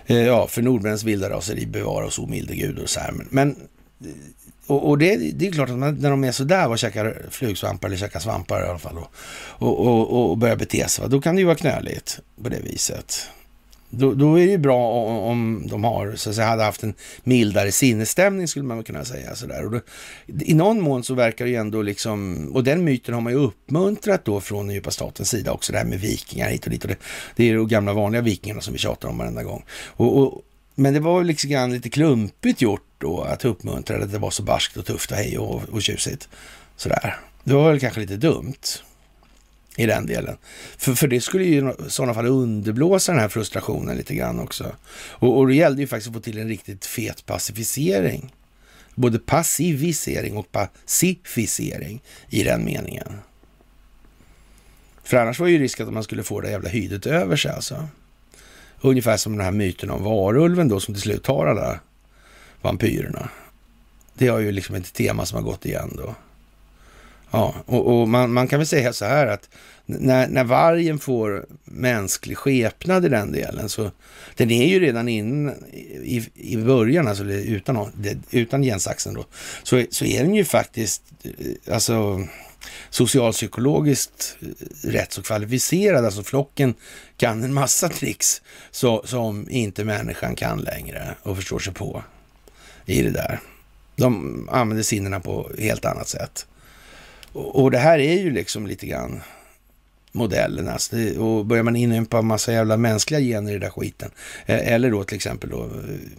Eh, 0.05 0.17
ja, 0.17 0.47
för 0.47 0.61
nordmännens 0.61 1.03
vilda 1.03 1.29
raseri 1.29 1.65
bevara 1.65 2.05
oss 2.05 2.19
omilde 2.19 2.55
gud 2.55 2.79
och 2.79 2.89
så 2.89 2.99
här. 2.99 3.13
Men, 3.29 3.49
eh, 3.49 4.07
och, 4.67 4.89
och 4.89 4.97
det, 4.97 5.15
det, 5.15 5.47
är 5.47 5.51
klart 5.51 5.69
att 5.69 5.77
man, 5.77 5.95
när 5.95 6.09
de 6.09 6.23
är 6.23 6.31
sådär 6.31 6.69
och 6.69 6.79
käkar 6.79 7.25
flugsvampar 7.29 7.87
eller 7.87 7.97
käkar 7.97 8.19
svampar 8.19 8.65
i 8.65 8.69
alla 8.69 8.79
fall 8.79 8.97
och, 8.97 9.11
och, 9.67 9.87
och, 9.87 10.29
och 10.29 10.37
börjar 10.37 10.55
bete 10.55 10.87
sig, 10.87 11.09
då 11.09 11.21
kan 11.21 11.35
det 11.35 11.41
ju 11.41 11.45
vara 11.45 11.57
knöligt 11.57 12.19
på 12.43 12.49
det 12.49 12.59
viset. 12.59 13.29
Då, 13.89 14.13
då, 14.13 14.39
är 14.39 14.45
det 14.45 14.51
ju 14.51 14.57
bra 14.57 14.91
om 15.03 15.67
de 15.69 15.83
har, 15.83 16.15
så 16.15 16.29
att 16.29 16.35
säga, 16.35 16.47
hade 16.47 16.63
haft 16.63 16.83
en 16.83 16.93
mildare 17.23 17.71
sinnesstämning 17.71 18.47
skulle 18.47 18.65
man 18.65 18.83
kunna 18.83 19.05
säga. 19.05 19.35
Sådär. 19.35 19.65
Och 19.65 19.71
då, 19.71 19.79
I 20.27 20.53
någon 20.53 20.81
mån 20.81 21.03
så 21.03 21.13
verkar 21.13 21.45
det 21.45 21.51
ju 21.51 21.57
ändå 21.57 21.81
liksom, 21.81 22.47
och 22.53 22.63
den 22.63 22.83
myten 22.83 23.13
har 23.13 23.21
man 23.21 23.33
ju 23.33 23.39
uppmuntrat 23.39 24.25
då 24.25 24.41
från 24.41 24.67
den 24.67 24.75
djupa 24.75 24.91
statens 24.91 25.29
sida 25.29 25.51
också, 25.51 25.71
det 25.71 25.77
här 25.77 25.85
med 25.85 25.99
vikingar 25.99 26.49
hit 26.49 26.65
och 26.65 26.71
dit. 26.71 26.83
Och 26.83 26.89
det, 26.89 26.97
det 27.35 27.49
är 27.49 27.55
de 27.55 27.67
gamla 27.67 27.93
vanliga 27.93 28.21
vikingarna 28.21 28.61
som 28.61 28.73
vi 28.73 28.79
tjatar 28.79 29.09
om 29.09 29.17
varenda 29.17 29.43
gång. 29.43 29.65
Och, 29.85 30.17
och, 30.17 30.41
men 30.75 30.93
det 30.93 30.99
var 30.99 31.23
liksom 31.23 31.49
grann 31.49 31.73
lite 31.73 31.89
klumpigt 31.89 32.61
gjort 32.61 32.83
då 32.97 33.21
att 33.21 33.45
uppmuntra 33.45 34.03
att 34.03 34.11
det 34.11 34.19
var 34.19 34.31
så 34.31 34.43
barskt 34.43 34.77
och 34.77 34.85
tufft 34.85 35.11
och 35.11 35.17
hej 35.17 35.37
och, 35.37 35.69
och 35.69 35.81
tjusigt. 35.81 36.29
Sådär. 36.75 37.19
Det 37.43 37.53
var 37.53 37.71
väl 37.71 37.79
kanske 37.79 37.99
lite 37.99 38.17
dumt 38.17 38.81
i 39.77 39.85
den 39.85 40.05
delen. 40.05 40.37
För, 40.77 40.93
för 40.93 41.07
det 41.07 41.21
skulle 41.21 41.43
ju 41.43 41.69
i 41.69 41.89
sådana 41.89 42.13
fall 42.13 42.25
underblåsa 42.25 43.11
den 43.11 43.21
här 43.21 43.29
frustrationen 43.29 43.97
lite 43.97 44.15
grann 44.15 44.39
också. 44.39 44.75
Och, 44.95 45.37
och 45.37 45.47
det 45.47 45.55
gällde 45.55 45.81
ju 45.81 45.87
faktiskt 45.87 46.07
att 46.07 46.13
få 46.13 46.19
till 46.19 46.37
en 46.37 46.47
riktigt 46.47 46.85
fet 46.85 47.25
pacificering. 47.25 48.33
Både 48.95 49.19
passivisering 49.19 50.37
och 50.37 50.51
pacificering 50.51 52.01
i 52.29 52.43
den 52.43 52.65
meningen. 52.65 53.19
För 55.03 55.17
annars 55.17 55.39
var 55.39 55.47
ju 55.47 55.59
risken 55.59 55.87
att 55.87 55.93
man 55.93 56.03
skulle 56.03 56.23
få 56.23 56.41
det 56.41 56.49
jävla 56.49 56.69
hydet 56.69 57.05
över 57.05 57.35
sig 57.35 57.51
alltså. 57.51 57.87
Ungefär 58.81 59.17
som 59.17 59.37
den 59.37 59.45
här 59.45 59.51
myten 59.51 59.89
om 59.89 60.03
varulven 60.03 60.67
då 60.67 60.79
som 60.79 60.93
till 60.93 61.01
slut 61.01 61.23
tar 61.23 61.45
alla 61.45 61.79
vampyrerna. 62.61 63.29
Det 64.13 64.27
har 64.27 64.39
ju 64.39 64.51
liksom 64.51 64.75
ett 64.75 64.93
tema 64.93 65.25
som 65.25 65.35
har 65.35 65.51
gått 65.51 65.65
igen 65.65 65.93
då. 65.97 66.15
Ja, 67.31 67.55
och, 67.65 67.99
och 68.01 68.09
man, 68.09 68.33
man, 68.33 68.47
kan 68.47 68.59
väl 68.59 68.67
säga 68.67 68.93
så 68.93 69.05
här 69.05 69.27
att 69.27 69.49
när, 69.85 70.27
när 70.27 70.43
vargen 70.43 70.99
får 70.99 71.45
mänsklig 71.63 72.37
skepnad 72.37 73.05
i 73.05 73.09
den 73.09 73.31
delen 73.31 73.69
så 73.69 73.91
den 74.35 74.51
är 74.51 74.67
ju 74.67 74.79
redan 74.79 75.09
in 75.09 75.49
i, 76.03 76.29
i 76.33 76.57
början, 76.57 77.07
alltså 77.07 77.23
utan, 77.23 77.91
utan 78.31 78.61
gensaxen 78.61 79.13
då, 79.13 79.25
så, 79.63 79.83
så 79.91 80.05
är 80.05 80.23
den 80.23 80.35
ju 80.35 80.45
faktiskt 80.45 81.03
eh, 81.23 81.73
alltså 81.73 82.27
socialpsykologiskt 82.89 84.37
eh, 84.41 84.89
rätt 84.89 85.13
så 85.13 85.21
kvalificerad. 85.21 86.05
Alltså 86.05 86.23
flocken 86.23 86.73
kan 87.17 87.43
en 87.43 87.53
massa 87.53 87.89
tricks 87.89 88.41
så, 88.71 89.01
som 89.05 89.49
inte 89.49 89.83
människan 89.83 90.35
kan 90.35 90.59
längre 90.59 91.15
och 91.23 91.35
förstår 91.35 91.59
sig 91.59 91.73
på 91.73 92.03
i 92.85 93.01
det 93.01 93.11
där. 93.11 93.39
De 93.95 94.49
använder 94.51 94.83
sinnena 94.83 95.19
på 95.19 95.51
helt 95.59 95.85
annat 95.85 96.07
sätt. 96.07 96.45
Och, 97.37 97.71
det 97.71 97.77
här 97.77 97.99
är 97.99 98.13
ju 98.13 98.31
liksom 98.31 98.67
lite 98.67 98.87
grann 98.87 99.21
modellen. 100.11 100.67
Alltså 100.67 100.95
det, 100.95 101.17
och 101.17 101.45
börjar 101.45 101.63
man 101.63 101.75
inympa 101.75 102.17
en 102.17 102.27
massa 102.27 102.53
jävla 102.53 102.77
mänskliga 102.77 103.19
gener 103.19 103.49
i 103.49 103.53
den 103.53 103.61
där 103.61 103.69
skiten, 103.69 104.11
e, 104.45 104.53
eller 104.53 104.91
då 104.91 105.03
till 105.03 105.15
exempel 105.15 105.49
då 105.49 105.63
eh, 105.63 105.69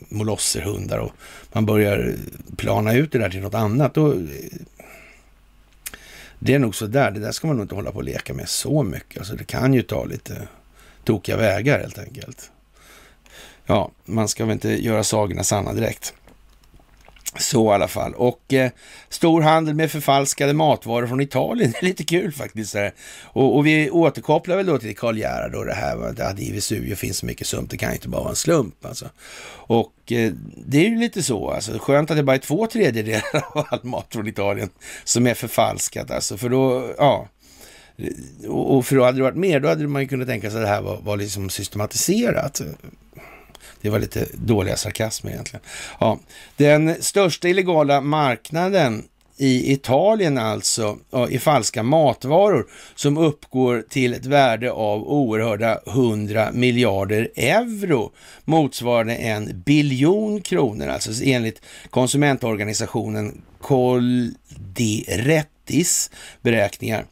molosserhundar 0.09 0.99
och 0.99 1.12
man 1.53 1.66
börjar 1.66 2.15
plana 2.57 2.95
ut 2.95 3.12
det 3.12 3.19
där 3.19 3.31
till 3.31 3.40
något 3.40 3.55
annat, 3.55 3.95
då 3.95 4.12
eh, 4.12 4.19
det 6.39 6.55
är 6.55 6.59
nog 6.59 6.74
så 6.74 6.86
där. 6.86 7.11
Det 7.11 7.20
där 7.20 7.32
ska 7.32 7.47
man 7.47 7.57
nog 7.57 7.65
inte 7.65 7.74
hålla 7.74 7.93
på 7.93 7.99
och 7.99 8.05
leka 8.05 8.35
med 8.35 8.49
så 8.49 8.82
mycket. 8.82 9.19
Alltså 9.19 9.35
det 9.35 9.45
kan 9.45 9.74
ju 9.74 9.82
ta 9.82 10.05
lite 10.05 10.49
tokiga 11.05 11.36
vägar 11.36 11.78
helt 11.78 11.99
enkelt. 11.99 12.51
Ja, 13.66 13.90
man 14.05 14.28
ska 14.28 14.45
väl 14.45 14.53
inte 14.53 14.85
göra 14.85 15.05
sagorna 15.05 15.45
sanna 15.45 15.73
direkt. 15.73 16.15
Så 17.36 17.72
i 17.72 17.74
alla 17.74 17.88
fall. 17.88 18.14
Och 18.14 18.55
eh, 18.55 18.70
stor 19.09 19.42
handel 19.42 19.74
med 19.74 19.90
förfalskade 19.90 20.52
matvaror 20.52 21.06
från 21.06 21.20
Italien. 21.20 21.70
Det 21.72 21.78
är 21.78 21.84
lite 21.84 22.05
kul 22.05 22.32
faktiskt. 22.32 22.76
Och, 23.22 23.56
och, 23.56 23.66
vi 23.66 23.90
återkopplar 23.90 24.56
väl 24.56 24.66
då 24.66 24.78
till 24.78 24.96
Karl 24.96 25.18
Gerhard 25.18 25.55
och 25.55 25.66
det 25.66 25.74
här 25.74 25.96
med 25.96 26.20
att 26.20 26.40
i 26.40 26.52
Vesuvio 26.52 26.96
finns 26.96 27.18
så 27.18 27.26
mycket 27.26 27.46
sumt. 27.46 27.70
Det 27.70 27.76
kan 27.76 27.88
ju 27.88 27.94
inte 27.94 28.09
bara 28.09 28.20
vara 28.20 28.30
en 28.30 28.36
slump 28.36 28.84
alltså. 28.86 29.09
Och 29.50 30.12
eh, 30.12 30.32
det 30.66 30.78
är 30.78 30.88
ju 30.88 30.98
lite 30.98 31.22
så 31.22 31.50
alltså. 31.50 31.78
Skönt 31.78 32.10
att 32.10 32.16
det 32.16 32.22
bara 32.22 32.36
är 32.36 32.40
två 32.40 32.66
tredjedelar 32.66 33.44
av 33.55 33.66
all 33.70 33.84
mat 33.84 34.06
från 34.10 34.28
Italien 34.28 34.68
som 35.05 35.26
är 35.26 35.34
förfalskat 35.34 36.10
alltså. 36.10 36.36
För 36.36 36.48
då, 36.48 36.94
ja. 36.98 37.28
Och 38.48 38.86
för 38.86 38.96
då 38.96 39.05
hade 39.05 39.18
det 39.18 39.22
varit 39.22 39.36
mer, 39.36 39.60
då 39.60 39.68
hade 39.68 39.86
man 39.86 40.02
ju 40.02 40.09
kunnat 40.09 40.28
tänka 40.28 40.50
sig 40.50 40.60
att 40.60 40.66
det 40.66 40.70
här 40.70 40.82
var, 40.82 41.00
var 41.00 41.16
liksom 41.16 41.50
systematiserat. 41.50 42.60
Det 43.80 43.90
var 43.90 43.98
lite 43.98 44.26
dåliga 44.34 44.76
sarkasmer 44.76 45.30
egentligen. 45.30 45.64
Ja, 46.00 46.18
den 46.56 47.02
största 47.02 47.48
illegala 47.48 48.00
marknaden 48.00 49.05
i 49.40 49.72
Italien 49.72 50.38
alltså, 50.38 50.98
i 51.30 51.38
falska 51.38 51.82
matvaror 51.82 52.66
som 52.94 53.18
uppgår 53.18 53.84
till 53.88 54.14
ett 54.14 54.26
värde 54.26 54.72
av 54.72 55.09
oerhörda 55.09 55.80
100 55.86 56.48
miljarder 56.52 57.30
euro, 57.36 58.12
motsvarande 58.44 59.14
en 59.14 59.62
biljon 59.66 60.40
kronor, 60.40 60.88
alltså 60.88 61.10
enligt 61.24 61.62
konsumentorganisationen 61.90 63.42
Coldirettis 63.60 64.40
beräkningar. 66.42 67.05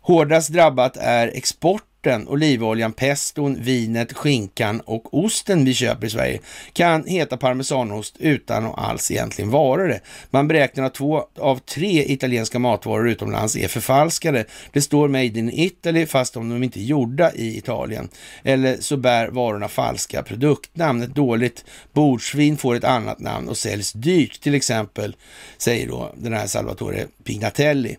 Hårdast 0.00 0.48
drabbat 0.48 0.96
är 0.96 1.28
export 1.28 1.84
örten, 2.06 2.28
olivoljan, 2.28 2.92
peston, 2.92 3.62
vinet, 3.62 4.12
skinkan 4.12 4.80
och 4.80 5.24
osten 5.24 5.64
vi 5.64 5.74
köper 5.74 6.06
i 6.06 6.10
Sverige 6.10 6.40
kan 6.72 7.04
heta 7.06 7.36
parmesanost 7.36 8.16
utan 8.18 8.66
att 8.66 8.78
alls 8.78 9.10
egentligen 9.10 9.50
vara 9.50 9.86
det. 9.86 10.00
Man 10.30 10.48
beräknar 10.48 10.84
att 10.84 10.94
två 10.94 11.24
av 11.38 11.58
tre 11.58 12.12
italienska 12.12 12.58
matvaror 12.58 13.08
utomlands 13.08 13.56
är 13.56 13.68
förfalskade. 13.68 14.44
Det 14.72 14.82
står 14.82 15.08
Made 15.08 15.24
in 15.38 15.50
Italy 15.52 16.06
fast 16.06 16.36
om 16.36 16.48
de 16.48 16.62
inte 16.62 16.80
är 16.80 16.84
gjorda 16.84 17.32
i 17.32 17.58
Italien. 17.58 18.08
Eller 18.42 18.76
så 18.80 18.96
bär 18.96 19.28
varorna 19.28 19.68
falska 19.68 20.22
produktnamn. 20.22 21.02
Ett 21.02 21.14
dåligt 21.14 21.64
bordsvin 21.92 22.56
får 22.56 22.74
ett 22.74 22.84
annat 22.84 23.20
namn 23.20 23.48
och 23.48 23.56
säljs 23.56 23.92
dyrt 23.92 24.40
till 24.40 24.54
exempel, 24.54 25.16
säger 25.58 25.88
då 25.88 26.12
den 26.16 26.32
här 26.32 26.46
Salvatore 26.46 27.06
Pignatelli. 27.24 27.96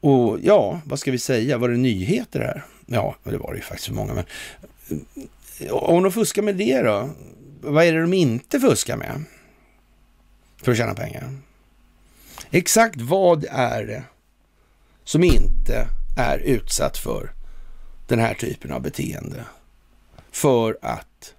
Och 0.00 0.38
ja, 0.42 0.80
vad 0.84 0.98
ska 0.98 1.10
vi 1.10 1.18
säga? 1.18 1.58
Var 1.58 1.68
det 1.68 1.76
nyheter 1.76 2.40
här? 2.40 2.64
Ja, 2.86 3.16
det 3.24 3.36
var 3.36 3.52
det 3.52 3.56
ju 3.56 3.62
faktiskt 3.62 3.86
för 3.86 3.94
många. 3.94 4.14
Men 4.14 4.24
eh, 5.58 5.72
om 5.72 6.02
de 6.02 6.12
fuskar 6.12 6.42
med 6.42 6.56
det 6.56 6.82
då? 6.82 7.10
Vad 7.60 7.84
är 7.84 7.92
det 7.92 8.00
de 8.00 8.12
inte 8.12 8.60
fuskar 8.60 8.96
med? 8.96 9.24
För 10.62 10.72
att 10.72 10.78
tjäna 10.78 10.94
pengar. 10.94 11.38
Exakt 12.50 13.00
vad 13.00 13.44
är 13.50 13.86
det 13.86 14.04
som 15.04 15.24
inte 15.24 15.88
är 16.16 16.38
utsatt 16.38 16.98
för 16.98 17.32
den 18.06 18.18
här 18.18 18.34
typen 18.34 18.72
av 18.72 18.82
beteende 18.82 19.44
för 20.30 20.78
att 20.82 21.34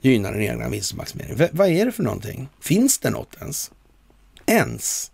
gynna 0.00 0.30
den 0.30 0.42
egna 0.42 0.68
vinstmaximeringen? 0.68 1.48
vad 1.52 1.68
är 1.68 1.86
det 1.86 1.92
för 1.92 2.02
någonting? 2.02 2.48
Finns 2.60 2.98
det 2.98 3.10
något 3.10 3.36
ens? 3.40 3.70
Ens? 4.46 5.12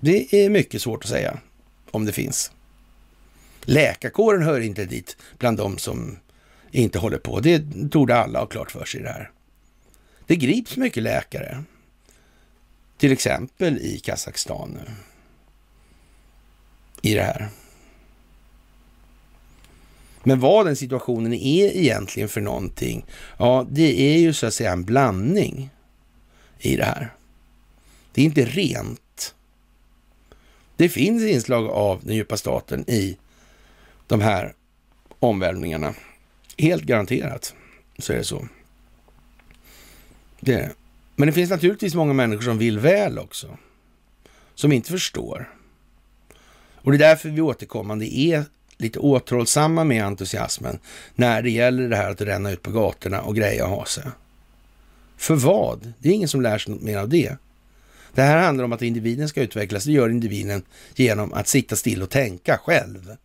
Det 0.00 0.34
är 0.34 0.50
mycket 0.50 0.82
svårt 0.82 1.04
att 1.04 1.10
säga 1.10 1.38
om 1.90 2.04
det 2.04 2.12
finns. 2.12 2.52
Läkarkåren 3.64 4.42
hör 4.42 4.60
inte 4.60 4.84
dit 4.84 5.16
bland 5.38 5.58
de 5.58 5.78
som 5.78 6.18
inte 6.70 6.98
håller 6.98 7.18
på. 7.18 7.40
Det 7.40 7.62
torde 7.90 8.16
alla 8.16 8.38
ha 8.38 8.46
klart 8.46 8.70
för 8.70 8.84
sig 8.84 9.00
det 9.00 9.08
här. 9.08 9.30
Det 10.26 10.36
grips 10.36 10.76
mycket 10.76 11.02
läkare. 11.02 11.64
Till 12.98 13.12
exempel 13.12 13.78
i 13.78 13.98
Kazakstan 13.98 14.70
nu. 14.70 14.92
I 17.02 17.14
det 17.14 17.22
här. 17.22 17.48
Men 20.22 20.40
vad 20.40 20.66
den 20.66 20.76
situationen 20.76 21.32
är 21.32 21.76
egentligen 21.76 22.28
för 22.28 22.40
någonting, 22.40 23.06
ja, 23.38 23.66
det 23.70 24.00
är 24.00 24.18
ju 24.18 24.32
så 24.32 24.46
att 24.46 24.54
säga 24.54 24.72
en 24.72 24.84
blandning 24.84 25.70
i 26.58 26.76
det 26.76 26.84
här. 26.84 27.14
Det 28.12 28.20
är 28.20 28.24
inte 28.24 28.44
rent. 28.44 29.34
Det 30.76 30.88
finns 30.88 31.22
inslag 31.22 31.66
av 31.66 32.00
den 32.02 32.16
djupa 32.16 32.36
staten 32.36 32.90
i 32.90 33.16
de 34.06 34.20
här 34.20 34.54
omvälvningarna. 35.18 35.94
Helt 36.58 36.82
garanterat 36.82 37.54
så 37.98 38.12
är 38.12 38.16
det 38.16 38.24
så. 38.24 38.48
Det. 40.40 40.70
Men 41.16 41.26
det 41.26 41.32
finns 41.32 41.50
naturligtvis 41.50 41.94
många 41.94 42.12
människor 42.12 42.42
som 42.42 42.58
vill 42.58 42.78
väl 42.78 43.18
också. 43.18 43.58
Som 44.54 44.72
inte 44.72 44.90
förstår. 44.90 45.50
Och 46.74 46.92
det 46.92 46.96
är 46.96 47.08
därför 47.08 47.28
vi 47.28 47.40
återkommande 47.40 48.18
är 48.18 48.44
lite 48.76 48.98
återhållsamma 48.98 49.84
med 49.84 50.04
entusiasmen 50.04 50.78
när 51.14 51.42
det 51.42 51.50
gäller 51.50 51.88
det 51.88 51.96
här 51.96 52.10
att 52.10 52.20
ränna 52.20 52.50
ut 52.50 52.62
på 52.62 52.70
gatorna 52.70 53.20
och 53.20 53.36
greja 53.36 53.64
och 53.64 53.70
ha 53.70 53.84
sig. 53.84 54.04
För 55.16 55.34
vad? 55.34 55.92
Det 55.98 56.08
är 56.08 56.12
ingen 56.12 56.28
som 56.28 56.42
lär 56.42 56.58
sig 56.58 56.72
något 56.72 56.82
mer 56.82 56.98
av 56.98 57.08
det. 57.08 57.36
Det 58.14 58.22
här 58.22 58.42
handlar 58.42 58.64
om 58.64 58.72
att 58.72 58.82
individen 58.82 59.28
ska 59.28 59.42
utvecklas. 59.42 59.84
Det 59.84 59.92
gör 59.92 60.08
individen 60.08 60.62
genom 60.94 61.32
att 61.32 61.48
sitta 61.48 61.76
still 61.76 62.02
och 62.02 62.10
tänka 62.10 62.58
själv 62.64 63.16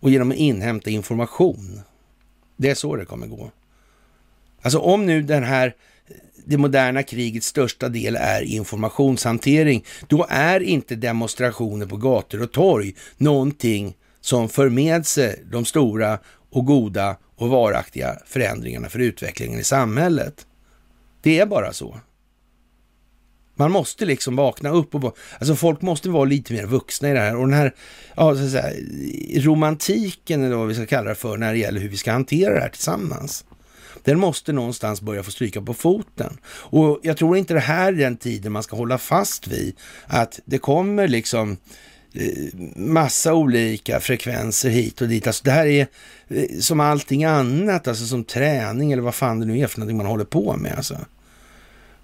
och 0.00 0.10
genom 0.10 0.30
att 0.30 0.36
inhämta 0.36 0.90
information. 0.90 1.80
Det 2.56 2.70
är 2.70 2.74
så 2.74 2.96
det 2.96 3.04
kommer 3.04 3.26
gå. 3.26 3.50
Alltså 4.62 4.78
om 4.78 5.06
nu 5.06 5.22
den 5.22 5.44
här 5.44 5.74
det 6.44 6.56
moderna 6.56 7.02
krigets 7.02 7.46
största 7.46 7.88
del 7.88 8.16
är 8.16 8.42
informationshantering, 8.42 9.84
då 10.08 10.26
är 10.28 10.60
inte 10.60 10.96
demonstrationer 10.96 11.86
på 11.86 11.96
gator 11.96 12.42
och 12.42 12.52
torg 12.52 12.94
någonting 13.16 13.96
som 14.20 14.48
för 14.48 14.68
med 14.68 15.06
sig 15.06 15.44
de 15.50 15.64
stora 15.64 16.18
och 16.50 16.66
goda 16.66 17.16
och 17.36 17.48
varaktiga 17.48 18.18
förändringarna 18.26 18.88
för 18.88 18.98
utvecklingen 18.98 19.60
i 19.60 19.64
samhället. 19.64 20.46
Det 21.22 21.38
är 21.38 21.46
bara 21.46 21.72
så. 21.72 22.00
Man 23.60 23.70
måste 23.70 24.04
liksom 24.04 24.36
vakna 24.36 24.70
upp 24.70 24.94
och 24.94 25.16
alltså 25.38 25.54
folk 25.54 25.82
måste 25.82 26.08
vara 26.08 26.24
lite 26.24 26.52
mer 26.52 26.66
vuxna 26.66 27.10
i 27.10 27.12
det 27.12 27.20
här 27.20 27.36
och 27.36 27.48
den 27.48 27.58
här 27.58 27.74
ja, 28.16 28.36
så 28.36 28.44
att 28.44 28.50
säga, 28.50 28.72
romantiken 29.34 30.44
eller 30.44 30.56
vad 30.56 30.68
vi 30.68 30.74
ska 30.74 30.86
kalla 30.86 31.08
det 31.08 31.14
för 31.14 31.36
när 31.36 31.52
det 31.52 31.58
gäller 31.58 31.80
hur 31.80 31.88
vi 31.88 31.96
ska 31.96 32.12
hantera 32.12 32.54
det 32.54 32.60
här 32.60 32.68
tillsammans. 32.68 33.44
Den 34.04 34.18
måste 34.18 34.52
någonstans 34.52 35.00
börja 35.00 35.22
få 35.22 35.30
stryka 35.30 35.62
på 35.62 35.74
foten. 35.74 36.38
Och 36.46 37.00
jag 37.02 37.16
tror 37.16 37.36
inte 37.36 37.54
det 37.54 37.60
här 37.60 37.92
är 37.92 37.96
den 37.96 38.16
tiden 38.16 38.52
man 38.52 38.62
ska 38.62 38.76
hålla 38.76 38.98
fast 38.98 39.46
vid. 39.46 39.76
Att 40.06 40.40
det 40.44 40.58
kommer 40.58 41.08
liksom 41.08 41.56
eh, 42.12 42.58
massa 42.76 43.34
olika 43.34 44.00
frekvenser 44.00 44.70
hit 44.70 45.00
och 45.00 45.08
dit. 45.08 45.26
Alltså 45.26 45.44
det 45.44 45.50
här 45.50 45.66
är 45.66 45.86
eh, 46.28 46.44
som 46.60 46.80
allting 46.80 47.24
annat, 47.24 47.88
alltså 47.88 48.06
som 48.06 48.24
träning 48.24 48.92
eller 48.92 49.02
vad 49.02 49.14
fan 49.14 49.40
det 49.40 49.46
nu 49.46 49.58
är 49.58 49.66
för 49.66 49.78
någonting 49.78 49.96
man 49.96 50.06
håller 50.06 50.24
på 50.24 50.56
med. 50.56 50.74
Alltså. 50.76 50.96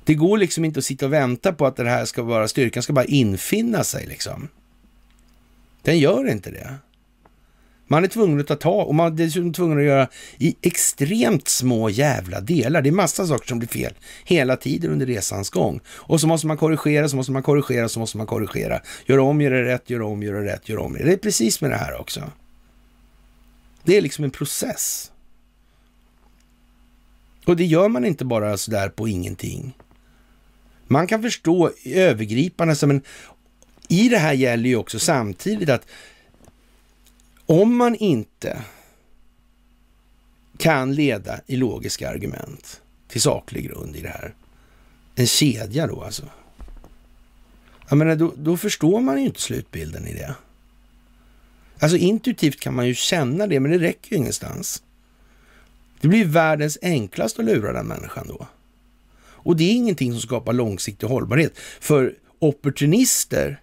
Det 0.06 0.14
går 0.14 0.38
liksom 0.38 0.64
inte 0.64 0.78
att 0.78 0.84
sitta 0.84 1.06
och 1.06 1.12
vänta 1.12 1.52
på 1.52 1.66
att 1.66 1.76
det 1.76 1.88
här 1.88 2.04
ska 2.04 2.22
vara, 2.22 2.48
styrkan 2.48 2.82
ska 2.82 2.92
bara 2.92 3.04
infinna 3.04 3.84
sig 3.84 4.06
liksom. 4.06 4.48
Den 5.82 5.98
gör 5.98 6.30
inte 6.30 6.50
det. 6.50 6.74
Man 7.88 8.04
är 8.04 8.08
tvungen 8.08 8.40
att 8.40 8.46
ta 8.46 8.54
tag 8.54 8.88
och 8.88 8.94
man 8.94 9.06
är 9.12 9.16
dessutom 9.16 9.52
tvungen 9.52 9.78
att 9.78 9.84
göra 9.84 10.08
i 10.38 10.56
extremt 10.62 11.48
små 11.48 11.90
jävla 11.90 12.40
delar. 12.40 12.82
Det 12.82 12.88
är 12.88 12.92
massa 12.92 13.26
saker 13.26 13.48
som 13.48 13.58
blir 13.58 13.68
fel 13.68 13.94
hela 14.24 14.56
tiden 14.56 14.90
under 14.90 15.06
resans 15.06 15.50
gång. 15.50 15.80
Och 15.88 16.20
så 16.20 16.26
måste 16.26 16.46
man 16.46 16.56
korrigera, 16.56 17.08
så 17.08 17.16
måste 17.16 17.32
man 17.32 17.42
korrigera, 17.42 17.88
så 17.88 18.00
måste 18.00 18.16
man 18.16 18.26
korrigera. 18.26 18.80
Gör 19.06 19.18
om, 19.18 19.40
gör 19.40 19.50
det 19.50 19.64
rätt, 19.64 19.90
gör 19.90 20.02
om, 20.02 20.22
gör 20.22 20.34
det 20.34 20.52
rätt, 20.52 20.68
gör 20.68 20.78
om. 20.78 20.92
Det 20.92 21.12
är 21.12 21.16
precis 21.16 21.60
med 21.60 21.70
det 21.70 21.76
här 21.76 22.00
också. 22.00 22.22
Det 23.84 23.96
är 23.96 24.00
liksom 24.00 24.24
en 24.24 24.30
process. 24.30 25.12
Och 27.44 27.56
det 27.56 27.64
gör 27.64 27.88
man 27.88 28.04
inte 28.04 28.24
bara 28.24 28.56
sådär 28.56 28.88
på 28.88 29.08
ingenting. 29.08 29.74
Man 30.86 31.06
kan 31.06 31.22
förstå 31.22 31.70
övergripande, 31.84 32.86
men 32.86 33.02
i 33.88 34.08
det 34.08 34.18
här 34.18 34.32
gäller 34.32 34.68
ju 34.68 34.76
också 34.76 34.98
samtidigt 34.98 35.68
att 35.68 35.86
om 37.46 37.76
man 37.76 37.94
inte 37.94 38.62
kan 40.58 40.94
leda 40.94 41.40
i 41.46 41.56
logiska 41.56 42.10
argument 42.10 42.80
till 43.08 43.20
saklig 43.20 43.64
grund 43.64 43.96
i 43.96 44.00
det 44.00 44.08
här, 44.08 44.34
en 45.14 45.26
kedja 45.26 45.86
då 45.86 46.02
alltså. 46.02 46.22
Jag 47.88 47.98
menar, 47.98 48.16
då, 48.16 48.32
då 48.36 48.56
förstår 48.56 49.00
man 49.00 49.18
ju 49.18 49.26
inte 49.26 49.40
slutbilden 49.40 50.06
i 50.06 50.14
det. 50.14 50.34
Alltså 51.78 51.96
intuitivt 51.96 52.60
kan 52.60 52.74
man 52.74 52.86
ju 52.86 52.94
känna 52.94 53.46
det, 53.46 53.60
men 53.60 53.70
det 53.70 53.78
räcker 53.78 54.10
ju 54.10 54.16
ingenstans. 54.16 54.82
Det 56.00 56.08
blir 56.08 56.24
världens 56.24 56.78
enklaste 56.82 57.42
att 57.42 57.46
lura 57.46 57.72
den 57.72 57.86
människan 57.86 58.26
då. 58.28 58.46
Och 59.46 59.56
det 59.56 59.64
är 59.64 59.72
ingenting 59.72 60.12
som 60.12 60.20
skapar 60.20 60.52
långsiktig 60.52 61.06
hållbarhet. 61.06 61.58
För 61.80 62.14
opportunister 62.38 63.60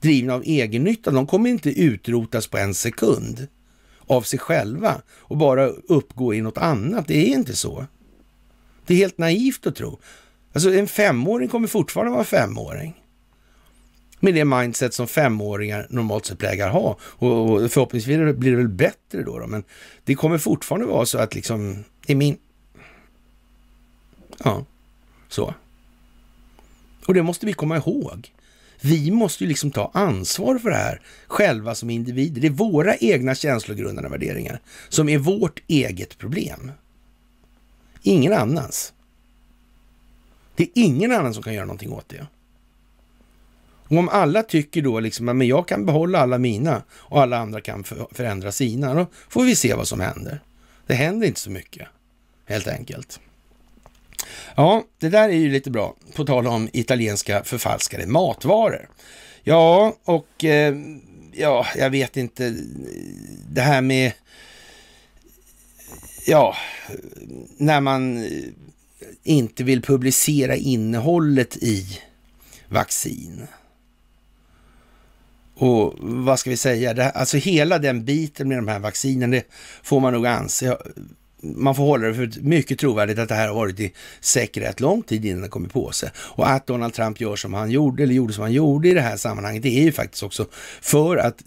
drivna 0.00 0.34
av 0.34 0.42
egennytta, 0.44 1.10
de 1.10 1.26
kommer 1.26 1.50
inte 1.50 1.80
utrotas 1.80 2.46
på 2.46 2.58
en 2.58 2.74
sekund 2.74 3.46
av 4.06 4.22
sig 4.22 4.38
själva 4.38 5.02
och 5.18 5.36
bara 5.36 5.66
uppgå 5.68 6.34
i 6.34 6.40
något 6.40 6.58
annat. 6.58 7.08
Det 7.08 7.16
är 7.16 7.34
inte 7.34 7.56
så. 7.56 7.86
Det 8.86 8.94
är 8.94 8.98
helt 8.98 9.18
naivt 9.18 9.66
att 9.66 9.76
tro. 9.76 10.00
Alltså 10.52 10.74
en 10.74 10.88
femåring 10.88 11.48
kommer 11.48 11.68
fortfarande 11.68 12.12
vara 12.12 12.24
femåring. 12.24 13.02
Med 14.20 14.34
det 14.34 14.44
mindset 14.44 14.94
som 14.94 15.06
femåringar 15.06 15.86
normalt 15.90 16.26
sett 16.26 16.38
plägar 16.38 16.70
ha. 16.70 16.98
Och, 17.02 17.70
förhoppningsvis 17.72 18.36
blir 18.36 18.50
det 18.50 18.56
väl 18.56 18.68
bättre 18.68 19.22
då, 19.22 19.38
då, 19.38 19.46
men 19.46 19.64
det 20.04 20.14
kommer 20.14 20.38
fortfarande 20.38 20.86
vara 20.86 21.06
så 21.06 21.18
att 21.18 21.34
liksom, 21.34 21.84
i 22.06 22.14
min... 22.14 22.36
Ja, 24.44 24.64
så. 25.28 25.54
Och 27.06 27.14
det 27.14 27.22
måste 27.22 27.46
vi 27.46 27.52
komma 27.52 27.76
ihåg. 27.76 28.32
Vi 28.80 29.10
måste 29.10 29.44
ju 29.44 29.48
liksom 29.48 29.70
ta 29.70 29.90
ansvar 29.94 30.58
för 30.58 30.70
det 30.70 30.76
här 30.76 31.00
själva 31.26 31.74
som 31.74 31.90
individer. 31.90 32.40
Det 32.40 32.46
är 32.46 32.50
våra 32.50 32.96
egna 32.96 33.34
känslogrundande 33.34 34.08
värderingar 34.08 34.60
som 34.88 35.08
är 35.08 35.18
vårt 35.18 35.62
eget 35.66 36.18
problem. 36.18 36.72
Ingen 38.02 38.32
annans. 38.32 38.92
Det 40.56 40.62
är 40.62 40.68
ingen 40.74 41.12
annan 41.12 41.34
som 41.34 41.42
kan 41.42 41.54
göra 41.54 41.64
någonting 41.64 41.92
åt 41.92 42.08
det. 42.08 42.26
Och 43.88 43.96
om 43.96 44.08
alla 44.08 44.42
tycker 44.42 44.82
då 44.82 45.00
liksom 45.00 45.28
att 45.28 45.46
jag 45.46 45.68
kan 45.68 45.86
behålla 45.86 46.18
alla 46.18 46.38
mina 46.38 46.82
och 46.90 47.22
alla 47.22 47.38
andra 47.38 47.60
kan 47.60 47.84
förändra 48.12 48.52
sina, 48.52 48.94
då 48.94 49.06
får 49.28 49.44
vi 49.44 49.56
se 49.56 49.74
vad 49.74 49.88
som 49.88 50.00
händer. 50.00 50.40
Det 50.86 50.94
händer 50.94 51.26
inte 51.26 51.40
så 51.40 51.50
mycket, 51.50 51.88
helt 52.44 52.68
enkelt. 52.68 53.20
Ja, 54.56 54.84
det 54.98 55.08
där 55.08 55.28
är 55.28 55.32
ju 55.32 55.50
lite 55.50 55.70
bra, 55.70 55.94
på 56.14 56.24
tal 56.24 56.46
om 56.46 56.68
italienska 56.72 57.44
förfalskade 57.44 58.06
matvaror. 58.06 58.88
Ja, 59.42 59.96
och 60.04 60.44
eh, 60.44 60.74
ja, 61.32 61.66
jag 61.76 61.90
vet 61.90 62.16
inte, 62.16 62.54
det 63.50 63.60
här 63.60 63.80
med, 63.80 64.12
ja, 66.26 66.56
när 67.56 67.80
man 67.80 68.24
eh, 68.24 68.30
inte 69.22 69.64
vill 69.64 69.82
publicera 69.82 70.56
innehållet 70.56 71.56
i 71.56 72.00
vaccin. 72.68 73.46
Och 75.54 75.94
vad 76.00 76.38
ska 76.38 76.50
vi 76.50 76.56
säga, 76.56 76.94
det, 76.94 77.10
alltså 77.10 77.36
hela 77.36 77.78
den 77.78 78.04
biten 78.04 78.48
med 78.48 78.58
de 78.58 78.68
här 78.68 78.78
vaccinen, 78.78 79.30
det 79.30 79.44
får 79.82 80.00
man 80.00 80.12
nog 80.12 80.26
anse 80.26 80.76
man 81.42 81.74
får 81.74 81.84
hålla 81.84 82.06
det 82.06 82.14
för 82.14 82.40
mycket 82.40 82.78
trovärdigt 82.78 83.18
att 83.18 83.28
det 83.28 83.34
här 83.34 83.48
har 83.48 83.54
varit 83.54 83.80
i 83.80 83.92
säkerhet 84.20 84.80
lång 84.80 85.02
tid 85.02 85.24
innan 85.24 85.42
det 85.42 85.48
kommer 85.48 85.68
på 85.68 85.92
sig. 85.92 86.10
Och 86.16 86.50
att 86.50 86.66
Donald 86.66 86.94
Trump 86.94 87.20
gör 87.20 87.36
som 87.36 87.54
han 87.54 87.70
gjorde, 87.70 88.02
eller 88.02 88.14
gjorde 88.14 88.32
som 88.32 88.42
han 88.42 88.52
gjorde 88.52 88.88
i 88.88 88.94
det 88.94 89.00
här 89.00 89.16
sammanhanget, 89.16 89.62
det 89.62 89.78
är 89.78 89.82
ju 89.82 89.92
faktiskt 89.92 90.22
också 90.22 90.46
för 90.80 91.16
att 91.16 91.44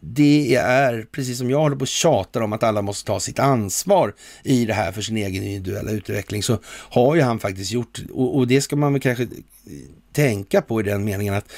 det 0.00 0.54
är, 0.54 1.06
precis 1.12 1.38
som 1.38 1.50
jag 1.50 1.58
håller 1.58 1.76
på 1.76 1.80
och 1.80 1.88
tjatar 1.88 2.40
om 2.40 2.52
att 2.52 2.62
alla 2.62 2.82
måste 2.82 3.06
ta 3.06 3.20
sitt 3.20 3.38
ansvar 3.38 4.14
i 4.42 4.64
det 4.64 4.74
här 4.74 4.92
för 4.92 5.02
sin 5.02 5.16
egen 5.16 5.42
individuella 5.42 5.90
utveckling, 5.90 6.42
så 6.42 6.58
har 6.66 7.14
ju 7.14 7.22
han 7.22 7.38
faktiskt 7.38 7.72
gjort, 7.72 8.00
och, 8.12 8.36
och 8.36 8.46
det 8.46 8.60
ska 8.60 8.76
man 8.76 8.92
väl 8.92 9.02
kanske 9.02 9.28
tänka 10.12 10.62
på 10.62 10.80
i 10.80 10.82
den 10.82 11.04
meningen 11.04 11.34
att 11.34 11.52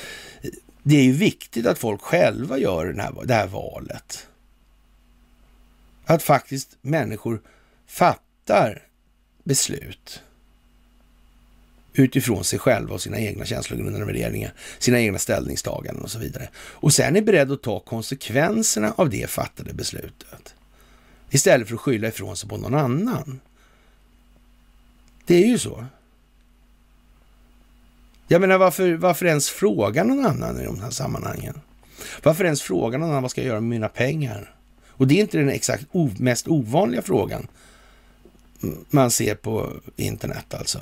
det 0.83 0.97
är 0.97 1.03
ju 1.03 1.13
viktigt 1.13 1.67
att 1.67 1.79
folk 1.79 2.01
själva 2.01 2.59
gör 2.59 2.87
den 2.87 3.01
här, 3.01 3.13
det 3.25 3.35
här 3.35 3.47
valet. 3.47 4.27
Att 6.05 6.23
faktiskt 6.23 6.77
människor 6.83 7.41
fattar 7.89 8.83
beslut 9.45 10.23
utifrån 11.93 12.45
sig 12.45 12.59
själva 12.59 12.95
och 12.95 13.03
sina 13.03 13.19
egna 13.19 13.45
känslogrundande 13.45 14.07
värderingar, 14.07 14.53
sina 14.79 15.01
egna 15.01 15.19
ställningstaganden 15.19 16.05
och 16.05 16.11
så 16.11 16.19
vidare. 16.19 16.49
Och 16.57 16.93
sen 16.93 17.17
är 17.17 17.23
beredd 17.23 17.53
att 17.53 17.63
ta 17.63 17.81
konsekvenserna 17.81 18.95
av 18.97 19.11
det 19.11 19.31
fattade 19.31 19.75
beslutet. 19.75 20.55
Istället 21.31 21.69
för 21.69 21.75
att 21.75 21.81
skylla 21.81 22.09
ifrån 22.09 22.37
sig 22.37 22.49
på 22.49 22.57
någon 22.57 22.75
annan. 22.75 23.41
Det 25.27 25.35
är 25.35 25.47
ju 25.47 25.59
så. 25.59 25.87
Jag 28.29 28.41
menar, 28.41 28.59
varför, 28.59 28.95
varför 28.95 29.27
ens 29.27 29.49
fråga 29.49 30.05
någon 30.05 30.27
annan 30.27 30.61
i 30.61 30.65
de 30.65 30.81
här 30.81 30.91
sammanhangen? 30.91 31.61
Varför 32.23 32.45
ens 32.45 32.63
fråga 32.63 32.99
någon 32.99 33.11
annan 33.11 33.23
vad 33.23 33.31
ska 33.31 33.41
jag 33.41 33.49
göra 33.49 33.61
med 33.61 33.71
mina 33.71 33.89
pengar? 33.89 34.55
Och 34.89 35.07
det 35.07 35.15
är 35.15 35.21
inte 35.21 35.39
den 35.39 35.49
exakt 35.49 35.87
mest 36.19 36.49
ovanliga 36.49 37.03
frågan 37.03 37.47
man 38.91 39.11
ser 39.11 39.35
på 39.35 39.73
internet 39.97 40.55
alltså. 40.55 40.81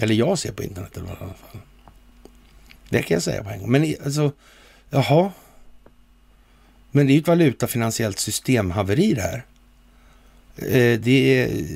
Eller 0.00 0.14
jag 0.14 0.38
ser 0.38 0.52
på 0.52 0.62
internet 0.62 0.96
i 0.96 1.00
alla 1.00 1.16
fall. 1.16 1.60
Det 2.88 3.02
kan 3.02 3.14
jag 3.14 3.22
säga 3.22 3.44
på 3.44 3.50
en 3.50 3.60
gång. 3.60 3.70
Men 3.70 3.94
alltså, 4.04 4.32
jaha. 4.90 5.32
Men 6.90 7.06
det 7.06 7.12
är 7.12 7.14
ju 7.14 7.20
ett 7.20 7.28
valutafinansiellt 7.28 8.18
systemhaveri 8.18 9.14
det 9.14 9.22
här. 9.22 9.44
Eh, 10.56 11.00
det 11.00 11.42
är 11.42 11.66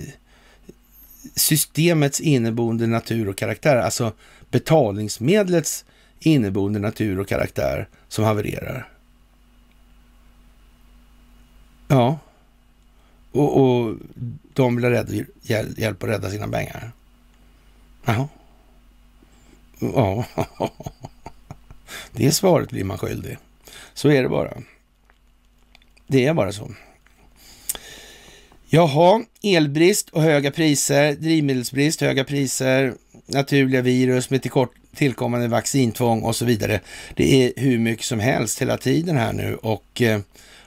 systemets 1.35 2.21
inneboende 2.21 2.87
natur 2.87 3.29
och 3.29 3.37
karaktär, 3.37 3.77
alltså 3.77 4.13
betalningsmedlets 4.51 5.85
inneboende 6.21 6.79
natur 6.79 7.21
och 7.21 7.29
karaktär 7.29 7.89
som 8.09 8.25
havererar. 8.25 8.89
Ja. 11.89 12.19
Och, 13.33 13.61
och 13.61 13.97
de 14.53 14.77
blir 14.77 14.91
rädda, 14.91 15.25
hjäl, 15.43 15.75
hjälp 15.77 16.03
att 16.03 16.09
rädda 16.09 16.31
sina 16.31 16.49
pengar. 16.49 16.93
Jaha. 18.05 18.29
Ja. 19.81 20.25
Det 22.13 22.33
svaret 22.33 22.71
blir 22.71 22.85
man 22.85 22.99
skyldig. 22.99 23.39
Så 23.95 24.11
är 24.11 24.23
det 24.23 24.29
bara. 24.29 24.53
Det 26.07 26.27
är 26.27 26.35
bara 26.35 26.53
så. 26.53 26.71
Jaha, 28.69 29.23
elbrist 29.43 30.09
och 30.09 30.23
höga 30.23 30.51
priser, 30.51 31.13
drivmedelsbrist, 31.13 32.01
höga 32.01 32.25
priser, 32.25 32.95
naturliga 33.27 33.83
virus 33.83 34.31
med 34.31 34.51
tillkommande 34.95 35.49
vaccintvång 35.49 36.23
och 36.23 36.37
så 36.37 36.45
vidare. 36.45 36.81
Det 37.15 37.45
är 37.45 37.53
hur 37.57 37.79
mycket 37.79 38.05
som 38.05 38.21
helst 38.21 38.63
hela 38.63 38.77
tiden 38.77 39.17
här 39.17 39.33
nu 39.33 39.55
och 39.55 40.03
eh, 40.03 40.21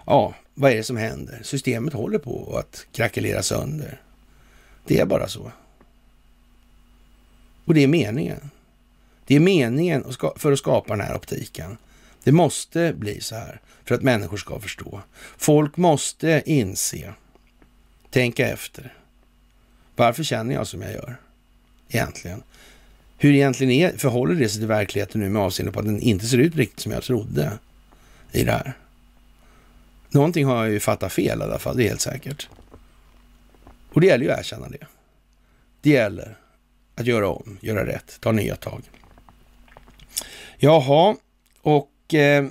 ja, 0.06 0.34
vad 0.56 0.72
är 0.72 0.76
det 0.76 0.84
som 0.84 0.98
händer? 0.98 1.40
Systemet 1.44 1.94
håller 1.94 2.20
på 2.20 2.58
att 2.58 2.88
krackelera 2.92 3.44
sönder. 3.44 4.02
Det 4.86 5.00
är 5.00 5.06
bara 5.06 5.28
så. 5.28 5.52
Och 7.66 7.74
det 7.74 7.84
är 7.84 7.88
meningen. 7.88 8.52
Det 9.26 9.36
är 9.36 9.40
meningen 9.40 10.06
för 10.36 10.52
att 10.52 10.60
skapa 10.60 10.96
den 10.96 11.06
här 11.06 11.16
optiken. 11.16 11.78
Det 12.24 12.32
måste 12.32 12.94
bli 12.94 13.22
så 13.22 13.36
här 13.36 13.62
för 13.84 13.96
att 13.96 14.02
människor 14.02 14.38
ska 14.38 14.60
förstå. 14.60 15.02
Folk 15.38 15.78
måste 15.78 16.44
inse, 16.46 17.14
tänka 18.10 18.48
efter. 18.48 18.94
Varför 19.96 20.24
känner 20.24 20.56
jag 20.56 20.68
som 20.68 20.82
jag 20.82 20.92
gör 20.92 21.18
egentligen? 21.90 22.44
Hur 23.18 23.34
egentligen 23.34 23.72
är, 23.72 23.98
förhåller 23.98 24.36
det 24.36 24.50
sig 24.50 24.60
till 24.60 24.68
verkligheten 24.68 25.22
nu 25.22 25.30
med 25.30 25.42
avseende 25.42 25.72
på 25.72 25.80
att 25.80 25.86
den 25.86 26.00
inte 26.00 26.26
ser 26.26 26.38
ut 26.38 26.56
riktigt 26.56 26.80
som 26.80 26.92
jag 26.92 27.04
trodde 27.04 27.52
i 28.32 28.44
det 28.44 28.52
här? 28.52 28.74
Någonting 30.10 30.46
har 30.46 30.64
jag 30.64 30.74
ju 30.74 30.80
fattat 30.80 31.14
fel 31.14 31.40
i 31.40 31.44
alla 31.44 31.60
fall, 31.60 31.78
det 31.78 31.84
är 31.84 31.88
helt 31.88 32.02
säkert. 32.02 32.50
Och 33.94 34.02
det 34.02 34.08
gäller 34.08 34.26
ju 34.26 34.32
att 34.32 34.40
erkänna 34.40 34.70
det. 34.70 34.88
Det 35.82 35.90
gäller 35.90 36.38
att 36.96 37.06
göra 37.06 37.30
om, 37.30 37.58
göra 37.62 37.86
rätt, 37.86 38.18
ta 38.20 38.32
nya 38.32 38.56
tag. 38.56 38.82
Jaha, 40.58 41.16
och 41.62 42.14
eh, 42.14 42.46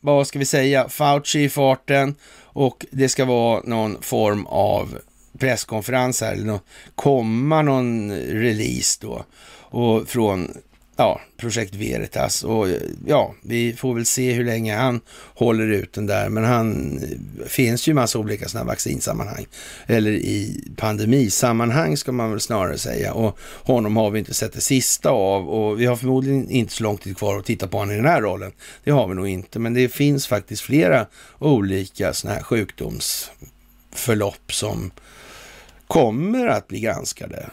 vad 0.00 0.26
ska 0.26 0.38
vi 0.38 0.44
säga? 0.44 0.88
Fauci 0.88 1.40
i 1.40 1.48
farten 1.48 2.14
och 2.36 2.86
det 2.90 3.08
ska 3.08 3.24
vara 3.24 3.62
någon 3.64 4.02
form 4.02 4.46
av 4.46 4.98
presskonferens 5.38 6.20
här, 6.20 6.32
eller 6.32 6.44
no 6.44 6.60
komma 6.94 7.62
någon 7.62 8.12
release 8.12 8.98
då. 9.00 9.24
Och 9.70 10.08
från 10.08 10.56
ja, 10.98 11.20
projekt 11.36 11.74
Veritas. 11.74 12.44
Och 12.44 12.68
ja, 13.06 13.34
vi 13.42 13.72
får 13.72 13.94
väl 13.94 14.06
se 14.06 14.32
hur 14.32 14.44
länge 14.44 14.76
han 14.76 15.00
håller 15.34 15.68
ut 15.68 15.92
den 15.92 16.06
där. 16.06 16.28
Men 16.28 16.44
han 16.44 16.98
eh, 16.98 17.46
finns 17.46 17.88
ju 17.88 17.94
massa 17.94 18.18
olika 18.18 18.48
sådana 18.48 18.66
vaccinsammanhang. 18.66 19.46
Eller 19.86 20.10
i 20.10 20.64
pandemisammanhang 20.76 21.96
ska 21.96 22.12
man 22.12 22.30
väl 22.30 22.40
snarare 22.40 22.78
säga. 22.78 23.12
Och 23.12 23.38
honom 23.62 23.96
har 23.96 24.10
vi 24.10 24.18
inte 24.18 24.34
sett 24.34 24.52
det 24.52 24.60
sista 24.60 25.10
av. 25.10 25.48
Och 25.48 25.80
vi 25.80 25.86
har 25.86 25.96
förmodligen 25.96 26.50
inte 26.50 26.72
så 26.72 26.82
lång 26.82 26.96
tid 26.96 27.16
kvar 27.16 27.38
att 27.38 27.44
titta 27.44 27.68
på 27.68 27.78
honom 27.78 27.94
i 27.94 27.96
den 27.96 28.06
här 28.06 28.22
rollen. 28.22 28.52
Det 28.84 28.90
har 28.90 29.08
vi 29.08 29.14
nog 29.14 29.28
inte. 29.28 29.58
Men 29.58 29.74
det 29.74 29.88
finns 29.88 30.26
faktiskt 30.26 30.62
flera 30.62 31.06
olika 31.38 32.12
sådana 32.12 32.36
här 32.36 32.42
sjukdomsförlopp 32.42 34.52
som 34.52 34.90
kommer 35.86 36.46
att 36.46 36.68
bli 36.68 36.80
granskade 36.80 37.50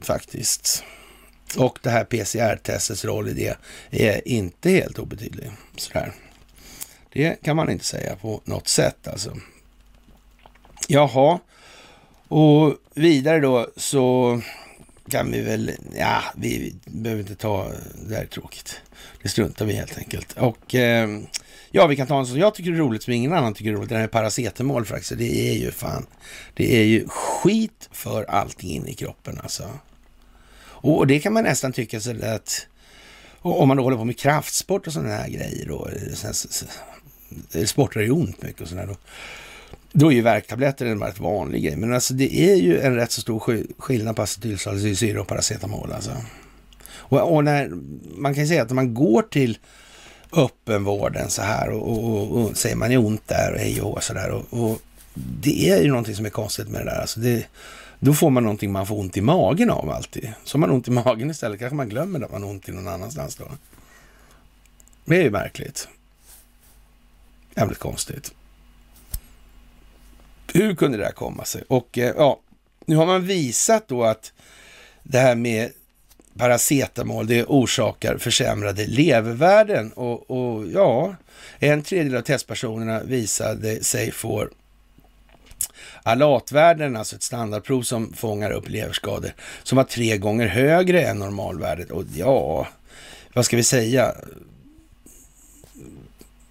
faktiskt. 0.00 0.84
Och 1.56 1.78
det 1.82 1.90
här 1.90 2.04
PCR-testets 2.04 3.04
roll 3.04 3.28
i 3.28 3.32
det 3.32 3.56
är 3.90 4.28
inte 4.28 4.70
helt 4.70 4.98
obetydlig. 4.98 5.50
Sådär. 5.76 6.12
Det 7.12 7.42
kan 7.42 7.56
man 7.56 7.70
inte 7.70 7.84
säga 7.84 8.16
på 8.16 8.40
något 8.44 8.68
sätt 8.68 9.08
alltså. 9.08 9.36
Jaha, 10.88 11.38
och 12.28 12.76
vidare 12.94 13.40
då 13.40 13.70
så 13.76 14.40
kan 15.08 15.32
vi 15.32 15.40
väl, 15.40 15.70
ja, 15.96 16.22
vi 16.36 16.74
behöver 16.86 17.22
inte 17.22 17.34
ta, 17.34 17.70
det 18.08 18.14
här 18.14 18.22
är 18.22 18.26
tråkigt. 18.26 18.80
Det 19.22 19.28
struntar 19.28 19.64
vi 19.64 19.72
helt 19.72 19.98
enkelt. 19.98 20.32
Och 20.32 20.74
eh, 20.74 21.20
ja, 21.70 21.86
vi 21.86 21.96
kan 21.96 22.06
ta 22.06 22.18
en 22.18 22.26
som 22.26 22.38
jag 22.38 22.54
tycker 22.54 22.72
är 22.72 22.76
roligt, 22.76 23.02
som 23.02 23.12
ingen 23.12 23.32
annan 23.32 23.54
tycker 23.54 23.70
är 23.70 23.74
roligt. 23.74 23.88
Den 23.88 24.00
här 24.00 24.06
paracetamol 24.06 24.84
faktiskt. 24.84 25.18
Det 25.18 25.50
är 25.50 25.54
ju 25.54 25.70
fan, 25.70 26.06
det 26.54 26.76
är 26.76 26.84
ju 26.84 27.08
skit 27.08 27.88
för 27.92 28.24
allting 28.24 28.70
in 28.70 28.88
i 28.88 28.94
kroppen 28.94 29.40
alltså. 29.42 29.70
Och 30.84 31.06
det 31.06 31.20
kan 31.20 31.32
man 31.32 31.44
nästan 31.44 31.72
tycka 31.72 32.00
så 32.00 32.10
att 32.24 32.66
om 33.40 33.68
man 33.68 33.76
då 33.76 33.82
håller 33.82 33.96
på 33.96 34.04
med 34.04 34.18
kraftsport 34.18 34.86
och 34.86 34.92
sådana 34.92 35.14
här 35.14 35.28
grejer 35.28 35.66
då, 35.68 35.88
eh, 35.88 37.60
eh, 37.60 37.64
sportar 37.64 38.00
ju 38.00 38.10
ont 38.10 38.42
mycket 38.42 38.60
och 38.60 38.68
sådär 38.68 38.86
då. 38.86 38.96
Då 39.92 40.12
är 40.12 40.14
ju 40.14 40.22
värktabletter 40.22 40.86
en 40.86 40.98
väldigt 40.98 41.20
vanlig 41.20 41.62
grej. 41.62 41.76
Men 41.76 41.94
alltså 41.94 42.14
det 42.14 42.34
är 42.34 42.54
ju 42.54 42.80
en 42.80 42.94
rätt 42.94 43.12
så 43.12 43.20
stor 43.20 43.64
skillnad 43.78 44.16
på 44.16 44.22
acetylsalicylsyra 44.22 45.20
och 45.20 45.26
paracetamol 45.26 45.92
alltså. 45.92 46.10
Och, 46.94 47.34
och, 47.34 47.44
när, 47.44 47.70
man 48.16 48.34
kan 48.34 48.42
ju 48.42 48.48
säga 48.48 48.62
att 48.62 48.68
när 48.68 48.74
man 48.74 48.94
går 48.94 49.22
till 49.22 49.58
öppenvården 50.32 51.30
så 51.30 51.42
här 51.42 51.70
och, 51.70 51.88
och, 51.88 52.14
och, 52.14 52.44
och 52.44 52.56
säger 52.56 52.76
man 52.76 52.92
är 52.92 52.98
ont 52.98 53.28
där 53.28 53.52
och 53.52 53.58
hej 53.58 53.80
och 53.80 54.02
sådär. 54.02 54.30
Och, 54.30 54.44
och 54.50 54.80
det 55.14 55.70
är 55.70 55.82
ju 55.82 55.88
någonting 55.88 56.14
som 56.14 56.26
är 56.26 56.30
konstigt 56.30 56.68
med 56.68 56.80
det 56.80 56.90
där. 56.90 57.00
Alltså 57.00 57.20
det, 57.20 57.46
då 58.04 58.14
får 58.14 58.30
man 58.30 58.42
någonting 58.42 58.72
man 58.72 58.86
får 58.86 58.98
ont 58.98 59.16
i 59.16 59.20
magen 59.20 59.70
av 59.70 59.90
alltid. 59.90 60.32
Så 60.44 60.56
har 60.56 60.60
man 60.60 60.70
ont 60.70 60.88
i 60.88 60.90
magen 60.90 61.30
istället 61.30 61.58
kanske 61.58 61.76
man 61.76 61.88
glömmer 61.88 62.20
att 62.20 62.32
man 62.32 62.42
har 62.42 62.50
ont 62.50 62.68
i 62.68 62.72
någon 62.72 62.88
annanstans 62.88 63.36
då. 63.36 63.44
Det 65.04 65.16
är 65.16 65.22
ju 65.22 65.30
märkligt. 65.30 65.88
Jävligt 67.56 67.78
konstigt. 67.78 68.34
Hur 70.52 70.74
kunde 70.74 70.98
det 70.98 71.04
här 71.04 71.12
komma 71.12 71.44
sig? 71.44 71.62
Och 71.68 71.98
eh, 71.98 72.14
ja, 72.16 72.40
nu 72.86 72.96
har 72.96 73.06
man 73.06 73.26
visat 73.26 73.88
då 73.88 74.04
att 74.04 74.32
det 75.02 75.18
här 75.18 75.34
med 75.34 75.70
paracetamol, 76.38 77.26
det 77.26 77.44
orsakar 77.44 78.18
försämrade 78.18 78.86
levervärden 78.86 79.92
och, 79.92 80.30
och 80.30 80.66
ja, 80.66 81.16
en 81.58 81.82
tredjedel 81.82 82.18
av 82.18 82.22
testpersonerna 82.22 83.02
visade 83.02 83.84
sig 83.84 84.10
få 84.10 84.48
Alatvärden, 86.06 86.96
alltså 86.96 87.16
ett 87.16 87.22
standardprov 87.22 87.82
som 87.82 88.12
fångar 88.12 88.50
upp 88.50 88.68
leverskador, 88.68 89.34
som 89.62 89.76
var 89.76 89.84
tre 89.84 90.18
gånger 90.18 90.46
högre 90.46 91.02
än 91.02 91.18
normalvärdet. 91.18 91.90
Och 91.90 92.04
ja, 92.14 92.68
vad 93.34 93.44
ska 93.44 93.56
vi 93.56 93.62
säga? 93.62 94.14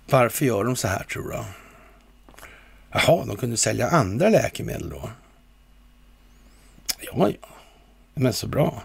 Varför 0.10 0.46
gör 0.46 0.64
de 0.64 0.76
så 0.76 0.88
här 0.88 1.04
tror 1.04 1.30
du? 1.30 1.44
Jaha, 2.92 3.26
de 3.26 3.38
kunde 3.38 3.58
sälja 3.58 3.88
andra 3.88 4.30
läkemedel 4.30 4.90
då? 4.90 5.10
Ja, 7.00 7.30
ja, 7.42 7.48
men 8.14 8.34
så 8.34 8.48
bra. 8.48 8.84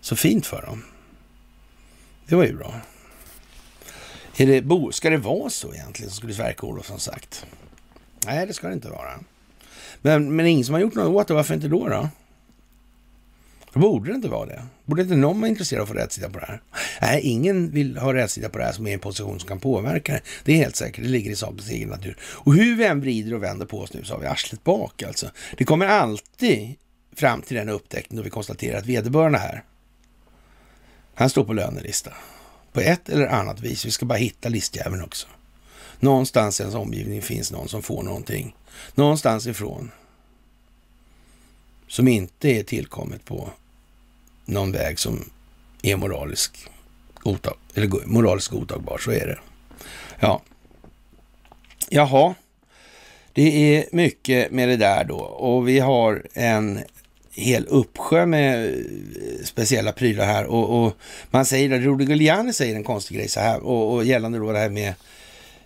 Så 0.00 0.16
fint 0.16 0.46
för 0.46 0.62
dem. 0.62 0.84
Det 2.26 2.36
var 2.36 2.44
ju 2.44 2.56
bra. 2.56 2.74
Är 4.36 4.46
det, 4.46 4.92
ska 4.92 5.10
det 5.10 5.16
vara 5.16 5.50
så 5.50 5.74
egentligen, 5.74 6.10
skulle 6.10 6.34
Sverker 6.34 6.64
Olofsson 6.64 7.00
sagt? 7.00 7.46
Nej, 8.26 8.46
det 8.46 8.54
ska 8.54 8.66
det 8.68 8.74
inte 8.74 8.88
vara. 8.88 9.20
Men, 10.02 10.36
men 10.36 10.46
ingen 10.46 10.64
som 10.64 10.72
har 10.72 10.80
gjort 10.80 10.94
något 10.94 11.14
åt 11.14 11.28
det, 11.28 11.34
varför 11.34 11.54
inte 11.54 11.68
då? 11.68 11.88
då? 11.88 12.08
Borde 13.72 14.10
det 14.10 14.14
inte 14.14 14.28
vara 14.28 14.46
det? 14.46 14.62
Borde 14.84 15.02
inte 15.02 15.16
någon 15.16 15.40
vara 15.40 15.48
intresserad 15.48 15.80
av 15.80 15.82
att 15.82 15.88
få 15.88 15.94
rätsida 15.94 16.30
på 16.30 16.38
det 16.38 16.46
här? 16.46 16.62
Nej, 17.00 17.20
ingen 17.22 17.70
vill 17.70 17.96
ha 17.96 18.14
rätsida 18.14 18.48
på 18.48 18.58
det 18.58 18.64
här 18.64 18.72
som 18.72 18.86
är 18.86 18.94
en 18.94 19.00
position 19.00 19.40
som 19.40 19.48
kan 19.48 19.60
påverka 19.60 20.12
det. 20.12 20.20
Det 20.44 20.52
är 20.52 20.56
helt 20.56 20.76
säkert, 20.76 21.04
det 21.04 21.10
ligger 21.10 21.30
i 21.30 21.36
sakens 21.36 21.70
egen 21.70 21.88
natur. 21.88 22.16
Och 22.22 22.54
hur 22.54 22.76
vi 22.76 22.84
än 22.84 23.00
vrider 23.00 23.34
och 23.34 23.42
vänder 23.42 23.66
på 23.66 23.80
oss 23.80 23.92
nu 23.92 24.04
så 24.04 24.14
har 24.14 24.20
vi 24.20 24.26
arslet 24.26 24.64
bak 24.64 25.02
alltså. 25.02 25.30
Det 25.56 25.64
kommer 25.64 25.86
alltid 25.86 26.74
fram 27.16 27.42
till 27.42 27.56
den 27.56 27.68
upptäckten 27.68 28.16
då 28.16 28.22
vi 28.22 28.30
konstaterar 28.30 28.78
att 28.78 28.86
vederbörande 28.86 29.38
här, 29.38 29.64
han 31.14 31.30
står 31.30 31.44
på 31.44 31.52
lönelista. 31.52 32.12
På 32.72 32.80
ett 32.80 33.08
eller 33.08 33.26
annat 33.26 33.60
vis. 33.60 33.86
Vi 33.86 33.90
ska 33.90 34.06
bara 34.06 34.18
hitta 34.18 34.48
listjäveln 34.48 35.02
också. 35.02 35.26
Någonstans 36.00 36.60
i 36.60 36.62
ens 36.62 36.74
omgivning 36.74 37.22
finns 37.22 37.52
någon 37.52 37.68
som 37.68 37.82
får 37.82 38.02
någonting. 38.02 38.54
Någonstans 38.94 39.46
ifrån. 39.46 39.90
Som 41.86 42.08
inte 42.08 42.48
är 42.48 42.62
tillkommet 42.62 43.24
på 43.24 43.50
någon 44.44 44.72
väg 44.72 44.98
som 44.98 45.30
är 45.82 45.96
moralisk, 45.96 46.68
godtag, 47.14 47.56
eller 47.74 48.06
moraliskt 48.06 48.48
godtagbar. 48.48 48.98
Så 48.98 49.10
är 49.10 49.26
det. 49.26 49.38
Ja. 50.20 50.42
Jaha. 51.88 52.34
Det 53.32 53.76
är 53.76 53.84
mycket 53.92 54.52
med 54.52 54.68
det 54.68 54.76
där 54.76 55.04
då 55.04 55.18
och 55.18 55.68
vi 55.68 55.78
har 55.78 56.22
en 56.34 56.80
hel 57.30 57.66
uppsjö 57.66 58.26
med 58.26 58.68
eh, 58.68 59.44
speciella 59.44 59.92
prylar 59.92 60.26
här 60.26 60.44
och, 60.44 60.84
och 60.84 60.96
man 61.30 61.44
säger 61.44 61.80
Rudy 61.80 62.04
Giuliani 62.04 62.52
säger 62.52 62.76
en 62.76 62.84
konstig 62.84 63.16
grej 63.16 63.28
så 63.28 63.40
här 63.40 63.60
och, 63.60 63.94
och 63.94 64.04
gällande 64.04 64.38
då 64.38 64.52
det 64.52 64.58
här 64.58 64.70
med 64.70 64.94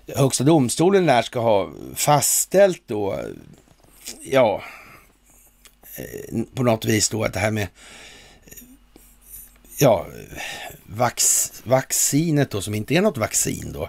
Högsta 0.07 0.45
domstolen 0.45 1.07
där 1.07 1.23
ska 1.23 1.41
ha 1.41 1.71
fastställt 1.95 2.83
då, 2.87 3.21
ja, 4.23 4.63
eh, 5.97 6.41
på 6.55 6.63
något 6.63 6.85
vis 6.85 7.09
då 7.09 7.25
att 7.25 7.33
det 7.33 7.41
här 7.41 7.51
med 7.51 7.69
ja, 9.79 10.07
vax, 10.87 11.53
vaccinet 11.65 12.51
då, 12.51 12.61
som 12.61 12.75
inte 12.75 12.95
är 12.95 13.01
något 13.01 13.19
vaccin 13.19 13.73
då, 13.73 13.89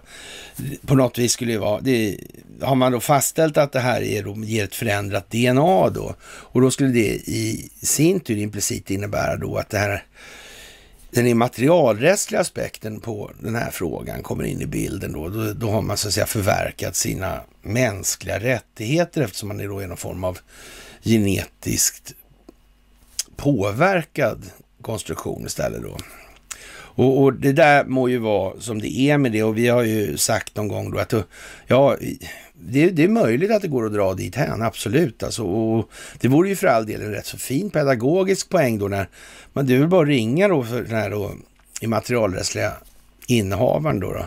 på 0.86 0.96
något 0.96 1.18
vis 1.18 1.32
skulle 1.32 1.52
det 1.52 1.60
vara, 1.60 1.82
det, 1.82 2.18
har 2.62 2.76
man 2.76 2.92
då 2.92 3.00
fastställt 3.00 3.58
att 3.58 3.72
det 3.72 3.80
här 3.80 4.02
är, 4.02 4.46
ger 4.46 4.64
ett 4.64 4.76
förändrat 4.76 5.32
DNA 5.32 5.90
då, 5.90 6.16
och 6.24 6.62
då 6.62 6.72
skulle 6.72 6.90
det 6.90 7.16
i 7.16 7.70
sin 7.82 8.20
tur 8.20 8.38
implicit 8.38 8.92
innebära 8.92 9.38
då 9.38 9.58
att 9.58 9.70
det 9.70 9.78
här 9.78 10.04
den 11.16 11.28
immaterialrättsliga 11.28 12.42
aspekten 12.42 13.00
på 13.00 13.32
den 13.40 13.56
här 13.56 13.72
frågan 13.72 14.24
kommer 14.24 14.44
in 14.44 14.62
i 14.62 14.66
bilden 14.66 15.14
då, 15.14 15.30
då, 15.30 15.54
då 15.54 15.70
har 15.70 15.82
man 15.82 15.98
så 15.98 16.08
att 16.08 16.14
säga 16.14 16.26
förverkat 16.26 16.96
sina 16.96 17.42
mänskliga 17.62 18.40
rättigheter 18.40 19.22
eftersom 19.22 19.48
man 19.48 19.60
är 19.60 19.68
då 19.68 19.82
i 19.82 19.88
någon 19.88 19.98
form 19.98 20.24
av 20.24 20.40
genetiskt 21.04 22.14
påverkad 23.36 24.52
konstruktion 24.82 25.46
istället 25.46 25.84
då. 25.84 25.98
Och, 26.98 27.24
och, 27.24 27.34
det 27.34 27.52
där 27.52 27.86
må 27.86 28.10
ju 28.10 28.18
vara 28.18 28.60
som 28.60 28.82
det 28.82 29.00
är 29.00 29.18
med 29.18 29.32
det 29.32 29.44
och 29.44 29.58
vi 29.58 29.68
har 29.68 29.84
ju 29.84 30.18
sagt 30.18 30.56
någon 30.56 30.68
gång 30.68 30.92
då 30.92 31.00
att 31.00 31.14
ja, 31.68 31.98
det, 32.60 32.90
det, 32.90 33.04
är 33.04 33.08
möjligt 33.08 33.52
att 33.52 33.62
det 33.62 33.68
går 33.68 33.86
att 33.86 33.94
dra 33.94 34.14
dit 34.14 34.36
hän, 34.36 34.62
absolut. 34.62 35.24
Alltså, 35.24 35.44
och 35.44 35.90
det 36.20 36.28
vore 36.28 36.50
ju 36.50 36.56
för 36.56 36.68
all 36.68 36.86
del 36.86 37.02
en 37.02 37.12
rätt 37.12 37.26
så 37.26 37.38
fin 37.38 37.70
pedagogisk 37.70 38.50
poäng 38.50 38.80
då 38.80 38.88
när 38.88 39.10
man, 39.54 39.66
det 39.66 39.76
är 39.76 39.80
väl 39.80 39.88
bara 39.88 40.02
att 40.02 40.08
ringa 40.08 40.48
då 40.48 40.64
för 40.64 40.82
den 40.82 40.96
här 40.96 41.10
då, 41.10 41.32
immaterialrättsliga 41.82 42.74
innehavaren 43.28 44.00
då, 44.00 44.14
då 44.14 44.26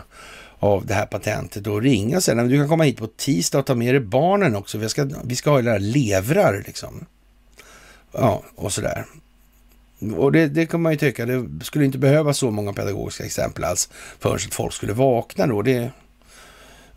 av 0.59 0.85
det 0.85 0.93
här 0.93 1.05
patentet 1.05 1.67
och 1.67 1.81
ringa 1.81 2.21
sen. 2.21 2.47
Du 2.47 2.57
kan 2.57 2.69
komma 2.69 2.83
hit 2.83 2.97
på 2.97 3.07
tisdag 3.07 3.59
och 3.59 3.65
ta 3.65 3.75
med 3.75 3.93
dig 3.93 4.01
barnen 4.01 4.55
också. 4.55 4.77
Vi 4.77 4.89
ska, 4.89 5.09
vi 5.23 5.35
ska 5.35 5.49
ha 5.49 5.61
där 5.61 5.79
levrar 5.79 6.63
liksom. 6.67 7.05
Ja, 8.11 8.43
och 8.55 8.73
sådär. 8.73 9.05
Och 10.17 10.31
det, 10.31 10.47
det 10.47 10.65
kan 10.65 10.81
man 10.81 10.91
ju 10.91 10.97
tycka, 10.97 11.25
det 11.25 11.65
skulle 11.65 11.85
inte 11.85 11.97
behöva 11.97 12.33
så 12.33 12.51
många 12.51 12.73
pedagogiska 12.73 13.25
exempel 13.25 13.63
alls 13.63 13.89
förrän 14.19 14.39
folk 14.51 14.73
skulle 14.73 14.93
vakna 14.93 15.47
då. 15.47 15.61
Det, 15.61 15.91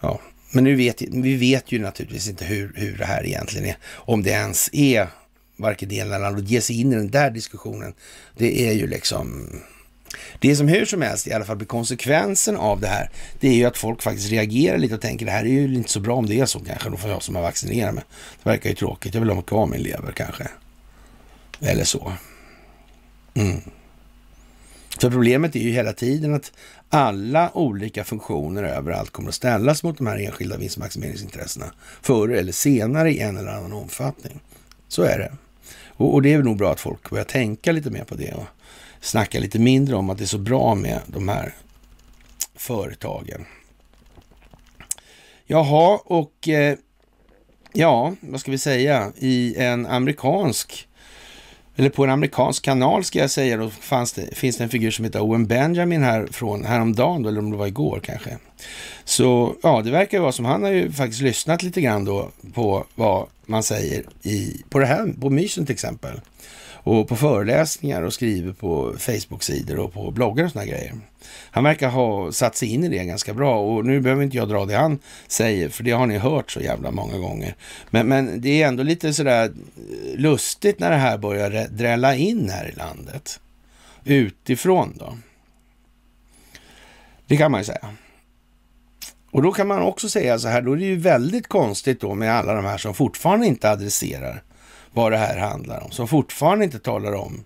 ja. 0.01 0.21
Men 0.53 0.65
nu 0.65 0.77
vet, 0.77 1.03
vi 1.03 1.37
vet 1.37 1.73
ju 1.73 1.79
naturligtvis 1.79 2.29
inte 2.29 2.45
hur, 2.45 2.73
hur 2.75 2.99
det 2.99 3.05
här 3.05 3.27
egentligen 3.27 3.67
är. 3.67 3.77
Om 3.93 4.23
det 4.23 4.31
ens 4.31 4.71
är 4.73 5.09
varken 5.57 5.89
det 5.89 6.01
eller 6.01 6.17
annat. 6.17 6.39
Att 6.39 6.49
ge 6.49 6.61
sig 6.61 6.81
in 6.81 6.93
i 6.93 6.97
den 6.97 7.11
där 7.11 7.31
diskussionen, 7.31 7.95
det 8.37 8.69
är 8.69 8.73
ju 8.73 8.87
liksom... 8.87 9.49
Det 10.39 10.57
som 10.57 10.69
hur 10.69 10.85
som 10.87 11.03
helst 11.03 11.27
i 11.27 11.33
alla 11.33 11.45
fall 11.45 11.57
blir 11.57 11.67
konsekvensen 11.67 12.57
av 12.57 12.81
det 12.81 12.87
här, 12.87 13.11
det 13.41 13.49
är 13.49 13.55
ju 13.55 13.65
att 13.65 13.77
folk 13.77 14.03
faktiskt 14.03 14.31
reagerar 14.31 14.79
lite 14.79 14.95
och 14.95 15.01
tänker 15.01 15.27
det 15.27 15.33
här 15.33 15.45
är 15.45 15.49
ju 15.49 15.75
inte 15.75 15.91
så 15.91 16.01
bra 16.01 16.15
om 16.15 16.27
det 16.27 16.41
är 16.41 16.47
så 16.47 16.61
kanske, 16.61 16.91
då 16.91 16.97
får 16.97 17.11
jag 17.11 17.23
som 17.23 17.35
har 17.35 17.43
vaccinerat 17.43 17.95
mig. 17.95 18.05
Det 18.43 18.51
verkar 18.51 18.71
ju 18.71 18.77
tråkigt, 18.77 19.15
jag 19.15 19.21
vill 19.21 19.31
ha 19.31 19.43
kvar 19.43 19.67
min 19.67 19.83
lever 19.83 20.13
kanske. 20.13 20.49
Eller 21.61 21.85
så. 21.85 22.13
Mm. 23.35 23.61
För 25.01 25.11
problemet 25.11 25.57
är 25.57 25.61
ju 25.61 25.71
hela 25.71 25.93
tiden 25.93 26.35
att 26.35 26.53
alla 26.89 27.51
olika 27.55 28.05
funktioner 28.05 28.63
överallt 28.63 29.11
kommer 29.11 29.29
att 29.29 29.35
ställas 29.35 29.83
mot 29.83 29.99
de 29.99 30.07
här 30.07 30.19
enskilda 30.19 30.57
vinstmaximeringsintressena 30.57 31.73
förr 32.03 32.29
eller 32.29 32.53
senare 32.53 33.13
i 33.13 33.21
en 33.21 33.37
eller 33.37 33.51
annan 33.51 33.73
omfattning. 33.73 34.41
Så 34.89 35.03
är 35.03 35.19
det. 35.19 35.33
Och, 35.87 36.15
och 36.15 36.23
det 36.23 36.33
är 36.33 36.43
nog 36.43 36.57
bra 36.57 36.73
att 36.73 36.81
folk 36.81 37.11
börjar 37.11 37.25
tänka 37.25 37.73
lite 37.73 37.91
mer 37.91 38.05
på 38.05 38.15
det 38.15 38.33
och 38.33 38.47
snacka 39.01 39.41
lite 39.41 39.59
mindre 39.59 39.97
om 39.97 40.11
att 40.11 40.19
det 40.19 40.25
är 40.25 40.27
så 40.27 40.39
bra 40.39 40.75
med 40.75 41.01
de 41.07 41.29
här 41.29 41.55
företagen. 42.55 43.45
Jaha, 45.47 46.01
och 46.05 46.49
eh, 46.49 46.77
ja, 47.73 48.15
vad 48.21 48.41
ska 48.41 48.51
vi 48.51 48.59
säga, 48.59 49.13
i 49.17 49.57
en 49.57 49.87
amerikansk 49.87 50.89
eller 51.77 51.91
på 51.91 52.05
en 52.05 52.11
amerikansk 52.11 52.65
kanal 52.65 53.05
ska 53.05 53.19
jag 53.19 53.31
säga, 53.31 53.57
då 53.57 53.71
fanns 53.71 54.13
det, 54.13 54.35
finns 54.35 54.57
det 54.57 54.65
en 54.65 54.71
figur 54.71 54.91
som 54.91 55.05
heter 55.05 55.21
Owen 55.21 55.47
Benjamin 55.47 56.03
här 56.03 56.27
från 56.31 56.65
häromdagen, 56.65 57.27
eller 57.27 57.39
om 57.39 57.51
det 57.51 57.57
var 57.57 57.67
igår 57.67 58.01
kanske. 58.05 58.39
Så 59.05 59.55
ja, 59.63 59.83
det 59.83 59.91
verkar 59.91 60.21
vara 60.21 60.33
som 60.33 60.45
han 60.45 60.63
har 60.63 60.71
ju 60.71 60.93
faktiskt 60.93 61.23
lyssnat 61.23 61.63
lite 61.63 61.81
grann 61.81 62.05
då 62.05 62.31
på 62.55 62.85
vad 62.95 63.27
man 63.47 63.63
säger 63.63 64.05
i, 64.23 64.63
på 64.69 64.79
det 64.79 64.87
här, 64.87 65.13
på 65.21 65.31
Mysen 65.31 65.67
till 65.67 65.73
exempel. 65.73 66.21
Och 66.85 67.09
på 67.09 67.17
föreläsningar 67.17 68.03
och 68.03 68.13
skriver 68.13 68.53
på 68.53 68.95
Facebook-sidor 68.99 69.79
och 69.79 69.93
på 69.93 70.11
bloggar 70.11 70.45
och 70.45 70.51
sådana 70.51 70.71
grejer. 70.71 70.95
Han 71.51 71.65
verkar 71.65 71.89
ha 71.89 72.33
satt 72.33 72.57
sig 72.57 72.69
in 72.69 72.85
i 72.85 72.89
det 72.89 73.05
ganska 73.05 73.35
bra 73.35 73.61
och 73.61 73.87
nu 73.87 74.01
behöver 74.01 74.23
inte 74.23 74.37
jag 74.37 74.49
dra 74.49 74.65
det 74.65 74.75
han 74.75 74.99
säger, 75.27 75.69
för 75.69 75.85
det 75.85 75.91
har 75.91 76.07
ni 76.07 76.19
hört 76.19 76.51
så 76.51 76.61
jävla 76.61 76.91
många 76.91 77.19
gånger. 77.19 77.55
Men, 77.91 78.09
men 78.09 78.41
det 78.41 78.63
är 78.63 78.69
ändå 78.69 78.83
lite 78.83 79.15
sådär 79.15 79.53
lustigt 80.17 80.79
när 80.81 80.91
det 80.91 80.97
här 80.97 81.19
börjar 81.19 81.69
drälla 81.69 82.15
in 82.15 82.51
här 82.51 82.69
i 82.69 82.73
landet. 82.73 83.41
Utifrån 84.05 84.97
då. 84.99 85.17
Det 87.27 87.37
kan 87.37 87.51
man 87.51 87.61
ju 87.61 87.65
säga. 87.65 87.89
Och 89.31 89.43
då 89.43 89.53
kan 89.53 89.69
man 89.69 89.83
också 89.83 90.09
säga 90.09 90.39
så 90.39 90.49
här, 90.49 90.63
då 90.63 90.73
är 90.73 90.77
det 90.77 90.85
ju 90.85 90.97
väldigt 90.97 91.49
konstigt 91.49 92.01
då 92.01 92.15
med 92.15 92.33
alla 92.35 92.55
de 92.55 92.65
här 92.65 92.79
som 92.79 92.95
fortfarande 92.95 93.47
inte 93.47 93.71
adresserar 93.71 94.43
vad 94.93 95.13
det 95.13 95.19
här 95.19 95.39
handlar 95.39 95.81
om, 95.81 95.91
som 95.91 96.09
fortfarande 96.09 96.65
inte 96.65 96.79
talar 96.79 97.13
om 97.13 97.45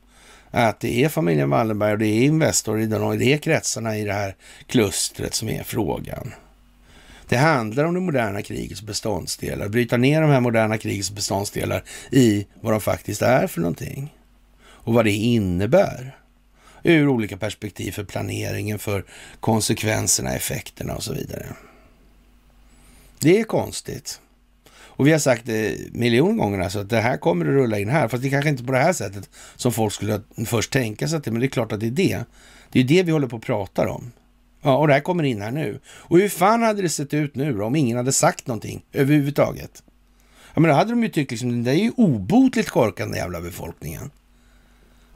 att 0.50 0.80
det 0.80 1.04
är 1.04 1.08
familjen 1.08 1.50
Wallenberg 1.50 1.92
och 1.92 1.98
det 1.98 2.06
är 2.06 2.22
Investor 2.22 2.80
i 2.80 2.86
de 2.86 3.18
det 3.18 3.32
är 3.32 3.38
kretsarna 3.38 3.98
i 3.98 4.04
det 4.04 4.12
här 4.12 4.36
klustret 4.66 5.34
som 5.34 5.48
är 5.48 5.62
frågan. 5.62 6.34
Det 7.28 7.36
handlar 7.36 7.84
om 7.84 7.94
det 7.94 8.00
moderna 8.00 8.42
krigets 8.42 8.82
beståndsdelar, 8.82 9.68
bryta 9.68 9.96
ner 9.96 10.20
de 10.20 10.30
här 10.30 10.40
moderna 10.40 10.78
krigets 10.78 11.10
beståndsdelar 11.10 11.84
i 12.10 12.46
vad 12.60 12.72
de 12.72 12.80
faktiskt 12.80 13.22
är 13.22 13.46
för 13.46 13.60
någonting 13.60 14.14
och 14.58 14.94
vad 14.94 15.04
det 15.04 15.12
innebär 15.12 16.18
ur 16.82 17.08
olika 17.08 17.36
perspektiv 17.36 17.92
för 17.92 18.04
planeringen, 18.04 18.78
för 18.78 19.04
konsekvenserna, 19.40 20.34
effekterna 20.34 20.94
och 20.94 21.02
så 21.02 21.12
vidare. 21.12 21.46
Det 23.18 23.40
är 23.40 23.44
konstigt. 23.44 24.20
Och 24.96 25.06
vi 25.06 25.12
har 25.12 25.18
sagt 25.18 25.46
det 25.46 25.78
miljon 25.92 26.36
gånger 26.36 26.60
alltså 26.60 26.78
att 26.78 26.90
det 26.90 27.00
här 27.00 27.16
kommer 27.16 27.44
att 27.44 27.52
rulla 27.52 27.78
in 27.78 27.88
här. 27.88 28.08
Fast 28.08 28.22
det 28.22 28.28
är 28.28 28.30
kanske 28.30 28.50
inte 28.50 28.64
på 28.64 28.72
det 28.72 28.78
här 28.78 28.92
sättet 28.92 29.30
som 29.56 29.72
folk 29.72 29.92
skulle 29.92 30.20
först 30.46 30.72
tänka 30.72 31.08
sig 31.08 31.16
att 31.16 31.24
det, 31.24 31.30
Men 31.30 31.40
det 31.40 31.46
är 31.46 31.48
klart 31.48 31.72
att 31.72 31.80
det 31.80 31.86
är 31.86 31.90
det. 31.90 32.24
Det 32.72 32.80
är 32.80 32.84
det 32.84 33.02
vi 33.02 33.12
håller 33.12 33.28
på 33.28 33.36
att 33.36 33.42
prata 33.42 33.90
om. 33.90 34.12
Ja, 34.62 34.76
och 34.76 34.86
det 34.86 34.92
här 34.92 35.00
kommer 35.00 35.24
in 35.24 35.42
här 35.42 35.50
nu. 35.50 35.80
Och 35.86 36.18
hur 36.18 36.28
fan 36.28 36.62
hade 36.62 36.82
det 36.82 36.88
sett 36.88 37.14
ut 37.14 37.34
nu 37.34 37.52
då, 37.52 37.64
om 37.64 37.76
ingen 37.76 37.96
hade 37.96 38.12
sagt 38.12 38.46
någonting 38.46 38.84
överhuvudtaget? 38.92 39.82
Ja, 40.54 40.60
men 40.60 40.68
då 40.68 40.76
hade 40.76 40.90
de 40.90 41.02
ju 41.02 41.08
tyckt 41.08 41.30
liksom, 41.30 41.64
det 41.64 41.70
är 41.70 41.74
ju 41.74 41.92
obotligt 41.96 42.70
korkad 42.70 43.08
den 43.08 43.16
jävla 43.16 43.40
befolkningen. 43.40 44.10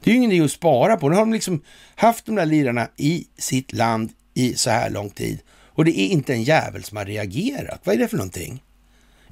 Det 0.03 0.09
är 0.09 0.13
ju 0.13 0.17
ingen 0.17 0.31
idé 0.31 0.45
att 0.45 0.51
spara 0.51 0.97
på. 0.97 1.09
Nu 1.09 1.15
har 1.15 1.21
de 1.21 1.33
liksom 1.33 1.61
haft 1.95 2.25
de 2.25 2.35
där 2.35 2.45
lirarna 2.45 2.87
i 2.97 3.27
sitt 3.37 3.73
land 3.73 4.09
i 4.33 4.53
så 4.53 4.69
här 4.69 4.89
lång 4.89 5.09
tid. 5.09 5.39
Och 5.73 5.85
det 5.85 5.99
är 5.99 6.07
inte 6.07 6.33
en 6.33 6.43
jävel 6.43 6.83
som 6.83 6.97
har 6.97 7.05
reagerat. 7.05 7.81
Vad 7.83 7.95
är 7.95 7.99
det 7.99 8.07
för 8.07 8.17
någonting? 8.17 8.63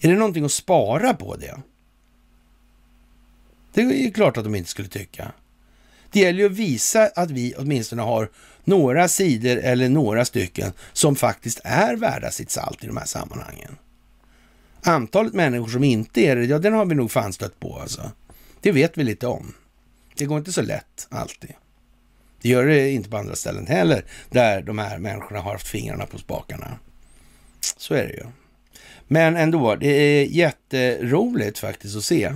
Är 0.01 0.07
det 0.07 0.15
någonting 0.15 0.45
att 0.45 0.51
spara 0.51 1.13
på 1.13 1.35
det? 1.35 1.61
Det 3.73 3.81
är 3.81 4.11
klart 4.11 4.38
att 4.38 4.43
de 4.43 4.55
inte 4.55 4.69
skulle 4.69 4.88
tycka. 4.88 5.31
Det 6.11 6.19
gäller 6.19 6.39
ju 6.39 6.45
att 6.45 6.51
visa 6.51 7.07
att 7.15 7.31
vi 7.31 7.53
åtminstone 7.57 8.01
har 8.01 8.30
några 8.63 9.07
sidor 9.07 9.57
eller 9.57 9.89
några 9.89 10.26
stycken 10.26 10.73
som 10.93 11.15
faktiskt 11.15 11.61
är 11.63 11.95
värda 11.95 12.31
sitt 12.31 12.51
salt 12.51 12.84
i 12.84 12.88
de 12.88 12.97
här 12.97 13.05
sammanhangen. 13.05 13.77
Antalet 14.84 15.34
människor 15.34 15.67
som 15.67 15.84
inte 15.84 16.21
är 16.21 16.35
det, 16.35 16.45
ja 16.45 16.59
den 16.59 16.73
har 16.73 16.85
vi 16.85 16.95
nog 16.95 17.11
fan 17.11 17.34
stött 17.34 17.59
på 17.59 17.80
alltså. 17.80 18.11
Det 18.61 18.71
vet 18.71 18.97
vi 18.97 19.03
lite 19.03 19.27
om. 19.27 19.53
Det 20.15 20.26
går 20.26 20.38
inte 20.38 20.51
så 20.51 20.61
lätt 20.61 21.07
alltid. 21.09 21.53
Det 22.41 22.49
gör 22.49 22.65
det 22.65 22.91
inte 22.91 23.09
på 23.09 23.17
andra 23.17 23.35
ställen 23.35 23.67
heller, 23.67 24.05
där 24.30 24.61
de 24.61 24.77
här 24.77 24.97
människorna 24.97 25.41
har 25.41 25.51
haft 25.51 25.67
fingrarna 25.67 26.05
på 26.05 26.17
spakarna. 26.17 26.80
Så 27.77 27.93
är 27.93 28.07
det 28.07 28.13
ju. 28.13 28.26
Men 29.11 29.38
ändå, 29.38 29.76
det 29.76 29.88
är 29.88 30.26
jätteroligt 30.26 31.60
faktiskt 31.60 31.98
att 31.98 32.03
se. 32.03 32.34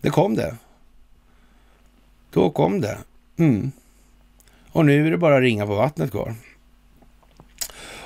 Det 0.00 0.10
kom 0.10 0.34
det. 0.34 0.56
Då 2.30 2.50
kom 2.50 2.80
det. 2.80 2.98
Mm. 3.38 3.72
Och 4.72 4.86
nu 4.86 5.06
är 5.06 5.10
det 5.10 5.18
bara 5.18 5.40
ringa 5.40 5.66
på 5.66 5.74
vattnet 5.74 6.10
kvar. 6.10 6.34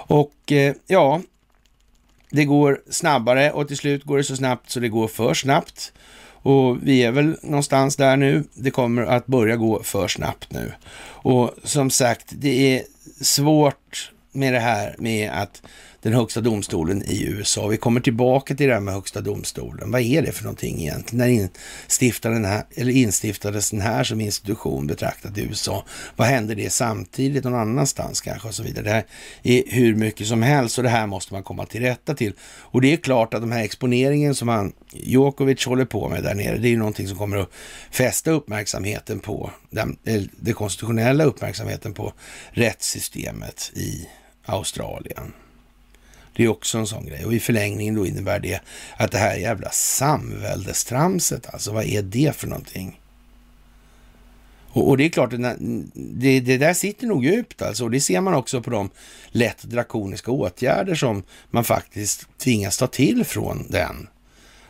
Och 0.06 0.52
eh, 0.52 0.74
ja, 0.86 1.20
det 2.30 2.44
går 2.44 2.80
snabbare 2.90 3.52
och 3.52 3.68
till 3.68 3.76
slut 3.76 4.04
går 4.04 4.16
det 4.16 4.24
så 4.24 4.36
snabbt 4.36 4.70
så 4.70 4.80
det 4.80 4.88
går 4.88 5.08
för 5.08 5.34
snabbt. 5.34 5.92
Och 6.26 6.88
vi 6.88 7.02
är 7.02 7.12
väl 7.12 7.36
någonstans 7.42 7.96
där 7.96 8.16
nu. 8.16 8.44
Det 8.54 8.70
kommer 8.70 9.02
att 9.02 9.26
börja 9.26 9.56
gå 9.56 9.82
för 9.82 10.08
snabbt 10.08 10.52
nu. 10.52 10.72
Och 11.06 11.54
som 11.62 11.90
sagt, 11.90 12.26
det 12.30 12.76
är 12.76 12.82
svårt 13.20 14.12
med 14.32 14.52
det 14.52 14.60
här 14.60 14.94
med 14.98 15.30
att 15.30 15.62
den 16.04 16.12
högsta 16.12 16.40
domstolen 16.40 17.02
i 17.02 17.24
USA. 17.24 17.66
Vi 17.66 17.76
kommer 17.76 18.00
tillbaka 18.00 18.54
till 18.54 18.66
det 18.66 18.74
här 18.74 18.80
med 18.80 18.94
högsta 18.94 19.20
domstolen. 19.20 19.90
Vad 19.90 20.00
är 20.00 20.22
det 20.22 20.32
för 20.32 20.44
någonting 20.44 20.80
egentligen? 20.80 21.18
När 21.18 21.28
instiftades 21.28 22.36
den 22.36 22.44
här, 22.44 22.64
eller 22.74 22.92
instiftades 22.92 23.70
den 23.70 23.80
här 23.80 24.04
som 24.04 24.20
institution 24.20 24.86
betraktad 24.86 25.38
i 25.38 25.42
USA? 25.42 25.84
Vad 26.16 26.28
hände 26.28 26.54
det 26.54 26.70
samtidigt 26.70 27.44
någon 27.44 27.54
annanstans 27.54 28.20
kanske 28.20 28.48
och 28.48 28.54
så 28.54 28.62
vidare? 28.62 28.84
Det 28.84 28.90
här 28.90 29.04
är 29.42 29.62
hur 29.66 29.94
mycket 29.94 30.26
som 30.26 30.42
helst 30.42 30.78
och 30.78 30.84
det 30.84 30.90
här 30.90 31.06
måste 31.06 31.34
man 31.34 31.42
komma 31.42 31.66
till 31.66 31.80
rätta 31.80 32.14
till. 32.14 32.32
Och 32.42 32.80
det 32.80 32.92
är 32.92 32.96
klart 32.96 33.34
att 33.34 33.40
de 33.40 33.52
här 33.52 33.64
exponeringen 33.64 34.34
som 34.34 34.48
han 34.48 34.72
Djokovic 34.92 35.66
håller 35.66 35.84
på 35.84 36.08
med 36.08 36.22
där 36.22 36.34
nere, 36.34 36.58
det 36.58 36.68
är 36.68 36.70
ju 36.70 36.78
någonting 36.78 37.08
som 37.08 37.18
kommer 37.18 37.36
att 37.36 37.50
fästa 37.90 38.30
uppmärksamheten 38.30 39.20
på, 39.20 39.50
den, 39.70 39.96
den 40.36 40.54
konstitutionella 40.54 41.24
uppmärksamheten 41.24 41.94
på 41.94 42.12
rättssystemet 42.50 43.72
i 43.74 44.08
Australien. 44.46 45.32
Det 46.36 46.44
är 46.44 46.48
också 46.48 46.78
en 46.78 46.86
sån 46.86 47.06
grej. 47.06 47.24
Och 47.24 47.34
i 47.34 47.40
förlängningen 47.40 47.94
då 47.94 48.06
innebär 48.06 48.40
det 48.40 48.60
att 48.96 49.10
det 49.10 49.18
här 49.18 49.36
jävla 49.36 49.70
samväldestramset, 49.70 51.54
alltså 51.54 51.72
vad 51.72 51.84
är 51.84 52.02
det 52.02 52.36
för 52.36 52.46
någonting? 52.46 53.00
Och, 54.74 54.88
och 54.88 54.96
det 54.96 55.04
är 55.04 55.08
klart, 55.08 55.30
det, 55.94 56.40
det, 56.40 56.58
där 56.58 56.74
sitter 56.74 57.06
nog 57.06 57.24
djupt 57.24 57.62
alltså. 57.62 57.84
Och 57.84 57.90
det 57.90 58.00
ser 58.00 58.20
man 58.20 58.34
också 58.34 58.62
på 58.62 58.70
de 58.70 58.90
lätt 59.28 59.62
drakoniska 59.62 60.30
åtgärder 60.30 60.94
som 60.94 61.22
man 61.50 61.64
faktiskt 61.64 62.26
tvingas 62.38 62.78
ta 62.78 62.86
till 62.86 63.24
från 63.24 63.66
den 63.68 64.08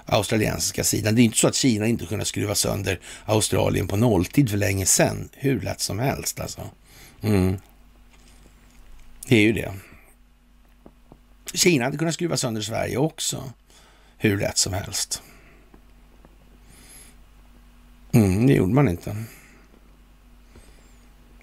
australiensiska 0.07 0.85
sidan. 0.85 1.15
Det 1.15 1.23
är 1.23 1.25
inte 1.25 1.39
så 1.39 1.49
att 1.49 1.55
Kina 1.55 1.87
inte 1.87 2.07
kunnat 2.07 2.27
skruva 2.27 2.55
sönder 2.55 3.01
Australien 3.25 3.89
på 3.89 3.97
nolltid 3.97 4.51
för 4.51 4.57
länge 4.57 4.87
sedan. 4.87 5.29
Hur 5.33 5.61
lätt 5.61 5.81
som 5.81 5.99
helst 5.99 6.41
alltså. 6.41 6.61
Mm. 7.23 7.57
Det 9.27 9.37
är 9.37 9.41
ju 9.41 9.53
det. 9.53 9.73
Kina 11.55 11.85
hade 11.85 11.97
kunnat 11.97 12.15
skruva 12.15 12.37
sönder 12.37 12.63
Sverige 12.63 12.97
också, 12.97 13.53
hur 14.17 14.39
lätt 14.39 14.59
som 14.59 14.73
helst. 14.73 15.23
Mm, 18.13 18.47
det 18.47 18.53
gjorde 18.53 18.75
man 18.75 18.89
inte. 18.89 19.25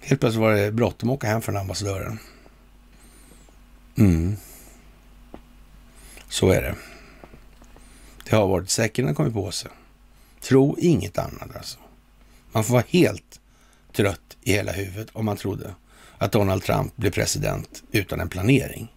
Helt 0.00 0.20
plötsligt 0.20 0.40
var 0.40 0.52
det 0.52 0.72
bråttom 0.72 1.10
att 1.10 1.14
åka 1.14 1.26
hem 1.26 1.42
från 1.42 1.56
ambassadören. 1.56 2.18
Mm. 3.98 4.36
Så 6.28 6.50
är 6.50 6.62
det. 6.62 6.74
Det 8.24 8.36
har 8.36 8.48
varit 8.48 8.70
säkert 8.70 9.04
när 9.04 9.14
kommit 9.14 9.34
på 9.34 9.50
sig. 9.50 9.70
Tro 10.40 10.76
inget 10.78 11.18
annat 11.18 11.56
alltså. 11.56 11.78
Man 12.52 12.64
får 12.64 12.72
vara 12.72 12.84
helt 12.88 13.40
trött 13.92 14.36
i 14.42 14.52
hela 14.52 14.72
huvudet 14.72 15.08
om 15.12 15.24
man 15.24 15.36
trodde 15.36 15.74
att 16.18 16.32
Donald 16.32 16.62
Trump 16.62 16.96
blev 16.96 17.10
president 17.10 17.82
utan 17.92 18.20
en 18.20 18.28
planering. 18.28 18.91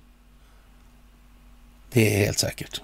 Det 1.95 2.15
är 2.15 2.19
helt 2.25 2.39
säkert. 2.39 2.81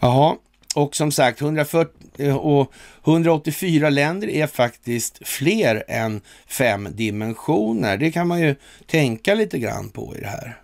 Jaha, 0.00 0.36
och 0.74 0.96
som 0.96 1.12
sagt 1.12 1.40
140 1.40 1.92
eh, 2.18 2.36
och 2.36 2.72
184 3.04 3.90
länder 3.90 4.28
är 4.28 4.46
faktiskt 4.46 5.18
fler 5.22 5.84
än 5.88 6.20
fem 6.46 6.88
dimensioner. 6.92 7.96
Det 7.96 8.12
kan 8.12 8.28
man 8.28 8.40
ju 8.40 8.54
tänka 8.86 9.34
lite 9.34 9.58
grann 9.58 9.88
på 9.88 10.16
i 10.16 10.20
det 10.20 10.26
här. 10.26 10.60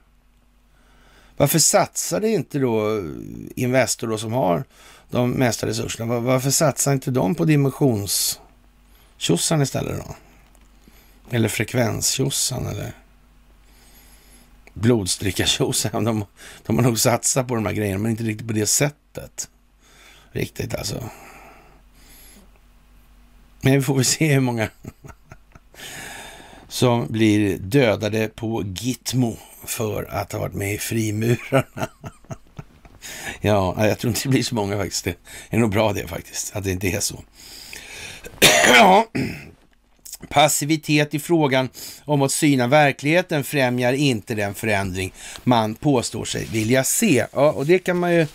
Varför 1.36 1.58
satsade 1.58 2.28
inte 2.28 2.58
då 2.58 2.96
eh, 2.96 3.02
Investor 3.56 4.08
då 4.08 4.18
som 4.18 4.32
har 4.32 4.64
de 5.10 5.30
mesta 5.30 5.66
resurserna, 5.66 6.20
varför 6.20 6.50
satsar 6.50 6.92
inte 6.92 7.10
de 7.10 7.34
på 7.34 7.44
dimensionstjossan 7.44 9.62
istället 9.62 10.02
då? 10.06 10.14
Eller 11.30 11.48
frekvenstjossan 11.48 12.66
eller 12.66 12.92
blodstrickartjosan. 14.76 16.04
De, 16.04 16.24
de 16.66 16.76
har 16.76 16.82
nog 16.82 16.98
satsat 16.98 17.48
på 17.48 17.54
de 17.54 17.66
här 17.66 17.72
grejerna, 17.72 17.98
men 17.98 18.10
inte 18.10 18.24
riktigt 18.24 18.46
på 18.46 18.52
det 18.52 18.66
sättet. 18.66 19.48
Riktigt 20.32 20.74
alltså. 20.74 21.10
Men 23.60 23.72
vi 23.72 23.82
får 23.82 23.94
väl 23.94 24.04
se 24.04 24.34
hur 24.34 24.40
många 24.40 24.68
som 26.68 27.06
blir 27.08 27.58
dödade 27.58 28.28
på 28.28 28.62
Gitmo 28.66 29.36
för 29.64 30.04
att 30.04 30.32
ha 30.32 30.38
varit 30.38 30.54
med 30.54 30.74
i 30.74 30.78
frimurarna. 30.78 31.88
ja, 33.40 33.86
jag 33.86 33.98
tror 33.98 34.10
inte 34.10 34.22
det 34.22 34.28
blir 34.28 34.42
så 34.42 34.54
många 34.54 34.76
faktiskt. 34.76 35.04
Det 35.04 35.16
är 35.50 35.58
nog 35.58 35.70
bra 35.70 35.92
det 35.92 36.08
faktiskt, 36.08 36.56
att 36.56 36.64
det 36.64 36.70
inte 36.70 36.88
är 36.88 37.00
så. 37.00 37.24
ja, 38.68 39.06
Passivitet 40.28 41.14
i 41.14 41.18
frågan 41.18 41.68
om 42.04 42.22
att 42.22 42.32
syna 42.32 42.66
verkligheten 42.66 43.44
främjar 43.44 43.92
inte 43.92 44.34
den 44.34 44.54
förändring 44.54 45.12
man 45.44 45.74
påstår 45.74 46.24
sig 46.24 46.44
vilja 46.44 46.84
se. 46.84 47.26
Ja, 47.32 47.52
och 47.52 47.66
det 47.66 47.78
kan 47.78 47.96
man 47.96 48.14
ju 48.14 48.26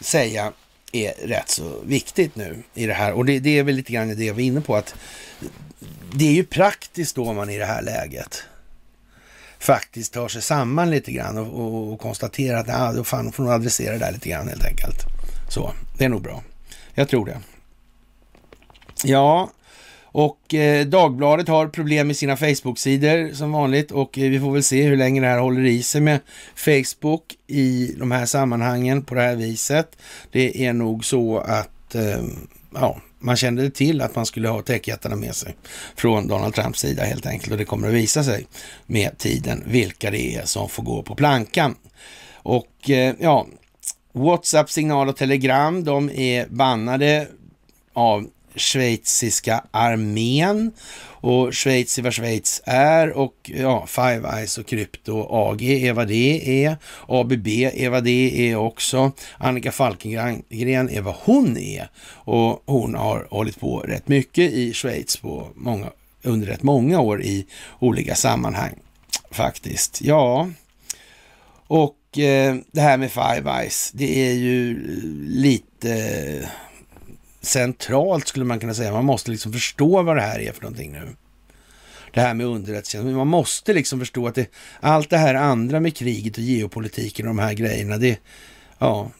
säga 0.00 0.52
är 0.92 1.26
rätt 1.26 1.48
så 1.50 1.80
viktigt 1.84 2.36
nu 2.36 2.62
i 2.74 2.86
det 2.86 2.94
här. 2.94 3.12
Och 3.12 3.24
det, 3.24 3.38
det 3.38 3.58
är 3.58 3.62
väl 3.62 3.74
lite 3.74 3.92
grann 3.92 4.16
det 4.16 4.24
jag 4.24 4.34
var 4.34 4.40
inne 4.40 4.60
på, 4.60 4.76
att 4.76 4.94
det 6.14 6.28
är 6.28 6.32
ju 6.32 6.44
praktiskt 6.44 7.16
då 7.16 7.32
man 7.32 7.50
i 7.50 7.58
det 7.58 7.64
här 7.64 7.82
läget 7.82 8.42
faktiskt 9.58 10.12
tar 10.12 10.28
sig 10.28 10.42
samman 10.42 10.90
lite 10.90 11.12
grann 11.12 11.38
och, 11.38 11.60
och, 11.60 11.92
och 11.92 12.00
konstaterar 12.00 12.60
att 12.60 12.68
ah, 12.68 12.92
då 12.92 13.04
fan, 13.04 13.32
får 13.32 13.42
nog 13.42 13.52
adressera 13.52 13.92
det 13.92 13.98
där 13.98 14.12
lite 14.12 14.28
grann 14.28 14.48
helt 14.48 14.64
enkelt. 14.64 14.96
Så, 15.48 15.72
det 15.98 16.04
är 16.04 16.08
nog 16.08 16.22
bra. 16.22 16.42
Jag 16.94 17.08
tror 17.08 17.26
det. 17.26 17.40
Ja, 19.04 19.50
och 20.12 20.54
eh, 20.54 20.86
Dagbladet 20.86 21.48
har 21.48 21.66
problem 21.66 22.06
med 22.06 22.16
sina 22.16 22.36
Facebook-sidor 22.36 23.34
som 23.34 23.52
vanligt 23.52 23.90
och 23.90 24.18
eh, 24.18 24.30
vi 24.30 24.40
får 24.40 24.52
väl 24.52 24.62
se 24.62 24.82
hur 24.82 24.96
länge 24.96 25.20
det 25.20 25.26
här 25.26 25.38
håller 25.38 25.64
i 25.64 25.82
sig 25.82 26.00
med 26.00 26.20
Facebook 26.54 27.22
i 27.46 27.94
de 27.98 28.10
här 28.10 28.26
sammanhangen 28.26 29.02
på 29.02 29.14
det 29.14 29.22
här 29.22 29.36
viset. 29.36 29.96
Det 30.30 30.66
är 30.66 30.72
nog 30.72 31.04
så 31.04 31.38
att 31.38 31.94
eh, 31.94 32.24
ja, 32.74 33.00
man 33.18 33.36
kände 33.36 33.70
till 33.70 34.00
att 34.00 34.16
man 34.16 34.26
skulle 34.26 34.48
ha 34.48 34.62
techjättarna 34.62 35.16
med 35.16 35.34
sig 35.34 35.56
från 35.96 36.28
Donald 36.28 36.54
Trumps 36.54 36.80
sida 36.80 37.02
helt 37.02 37.26
enkelt 37.26 37.52
och 37.52 37.58
det 37.58 37.64
kommer 37.64 37.88
att 37.88 37.94
visa 37.94 38.24
sig 38.24 38.46
med 38.86 39.18
tiden 39.18 39.62
vilka 39.66 40.10
det 40.10 40.36
är 40.36 40.44
som 40.44 40.68
får 40.68 40.82
gå 40.82 41.02
på 41.02 41.14
plankan. 41.14 41.74
Och 42.32 42.90
eh, 42.90 43.14
ja, 43.20 43.46
WhatsApp, 44.12 44.70
signal 44.70 45.08
och 45.08 45.16
telegram, 45.16 45.84
de 45.84 46.10
är 46.10 46.46
bannade 46.46 47.26
av 47.92 48.26
schweiziska 48.54 49.64
armén 49.70 50.72
och 51.22 51.54
Schweiz 51.54 51.98
är 51.98 52.02
vad 52.02 52.14
Schweiz 52.14 52.62
är 52.64 53.10
och 53.10 53.34
ja, 53.44 53.86
Five 53.86 54.28
Eyes 54.36 54.58
och 54.58 54.66
Krypto 54.66 55.26
AG 55.30 55.62
är 55.62 55.92
vad 55.92 56.08
det 56.08 56.64
är. 56.64 56.76
ABB 57.08 57.46
är 57.48 57.90
vad 57.90 58.04
det 58.04 58.50
är 58.50 58.56
också. 58.56 59.12
Annika 59.38 59.72
Falkengren 59.72 60.90
är 60.90 61.00
vad 61.00 61.14
hon 61.14 61.56
är 61.56 61.88
och 62.08 62.62
hon 62.66 62.94
har 62.94 63.26
hållit 63.30 63.60
på 63.60 63.78
rätt 63.78 64.08
mycket 64.08 64.52
i 64.52 64.72
Schweiz 64.72 65.16
på 65.16 65.48
många, 65.54 65.90
under 66.22 66.46
rätt 66.46 66.62
många 66.62 67.00
år 67.00 67.22
i 67.22 67.46
olika 67.78 68.14
sammanhang 68.14 68.74
faktiskt. 69.30 70.00
Ja, 70.02 70.48
och 71.66 72.18
eh, 72.18 72.56
det 72.72 72.80
här 72.80 72.96
med 72.96 73.10
Five 73.10 73.50
Eyes, 73.60 73.90
det 73.94 74.28
är 74.28 74.32
ju 74.32 74.78
lite 75.26 76.50
centralt 77.40 78.28
skulle 78.28 78.44
man 78.44 78.60
kunna 78.60 78.74
säga. 78.74 78.92
Man 78.92 79.04
måste 79.04 79.30
liksom 79.30 79.52
förstå 79.52 80.02
vad 80.02 80.16
det 80.16 80.22
här 80.22 80.40
är 80.40 80.52
för 80.52 80.62
någonting 80.62 80.92
nu. 80.92 81.16
Det 82.12 82.20
här 82.20 82.34
med 82.34 82.46
underrättelsetjänst. 82.46 83.16
Man 83.16 83.26
måste 83.26 83.72
liksom 83.72 83.98
förstå 83.98 84.26
att 84.26 84.34
det, 84.34 84.50
allt 84.80 85.10
det 85.10 85.18
här 85.18 85.34
andra 85.34 85.80
med 85.80 85.96
kriget 85.96 86.36
och 86.36 86.42
geopolitiken 86.42 87.26
och 87.26 87.34
de 87.34 87.42
här 87.42 87.54
grejerna, 87.54 87.98
det, 87.98 88.18
ja, 88.78 89.10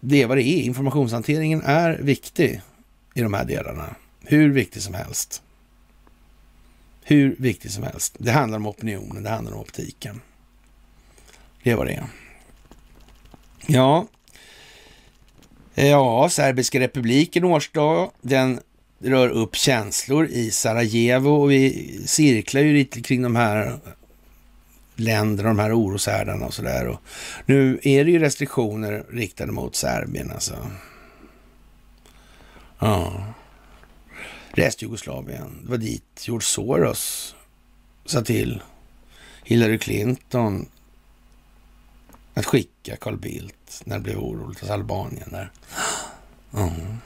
det 0.00 0.22
är 0.22 0.26
vad 0.26 0.36
det 0.36 0.42
är. 0.42 0.62
Informationshanteringen 0.62 1.62
är 1.64 1.98
viktig 1.98 2.60
i 3.14 3.20
de 3.20 3.34
här 3.34 3.44
delarna. 3.44 3.94
Hur 4.24 4.52
viktig 4.52 4.82
som 4.82 4.94
helst. 4.94 5.42
Hur 7.02 7.36
viktig 7.38 7.70
som 7.70 7.82
helst. 7.82 8.16
Det 8.18 8.30
handlar 8.30 8.58
om 8.58 8.66
opinionen, 8.66 9.22
det 9.22 9.30
handlar 9.30 9.52
om 9.52 9.60
optiken. 9.60 10.20
Det 11.62 11.70
är 11.70 11.76
vad 11.76 11.86
det 11.86 11.92
är. 11.92 12.06
Ja, 13.66 14.06
Ja, 15.78 16.28
Serbiska 16.28 16.80
republiken 16.80 17.44
årsdag, 17.44 18.10
den 18.22 18.60
rör 18.98 19.28
upp 19.28 19.56
känslor 19.56 20.26
i 20.26 20.50
Sarajevo 20.50 21.30
och 21.30 21.50
vi 21.50 21.90
cirklar 22.06 22.60
ju 22.60 22.72
lite 22.72 23.02
kring 23.02 23.22
de 23.22 23.36
här 23.36 23.78
länderna, 24.94 25.48
de 25.48 25.58
här 25.58 25.78
oroshärdarna 25.78 26.46
och 26.46 26.54
sådär. 26.54 26.98
Nu 27.46 27.78
är 27.82 28.04
det 28.04 28.10
ju 28.10 28.18
restriktioner 28.18 29.04
riktade 29.10 29.52
mot 29.52 29.76
Serbien 29.76 30.30
alltså. 30.30 30.70
Ja. 32.78 33.24
Restjugoslavien, 34.50 35.60
det 35.62 35.70
var 35.70 35.78
dit 35.78 36.24
George 36.26 36.44
Soros 36.44 37.34
sa 38.04 38.22
till 38.22 38.62
Hillary 39.44 39.78
Clinton 39.78 40.68
att 42.34 42.46
skicka 42.46 42.96
Carl 42.96 43.16
Bildt 43.16 43.65
när 43.84 43.96
det 43.96 44.02
blev 44.02 44.18
oroligt 44.18 44.60
hos 44.60 44.70
Albanien 44.70 45.28
där. 45.30 45.50
Mm. 46.52 46.98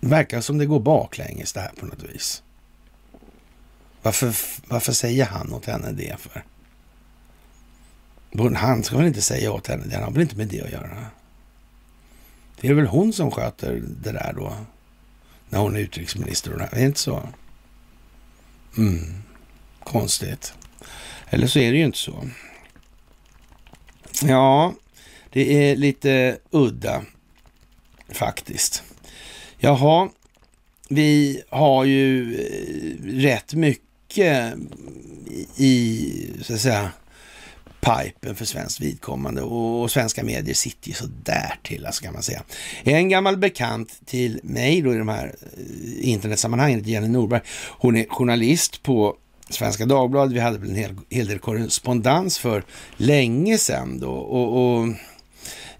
Det 0.00 0.06
verkar 0.06 0.40
som 0.40 0.58
det 0.58 0.66
går 0.66 0.80
baklänges 0.80 1.52
det 1.52 1.60
här 1.60 1.72
på 1.80 1.86
något 1.86 2.02
vis. 2.02 2.42
Varför, 4.02 4.34
varför 4.68 4.92
säger 4.92 5.24
han 5.24 5.52
åt 5.52 5.66
henne 5.66 5.92
det 5.92 6.16
för? 6.20 6.44
Han 8.56 8.84
ska 8.84 8.96
väl 8.96 9.06
inte 9.06 9.22
säga 9.22 9.52
åt 9.52 9.66
henne 9.66 9.84
det, 9.86 9.94
han 9.94 10.04
har 10.04 10.10
väl 10.10 10.22
inte 10.22 10.36
med 10.36 10.48
det 10.48 10.62
att 10.62 10.72
göra. 10.72 11.06
Det 12.60 12.68
är 12.68 12.74
väl 12.74 12.86
hon 12.86 13.12
som 13.12 13.30
sköter 13.30 13.82
det 14.02 14.12
där 14.12 14.32
då, 14.36 14.56
när 15.48 15.58
hon 15.58 15.76
är 15.76 15.80
utrikesminister 15.80 16.52
och 16.52 16.58
det 16.58 16.64
här. 16.64 16.72
Är 16.72 16.80
det 16.80 16.86
inte 16.86 17.00
så? 17.00 17.28
Mm, 18.76 19.22
konstigt. 19.84 20.54
Eller 21.26 21.46
så 21.46 21.58
är 21.58 21.72
det 21.72 21.78
ju 21.78 21.84
inte 21.84 21.98
så. 21.98 22.28
Ja, 24.22 24.74
det 25.34 25.70
är 25.70 25.76
lite 25.76 26.38
udda 26.50 27.02
faktiskt. 28.08 28.82
Jaha, 29.58 30.08
vi 30.88 31.42
har 31.48 31.84
ju 31.84 32.34
eh, 32.34 33.22
rätt 33.22 33.54
mycket 33.54 34.54
i, 35.56 36.30
så 36.42 36.54
att 36.54 36.60
säga, 36.60 36.90
pipen 37.80 38.36
för 38.36 38.44
svenskt 38.44 38.80
vidkommande 38.80 39.42
och 39.42 39.90
svenska 39.90 40.24
medier 40.24 40.54
sitter 40.54 40.88
ju 40.88 40.94
så 40.94 41.06
där 41.24 41.54
till, 41.62 41.86
alltså 41.86 42.04
kan 42.04 42.12
man 42.12 42.22
säga. 42.22 42.42
En 42.84 43.08
gammal 43.08 43.36
bekant 43.36 44.00
till 44.06 44.40
mig 44.42 44.82
då 44.82 44.94
i 44.94 44.98
de 44.98 45.08
här 45.08 45.34
eh, 45.56 46.08
internetsammanhangen, 46.08 46.82
Jenny 46.82 47.08
Norberg, 47.08 47.40
hon 47.68 47.96
är 47.96 48.06
journalist 48.08 48.82
på 48.82 49.16
Svenska 49.48 49.86
Dagbladet. 49.86 50.36
Vi 50.36 50.40
hade 50.40 50.58
väl 50.58 50.70
en 50.70 50.76
hel, 50.76 50.96
hel 51.10 51.26
del 51.26 51.38
korrespondens 51.38 52.38
för 52.38 52.64
länge 52.96 53.58
sedan 53.58 54.00
då. 54.00 54.10
Och, 54.10 54.78
och, 54.78 54.88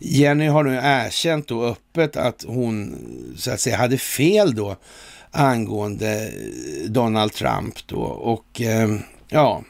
Jenny 0.07 0.47
har 0.47 0.65
nu 0.65 0.81
erkänt 0.83 1.49
då 1.49 1.65
öppet 1.65 2.17
att 2.17 2.45
hon 2.47 2.97
så 3.37 3.51
att 3.51 3.61
säga 3.61 3.77
hade 3.77 3.99
fel 3.99 4.55
då 4.55 4.77
angående 5.31 6.25
eh, 6.25 6.91
Donald 6.91 7.33
Trump 7.33 7.87
då. 7.87 8.01
Och 8.03 8.61
eh, 8.61 8.97
ja, 9.29 9.63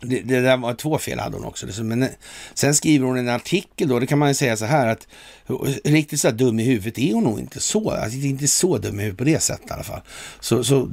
det, 0.00 0.20
det, 0.20 0.40
där 0.40 0.56
var 0.56 0.74
två 0.74 0.98
fel 0.98 1.18
hade 1.18 1.36
hon 1.36 1.44
också. 1.44 1.84
Men 1.84 2.02
eh, 2.02 2.08
sen 2.54 2.74
skriver 2.74 3.06
hon 3.06 3.18
en 3.18 3.28
artikel 3.28 3.88
då, 3.88 3.98
det 3.98 4.06
kan 4.06 4.18
man 4.18 4.28
ju 4.28 4.34
säga 4.34 4.56
så 4.56 4.64
här 4.64 4.86
att 4.86 5.08
eh, 5.48 5.90
riktigt 5.90 6.20
så 6.20 6.28
här 6.28 6.34
dum 6.34 6.60
i 6.60 6.64
huvudet 6.64 6.98
är 6.98 7.14
hon 7.14 7.24
nog 7.24 7.40
inte 7.40 7.60
så. 7.60 7.90
Alltså, 7.90 8.18
inte 8.18 8.48
så 8.48 8.78
dum 8.78 9.00
i 9.00 9.02
huvudet 9.02 9.18
på 9.18 9.24
det 9.24 9.42
sättet 9.42 9.70
i 9.70 9.72
alla 9.72 9.82
fall. 9.82 10.00
Så, 10.40 10.64
så, 10.64 10.90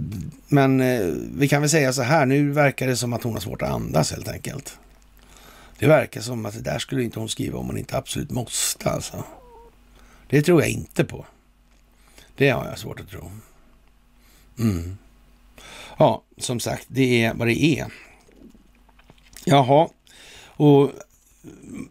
men 0.48 0.82
eh, 0.82 1.06
vi 1.38 1.48
kan 1.48 1.62
väl 1.62 1.70
säga 1.70 1.94
så 1.94 2.02
här, 2.02 2.26
nu 2.26 2.52
verkar 2.52 2.88
det 2.88 2.96
som 2.96 3.14
att 3.14 3.24
hon 3.24 3.34
har 3.34 3.40
svårt 3.40 3.62
att 3.62 3.70
andas 3.70 4.12
helt 4.12 4.28
enkelt. 4.28 4.78
Det 5.80 5.88
verkar 5.88 6.22
som 6.22 6.46
att 6.46 6.54
det 6.54 6.62
där 6.62 6.80
skulle 6.80 7.04
inte 7.04 7.20
hon 7.20 7.30
skriva 7.30 7.60
om 7.60 7.68
hon 7.68 7.78
inte 7.78 7.98
absolut 7.98 8.32
måste 8.32 8.90
alltså. 8.90 9.24
Det 10.30 10.42
tror 10.42 10.62
jag 10.62 10.70
inte 10.70 11.04
på. 11.04 11.26
Det 12.36 12.50
har 12.50 12.66
jag 12.66 12.80
svårt 12.80 13.00
att 13.00 13.10
tro. 13.10 13.32
Mm. 14.60 14.98
Ja, 15.98 16.24
som 16.38 16.60
sagt, 16.60 16.86
det 16.88 17.24
är 17.24 17.34
vad 17.34 17.48
det 17.48 17.64
är. 17.64 17.88
Jaha, 19.46 19.90
och 20.46 20.92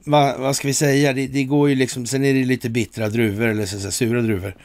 vad, 0.05 0.39
vad 0.39 0.57
ska 0.57 0.69
vi 0.69 0.75
säga? 0.75 1.13
Det, 1.13 1.27
det, 1.27 1.45
går 1.45 1.69
ju 1.69 1.75
liksom, 1.75 2.07
sen 2.07 2.25
är 2.25 2.35
det 2.35 2.45
lite 2.45 2.69
bittra 2.69 3.09
druvor, 3.09 3.47
eller 3.47 3.67
så 3.67 3.81
så 3.81 3.91
sura 3.91 4.23
druvor, 4.23 4.57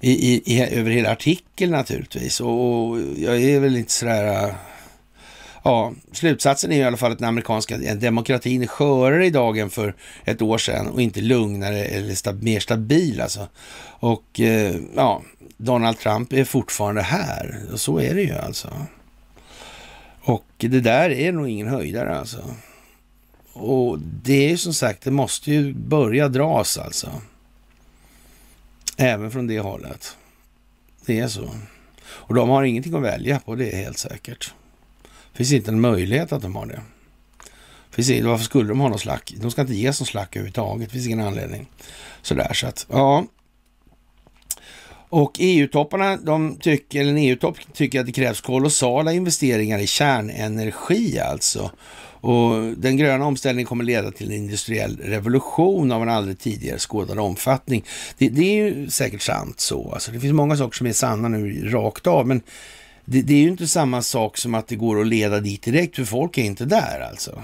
i, 0.00 0.32
i, 0.32 0.42
i, 0.44 0.60
över 0.60 0.90
hela 0.90 1.12
artikeln 1.12 1.72
naturligtvis. 1.72 2.40
Och, 2.40 2.88
och 2.88 2.98
jag 3.16 3.42
är 3.42 3.60
väl 3.60 3.76
inte 3.76 3.92
sådär... 3.92 4.54
Ja, 5.62 5.92
slutsatsen 6.12 6.72
är 6.72 6.76
i 6.76 6.84
alla 6.84 6.96
fall 6.96 7.12
att 7.12 7.18
den 7.18 7.28
amerikanska 7.28 7.78
demokratin 7.94 8.62
är 8.62 8.66
skörare 8.66 9.26
idag 9.26 9.58
än 9.58 9.70
för 9.70 9.94
ett 10.24 10.42
år 10.42 10.58
sedan 10.58 10.86
och 10.88 11.02
inte 11.02 11.20
lugnare 11.20 11.84
eller 11.84 12.14
stab 12.14 12.42
mer 12.42 12.60
stabil 12.60 13.20
alltså. 13.20 13.48
Och 13.84 14.40
eh, 14.40 14.76
ja, 14.96 15.22
Donald 15.56 15.98
Trump 15.98 16.32
är 16.32 16.44
fortfarande 16.44 17.02
här. 17.02 17.60
Och 17.72 17.80
så 17.80 17.98
är 17.98 18.14
det 18.14 18.22
ju 18.22 18.34
alltså. 18.34 18.86
Och 20.20 20.44
det 20.56 20.80
där 20.80 21.10
är 21.10 21.32
nog 21.32 21.48
ingen 21.48 21.68
höjdare 21.68 22.18
alltså. 22.18 22.54
Och 23.52 23.98
det 23.98 24.46
är 24.46 24.48
ju 24.48 24.56
som 24.56 24.74
sagt, 24.74 25.02
det 25.02 25.10
måste 25.10 25.50
ju 25.52 25.74
börja 25.74 26.28
dras 26.28 26.78
alltså. 26.78 27.10
Även 28.96 29.30
från 29.30 29.46
det 29.46 29.60
hållet. 29.60 30.16
Det 31.06 31.20
är 31.20 31.28
så. 31.28 31.50
Och 32.04 32.34
de 32.34 32.48
har 32.48 32.62
ingenting 32.62 32.94
att 32.94 33.02
välja 33.02 33.40
på, 33.40 33.54
det 33.54 33.70
är 33.70 33.76
helt 33.76 33.98
säkert. 33.98 34.54
Det 35.32 35.36
finns 35.36 35.52
inte 35.52 35.70
en 35.70 35.80
möjlighet 35.80 36.32
att 36.32 36.42
de 36.42 36.56
har 36.56 36.66
det. 36.66 36.80
Finns 37.90 38.10
inte, 38.10 38.28
varför 38.28 38.44
skulle 38.44 38.68
de 38.68 38.80
ha 38.80 38.88
någon 38.88 38.98
slack? 38.98 39.34
De 39.36 39.50
ska 39.50 39.60
inte 39.60 39.74
ges 39.74 40.00
någon 40.00 40.06
slack 40.06 40.36
överhuvudtaget. 40.36 40.88
Det 40.88 40.92
finns 40.92 41.06
ingen 41.06 41.20
anledning. 41.20 41.66
Sådär 42.22 42.52
så 42.52 42.66
att, 42.66 42.86
ja. 42.90 43.24
Och 45.08 45.32
EU-topparna, 45.38 46.16
de 46.16 46.56
tycker, 46.56 47.00
eller 47.00 47.10
en 47.10 47.18
EU-topp 47.18 47.56
tycker 47.72 48.00
att 48.00 48.06
det 48.06 48.12
krävs 48.12 48.40
kolossala 48.40 49.12
investeringar 49.12 49.78
i 49.78 49.86
kärnenergi 49.86 51.18
alltså. 51.18 51.70
Och 52.22 52.62
den 52.76 52.96
gröna 52.96 53.26
omställningen 53.26 53.66
kommer 53.66 53.84
leda 53.84 54.10
till 54.10 54.26
en 54.26 54.36
industriell 54.36 54.96
revolution 54.96 55.92
av 55.92 56.02
en 56.02 56.08
aldrig 56.08 56.38
tidigare 56.38 56.78
skådad 56.78 57.18
omfattning. 57.18 57.84
Det, 58.18 58.28
det 58.28 58.42
är 58.42 58.64
ju 58.64 58.90
säkert 58.90 59.22
sant 59.22 59.60
så. 59.60 59.92
Alltså, 59.92 60.12
det 60.12 60.20
finns 60.20 60.32
många 60.32 60.56
saker 60.56 60.76
som 60.76 60.86
är 60.86 60.92
sanna 60.92 61.28
nu 61.28 61.68
rakt 61.68 62.06
av, 62.06 62.26
men 62.26 62.42
det, 63.04 63.22
det, 63.22 63.34
är 63.34 63.38
ju 63.38 63.48
inte 63.48 63.68
samma 63.68 64.02
sak 64.02 64.36
som 64.36 64.54
att 64.54 64.68
det 64.68 64.76
går 64.76 65.00
att 65.00 65.06
leda 65.06 65.40
dit 65.40 65.62
direkt, 65.62 65.96
för 65.96 66.04
folk 66.04 66.38
är 66.38 66.42
inte 66.42 66.64
där 66.64 67.00
alltså. 67.10 67.42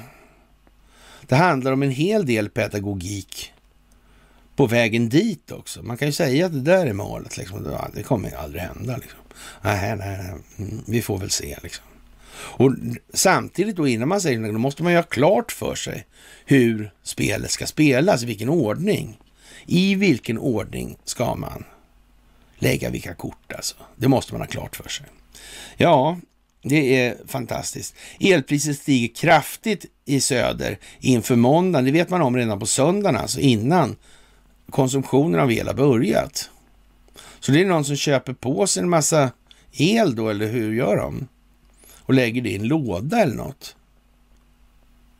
Det 1.26 1.36
handlar 1.36 1.72
om 1.72 1.82
en 1.82 1.90
hel 1.90 2.26
del 2.26 2.48
pedagogik 2.48 3.52
på 4.56 4.66
vägen 4.66 5.08
dit 5.08 5.52
också. 5.52 5.82
Man 5.82 5.96
kan 5.96 6.08
ju 6.08 6.12
säga 6.12 6.46
att 6.46 6.52
det 6.52 6.60
där 6.60 6.86
är 6.86 6.92
målet, 6.92 7.36
liksom. 7.36 7.76
det 7.94 8.02
kommer 8.02 8.36
aldrig 8.36 8.62
hända. 8.62 8.96
Liksom. 8.96 9.18
Nej, 9.62 9.96
nej, 9.96 10.18
nej, 10.18 10.34
mm, 10.58 10.84
vi 10.86 11.02
får 11.02 11.18
väl 11.18 11.30
se. 11.30 11.56
Liksom. 11.62 11.84
Och 12.32 12.72
samtidigt 13.14 13.76
då 13.76 13.88
innan 13.88 14.08
man 14.08 14.20
säger 14.20 14.40
det, 14.40 14.52
då 14.52 14.58
måste 14.58 14.82
man 14.82 14.92
ju 14.92 14.98
ha 14.98 15.02
klart 15.02 15.52
för 15.52 15.74
sig 15.74 16.06
hur 16.44 16.92
spelet 17.02 17.50
ska 17.50 17.66
spelas, 17.66 18.22
i 18.22 18.26
vilken 18.26 18.48
ordning. 18.48 19.18
I 19.66 19.94
vilken 19.94 20.38
ordning 20.38 20.98
ska 21.04 21.34
man 21.34 21.64
lägga 22.58 22.90
vilka 22.90 23.14
kort 23.14 23.52
alltså? 23.52 23.76
Det 23.96 24.08
måste 24.08 24.34
man 24.34 24.40
ha 24.40 24.48
klart 24.48 24.76
för 24.76 24.88
sig. 24.88 25.06
Ja, 25.76 26.18
det 26.62 26.96
är 26.96 27.16
fantastiskt. 27.26 27.94
Elpriset 28.20 28.78
stiger 28.78 29.14
kraftigt 29.14 29.86
i 30.04 30.20
söder 30.20 30.78
inför 31.00 31.36
måndagen. 31.36 31.84
Det 31.84 31.92
vet 31.92 32.10
man 32.10 32.22
om 32.22 32.36
redan 32.36 32.58
på 32.58 32.66
söndagen, 32.66 33.16
alltså 33.16 33.40
innan 33.40 33.96
konsumtionen 34.70 35.40
av 35.40 35.52
el 35.52 35.66
har 35.66 35.74
börjat. 35.74 36.50
Så 37.40 37.52
det 37.52 37.60
är 37.60 37.66
någon 37.66 37.84
som 37.84 37.96
köper 37.96 38.32
på 38.32 38.66
sig 38.66 38.82
en 38.82 38.88
massa 38.88 39.30
el 39.72 40.14
då, 40.16 40.28
eller 40.28 40.46
hur 40.46 40.74
gör 40.74 40.96
de? 40.96 41.28
Och 41.98 42.14
lägger 42.14 42.42
det 42.42 42.50
i 42.50 42.56
en 42.56 42.68
låda 42.68 43.20
eller 43.22 43.34
något. 43.34 43.76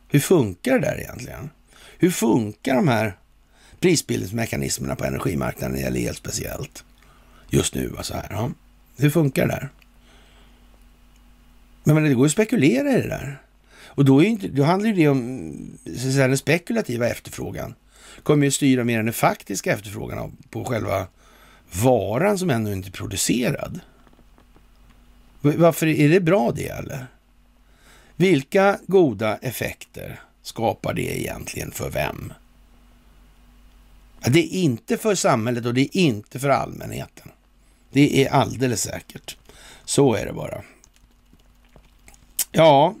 Hur 0.07 0.19
funkar 0.19 0.73
det 0.73 0.79
där 0.79 0.99
egentligen? 0.99 1.49
Hur 1.97 2.11
funkar 2.11 2.75
de 2.75 2.87
här 2.87 3.17
prisbildningsmekanismerna 3.79 4.95
på 4.95 5.05
energimarknaden 5.05 5.71
när 5.71 5.77
det 5.77 5.83
gäller 5.83 6.09
el 6.09 6.15
speciellt? 6.15 6.83
Just 7.49 7.75
nu, 7.75 7.93
alltså 7.97 8.13
här. 8.13 8.27
Ja. 8.29 8.51
Hur 8.97 9.09
funkar 9.09 9.47
det 9.47 9.53
där? 9.53 9.69
Men, 11.89 11.95
men 11.95 12.11
det 12.11 12.15
går 12.15 12.25
att 12.25 12.31
spekulera 12.31 12.91
i 12.91 13.01
det 13.01 13.07
där. 13.07 13.41
Och 13.85 14.05
då, 14.05 14.23
är 14.23 14.27
inte, 14.27 14.47
då 14.47 14.63
handlar 14.63 14.91
det 14.91 15.07
om 15.07 15.77
så 15.85 16.11
säga, 16.11 16.27
den 16.27 16.37
spekulativa 16.37 17.07
efterfrågan 17.07 17.75
kommer 18.23 18.45
ju 18.45 18.51
styra 18.51 18.83
mer 18.83 18.99
än 18.99 19.05
den 19.05 19.13
faktiska 19.13 19.73
efterfrågan 19.73 20.37
på 20.49 20.65
själva 20.65 21.07
varan 21.83 22.37
som 22.37 22.49
ännu 22.49 22.73
inte 22.73 22.89
är 22.89 22.91
producerad. 22.91 23.79
Varför 25.41 25.87
är 25.87 26.09
det 26.09 26.19
bra 26.19 26.51
det 26.51 26.67
eller? 26.67 27.05
Vilka 28.15 28.79
goda 28.87 29.37
effekter 29.37 30.19
skapar 30.41 30.93
det 30.93 31.19
egentligen 31.21 31.71
för 31.71 31.89
vem? 31.89 32.33
Det 34.25 34.39
är 34.39 34.59
inte 34.59 34.97
för 34.97 35.15
samhället 35.15 35.65
och 35.65 35.73
det 35.73 35.81
är 35.81 35.97
inte 35.97 36.39
för 36.39 36.49
allmänheten. 36.49 37.31
Det 37.91 38.25
är 38.25 38.29
alldeles 38.29 38.81
säkert. 38.81 39.37
Så 39.85 40.13
är 40.13 40.25
det 40.25 40.33
bara. 40.33 40.63
Ja, 42.51 42.95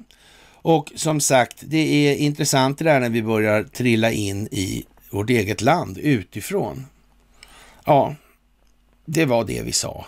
och 0.61 0.91
som 0.95 1.19
sagt, 1.19 1.57
det 1.61 1.77
är 1.77 2.15
intressant 2.15 2.77
det 2.77 2.83
där 2.83 2.99
när 2.99 3.09
vi 3.09 3.23
börjar 3.23 3.63
trilla 3.63 4.11
in 4.11 4.47
i 4.51 4.85
vårt 5.11 5.29
eget 5.29 5.61
land 5.61 5.97
utifrån. 5.97 6.85
Ja, 7.85 8.15
det 9.05 9.25
var 9.25 9.45
det 9.45 9.61
vi 9.61 9.71
sa 9.71 10.05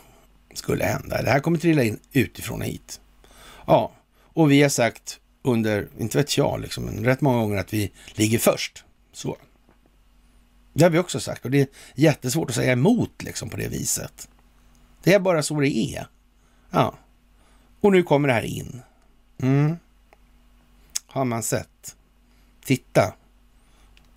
skulle 0.53 0.83
hända. 0.83 1.21
Det 1.21 1.29
här 1.29 1.39
kommer 1.39 1.57
trilla 1.57 1.83
in 1.83 1.99
utifrån 2.11 2.61
och 2.61 2.67
hit. 2.67 3.01
Ja, 3.67 3.91
och 4.33 4.51
vi 4.51 4.61
har 4.61 4.69
sagt 4.69 5.19
under, 5.41 5.87
inte 5.99 6.17
vet 6.17 6.37
jag, 6.37 6.61
liksom, 6.61 7.05
rätt 7.05 7.21
många 7.21 7.41
gånger 7.41 7.57
att 7.57 7.73
vi 7.73 7.91
ligger 8.15 8.39
först. 8.39 8.83
Så. 9.13 9.37
Det 10.73 10.83
har 10.83 10.89
vi 10.89 10.99
också 10.99 11.19
sagt 11.19 11.45
och 11.45 11.51
det 11.51 11.61
är 11.61 11.67
jättesvårt 11.95 12.49
att 12.49 12.55
säga 12.55 12.71
emot 12.71 13.23
liksom 13.23 13.49
på 13.49 13.57
det 13.57 13.67
viset. 13.67 14.29
Det 15.03 15.13
är 15.13 15.19
bara 15.19 15.43
så 15.43 15.59
det 15.59 15.77
är. 15.77 16.07
Ja, 16.71 16.95
och 17.81 17.91
nu 17.91 18.03
kommer 18.03 18.27
det 18.27 18.33
här 18.33 18.45
in. 18.45 18.81
Mm. 19.41 19.77
Har 21.07 21.25
man 21.25 21.43
sett. 21.43 21.95
Titta, 22.65 23.13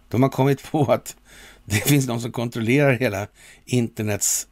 de 0.08 0.22
har 0.22 0.30
kommit 0.30 0.70
på 0.70 0.92
att 0.92 1.16
det 1.64 1.76
finns 1.76 2.06
någon 2.06 2.20
som 2.20 2.32
kontrollerar 2.32 2.92
hela 2.92 3.26
internets 3.64 4.48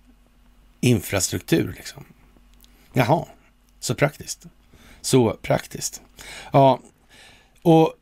infrastruktur. 0.81 1.75
Liksom. 1.77 2.05
Jaha, 2.93 3.27
så 3.81 3.95
praktiskt. 3.95 4.47
Så 5.01 5.39
praktiskt. 5.43 6.03
Ja, 6.53 6.81
och 7.63 7.95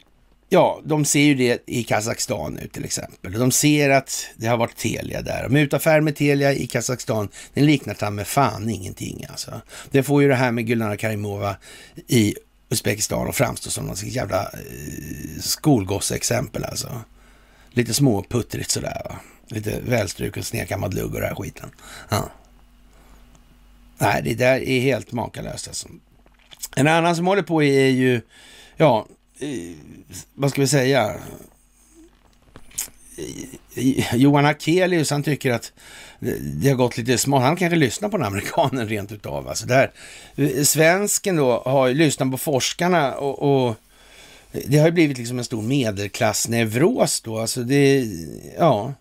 ja, 0.48 0.80
de 0.84 1.05
ser 1.05 1.20
ju 1.20 1.34
det 1.34 1.62
i 1.66 1.84
Kazakstan 1.84 2.55
nu 2.55 2.68
till 2.68 2.84
exempel. 2.84 3.32
De 3.32 3.52
ser 3.52 3.90
att 3.90 4.26
det 4.36 4.47
har 4.47 4.56
varit 4.56 4.76
Telia 4.76 5.22
där. 5.22 5.48
Mutaffär 5.48 6.01
med 6.01 6.16
Telia 6.16 6.52
i 6.52 6.66
Kazakstan, 6.66 7.28
den 7.55 7.66
liknar 7.66 7.94
ta 7.94 8.10
med 8.10 8.26
fan 8.26 8.70
ingenting 8.70 9.26
alltså. 9.30 9.60
Det 9.90 10.02
får 10.02 10.22
ju 10.22 10.28
det 10.28 10.34
här 10.34 10.52
med 10.52 10.66
Gulnara 10.66 10.97
Karimova 10.97 11.56
i 12.09 12.34
Uzbekistan 12.70 13.28
och 13.28 13.34
framstår 13.34 13.70
som 13.70 13.86
något 13.86 14.02
jävla 14.02 14.42
eh, 14.42 15.40
skolgosse-exempel 15.40 16.64
alltså. 16.64 17.01
Lite 17.70 17.94
småputtrigt 17.94 18.70
sådär 18.70 19.02
va. 19.05 19.16
Lite 19.48 19.80
välstruken 19.80 20.44
snedkammad 20.44 20.94
lugg 20.94 21.14
och 21.14 21.20
den 21.20 21.28
här 21.28 21.34
skiten. 21.34 21.70
Ja. 22.09 22.30
Nej, 23.98 24.22
det 24.24 24.34
där 24.34 24.60
är 24.60 24.80
helt 24.80 25.12
makalöst 25.12 25.68
alltså. 25.68 25.88
En 26.76 26.86
annan 26.86 27.16
som 27.16 27.26
håller 27.26 27.42
på 27.42 27.62
är 27.62 27.88
ju, 27.88 28.20
ja, 28.76 29.06
eh, 29.38 29.76
vad 30.34 30.51
ska 30.51 30.60
vi 30.60 30.66
säga? 30.66 31.14
Eh, 33.74 34.16
Johan 34.16 34.47
Akelius, 34.47 35.10
han 35.10 35.22
tycker 35.22 35.51
att 35.51 35.72
det 36.40 36.68
har 36.68 36.76
gått 36.76 36.97
lite 36.97 37.18
smart. 37.18 37.42
Han 37.42 37.56
kanske 37.56 37.76
lyssnar 37.76 38.09
på 38.09 38.16
den 38.16 38.26
amerikanen 38.26 38.88
rent 38.88 39.12
utav. 39.12 39.48
Alltså 39.48 39.66
där. 39.66 39.92
Svensken 40.64 41.36
då 41.36 41.62
har 41.64 41.90
lyssnat 41.90 42.30
på 42.30 42.38
forskarna 42.38 43.14
och, 43.14 43.66
och 43.66 43.76
det 44.66 44.78
har 44.78 44.86
ju 44.86 44.92
blivit 44.92 45.18
liksom 45.18 45.38
en 45.38 45.44
stor 45.44 45.62
medelklassneuros 45.62 47.20
då. 47.20 47.38
Alltså 47.38 47.62
det, 47.62 48.06
ja. 48.59 48.94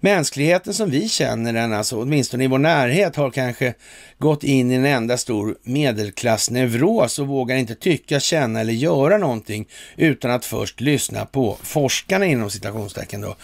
Mänskligheten 0.00 0.74
som 0.74 0.90
vi 0.90 1.08
känner 1.08 1.52
den, 1.52 1.72
alltså 1.72 2.00
åtminstone 2.00 2.44
i 2.44 2.46
vår 2.46 2.58
närhet, 2.58 3.16
har 3.16 3.30
kanske 3.30 3.74
gått 4.18 4.44
in 4.44 4.70
i 4.70 4.74
en 4.74 4.84
enda 4.84 5.16
stor 5.16 5.56
medelklassneuros 5.62 7.18
och 7.18 7.26
vågar 7.26 7.56
inte 7.56 7.74
tycka, 7.74 8.20
känna 8.20 8.60
eller 8.60 8.72
göra 8.72 9.18
någonting 9.18 9.68
utan 9.96 10.30
att 10.30 10.44
först 10.44 10.80
lyssna 10.80 11.24
på 11.24 11.56
forskarna 11.62 12.26
inom 12.26 12.50
citationstecken 12.50 13.20
då. 13.20 13.36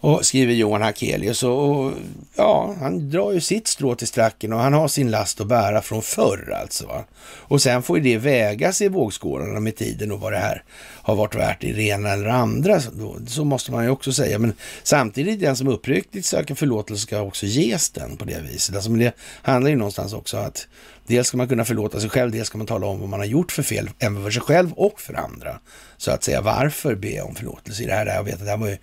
Och 0.00 0.26
skriver 0.26 0.54
Johan 0.54 0.82
Hakelius 0.82 1.42
och, 1.42 1.70
och 1.70 1.92
ja, 2.36 2.74
han 2.80 3.10
drar 3.10 3.32
ju 3.32 3.40
sitt 3.40 3.68
strå 3.68 3.94
till 3.94 4.08
stracken 4.08 4.52
och 4.52 4.60
han 4.60 4.72
har 4.72 4.88
sin 4.88 5.10
last 5.10 5.40
att 5.40 5.46
bära 5.46 5.82
från 5.82 6.02
förr 6.02 6.56
alltså. 6.62 6.86
Va? 6.86 7.04
Och 7.22 7.62
sen 7.62 7.82
får 7.82 7.98
ju 7.98 8.04
det 8.04 8.18
vägas 8.18 8.82
i 8.82 8.88
vågskålarna 8.88 9.60
med 9.60 9.76
tiden 9.76 10.12
och 10.12 10.20
vad 10.20 10.32
det 10.32 10.38
här 10.38 10.62
har 11.02 11.16
varit 11.16 11.34
värt 11.34 11.64
i 11.64 11.72
det 11.72 11.82
ena 11.82 12.10
eller 12.10 12.26
andra. 12.26 12.80
Så, 12.80 12.90
så 13.26 13.44
måste 13.44 13.72
man 13.72 13.84
ju 13.84 13.90
också 13.90 14.12
säga. 14.12 14.38
Men 14.38 14.52
samtidigt, 14.82 15.40
den 15.40 15.56
som 15.56 15.68
uppriktigt 16.00 16.26
söker 16.26 16.54
förlåtelse 16.54 17.02
ska 17.02 17.20
också 17.20 17.46
ges 17.46 17.90
den 17.90 18.16
på 18.16 18.24
det 18.24 18.40
viset. 18.40 18.74
Alltså, 18.74 18.90
men 18.90 19.00
det 19.00 19.12
handlar 19.42 19.70
ju 19.70 19.76
någonstans 19.76 20.12
också 20.12 20.36
att 20.36 20.68
dels 21.06 21.28
ska 21.28 21.36
man 21.36 21.48
kunna 21.48 21.64
förlåta 21.64 22.00
sig 22.00 22.10
själv, 22.10 22.32
dels 22.32 22.46
ska 22.46 22.58
man 22.58 22.66
tala 22.66 22.86
om 22.86 23.00
vad 23.00 23.08
man 23.08 23.20
har 23.20 23.26
gjort 23.26 23.52
för 23.52 23.62
fel, 23.62 23.90
även 23.98 24.22
för 24.22 24.30
sig 24.30 24.42
själv 24.42 24.72
och 24.72 25.00
för 25.00 25.14
andra. 25.14 25.60
Så 25.96 26.10
att 26.10 26.24
säga, 26.24 26.40
varför 26.40 26.94
be 26.94 27.20
om 27.20 27.34
förlåtelse 27.34 27.82
i 27.82 27.86
det 27.86 27.92
här? 27.92 28.06
Jag 28.06 28.24
vet 28.24 28.34
att 28.34 28.40
det 28.40 28.50
här 28.50 28.56
var 28.56 28.68
ju 28.68 28.78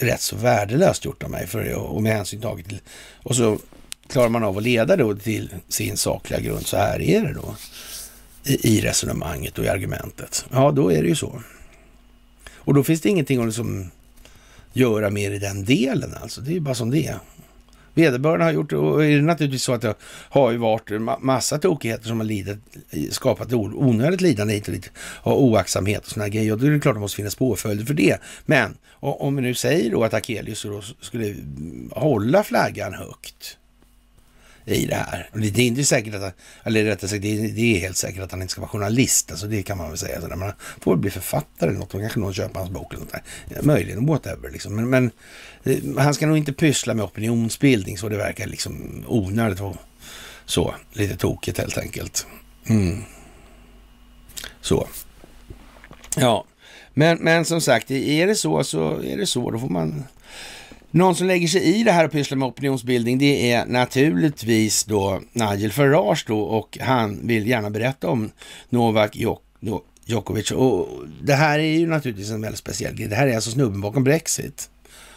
rätt 0.00 0.20
så 0.20 0.36
värdelöst 0.36 1.04
gjort 1.04 1.22
av 1.22 1.30
mig 1.30 1.46
för, 1.46 1.74
och 1.74 2.02
med 2.02 2.12
hänsyn 2.12 2.40
taget 2.40 2.68
till... 2.68 2.80
Och 3.22 3.36
så 3.36 3.58
klarar 4.08 4.28
man 4.28 4.44
av 4.44 4.56
att 4.56 4.62
leda 4.62 4.96
då 4.96 5.14
till 5.14 5.54
sin 5.68 5.96
sakliga 5.96 6.40
grund. 6.40 6.66
Så 6.66 6.76
här 6.76 7.00
är 7.00 7.20
det 7.22 7.32
då 7.32 7.54
i 8.44 8.80
resonemanget 8.80 9.58
och 9.58 9.64
i 9.64 9.68
argumentet. 9.68 10.44
Ja, 10.50 10.70
då 10.70 10.92
är 10.92 11.02
det 11.02 11.08
ju 11.08 11.16
så. 11.16 11.42
Och 12.54 12.74
då 12.74 12.84
finns 12.84 13.00
det 13.00 13.08
ingenting 13.08 13.40
att 13.40 13.46
liksom 13.46 13.90
göra 14.76 15.10
mer 15.10 15.30
i 15.30 15.38
den 15.38 15.64
delen 15.64 16.14
alltså. 16.22 16.40
Det 16.40 16.50
är 16.50 16.54
ju 16.54 16.60
bara 16.60 16.74
som 16.74 16.90
det 16.90 17.06
är. 17.06 17.18
Vederbörande 17.94 18.44
har 18.44 18.52
gjort, 18.52 18.72
och 18.72 19.04
är 19.04 19.16
det 19.16 19.22
naturligtvis 19.22 19.62
så 19.62 19.72
att 19.72 19.80
det 19.80 19.94
har 20.28 20.50
ju 20.50 20.56
varit 20.56 20.90
massa 21.20 21.58
tokigheter 21.58 22.08
som 22.08 22.20
har 22.20 22.24
lidit, 22.26 22.58
skapat 23.10 23.52
onödigt 23.52 24.20
lidande 24.20 24.54
hit 24.54 24.68
och 24.68 24.74
dit, 24.74 24.90
och 24.98 25.42
oaktsamhet 25.42 26.04
och 26.04 26.10
sådana 26.10 26.28
grejer. 26.28 26.52
Och 26.52 26.58
då 26.58 26.66
är 26.66 26.70
det 26.70 26.80
klart 26.80 26.92
att 26.92 26.96
det 26.96 27.00
måste 27.00 27.16
finnas 27.16 27.34
påföljder 27.34 27.84
för 27.84 27.94
det. 27.94 28.18
Men 28.46 28.76
om 29.00 29.36
vi 29.36 29.42
nu 29.42 29.54
säger 29.54 29.90
då 29.90 30.04
att 30.04 30.14
Akelius 30.14 30.66
skulle 31.00 31.36
hålla 31.90 32.42
flaggan 32.42 32.94
högt, 32.94 33.58
i 34.66 34.86
det 34.86 34.94
här. 34.94 35.30
Det 35.32 35.58
är 35.58 35.66
inte 35.66 35.84
säkert 35.84 36.14
att, 36.14 36.34
eller 36.64 36.84
rättare 36.84 37.08
sagt, 37.08 37.22
det 37.22 37.38
är, 37.38 37.48
det 37.48 37.76
är 37.76 37.80
helt 37.80 37.96
säkert 37.96 38.22
att 38.22 38.30
han 38.30 38.42
inte 38.42 38.52
ska 38.52 38.60
vara 38.60 38.70
journalist. 38.70 39.30
Alltså 39.30 39.46
det 39.46 39.62
kan 39.62 39.78
man 39.78 39.88
väl 39.88 39.98
säga. 39.98 40.20
Men 40.28 40.42
han 40.42 40.52
får 40.80 40.90
väl 40.90 41.00
bli 41.00 41.10
författare 41.10 41.70
eller 41.70 41.78
något. 41.78 41.94
Och 41.94 42.00
kanske 42.00 42.20
någon 42.20 42.34
köper 42.34 42.60
hans 42.60 42.70
bok 42.70 42.92
eller 42.92 43.02
något 43.02 43.12
där. 43.12 43.62
Möjligen, 43.62 44.06
whatever 44.06 44.50
liksom. 44.50 44.76
Men, 44.76 44.90
men 44.90 45.10
eh, 45.64 45.78
han 45.98 46.14
ska 46.14 46.26
nog 46.26 46.36
inte 46.36 46.52
pyssla 46.52 46.94
med 46.94 47.04
opinionsbildning 47.04 47.98
så 47.98 48.08
det 48.08 48.16
verkar 48.16 48.46
liksom 48.46 49.04
onödigt 49.08 49.60
och 49.60 49.76
så. 50.44 50.74
Lite 50.92 51.16
tokigt 51.16 51.58
helt 51.58 51.78
enkelt. 51.78 52.26
Mm. 52.66 53.02
Så. 54.60 54.88
Ja, 56.16 56.44
men, 56.94 57.18
men 57.18 57.44
som 57.44 57.60
sagt, 57.60 57.90
är 57.90 58.26
det 58.26 58.34
så 58.34 58.64
så 58.64 59.02
är 59.02 59.16
det 59.16 59.26
så. 59.26 59.50
Då 59.50 59.58
får 59.58 59.68
man 59.68 60.04
någon 60.96 61.16
som 61.16 61.26
lägger 61.26 61.48
sig 61.48 61.62
i 61.62 61.82
det 61.82 61.92
här 61.92 62.04
och 62.04 62.12
pysslar 62.12 62.38
med 62.38 62.48
opinionsbildning, 62.48 63.18
det 63.18 63.52
är 63.52 63.66
naturligtvis 63.66 64.84
då 64.84 65.20
Nigel 65.32 65.72
Farage 65.72 66.24
då 66.26 66.40
och 66.40 66.78
han 66.80 67.26
vill 67.26 67.46
gärna 67.46 67.70
berätta 67.70 68.08
om 68.08 68.30
Novak 68.68 69.16
Djokovic. 70.04 70.50
Och 70.50 70.88
det 71.22 71.34
här 71.34 71.58
är 71.58 71.78
ju 71.78 71.86
naturligtvis 71.86 72.30
en 72.30 72.42
väldigt 72.42 72.58
speciell 72.58 72.94
grej. 72.94 73.08
Det 73.08 73.16
här 73.16 73.26
är 73.26 73.34
alltså 73.34 73.50
snubben 73.50 73.80
bakom 73.80 74.04
Brexit. 74.04 74.70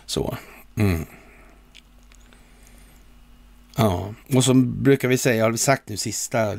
Så. 0.06 0.38
Mm. 0.78 1.06
Ja, 3.80 4.14
och 4.36 4.44
som 4.44 4.84
brukar 4.84 5.08
vi 5.08 5.18
säga, 5.18 5.44
har 5.44 5.52
vi 5.52 5.58
sagt 5.58 5.90
nu 5.90 5.98
sista 5.98 6.58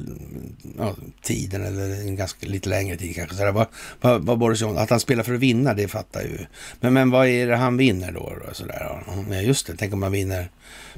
ja, 0.78 0.96
tiden 1.22 1.64
eller 1.64 1.90
en 1.90 2.16
ganska 2.16 2.46
lite 2.46 2.68
längre 2.68 2.96
tid 2.96 3.14
kanske. 3.14 3.36
Så 3.36 3.42
där, 3.42 3.52
vad, 3.52 3.66
vad, 4.00 4.24
vad 4.24 4.38
Boris 4.38 4.60
Johnson, 4.60 4.82
att 4.82 4.90
han 4.90 5.00
spelar 5.00 5.22
för 5.22 5.34
att 5.34 5.40
vinna, 5.40 5.74
det 5.74 5.88
fattar 5.88 6.22
ju. 6.22 6.38
Men, 6.80 6.92
men 6.92 7.10
vad 7.10 7.28
är 7.28 7.46
det 7.46 7.56
han 7.56 7.76
vinner 7.76 8.12
då? 8.12 8.32
då 8.46 8.54
så 8.54 8.66
där, 8.66 9.02
ja, 9.30 9.40
just 9.40 9.66
det, 9.66 9.76
tänk 9.76 9.92
om 9.92 10.02
han 10.02 10.12
vinner 10.12 10.50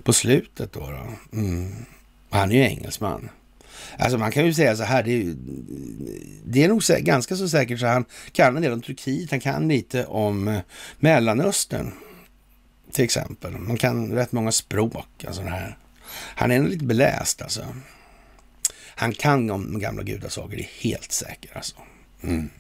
på 0.03 0.13
slutet 0.13 0.73
då. 0.73 0.81
då. 0.81 1.39
Mm. 1.39 1.73
Han 2.31 2.53
är 2.53 2.57
ju 2.57 2.63
engelsman. 2.63 3.29
Alltså 3.99 4.19
man 4.19 4.33
kan 4.33 4.47
ju 4.47 4.55
säga 4.55 4.77
så 4.77 4.83
här, 4.83 5.03
det 5.03 5.13
är, 5.13 5.35
det 6.45 6.65
är 6.65 6.69
nog 6.69 6.83
ganska 6.83 7.37
så 7.37 7.49
säkert 7.49 7.81
så 7.81 7.87
han 7.87 8.05
kan 8.33 8.57
en 8.57 8.63
del 8.63 8.73
om 8.73 8.83
Turkiet, 8.83 9.31
han 9.31 9.41
kan 9.41 9.69
lite 9.69 10.07
om 10.07 10.49
eh, 10.49 10.61
Mellanöstern 10.99 11.93
till 12.93 13.05
exempel. 13.05 13.53
Man 13.59 13.77
kan 13.77 14.13
rätt 14.13 14.33
många 14.33 14.53
språk, 14.53 15.25
alltså 15.27 15.43
det 15.43 15.51
här. 15.51 15.77
Han 16.15 16.51
är 16.51 16.59
nog 16.59 16.69
lite 16.69 16.85
beläst 16.85 17.43
alltså. 17.43 17.67
Han 18.95 19.13
kan 19.13 19.51
om 19.51 19.79
gamla 19.79 20.03
gudasagor, 20.03 20.57
det 20.57 20.63
är 20.63 20.83
helt 20.83 21.13
säkert. 21.13 21.57
alltså. 21.57 21.77
Mm. 22.23 22.51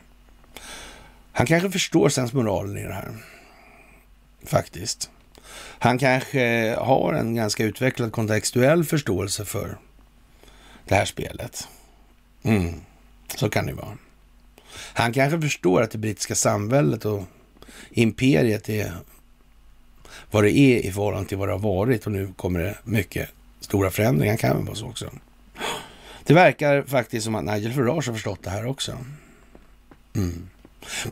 Han 1.33 1.47
kanske 1.47 1.71
förstår 1.71 2.09
sensmoralen 2.09 2.79
i 2.79 2.83
det 2.83 2.95
här. 2.95 3.09
Faktiskt. 4.45 5.11
Han 5.79 5.99
kanske 5.99 6.75
har 6.79 7.13
en 7.13 7.35
ganska 7.35 7.65
utvecklad 7.65 8.13
kontextuell 8.13 8.85
förståelse 8.85 9.45
för 9.45 9.79
det 10.89 10.95
här 10.95 11.05
spelet. 11.05 11.69
Mm. 12.43 12.75
Så 13.37 13.51
kan 13.51 13.67
det 13.67 13.73
vara. 13.73 13.99
Han 14.73 15.13
kanske 15.13 15.41
förstår 15.41 15.83
att 15.83 15.91
det 15.91 15.99
brittiska 15.99 16.35
samväldet 16.35 17.05
och 17.05 17.25
imperiet 17.91 18.69
är 18.69 18.93
vad 20.31 20.45
det 20.45 20.59
är 20.59 20.79
i 20.79 20.93
förhållande 20.93 21.29
till 21.29 21.39
vad 21.39 21.49
det 21.49 21.53
har 21.53 21.59
varit 21.59 22.07
och 22.07 22.13
nu 22.13 22.33
kommer 22.37 22.61
det 22.61 22.79
mycket 22.85 23.31
stora 23.65 23.91
förändringar 23.91 24.37
kan 24.37 24.57
väl 24.57 24.67
vara 24.67 24.77
så 24.77 24.87
också. 24.87 25.11
Det 26.25 26.35
verkar 26.35 26.83
faktiskt 26.83 27.25
som 27.25 27.35
att 27.35 27.45
Nigel 27.45 27.73
Farage 27.73 28.07
har 28.09 28.15
förstått 28.15 28.43
det 28.43 28.51
här 28.51 28.67
också. 28.67 28.99
Mm. 30.15 30.49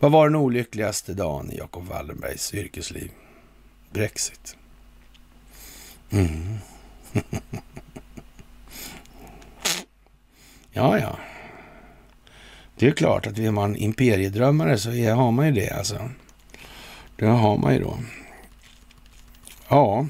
Vad 0.01 0.13
var 0.13 0.27
den 0.29 0.37
olyckligaste 0.37 1.15
dagen 1.15 1.53
i 1.53 1.57
Jacob 1.57 1.87
Wallenbergs 1.87 2.55
yrkesliv? 2.55 3.11
Brexit. 3.91 4.57
Mm. 6.11 6.59
ja, 10.73 10.99
ja. 10.99 11.19
Det 12.77 12.87
är 12.87 12.91
klart 12.91 13.27
att 13.27 13.39
vill 13.39 13.53
man 13.53 13.77
imperiedrömmare 13.77 14.79
så 14.79 14.91
har 14.91 15.31
man 15.31 15.47
ju 15.47 15.53
det 15.53 15.71
alltså. 15.71 16.11
Det 17.17 17.27
har 17.27 17.57
man 17.57 17.75
ju 17.75 17.81
då. 17.81 17.99
Ja, 19.69 20.07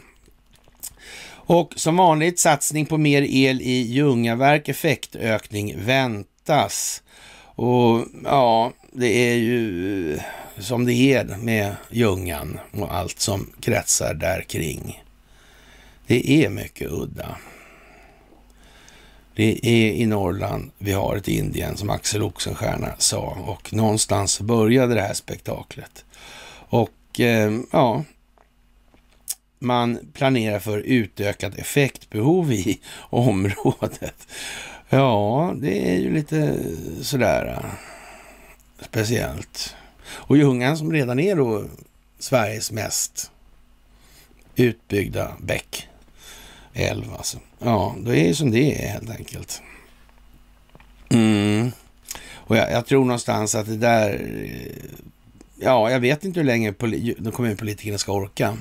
och 1.50 1.72
som 1.76 1.96
vanligt 1.96 2.38
satsning 2.38 2.86
på 2.86 2.98
mer 2.98 3.22
el 3.22 3.60
i 3.60 3.80
Ljungaverk, 3.80 4.68
effektökning 4.68 5.74
väntas. 5.78 7.02
Och 7.42 8.04
ja, 8.24 8.72
det 8.92 9.06
är 9.06 9.34
ju 9.34 10.14
eh, 10.14 10.22
som 10.58 10.84
det 10.84 10.94
är 10.94 11.24
med 11.24 11.76
Ljungan 11.90 12.58
och 12.72 12.94
allt 12.94 13.20
som 13.20 13.52
kretsar 13.60 14.14
där 14.14 14.42
kring. 14.42 15.02
Det 16.06 16.30
är 16.30 16.48
mycket 16.48 16.90
udda. 16.90 17.36
Det 19.34 19.66
är 19.66 19.92
i 19.92 20.06
Norrland 20.06 20.70
vi 20.78 20.92
har 20.92 21.16
ett 21.16 21.28
Indien 21.28 21.76
som 21.76 21.90
Axel 21.90 22.22
Oxenstierna 22.22 22.94
sa 22.98 23.36
och 23.46 23.72
någonstans 23.72 24.40
började 24.40 24.94
det 24.94 25.02
här 25.02 25.14
spektaklet. 25.14 26.04
Och 26.68 27.20
eh, 27.20 27.52
ja, 27.72 28.04
man 29.60 29.98
planerar 30.12 30.58
för 30.58 30.78
utökat 30.78 31.58
effektbehov 31.58 32.52
i 32.52 32.80
området. 33.10 34.26
Ja, 34.88 35.54
det 35.56 35.90
är 35.90 35.98
ju 35.98 36.14
lite 36.14 36.58
sådär 37.02 37.46
äh, 37.46 37.70
speciellt. 38.80 39.76
Och 40.06 40.36
Ljungan 40.36 40.78
som 40.78 40.92
redan 40.92 41.20
är 41.20 41.36
då 41.36 41.64
Sveriges 42.18 42.72
mest 42.72 43.30
utbyggda 44.56 45.36
bäck, 45.40 45.88
älv 46.74 47.04
alltså. 47.16 47.38
Ja, 47.58 47.96
det 47.98 48.20
är 48.20 48.26
ju 48.26 48.34
som 48.34 48.50
det 48.50 48.84
är 48.84 48.88
helt 48.88 49.10
enkelt. 49.10 49.62
Mm. 51.08 51.72
Och 52.34 52.56
jag, 52.56 52.72
jag, 52.72 52.86
tror 52.86 53.04
någonstans 53.04 53.54
att 53.54 53.66
det 53.66 53.76
där, 53.76 54.12
äh, 54.44 54.72
ja, 55.56 55.90
jag 55.90 56.00
vet 56.00 56.24
inte 56.24 56.40
hur 56.40 56.46
länge 56.46 56.74
de 57.18 57.32
kommunpolitikerna 57.32 57.98
ska 57.98 58.12
orka 58.12 58.56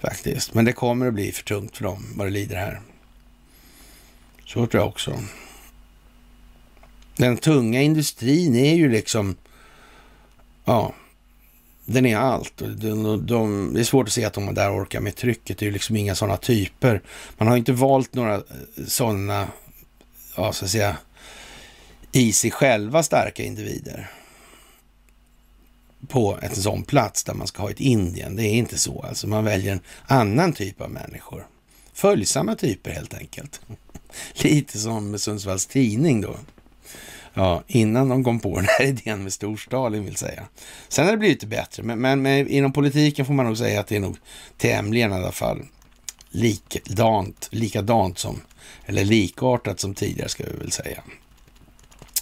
faktiskt. 0.00 0.54
Men 0.54 0.64
det 0.64 0.72
kommer 0.72 1.06
att 1.06 1.14
bli 1.14 1.32
för 1.32 1.44
tungt 1.44 1.76
för 1.76 1.84
dem 1.84 2.06
vad 2.16 2.26
det 2.26 2.30
lider 2.30 2.56
här. 2.56 2.80
Så 4.44 4.66
tror 4.66 4.82
jag 4.82 4.88
också. 4.88 5.18
Den 7.16 7.36
tunga 7.36 7.82
industrin 7.82 8.56
är 8.56 8.74
ju 8.74 8.88
liksom, 8.88 9.36
ja, 10.64 10.94
den 11.84 12.06
är 12.06 12.16
allt. 12.16 12.52
De, 12.56 13.26
de, 13.26 13.70
det 13.74 13.80
är 13.80 13.84
svårt 13.84 14.06
att 14.06 14.12
se 14.12 14.24
att 14.24 14.32
de 14.32 14.54
där 14.54 14.82
orkar 14.82 15.00
med 15.00 15.16
trycket. 15.16 15.58
Det 15.58 15.64
är 15.64 15.66
ju 15.66 15.72
liksom 15.72 15.96
inga 15.96 16.14
sådana 16.14 16.36
typer. 16.36 17.02
Man 17.38 17.48
har 17.48 17.56
inte 17.56 17.72
valt 17.72 18.14
några 18.14 18.34
eh, 18.34 18.42
sådana, 18.86 19.48
ja, 20.36 20.52
så 20.52 20.64
att 20.64 20.70
säga, 20.70 20.96
i 22.12 22.32
sig 22.32 22.50
själva 22.50 23.02
starka 23.02 23.42
individer 23.42 24.10
på 26.08 26.38
en 26.42 26.54
sån 26.54 26.82
plats 26.82 27.24
där 27.24 27.34
man 27.34 27.46
ska 27.46 27.62
ha 27.62 27.70
ett 27.70 27.80
Indien. 27.80 28.36
Det 28.36 28.42
är 28.42 28.54
inte 28.54 28.78
så. 28.78 29.00
Alltså 29.08 29.26
man 29.28 29.44
väljer 29.44 29.72
en 29.72 29.80
annan 30.06 30.52
typ 30.52 30.80
av 30.80 30.90
människor. 30.90 31.46
Följsamma 31.92 32.54
typer 32.54 32.90
helt 32.90 33.14
enkelt. 33.14 33.60
Lite 34.34 34.78
som 34.78 35.18
Sundsvalls 35.18 35.66
Tidning 35.66 36.20
då. 36.20 36.36
Ja, 37.34 37.62
innan 37.66 38.08
de 38.08 38.24
kom 38.24 38.40
på 38.40 38.56
den 38.56 38.66
här 38.68 38.84
idén 38.86 39.22
med 39.22 39.32
Storstalin 39.32 40.04
vill 40.04 40.16
säga. 40.16 40.48
Sen 40.88 41.04
har 41.04 41.12
det 41.12 41.18
blivit 41.18 41.44
bättre, 41.44 41.82
men, 41.82 42.00
men, 42.00 42.22
men, 42.22 42.48
inom 42.48 42.72
politiken 42.72 43.26
får 43.26 43.34
man 43.34 43.46
nog 43.46 43.58
säga 43.58 43.80
att 43.80 43.86
det 43.86 43.96
är 43.96 44.00
nog 44.00 44.16
tämligen 44.56 45.12
i 45.12 45.14
alla 45.14 45.32
fall 45.32 45.66
likadant, 46.30 47.48
likadant 47.50 48.18
som, 48.18 48.40
eller 48.86 49.04
likartat 49.04 49.80
som 49.80 49.94
tidigare 49.94 50.28
ska 50.28 50.44
vi 50.44 50.58
väl 50.58 50.72
säga. 50.72 51.02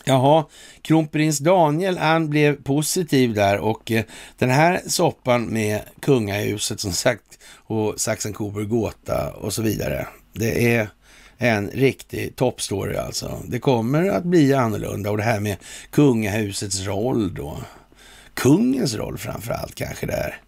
Jaha, 0.09 0.45
kronprins 0.83 1.39
Daniel 1.39 1.99
han 1.99 2.31
blev 2.31 2.63
positiv 2.63 3.35
där 3.35 3.59
och 3.59 3.93
eh, 3.93 4.05
den 4.39 4.51
här 4.51 4.81
soppan 4.87 5.47
med 5.47 5.81
kungahuset 6.01 6.81
som 6.81 6.93
sagt 6.93 7.39
och 7.55 8.01
Saxen 8.01 8.33
Coburg 8.33 8.69
Gåta 8.69 9.33
och 9.33 9.53
så 9.53 9.63
vidare. 9.63 10.07
Det 10.33 10.75
är 10.75 10.89
en 11.39 11.71
riktig 11.71 12.37
toppstory 12.37 12.97
alltså. 12.97 13.43
Det 13.49 13.59
kommer 13.59 14.09
att 14.09 14.25
bli 14.25 14.55
annorlunda 14.55 15.11
och 15.11 15.17
det 15.17 15.23
här 15.23 15.41
med 15.41 15.57
kungahusets 15.91 16.81
roll 16.81 17.35
då. 17.35 17.59
Kungens 18.35 18.95
roll 18.95 19.19
framför 19.19 19.53
allt 19.53 19.75
kanske 19.75 20.07
där. 20.07 20.41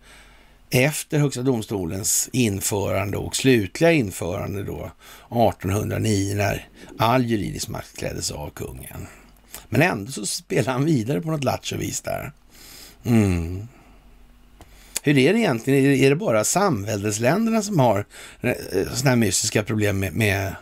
Efter 0.71 1.19
Högsta 1.19 1.43
domstolens 1.43 2.29
införande 2.33 3.17
och 3.17 3.37
slutliga 3.37 3.93
införande 3.93 4.63
då 4.63 4.91
1809 5.31 6.35
när 6.37 6.69
all 6.99 7.25
juridisk 7.25 7.69
makt 7.69 7.99
kläddes 7.99 8.31
av 8.31 8.51
kungen. 8.51 9.07
Men 9.69 9.83
ändå 9.83 10.13
så 10.13 10.27
spelar 10.27 10.73
han 10.73 10.85
vidare 10.85 11.21
på 11.21 11.31
något 11.31 11.45
lattjo 11.45 11.77
vis 11.77 12.01
där. 12.01 12.33
Mm. 13.05 13.69
Hur 15.03 15.19
är 15.19 15.33
det 15.33 15.39
egentligen? 15.39 15.93
Är 15.93 16.11
det 16.11 16.17
bara 16.17 16.45
samväldesländerna 16.45 17.63
som 17.63 17.79
har 17.79 18.05
eh, 18.41 18.55
sådana 18.73 19.11
här 19.11 19.17
mystiska 19.17 19.63
problem 19.63 19.99
med, 19.99 20.13
med 20.13 20.55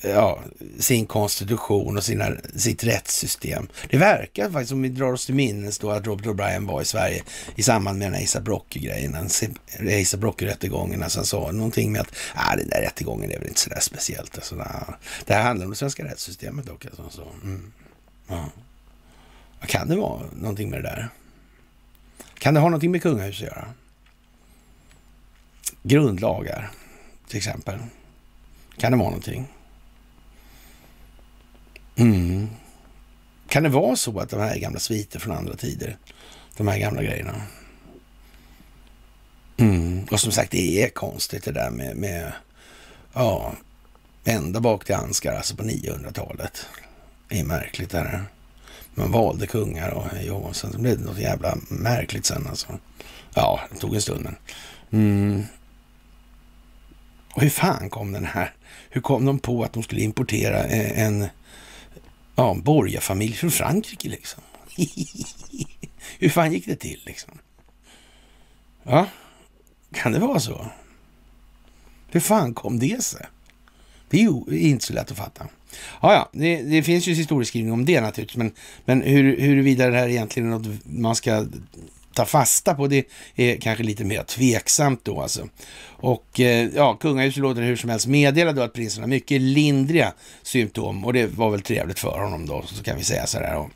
ja, 0.00 0.40
sin 0.78 1.06
konstitution 1.06 1.96
och 1.96 2.04
sina, 2.04 2.30
sitt 2.56 2.84
rättssystem. 2.84 3.68
Det 3.90 3.96
verkar 3.96 4.50
faktiskt, 4.50 4.72
om 4.72 4.82
vi 4.82 4.88
drar 4.88 5.12
oss 5.12 5.26
till 5.26 5.34
minnes 5.34 5.78
då, 5.78 5.90
att 5.90 6.06
Robert 6.06 6.26
O'Brien 6.26 6.66
var 6.66 6.82
i 6.82 6.84
Sverige 6.84 7.22
i 7.56 7.62
samband 7.62 7.98
med 7.98 8.06
den 8.06 8.14
här 8.14 8.24
Asa 8.24 8.40
Brocke-grejen, 8.40 9.14
Asa 10.00 10.16
Brocke-rättegången, 10.16 11.02
alltså 11.02 11.18
han 11.18 11.26
sa 11.26 11.52
någonting 11.52 11.92
med 11.92 12.00
att 12.00 12.14
ah, 12.34 12.56
den 12.56 12.68
där 12.68 12.80
rättegången 12.80 13.30
är 13.30 13.38
väl 13.38 13.48
inte 13.48 13.60
sådär 13.60 13.80
speciellt. 13.80 14.34
Alltså, 14.34 14.54
nah. 14.54 14.94
Det 15.26 15.34
här 15.34 15.42
handlar 15.42 15.66
om 15.66 15.70
det 15.70 15.76
svenska 15.76 16.04
rättssystemet 16.04 16.66
dock. 16.66 16.86
Alltså, 16.86 17.10
så. 17.10 17.26
Mm. 17.42 17.72
Ja. 18.28 18.50
Kan 19.66 19.88
det 19.88 19.96
vara 19.96 20.22
någonting 20.32 20.70
med 20.70 20.78
det 20.78 20.88
där? 20.88 21.08
Kan 22.38 22.54
det 22.54 22.60
ha 22.60 22.68
någonting 22.68 22.90
med 22.90 23.02
kungahuset 23.02 23.48
att 23.48 23.56
göra? 23.56 23.68
Grundlagar, 25.82 26.70
till 27.28 27.36
exempel. 27.36 27.78
Kan 28.78 28.92
det 28.92 28.98
vara 28.98 29.08
någonting? 29.08 29.46
Mm. 31.98 32.48
Kan 33.48 33.62
det 33.62 33.68
vara 33.68 33.96
så 33.96 34.20
att 34.20 34.30
de 34.30 34.40
här 34.40 34.54
är 34.54 34.58
gamla 34.58 34.78
sviter 34.78 35.18
från 35.18 35.36
andra 35.36 35.56
tider? 35.56 35.96
De 36.56 36.68
här 36.68 36.78
gamla 36.78 37.02
grejerna. 37.02 37.34
Mm. 39.56 40.04
Och 40.10 40.20
som 40.20 40.32
sagt, 40.32 40.50
det 40.50 40.82
är 40.82 40.88
konstigt 40.88 41.44
det 41.44 41.52
där 41.52 41.70
med, 41.70 41.96
med 41.96 42.32
ja, 43.12 43.52
ända 44.24 44.60
bak 44.60 44.84
till 44.84 44.94
Anskar, 44.94 45.36
alltså 45.36 45.56
på 45.56 45.62
900-talet. 45.62 46.66
Det 47.28 47.40
är 47.40 47.44
märkligt 47.44 47.90
det 47.90 47.98
här. 47.98 48.24
Man 48.94 49.12
valde 49.12 49.46
kungar 49.46 49.90
och 49.90 50.06
ja, 50.26 50.52
sen 50.52 50.82
blev 50.82 50.98
det 50.98 51.04
något 51.04 51.18
jävla 51.18 51.58
märkligt 51.68 52.26
sen 52.26 52.46
alltså. 52.46 52.78
Ja, 53.34 53.60
det 53.72 53.78
tog 53.78 53.94
en 53.94 54.02
stund 54.02 54.24
men. 54.24 54.36
Mm. 54.90 55.44
Och 57.34 57.42
hur 57.42 57.50
fan 57.50 57.90
kom 57.90 58.12
den 58.12 58.24
här? 58.24 58.54
Hur 58.90 59.00
kom 59.00 59.24
de 59.24 59.38
på 59.38 59.64
att 59.64 59.72
de 59.72 59.82
skulle 59.82 60.00
importera 60.00 60.64
en 60.64 61.28
Ja, 62.38 62.50
en 62.50 62.62
borgarfamilj 62.62 63.32
från 63.32 63.50
Frankrike 63.50 64.08
liksom. 64.08 64.42
Hur 66.18 66.28
fan 66.28 66.52
gick 66.52 66.66
det 66.66 66.76
till 66.76 67.02
liksom? 67.06 67.38
Ja, 68.82 69.06
kan 69.92 70.12
det 70.12 70.18
vara 70.18 70.40
så? 70.40 70.66
Hur 72.10 72.20
fan 72.20 72.54
kom 72.54 72.78
det 72.78 73.02
sig? 73.04 73.26
Det 74.10 74.16
är 74.16 74.22
ju 74.22 74.58
inte 74.58 74.84
så 74.84 74.92
lätt 74.92 75.10
att 75.10 75.16
fatta. 75.16 75.46
Ja, 76.02 76.12
ja, 76.12 76.28
det, 76.32 76.62
det 76.62 76.82
finns 76.82 77.06
ju 77.06 77.14
historieskrivning 77.14 77.72
om 77.72 77.84
det 77.84 78.00
naturligtvis, 78.00 78.36
men, 78.36 78.52
men 78.84 79.02
hur, 79.02 79.40
huruvida 79.40 79.90
det 79.90 79.98
här 79.98 80.08
egentligen 80.08 80.52
är 80.52 80.58
något 80.58 80.84
man 80.84 81.16
ska 81.16 81.46
ta 82.18 82.24
fasta 82.24 82.74
på, 82.74 82.86
det 82.86 83.04
är 83.36 83.56
kanske 83.56 83.84
lite 83.84 84.04
mer 84.04 84.22
tveksamt 84.22 85.04
då 85.04 85.20
alltså. 85.20 85.48
Och 85.86 86.40
eh, 86.40 86.68
ja, 86.74 86.94
kungahuset 86.94 87.42
låter 87.42 87.62
hur 87.62 87.76
som 87.76 87.90
helst 87.90 88.06
meddela 88.06 88.52
då 88.52 88.62
att 88.62 88.72
prinsen 88.72 89.02
har 89.02 89.08
mycket 89.08 89.40
lindriga 89.40 90.12
symptom 90.42 91.04
och 91.04 91.12
det 91.12 91.26
var 91.26 91.50
väl 91.50 91.62
trevligt 91.62 91.98
för 91.98 92.18
honom 92.20 92.46
då, 92.46 92.62
så 92.66 92.84
kan 92.84 92.96
vi 92.96 93.04
säga 93.04 93.26
sådär. 93.26 93.68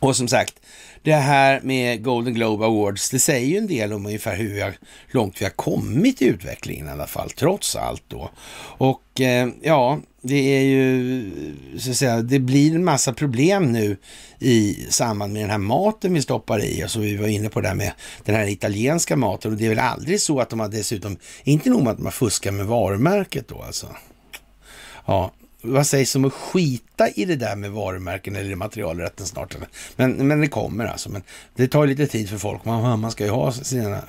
Och, 0.00 0.16
som 0.16 0.28
sagt, 0.28 0.54
det 1.02 1.12
här 1.12 1.60
med 1.60 2.04
Golden 2.04 2.34
Globe 2.34 2.66
Awards, 2.66 3.10
det 3.10 3.18
säger 3.18 3.46
ju 3.46 3.56
en 3.56 3.66
del 3.66 3.92
om 3.92 4.06
ungefär 4.06 4.36
hur 4.36 4.54
vi 4.54 4.60
har, 4.60 4.74
långt 5.10 5.40
vi 5.40 5.44
har 5.44 5.52
kommit 5.52 6.22
i 6.22 6.24
utvecklingen 6.24 6.86
i 6.86 6.90
alla 6.90 7.06
fall, 7.06 7.30
trots 7.30 7.76
allt 7.76 8.02
då. 8.08 8.30
Och 8.78 9.20
eh, 9.20 9.48
ja, 9.62 9.98
det 10.22 10.56
är 10.56 10.62
ju, 10.62 11.30
så 11.78 11.90
att 11.90 11.96
säga, 11.96 12.22
det 12.22 12.38
blir 12.38 12.74
en 12.74 12.84
massa 12.84 13.12
problem 13.12 13.72
nu 13.72 13.96
i 14.38 14.86
samband 14.88 15.32
med 15.32 15.42
den 15.42 15.50
här 15.50 15.58
maten 15.58 16.14
vi 16.14 16.22
stoppar 16.22 16.64
i. 16.64 16.82
Alltså 16.82 17.00
vi 17.00 17.16
var 17.16 17.28
inne 17.28 17.48
på 17.48 17.60
det 17.60 17.68
här 17.68 17.74
med 17.74 17.92
den 18.24 18.34
här 18.34 18.48
italienska 18.48 19.16
maten 19.16 19.52
och 19.52 19.58
det 19.58 19.64
är 19.64 19.68
väl 19.68 19.78
aldrig 19.78 20.20
så 20.20 20.40
att 20.40 20.50
de 20.50 20.60
har 20.60 20.68
dessutom, 20.68 21.16
inte 21.44 21.70
nog 21.70 21.82
med 21.82 21.90
att 21.90 21.96
de 21.96 22.04
har 22.04 22.12
fuskat 22.12 22.54
med 22.54 22.66
varumärket 22.66 23.48
då 23.48 23.62
alltså. 23.62 23.86
Ja, 25.06 25.32
vad 25.62 25.86
sägs 25.86 26.16
om 26.16 26.24
att 26.24 26.32
skita 26.32 27.08
i 27.08 27.24
det 27.24 27.36
där 27.36 27.56
med 27.56 27.70
varumärken 27.70 28.36
eller 28.36 28.56
materialrätten 28.56 29.26
snart? 29.26 29.56
Men, 29.96 30.28
men 30.28 30.40
det 30.40 30.48
kommer 30.48 30.86
alltså. 30.86 31.10
Men 31.10 31.22
det 31.56 31.68
tar 31.68 31.86
lite 31.86 32.06
tid 32.06 32.28
för 32.28 32.38
folk. 32.38 32.64
Man, 32.64 33.00
man 33.00 33.10
ska 33.10 33.24
ju 33.24 33.30
ha 33.30 33.52
sina... 33.52 34.02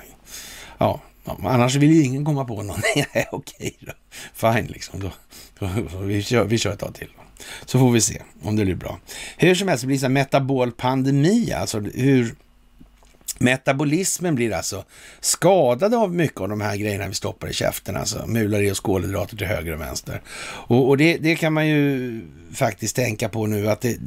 Ja, 0.78 1.00
annars 1.24 1.74
vill 1.74 1.92
ju 1.92 2.02
ingen 2.02 2.24
komma 2.24 2.44
på 2.44 2.62
någon. 2.62 2.80
Nej, 2.94 3.28
okej 3.32 3.76
då. 3.80 3.92
Fine 4.34 4.66
liksom. 4.66 5.00
Då, 5.00 5.10
då, 5.58 5.98
vi, 5.98 6.22
kör, 6.22 6.44
vi 6.44 6.58
kör 6.58 6.72
ett 6.72 6.78
tag 6.78 6.94
till. 6.94 7.08
Så 7.64 7.78
får 7.78 7.90
vi 7.90 8.00
se 8.00 8.22
om 8.42 8.56
det 8.56 8.64
blir 8.64 8.74
bra. 8.74 8.98
Hur 9.36 9.54
som 9.54 9.68
helst, 9.68 9.82
det 9.82 9.86
blir 9.86 10.04
en 10.04 10.12
metabol 10.12 10.72
pandemi, 10.72 11.52
alltså 11.52 11.80
hur 11.80 12.34
Metabolismen 13.38 14.34
blir 14.34 14.52
alltså 14.52 14.84
skadad 15.20 15.94
av 15.94 16.14
mycket 16.14 16.40
av 16.40 16.48
de 16.48 16.60
här 16.60 16.76
grejerna 16.76 17.08
vi 17.08 17.14
stoppar 17.14 17.48
i 17.48 17.52
käften, 17.52 17.96
alltså 17.96 18.26
mular 18.26 18.62
i 18.62 18.70
oss 18.70 18.80
kolhydrater 18.80 19.36
till 19.36 19.46
höger 19.46 19.72
och 19.72 19.80
vänster. 19.80 20.22
Och, 20.42 20.88
och 20.88 20.96
det, 20.96 21.16
det, 21.16 21.36
kan 21.36 21.52
man 21.52 21.68
ju 21.68 22.20
faktiskt 22.52 22.96
tänka 22.96 23.28
på 23.28 23.46
nu 23.46 23.68
att 23.68 23.80
det, 23.80 23.98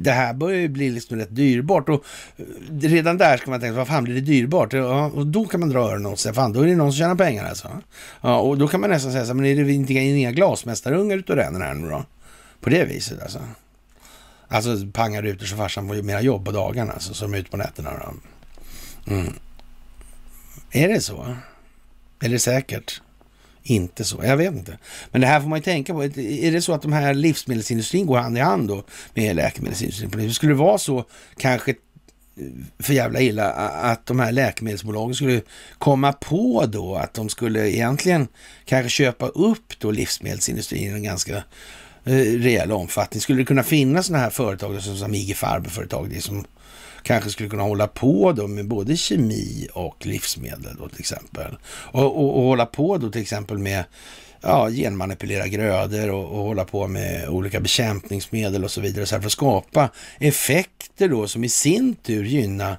det 0.00 0.10
här 0.10 0.34
börjar 0.34 0.60
ju 0.60 0.68
bli 0.68 0.90
liksom 0.90 1.16
rätt 1.16 1.36
dyrbart 1.36 1.88
och 1.88 2.04
eh, 2.36 2.44
redan 2.88 3.18
där 3.18 3.36
ska 3.36 3.50
man 3.50 3.60
tänka, 3.60 3.76
vad 3.76 3.88
fan 3.88 4.04
blir 4.04 4.14
det 4.14 4.20
dyrbart? 4.20 4.72
Ja, 4.72 5.06
och 5.06 5.26
då 5.26 5.44
kan 5.44 5.60
man 5.60 5.68
dra 5.68 5.80
öronen 5.80 6.06
åt 6.06 6.18
sig, 6.18 6.34
fan 6.34 6.52
då 6.52 6.60
är 6.60 6.66
det 6.66 6.76
någon 6.76 6.92
som 6.92 6.98
tjänar 6.98 7.14
pengar 7.14 7.44
alltså. 7.44 7.68
Ja, 8.20 8.38
och 8.38 8.58
då 8.58 8.68
kan 8.68 8.80
man 8.80 8.90
nästan 8.90 9.12
säga 9.12 9.26
så 9.26 9.34
men 9.34 9.44
är 9.44 9.64
det 9.64 9.72
inte 9.72 9.92
inga 9.92 10.32
glasmästarungar 10.32 11.16
utav 11.16 11.36
den 11.36 11.62
här 11.62 11.74
nu 11.74 11.88
då? 11.88 12.04
På 12.60 12.70
det 12.70 12.84
viset 12.84 13.22
alltså. 13.22 13.38
Alltså 14.48 14.70
pangar 14.92 15.22
ut 15.22 15.48
så 15.48 15.56
farsan 15.56 15.86
får 15.86 15.96
ju 15.96 16.02
mera 16.02 16.20
jobb 16.20 16.44
på 16.44 16.52
dagarna, 16.52 16.92
alltså, 16.92 17.14
så 17.14 17.24
de 17.24 17.34
är 17.34 17.38
ute 17.38 17.50
på 17.50 17.56
nätterna. 17.56 17.90
Då. 17.90 18.14
Mm. 19.06 19.32
Är 20.70 20.88
det 20.88 21.00
så? 21.00 21.36
Eller 22.22 22.38
säkert 22.38 23.00
inte 23.62 24.04
så? 24.04 24.20
Jag 24.24 24.36
vet 24.36 24.54
inte. 24.54 24.78
Men 25.10 25.20
det 25.20 25.26
här 25.26 25.40
får 25.40 25.48
man 25.48 25.58
ju 25.58 25.62
tänka 25.62 25.94
på. 25.94 26.04
Är 26.04 26.52
det 26.52 26.62
så 26.62 26.72
att 26.72 26.82
de 26.82 26.92
här 26.92 27.14
livsmedelsindustrin 27.14 28.06
går 28.06 28.18
hand 28.18 28.38
i 28.38 28.40
hand 28.40 28.68
då 28.68 28.84
med 29.14 29.36
läkemedelsindustrin? 29.36 30.34
Skulle 30.34 30.52
det 30.52 30.58
vara 30.58 30.78
så 30.78 31.04
kanske 31.36 31.70
eh, 31.70 31.76
för 32.78 32.92
jävla 32.92 33.20
illa 33.20 33.50
att 33.52 34.06
de 34.06 34.20
här 34.20 34.32
läkemedelsbolagen 34.32 35.14
skulle 35.14 35.40
komma 35.78 36.12
på 36.12 36.66
då 36.66 36.94
att 36.94 37.14
de 37.14 37.28
skulle 37.28 37.70
egentligen 37.70 38.28
kanske 38.64 38.90
köpa 38.90 39.26
upp 39.26 39.78
då 39.78 39.90
livsmedelsindustrin 39.90 40.90
i 40.90 40.94
en 40.94 41.02
ganska 41.02 41.36
eh, 42.04 42.14
rejäl 42.14 42.72
omfattning. 42.72 43.20
Skulle 43.20 43.38
det 43.38 43.44
kunna 43.44 43.62
finnas 43.62 44.06
sådana 44.06 44.24
här 44.24 44.30
företag 44.30 44.82
som 44.82 45.14
IG 45.14 45.36
Farber-företag, 45.36 46.10
det 46.10 46.20
som 46.20 46.44
kanske 47.06 47.30
skulle 47.30 47.48
kunna 47.48 47.62
hålla 47.62 47.86
på 47.86 48.32
då 48.32 48.46
med 48.46 48.68
både 48.68 48.96
kemi 48.96 49.68
och 49.72 50.06
livsmedel 50.06 50.76
då 50.78 50.88
till 50.88 51.00
exempel. 51.00 51.56
Och, 51.66 52.04
och, 52.04 52.36
och 52.36 52.42
hålla 52.42 52.66
på 52.66 52.98
då 52.98 53.10
till 53.10 53.22
exempel 53.22 53.58
med 53.58 53.84
ja, 54.40 54.70
genmanipulera 54.70 55.46
grödor 55.46 56.10
och, 56.10 56.24
och 56.24 56.44
hålla 56.44 56.64
på 56.64 56.86
med 56.86 57.28
olika 57.28 57.60
bekämpningsmedel 57.60 58.64
och 58.64 58.70
så 58.70 58.80
vidare. 58.80 59.06
Så 59.06 59.14
här 59.14 59.20
för 59.20 59.26
att 59.26 59.32
skapa 59.32 59.88
effekter 60.18 61.08
då 61.08 61.28
som 61.28 61.44
i 61.44 61.48
sin 61.48 61.94
tur 61.94 62.24
gynnar, 62.24 62.78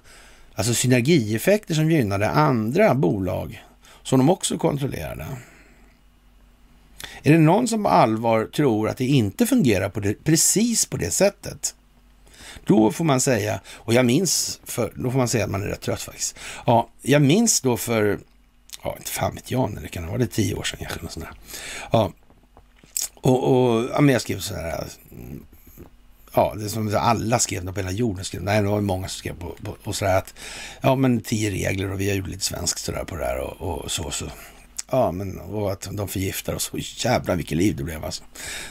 alltså 0.56 0.74
synergieffekter 0.74 1.74
som 1.74 1.92
gynnade 1.92 2.30
andra 2.30 2.94
bolag 2.96 3.64
som 4.04 4.20
de 4.20 4.30
också 4.30 4.58
kontrollerade. 4.58 5.26
Är 7.24 7.32
det 7.32 7.40
någon 7.40 7.68
som 7.68 7.84
på 7.84 7.90
allvar 7.90 8.46
tror 8.46 8.90
att 8.90 8.98
det 8.98 9.06
inte 9.06 9.46
fungerar 9.46 9.90
på 9.90 10.00
det, 10.00 10.24
precis 10.24 10.86
på 10.86 10.98
det 10.98 11.12
sättet? 11.12 11.76
Då 12.66 12.92
får 12.92 13.06
man 13.06 13.22
säga, 13.22 13.60
och 13.68 13.94
jag 13.94 14.06
minns, 14.06 14.60
för, 14.64 14.94
då 14.96 15.12
får 15.12 15.18
man 15.18 15.28
säga 15.28 15.44
att 15.44 15.52
man 15.52 15.64
är 15.64 15.68
rätt 15.68 15.82
trött 15.82 16.02
faktiskt. 16.02 16.36
Ja, 16.66 16.90
jag 17.02 17.22
minns 17.22 17.62
då 17.62 17.78
för, 17.78 18.20
ja 18.84 18.96
inte 18.98 19.12
fan 19.12 19.36
vet 19.36 19.52
jag 19.52 19.74
när 19.74 19.82
det 19.82 19.88
kan 19.88 20.08
vara, 20.08 20.18
det 20.18 20.28
tio 20.28 20.56
år 20.56 20.64
sedan 20.64 20.80
kanske. 20.82 21.00
Sånt 21.10 21.26
där. 21.26 21.34
Ja, 21.92 22.12
och, 23.16 23.44
och 23.44 23.90
ja, 23.94 24.02
men 24.02 24.14
jag 24.14 24.22
skrev 24.22 24.40
så 24.40 24.54
här, 24.54 24.88
ja, 26.34 26.54
det 26.58 26.66
är 26.66 26.70
som 26.70 26.98
alla 27.00 27.40
skrev 27.40 27.74
på 27.74 27.80
hela 27.80 27.92
jorden. 27.92 28.26
Skrev, 28.26 28.44
nej, 28.44 28.62
det 28.62 28.68
var 28.68 28.82
många 28.82 29.08
som 29.08 29.20
skrev 29.20 29.40
på, 29.40 29.56
på 29.64 29.78
och 29.84 29.96
sådär 29.96 30.18
att, 30.18 30.34
ja 30.82 30.96
men 30.96 31.22
tio 31.22 31.52
regler 31.52 31.92
och 31.92 32.02
vi 32.02 32.10
har 32.10 32.16
gjort 32.16 32.28
lite 32.28 32.44
svenskt 32.44 32.80
sådär 32.80 33.04
på 33.04 33.16
det 33.16 33.26
här 33.26 33.38
och, 33.38 33.84
och 33.84 33.92
så, 33.92 34.12
så. 34.12 34.26
Ja, 34.92 35.12
men 35.12 35.40
och 35.40 35.72
att 35.72 35.90
de 35.92 36.08
förgiftar 36.08 36.54
oss. 36.54 36.70
Och 36.70 36.80
jävlar 36.80 37.36
vilket 37.36 37.58
liv 37.58 37.76
det 37.76 37.84
blev 37.84 38.06
alltså. 38.06 38.24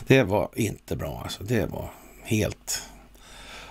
Det 0.06 0.22
var 0.22 0.48
inte 0.54 0.96
bra 0.96 1.20
alltså. 1.22 1.44
Det 1.44 1.66
var 1.66 1.90
helt... 2.24 2.82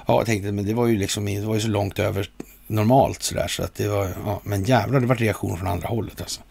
Ja, 0.06 0.18
jag 0.20 0.26
tänkte, 0.26 0.52
men 0.52 0.66
det 0.66 0.74
var 0.74 0.88
ju 0.88 0.98
liksom, 0.98 1.26
det 1.26 1.46
var 1.46 1.56
ju 1.56 1.62
så 1.62 1.68
långt 1.68 2.00
över 2.00 2.30
normalt 2.68 3.24
sådär 3.24 3.48
så 3.48 3.64
att 3.64 3.76
det 3.76 3.88
var, 3.88 4.10
ja, 4.26 4.42
men 4.44 4.64
jävlar 4.64 5.00
det 5.00 5.06
var 5.06 5.16
reaktion 5.16 5.58
från 5.58 5.68
andra 5.68 5.88
hållet 5.88 6.22
alltså. 6.22 6.42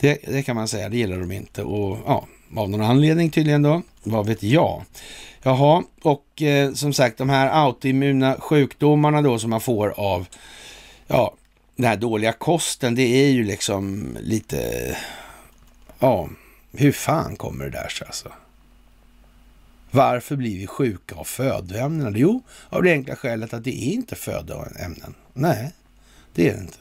Det, 0.00 0.18
det 0.26 0.42
kan 0.42 0.56
man 0.56 0.68
säga, 0.68 0.88
det 0.88 0.96
gillar 0.96 1.18
de 1.18 1.32
inte 1.32 1.62
och 1.62 1.98
ja, 2.06 2.26
av 2.56 2.70
någon 2.70 2.82
anledning 2.82 3.30
tydligen 3.30 3.62
då, 3.62 3.82
vad 4.02 4.26
vet 4.26 4.42
jag. 4.42 4.84
Jaha, 5.42 5.82
och 6.02 6.42
eh, 6.42 6.72
som 6.72 6.92
sagt 6.92 7.18
de 7.18 7.28
här 7.28 7.64
autoimmuna 7.66 8.36
sjukdomarna 8.40 9.22
då 9.22 9.38
som 9.38 9.50
man 9.50 9.60
får 9.60 9.88
av, 9.96 10.26
ja, 11.06 11.34
den 11.76 11.86
här 11.86 11.96
dåliga 11.96 12.32
kosten, 12.32 12.94
det 12.94 13.02
är 13.02 13.30
ju 13.30 13.44
liksom 13.44 14.08
lite, 14.20 14.96
ja, 15.98 16.28
hur 16.72 16.92
fan 16.92 17.36
kommer 17.36 17.64
det 17.64 17.70
där 17.70 17.88
sig 17.88 18.06
alltså? 18.06 18.28
Varför 19.90 20.36
blir 20.36 20.58
vi 20.58 20.66
sjuka 20.66 21.14
av 21.14 21.24
födoämnena? 21.24 22.12
Jo, 22.18 22.42
av 22.68 22.82
det 22.82 22.92
enkla 22.92 23.16
skälet 23.16 23.54
att 23.54 23.64
det 23.64 23.82
är 23.82 23.92
inte 23.92 24.16
födoämnen. 24.16 25.14
Nej, 25.32 25.72
det 26.34 26.48
är 26.48 26.54
det 26.54 26.60
inte. 26.60 26.78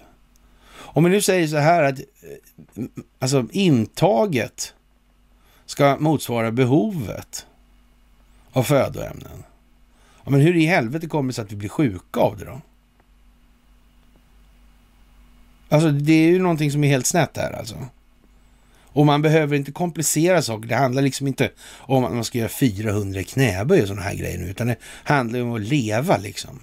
Om 0.71 1.03
vi 1.03 1.09
nu 1.09 1.21
säger 1.21 1.47
så 1.47 1.57
här 1.57 1.83
att 1.83 1.99
eh, 1.99 2.85
alltså 3.19 3.47
intaget 3.51 4.73
ska 5.65 5.97
motsvara 5.99 6.51
behovet 6.51 7.45
av 8.51 8.63
födoämnen. 8.63 9.43
Ja, 10.23 10.31
men 10.31 10.41
hur 10.41 10.55
i 10.55 10.65
helvete 10.65 11.07
kommer 11.07 11.27
det 11.27 11.33
sig 11.33 11.43
att 11.43 11.51
vi 11.51 11.55
blir 11.55 11.69
sjuka 11.69 12.19
av 12.19 12.37
det 12.37 12.45
då? 12.45 12.61
Alltså 15.69 15.91
det 15.91 16.13
är 16.13 16.27
ju 16.27 16.39
någonting 16.39 16.71
som 16.71 16.83
är 16.83 16.87
helt 16.87 17.05
snett 17.05 17.37
här 17.37 17.51
alltså. 17.51 17.75
Och 18.93 19.05
man 19.05 19.21
behöver 19.21 19.55
inte 19.55 19.71
komplicera 19.71 20.41
saker. 20.41 20.69
Det 20.69 20.75
handlar 20.75 21.01
liksom 21.01 21.27
inte 21.27 21.51
om 21.77 22.05
att 22.05 22.13
man 22.13 22.23
ska 22.23 22.37
göra 22.37 22.49
400 22.49 23.23
knäböj 23.23 23.81
och 23.81 23.87
sådana 23.87 24.03
här 24.03 24.15
grejer 24.15 24.37
nu, 24.37 24.49
utan 24.49 24.67
det 24.67 24.75
handlar 25.03 25.41
om 25.41 25.53
att 25.53 25.61
leva 25.61 26.17
liksom. 26.17 26.59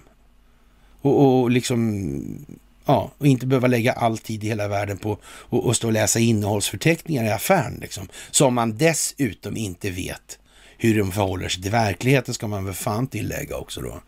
Och, 1.01 1.41
och 1.41 1.51
liksom, 1.51 2.47
ja, 2.85 3.13
och 3.19 3.27
inte 3.27 3.47
behöva 3.47 3.67
lägga 3.67 3.93
all 3.93 4.19
tid 4.19 4.45
i 4.45 4.47
hela 4.47 4.69
världen 4.69 4.99
på 4.99 5.19
att 5.51 5.77
stå 5.77 5.87
och 5.87 5.93
läsa 5.93 6.19
innehållsförteckningar 6.19 7.25
i 7.25 7.31
affären 7.31 7.79
liksom. 7.81 8.09
Som 8.31 8.55
man 8.55 8.77
dessutom 8.77 9.57
inte 9.57 9.91
vet 9.91 10.39
hur 10.79 10.99
de 10.99 11.13
förhåller 11.13 11.49
sig 11.49 11.63
till 11.63 11.73
verkligheten 11.73 12.35
ska 12.35 12.47
man 12.47 12.65
väl 12.65 12.75
fan 12.75 13.07
tillägga 13.07 13.57
också 13.57 13.81
då. 13.81 14.01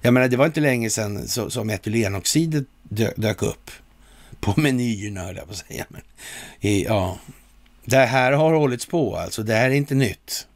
Jag 0.00 0.14
menar, 0.14 0.28
det 0.28 0.36
var 0.36 0.46
inte 0.46 0.60
länge 0.60 0.90
sedan 0.90 1.28
som 1.28 1.70
etylenoxidet 1.70 2.64
dök 3.16 3.42
upp 3.42 3.70
på 4.40 4.60
menyerna, 4.60 5.20
höll 5.20 5.36
jag 5.36 5.46
på 5.46 5.52
att 5.52 5.66
säga. 5.68 5.86
Men, 5.88 6.02
ja, 6.82 7.18
det 7.88 8.04
här 8.04 8.32
har 8.32 8.54
hållits 8.54 8.86
på 8.86 9.16
alltså. 9.16 9.42
Det 9.42 9.54
här 9.54 9.70
är 9.70 9.74
inte 9.74 9.94
nytt. 9.94 10.46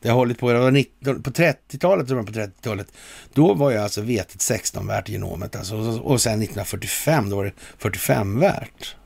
Det 0.00 0.08
har 0.08 0.16
hållit 0.16 0.38
på, 0.38 0.46
på 0.46 1.30
30-talet, 1.30 2.08
på 2.08 2.14
30-talet, 2.14 2.86
då 3.34 3.54
var 3.54 3.70
ju 3.70 3.76
alltså 3.76 4.00
vetet 4.00 4.40
16 4.40 4.86
värt 4.86 5.08
i 5.08 5.12
genomet 5.12 5.56
alltså. 5.56 5.76
Och 5.76 6.20
sen 6.20 6.32
1945, 6.32 7.30
då 7.30 7.36
var 7.36 7.44
det 7.44 7.52
45 7.78 8.40
värt. 8.40 8.96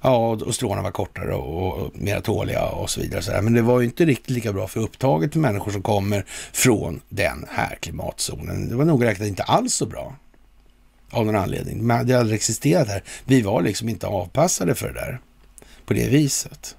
Ja, 0.00 0.28
och 0.28 0.54
stråna 0.54 0.82
var 0.82 0.90
kortare 0.90 1.34
och, 1.34 1.78
och 1.78 1.90
mer 1.94 2.20
tåliga 2.20 2.64
och 2.64 2.90
så 2.90 3.00
vidare. 3.00 3.22
Så 3.22 3.42
Men 3.42 3.52
det 3.52 3.62
var 3.62 3.80
ju 3.80 3.86
inte 3.86 4.04
riktigt 4.04 4.30
lika 4.30 4.52
bra 4.52 4.68
för 4.68 4.80
upptaget 4.80 5.32
för 5.32 5.40
människor 5.40 5.72
som 5.72 5.82
kommer 5.82 6.24
från 6.52 7.00
den 7.08 7.46
här 7.50 7.78
klimatzonen. 7.80 8.68
Det 8.68 8.74
var 8.74 8.84
nog 8.84 9.04
räknat 9.04 9.28
inte 9.28 9.42
alls 9.42 9.74
så 9.74 9.86
bra. 9.86 10.16
Av 11.10 11.26
någon 11.26 11.36
anledning. 11.36 11.86
Men 11.86 11.96
det 12.06 12.12
hade 12.12 12.18
aldrig 12.18 12.36
existerat 12.36 12.88
här. 12.88 13.02
Vi 13.24 13.42
var 13.42 13.62
liksom 13.62 13.88
inte 13.88 14.06
avpassade 14.06 14.74
för 14.74 14.86
det 14.86 14.94
där 14.94 15.20
på 15.86 15.94
det 15.94 16.08
viset. 16.08 16.76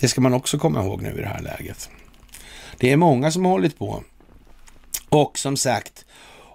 Det 0.00 0.08
ska 0.08 0.20
man 0.20 0.34
också 0.34 0.58
komma 0.58 0.84
ihåg 0.84 1.02
nu 1.02 1.10
i 1.18 1.20
det 1.20 1.28
här 1.28 1.42
läget. 1.42 1.90
Det 2.76 2.92
är 2.92 2.96
många 2.96 3.30
som 3.30 3.44
har 3.44 3.52
hållit 3.52 3.78
på. 3.78 4.04
Och 5.08 5.38
som 5.38 5.56
sagt, 5.56 6.04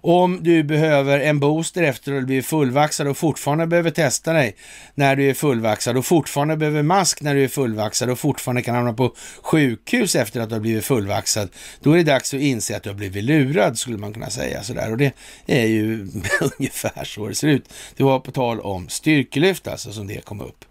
om 0.07 0.43
du 0.43 0.63
behöver 0.63 1.19
en 1.19 1.39
booster 1.39 1.83
efter 1.83 2.13
att 2.13 2.21
du 2.21 2.25
blivit 2.25 2.45
fullvaxad 2.45 3.07
och 3.07 3.17
fortfarande 3.17 3.67
behöver 3.67 3.91
testa 3.91 4.33
dig 4.33 4.55
när 4.95 5.15
du 5.15 5.29
är 5.29 5.33
fullvaxad 5.33 5.97
och 5.97 6.05
fortfarande 6.05 6.57
behöver 6.57 6.83
mask 6.83 7.21
när 7.21 7.35
du 7.35 7.43
är 7.43 7.47
fullvaxad 7.47 8.09
och 8.09 8.19
fortfarande 8.19 8.61
kan 8.61 8.75
hamna 8.75 8.93
på 8.93 9.15
sjukhus 9.41 10.15
efter 10.15 10.41
att 10.41 10.49
du 10.49 10.55
har 10.55 10.59
blivit 10.59 10.85
fullvaxad, 10.85 11.49
då 11.79 11.91
är 11.91 11.97
det 11.97 12.03
dags 12.03 12.33
att 12.33 12.39
inse 12.39 12.77
att 12.77 12.83
du 12.83 12.89
har 12.89 12.95
blivit 12.95 13.23
lurad, 13.23 13.77
skulle 13.77 13.97
man 13.97 14.13
kunna 14.13 14.29
säga 14.29 14.63
sådär. 14.63 14.91
Och 14.91 14.97
det 14.97 15.13
är 15.45 15.65
ju 15.65 16.07
ungefär 16.59 17.03
så 17.03 17.27
det 17.27 17.35
ser 17.35 17.47
ut. 17.47 17.73
Det 17.97 18.03
var 18.03 18.19
på 18.19 18.31
tal 18.31 18.59
om 18.59 18.89
styrkelyft 18.89 19.67
alltså 19.67 19.91
som 19.91 20.07
det 20.07 20.25
kom 20.25 20.41
upp. 20.41 20.65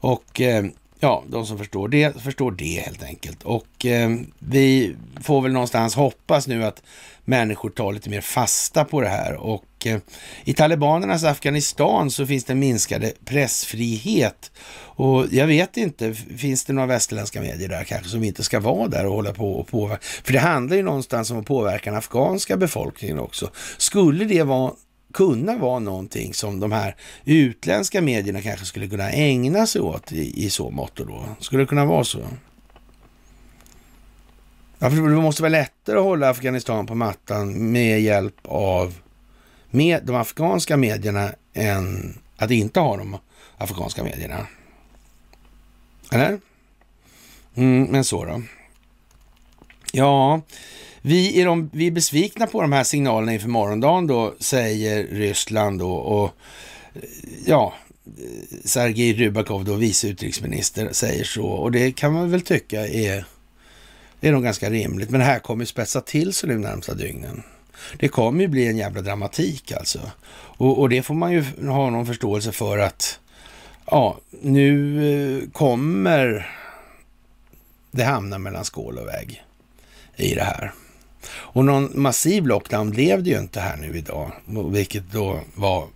Och 0.00 0.40
eh, 0.40 0.64
Ja, 1.00 1.24
de 1.28 1.46
som 1.46 1.58
förstår 1.58 1.88
det 1.88 2.22
förstår 2.22 2.50
det 2.50 2.82
helt 2.86 3.02
enkelt. 3.02 3.42
Och 3.42 3.86
eh, 3.86 4.10
vi 4.38 4.96
får 5.20 5.40
väl 5.42 5.52
någonstans 5.52 5.94
hoppas 5.94 6.46
nu 6.46 6.64
att 6.64 6.82
människor 7.24 7.70
tar 7.70 7.92
lite 7.92 8.10
mer 8.10 8.20
fasta 8.20 8.84
på 8.84 9.00
det 9.00 9.08
här. 9.08 9.34
Och 9.34 9.86
eh, 9.86 9.98
i 10.44 10.52
talibanernas 10.54 11.24
Afghanistan 11.24 12.10
så 12.10 12.26
finns 12.26 12.44
det 12.44 12.54
minskade 12.54 13.12
pressfrihet. 13.24 14.50
Och 14.80 15.26
jag 15.30 15.46
vet 15.46 15.76
inte, 15.76 16.14
finns 16.14 16.64
det 16.64 16.72
några 16.72 16.86
västerländska 16.86 17.40
medier 17.40 17.68
där 17.68 17.84
kanske 17.84 18.08
som 18.08 18.24
inte 18.24 18.42
ska 18.42 18.60
vara 18.60 18.88
där 18.88 19.06
och 19.06 19.12
hålla 19.12 19.32
på 19.32 19.52
och 19.52 19.68
påverka? 19.68 20.02
För 20.24 20.32
det 20.32 20.38
handlar 20.38 20.76
ju 20.76 20.82
någonstans 20.82 21.30
om 21.30 21.38
att 21.38 21.46
påverka 21.46 21.90
den 21.90 21.98
afghanska 21.98 22.56
befolkningen 22.56 23.18
också. 23.18 23.50
Skulle 23.78 24.24
det 24.24 24.42
vara 24.42 24.72
kunna 25.18 25.56
vara 25.56 25.78
någonting 25.78 26.34
som 26.34 26.60
de 26.60 26.72
här 26.72 26.96
utländska 27.24 28.00
medierna 28.00 28.42
kanske 28.42 28.66
skulle 28.66 28.88
kunna 28.88 29.10
ägna 29.10 29.66
sig 29.66 29.80
åt 29.80 30.12
i, 30.12 30.44
i 30.44 30.50
så 30.50 30.70
mått 30.70 30.96
då? 30.96 31.24
Skulle 31.40 31.62
det 31.62 31.66
kunna 31.66 31.84
vara 31.84 32.04
så? 32.04 32.18
Ja, 34.78 34.90
för 34.90 34.96
det 34.96 35.16
måste 35.16 35.42
vara 35.42 35.50
lättare 35.50 35.98
att 35.98 36.04
hålla 36.04 36.28
Afghanistan 36.28 36.86
på 36.86 36.94
mattan 36.94 37.72
med 37.72 38.00
hjälp 38.00 38.36
av 38.44 38.94
med 39.70 40.04
de 40.04 40.16
afghanska 40.16 40.76
medierna 40.76 41.30
än 41.54 42.18
att 42.36 42.50
inte 42.50 42.80
ha 42.80 42.96
de 42.96 43.18
afghanska 43.56 44.04
medierna. 44.04 44.46
Eller? 46.12 46.40
Mm, 47.54 47.84
men 47.84 48.04
så 48.04 48.24
då. 48.24 48.42
Ja, 49.92 50.40
vi 51.02 51.40
är, 51.40 51.46
de, 51.46 51.70
vi 51.72 51.86
är 51.86 51.90
besvikna 51.90 52.46
på 52.46 52.62
de 52.62 52.72
här 52.72 52.84
signalerna 52.84 53.32
inför 53.32 53.48
morgondagen 53.48 54.06
då, 54.06 54.34
säger 54.38 55.06
Ryssland 55.06 55.78
då. 55.78 55.92
Och 55.92 56.30
eh, 56.94 57.02
ja, 57.46 57.74
eh, 58.06 58.58
Sergej 58.64 59.12
Rybakov, 59.12 59.64
då, 59.64 59.74
vice 59.74 60.08
utrikesminister, 60.08 60.88
säger 60.92 61.24
så. 61.24 61.46
Och 61.46 61.72
det 61.72 61.92
kan 61.92 62.12
man 62.12 62.30
väl 62.30 62.40
tycka 62.40 62.88
är, 62.88 63.24
är 64.20 64.32
nog 64.32 64.42
ganska 64.42 64.70
rimligt. 64.70 65.10
Men 65.10 65.20
det 65.20 65.26
här 65.26 65.38
kommer 65.38 65.62
ju 65.62 65.66
spetsa 65.66 66.00
till 66.00 66.32
sig 66.32 66.48
nu 66.48 66.58
närmsta 66.58 66.94
dygnen. 66.94 67.42
Det 67.98 68.08
kommer 68.08 68.40
ju 68.40 68.48
bli 68.48 68.66
en 68.66 68.76
jävla 68.76 69.00
dramatik 69.00 69.72
alltså. 69.72 70.00
Och, 70.58 70.78
och 70.78 70.88
det 70.88 71.02
får 71.02 71.14
man 71.14 71.32
ju 71.32 71.44
ha 71.68 71.90
någon 71.90 72.06
förståelse 72.06 72.52
för 72.52 72.78
att 72.78 73.20
ja, 73.86 74.18
nu 74.40 75.42
eh, 75.42 75.50
kommer 75.50 76.54
det 77.90 78.04
hamna 78.04 78.38
mellan 78.38 78.64
skål 78.64 78.98
och 78.98 79.06
vägg 79.06 79.42
i 80.16 80.34
det 80.34 80.44
här. 80.44 80.72
Och 81.26 81.64
någon 81.64 81.90
massiv 81.94 82.46
lockdown 82.46 82.90
blev 82.90 83.22
det 83.22 83.30
ju 83.30 83.38
inte 83.38 83.60
här 83.60 83.76
nu 83.76 83.98
idag, 83.98 84.32
vilket 84.70 85.12
då 85.12 85.40
var 85.54 85.86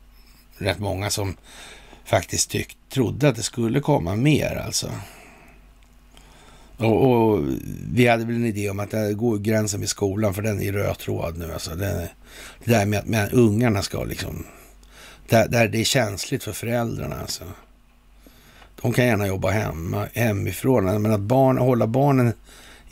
rätt 0.58 0.78
många 0.78 1.10
som 1.10 1.36
faktiskt 2.04 2.50
tyck, 2.50 2.76
trodde 2.88 3.28
att 3.28 3.36
det 3.36 3.42
skulle 3.42 3.80
komma 3.80 4.16
mer 4.16 4.62
alltså. 4.66 4.90
Och, 6.76 7.10
och, 7.10 7.44
vi 7.92 8.06
hade 8.08 8.24
väl 8.24 8.34
en 8.34 8.44
idé 8.44 8.70
om 8.70 8.80
att 8.80 8.90
det 8.90 9.14
går 9.14 9.38
gränsen 9.38 9.80
vid 9.80 9.88
skolan, 9.88 10.34
för 10.34 10.42
den 10.42 10.62
är 10.62 10.72
röd 10.72 10.98
tråd 10.98 11.38
nu. 11.38 11.52
Alltså 11.52 11.74
det, 11.74 12.10
det 12.64 12.72
där 12.72 12.86
med 12.86 12.98
att 12.98 13.06
med 13.06 13.32
ungarna 13.32 13.82
ska 13.82 14.04
liksom... 14.04 14.46
Där, 15.28 15.48
där 15.48 15.68
det 15.68 15.80
är 15.80 15.84
känsligt 15.84 16.44
för 16.44 16.52
föräldrarna 16.52 17.20
alltså. 17.20 17.44
De 18.82 18.92
kan 18.92 19.06
gärna 19.06 19.26
jobba 19.26 19.50
hemma, 19.50 20.08
hemifrån, 20.12 21.02
men 21.02 21.12
att 21.12 21.20
barn, 21.20 21.58
hålla 21.58 21.86
barnen 21.86 22.32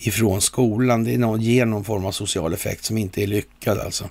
ifrån 0.07 0.41
skolan. 0.41 1.05
Det 1.05 1.15
är 1.15 1.19
någon, 1.19 1.41
ger 1.41 1.67
någon 1.67 1.85
form 1.85 2.05
av 2.05 2.13
social 2.13 2.53
effekt 2.53 2.85
som 2.85 2.99
inte 2.99 3.23
är 3.23 3.27
lyckad 3.27 3.79
alltså. 3.79 4.09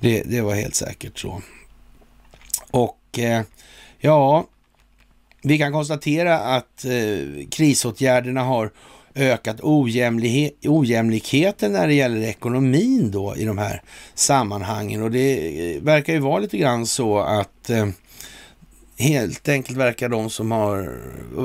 Det, 0.00 0.22
det 0.22 0.40
var 0.40 0.54
helt 0.54 0.74
säkert 0.74 1.18
så. 1.18 1.42
Och 2.70 3.18
eh, 3.18 3.42
ja, 3.98 4.46
vi 5.42 5.58
kan 5.58 5.72
konstatera 5.72 6.38
att 6.38 6.84
eh, 6.84 7.46
krisåtgärderna 7.50 8.42
har 8.42 8.70
ökat 9.14 9.60
ojämlikheten 10.62 11.72
när 11.72 11.86
det 11.86 11.94
gäller 11.94 12.22
ekonomin 12.22 13.10
då 13.10 13.36
i 13.36 13.44
de 13.44 13.58
här 13.58 13.82
sammanhangen. 14.14 15.02
Och 15.02 15.10
det 15.10 15.76
eh, 15.76 15.82
verkar 15.82 16.12
ju 16.12 16.18
vara 16.18 16.38
lite 16.38 16.58
grann 16.58 16.86
så 16.86 17.18
att 17.18 17.70
eh, 17.70 17.88
helt 18.98 19.48
enkelt 19.48 19.78
verkar 19.78 20.08
de 20.08 20.30
som 20.30 20.50
har, 20.50 20.78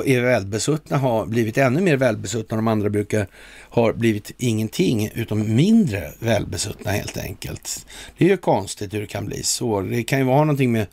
är 0.05 0.21
välbesuttna 0.21 0.97
ha 0.97 1.25
blivit 1.25 1.57
ännu 1.57 1.81
mer 1.81 1.97
välbesuttna. 1.97 2.57
De 2.57 2.67
andra 2.67 2.89
brukar 2.89 3.27
ha 3.69 3.93
blivit 3.93 4.31
ingenting 4.37 5.11
utom 5.15 5.55
mindre 5.55 6.11
välbesuttna 6.19 6.91
helt 6.91 7.17
enkelt. 7.17 7.85
Det 8.17 8.25
är 8.25 8.29
ju 8.29 8.37
konstigt 8.37 8.93
hur 8.93 9.01
det 9.01 9.07
kan 9.07 9.25
bli 9.25 9.43
så. 9.43 9.81
Det 9.81 10.03
kan 10.03 10.19
ju 10.19 10.25
vara 10.25 10.39
någonting 10.39 10.71
med 10.71 10.87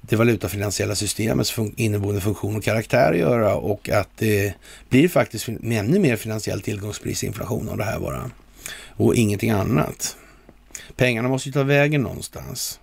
det 0.00 0.16
valutafinansiella 0.16 0.94
systemets 0.94 1.50
fun 1.50 1.74
inneboende 1.76 2.20
funktion 2.20 2.56
och 2.56 2.64
karaktär 2.64 3.12
att 3.12 3.18
göra 3.18 3.54
och 3.54 3.88
att 3.88 4.10
det 4.18 4.54
blir 4.88 5.08
faktiskt 5.08 5.48
ännu 5.48 5.98
mer 5.98 6.16
finansiell 6.16 6.60
tillgångsprisinflation 6.60 7.68
av 7.68 7.76
det 7.76 7.84
här 7.84 8.00
bara. 8.00 8.30
Och 8.96 9.14
ingenting 9.14 9.50
annat. 9.50 10.16
Pengarna 10.96 11.28
måste 11.28 11.48
ju 11.48 11.52
ta 11.52 11.62
vägen 11.62 12.02
någonstans. 12.02 12.80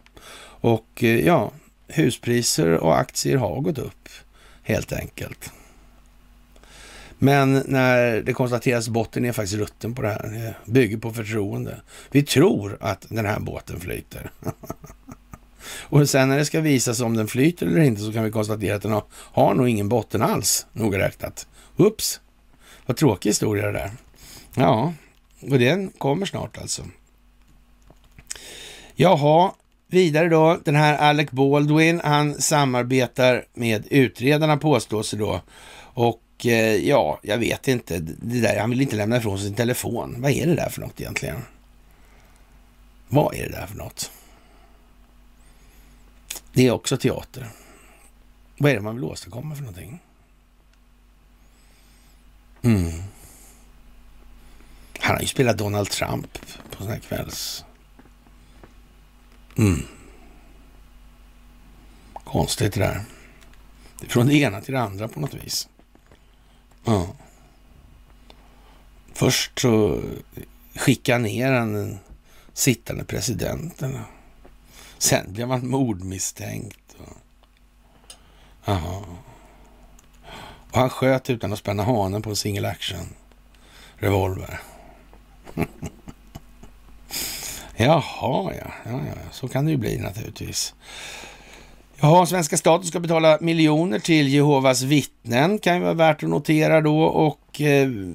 Och 0.61 1.03
eh, 1.03 1.25
ja, 1.25 1.51
huspriser 1.93 2.69
och 2.69 2.99
aktier 2.99 3.37
har 3.37 3.61
gått 3.61 3.77
upp 3.77 4.09
helt 4.63 4.93
enkelt. 4.93 5.51
Men 7.23 7.63
när 7.65 8.21
det 8.21 8.33
konstateras 8.33 8.89
botten 8.89 9.25
är 9.25 9.31
faktiskt 9.31 9.57
rutten 9.57 9.95
på 9.95 10.01
det 10.01 10.07
här. 10.07 10.55
Det 10.65 10.71
bygger 10.71 10.97
på 10.97 11.13
förtroende. 11.13 11.81
Vi 12.11 12.23
tror 12.23 12.77
att 12.81 13.05
den 13.09 13.25
här 13.25 13.39
båten 13.39 13.79
flyter. 13.79 14.31
Och 15.63 16.09
sen 16.09 16.29
när 16.29 16.37
det 16.37 16.45
ska 16.45 16.61
visas 16.61 17.01
om 17.01 17.15
den 17.17 17.27
flyter 17.27 17.65
eller 17.65 17.81
inte 17.81 18.01
så 18.01 18.13
kan 18.13 18.23
vi 18.23 18.31
konstatera 18.31 18.75
att 18.75 18.81
den 18.81 18.91
har, 18.91 19.03
har 19.11 19.53
nog 19.53 19.69
ingen 19.69 19.89
botten 19.89 20.21
alls, 20.21 20.65
noga 20.73 20.99
räknat. 20.99 21.47
Ups, 21.77 22.21
vad 22.85 22.97
tråkig 22.97 23.29
historia 23.29 23.65
det 23.65 23.71
där. 23.71 23.91
Ja, 24.55 24.93
och 25.41 25.59
den 25.59 25.89
kommer 25.89 26.25
snart 26.25 26.57
alltså. 26.57 26.83
Jaha, 28.95 29.51
vidare 29.93 30.29
då. 30.29 30.59
Den 30.65 30.75
här 30.75 30.97
Alec 30.97 31.31
Baldwin, 31.31 32.01
han 32.03 32.41
samarbetar 32.41 33.45
med 33.53 33.87
utredarna 33.89 34.57
påstås 34.57 35.11
det 35.11 35.17
då. 35.17 35.41
Och 35.93 36.45
eh, 36.45 36.75
ja, 36.75 37.19
jag 37.23 37.37
vet 37.37 37.67
inte. 37.67 37.99
Det 37.99 38.41
där, 38.41 38.59
han 38.59 38.69
vill 38.69 38.81
inte 38.81 38.95
lämna 38.95 39.17
ifrån 39.17 39.37
sig 39.37 39.47
sin 39.47 39.55
telefon. 39.55 40.15
Vad 40.17 40.31
är 40.31 40.47
det 40.47 40.55
där 40.55 40.69
för 40.69 40.81
något 40.81 41.01
egentligen? 41.01 41.41
Vad 43.07 43.35
är 43.35 43.43
det 43.43 43.51
där 43.51 43.67
för 43.67 43.77
något? 43.77 44.11
Det 46.53 46.67
är 46.67 46.71
också 46.71 46.97
teater. 46.97 47.47
Vad 48.57 48.71
är 48.71 48.75
det 48.75 48.81
man 48.81 48.95
vill 48.95 49.03
åstadkomma 49.03 49.55
för 49.55 49.61
någonting? 49.61 49.99
Mm. 52.61 52.91
Han 54.99 55.15
har 55.15 55.21
ju 55.21 55.27
spelat 55.27 55.57
Donald 55.57 55.89
Trump 55.89 56.37
på 56.71 56.83
sån 56.83 56.91
här 56.91 56.99
kvälls... 56.99 57.65
Mm. 59.57 59.81
Konstigt 62.13 62.73
det 62.73 62.79
där. 62.79 63.03
Från 64.07 64.27
det 64.27 64.35
ena 64.35 64.61
till 64.61 64.73
det 64.73 64.81
andra 64.81 65.07
på 65.07 65.19
något 65.19 65.33
vis. 65.33 65.69
Ja. 66.85 67.07
Först 69.13 69.59
så 69.59 70.01
skickade 70.75 71.15
han 71.15 71.23
ner 71.23 71.51
den 71.51 71.99
sittande 72.53 73.03
presidenten. 73.03 73.99
Sen 74.97 75.33
blev 75.33 75.49
han 75.49 75.69
mordmisstänkt. 75.69 76.95
Jaha. 78.65 79.03
Och 80.71 80.79
han 80.79 80.89
sköt 80.89 81.29
utan 81.29 81.53
att 81.53 81.59
spänna 81.59 81.83
hanen 81.83 82.21
på 82.21 82.29
en 82.29 82.35
single 82.35 82.69
action 82.69 83.07
revolver. 83.95 84.61
Jaha, 87.81 88.53
ja. 88.53 88.71
Ja, 88.85 88.91
ja. 88.91 89.31
Så 89.31 89.47
kan 89.47 89.65
det 89.65 89.71
ju 89.71 89.77
bli 89.77 89.97
naturligtvis. 89.97 90.73
Ja, 92.01 92.25
svenska 92.25 92.57
staten 92.57 92.87
ska 92.87 92.99
betala 92.99 93.37
miljoner 93.41 93.99
till 93.99 94.27
Jehovas 94.27 94.81
vittnen 94.81 95.59
kan 95.59 95.75
ju 95.75 95.81
vara 95.81 95.93
värt 95.93 96.23
att 96.23 96.29
notera 96.29 96.81
då 96.81 97.03
och 97.03 97.39
och 97.51 97.61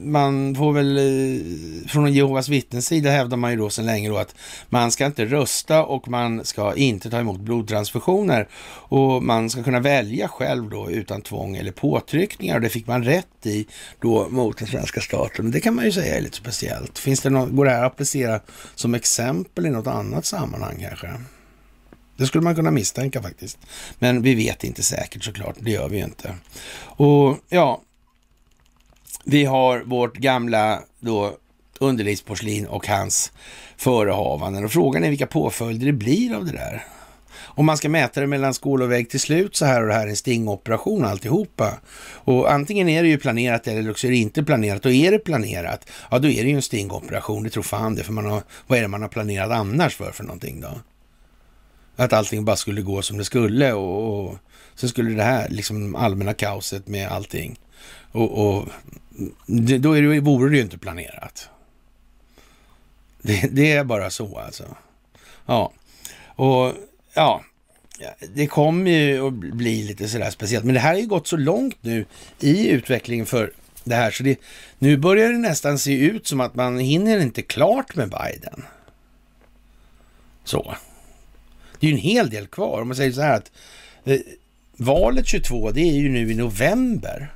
man 0.07 0.55
får 0.55 0.73
väl 0.73 0.99
eh, 0.99 1.89
från 1.89 2.13
Jehovas 2.13 2.49
vittnens 2.49 2.87
sida 2.87 3.11
hävdar 3.11 3.37
man 3.37 3.51
ju 3.51 3.57
då 3.57 3.71
sedan 3.71 3.87
länge 3.87 4.09
då 4.09 4.17
att 4.17 4.35
man 4.69 4.91
ska 4.91 5.07
inte 5.07 5.25
rösta 5.25 5.85
och 5.85 6.09
man 6.09 6.45
ska 6.45 6.75
inte 6.75 7.11
ta 7.11 7.19
emot 7.19 7.41
blodtransfusioner 7.41 8.49
och 8.89 9.23
man 9.23 9.51
ska 9.51 9.63
kunna 9.63 9.81
välja 9.81 10.29
själv 10.29 10.71
då 10.71 10.91
utan 10.91 11.23
tvång 11.23 11.57
eller 11.57 11.73
påtryckningar 11.73 12.55
och 12.55 12.61
det 12.61 12.69
fick 12.69 12.87
man 12.87 13.05
rätt 13.05 13.47
i 13.47 13.67
då 14.01 14.29
mot 14.29 14.59
den 14.59 14.69
svenska 14.69 15.01
staten. 15.01 15.51
Det 15.51 15.61
kan 15.61 15.75
man 15.75 15.85
ju 15.85 15.93
säga 15.93 16.17
är 16.17 16.21
lite 16.21 16.37
speciellt. 16.37 16.99
Finns 16.99 17.21
det 17.21 17.31
någon, 17.31 17.57
går 17.57 17.65
det 17.65 17.71
här 17.71 17.85
att 17.85 17.93
applicera 17.93 18.41
som 18.75 18.95
exempel 18.95 19.67
i 19.67 19.71
något 19.71 19.87
annat 19.87 20.27
sammanhang 20.27 20.79
kanske? 20.89 21.09
Det 22.17 22.27
skulle 22.27 22.45
man 22.45 22.55
kunna 22.55 22.71
misstänka 22.71 23.23
faktiskt. 23.23 23.59
Men 23.99 24.23
vi 24.23 24.35
vet 24.35 24.65
inte 24.65 24.83
säkert 24.83 25.25
såklart, 25.25 25.57
det 25.61 25.71
gör 25.71 25.89
vi 25.89 25.97
ju 25.97 26.05
inte. 26.05 26.35
Och 26.97 27.39
ja, 27.49 27.83
vi 29.29 29.45
har 29.45 29.81
vårt 29.81 30.17
gamla 30.17 30.83
då 31.01 31.37
underlivsporslin 31.81 32.67
och 32.67 32.87
hans 32.87 33.33
förehavanden. 33.77 34.65
Och 34.65 34.73
frågan 34.73 35.05
är 35.05 35.11
vilka 35.11 35.27
påföljder 35.27 35.87
det 35.87 35.93
blir 35.93 36.35
av 36.35 36.45
det 36.45 36.53
där. 36.53 36.85
Om 37.39 37.67
man 37.67 37.77
ska 37.77 37.89
mäta 37.89 38.21
det 38.21 38.27
mellan 38.27 38.55
skål 38.55 38.83
och 38.83 38.93
vägg 38.93 39.11
till 39.11 39.21
slut 39.21 39.57
så 39.57 39.65
här 39.65 39.81
och 39.83 39.89
det 39.89 39.95
här 39.95 40.07
är 40.07 40.11
en 40.11 40.17
stingoperation 40.17 41.05
alltihopa. 41.05 41.75
Och 41.99 42.53
antingen 42.53 42.89
är 42.89 43.03
det 43.03 43.09
ju 43.09 43.19
planerat 43.19 43.67
eller 43.67 43.91
också 43.91 44.07
är 44.07 44.11
det 44.11 44.17
inte 44.17 44.43
planerat. 44.43 44.87
Och 44.87 44.93
är 44.93 45.11
det 45.11 45.19
planerat, 45.19 45.91
ja 46.11 46.19
då 46.19 46.29
är 46.29 46.43
det 46.45 46.49
ju 46.49 46.57
en 46.57 46.63
stingoperation. 46.63 47.43
Det 47.43 47.51
tror 47.51 47.63
fan 47.63 47.95
det, 47.95 48.03
för 48.03 48.13
man 48.13 48.27
har, 48.27 48.43
vad 48.67 48.79
är 48.79 48.83
det 48.83 48.89
man 48.89 49.03
har 49.03 49.09
planerat 49.09 49.51
annars 49.51 49.97
för 49.97 50.13
för 50.13 50.25
någonting 50.25 50.61
då? 50.61 50.71
Att 51.97 52.13
allting 52.13 52.45
bara 52.45 52.57
skulle 52.57 52.83
gå 52.83 53.03
som 53.03 53.19
det 53.19 53.25
skulle 53.25 53.73
och, 53.73 54.25
och 54.25 54.37
så 54.75 54.89
skulle 54.89 55.11
det 55.11 55.23
här 55.23 55.49
liksom 55.49 55.97
allmänna 55.97 56.35
kaoset 56.35 56.89
med 56.89 57.09
allting. 57.09 57.59
Och, 58.13 58.47
och 58.47 58.69
det, 59.47 59.79
då 59.79 59.93
är 59.93 60.03
det, 60.03 60.21
vore 60.21 60.51
det 60.51 60.57
ju 60.57 60.63
inte 60.63 60.79
planerat. 60.79 61.49
Det, 63.23 63.49
det, 63.53 63.73
är 63.73 63.85
bara 63.85 64.11
så 64.11 64.39
alltså. 64.39 64.77
Ja, 65.47 65.73
och 66.37 66.75
ja, 67.15 67.45
det 68.35 68.47
kommer 68.47 68.91
ju 68.91 69.27
att 69.27 69.33
bli 69.33 69.83
lite 69.83 70.09
sådär 70.09 70.31
speciellt. 70.31 70.65
Men 70.65 70.75
det 70.75 70.81
här 70.81 70.93
har 70.93 71.01
ju 71.01 71.07
gått 71.07 71.27
så 71.27 71.37
långt 71.37 71.77
nu 71.81 72.05
i 72.41 72.69
utvecklingen 72.69 73.27
för 73.27 73.53
det 73.85 73.95
här 73.95 74.11
så 74.11 74.23
det, 74.23 74.41
nu 74.79 74.97
börjar 74.97 75.33
det 75.33 75.39
nästan 75.39 75.79
se 75.79 75.99
ut 75.99 76.27
som 76.27 76.41
att 76.41 76.55
man 76.55 76.79
hinner 76.79 77.19
inte 77.19 77.43
klart 77.43 77.97
med 77.97 78.11
Biden. 78.11 78.65
Så. 80.45 80.75
Det 81.81 81.87
är 81.87 81.91
ju 81.91 81.97
en 81.97 82.03
hel 82.03 82.31
del 82.31 82.47
kvar. 82.47 82.83
Om 82.83 82.89
man 82.89 82.97
säger 82.97 83.13
så 83.13 83.21
här 83.21 83.37
att 83.37 83.53
eh, 84.05 84.21
valet 84.77 85.27
22, 85.27 85.71
det 85.71 85.81
är 85.81 85.93
ju 85.93 86.09
nu 86.09 86.31
i 86.31 86.35
november. 86.35 87.33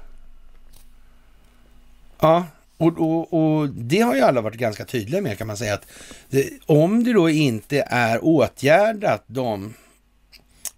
Ja, 2.21 2.47
och, 2.77 2.99
och, 2.99 3.33
och, 3.33 3.69
det 3.69 4.01
har 4.01 4.15
ju 4.15 4.21
alla 4.21 4.41
varit 4.41 4.57
ganska 4.57 4.85
tydliga 4.85 5.21
med 5.21 5.39
kan 5.39 5.47
man 5.47 5.57
säga 5.57 5.75
att 5.75 5.87
det, 6.29 6.51
om 6.67 7.05
det 7.05 7.13
då 7.13 7.31
inte 7.31 7.85
är 7.87 8.25
åtgärdat 8.25 9.25
de 9.27 9.75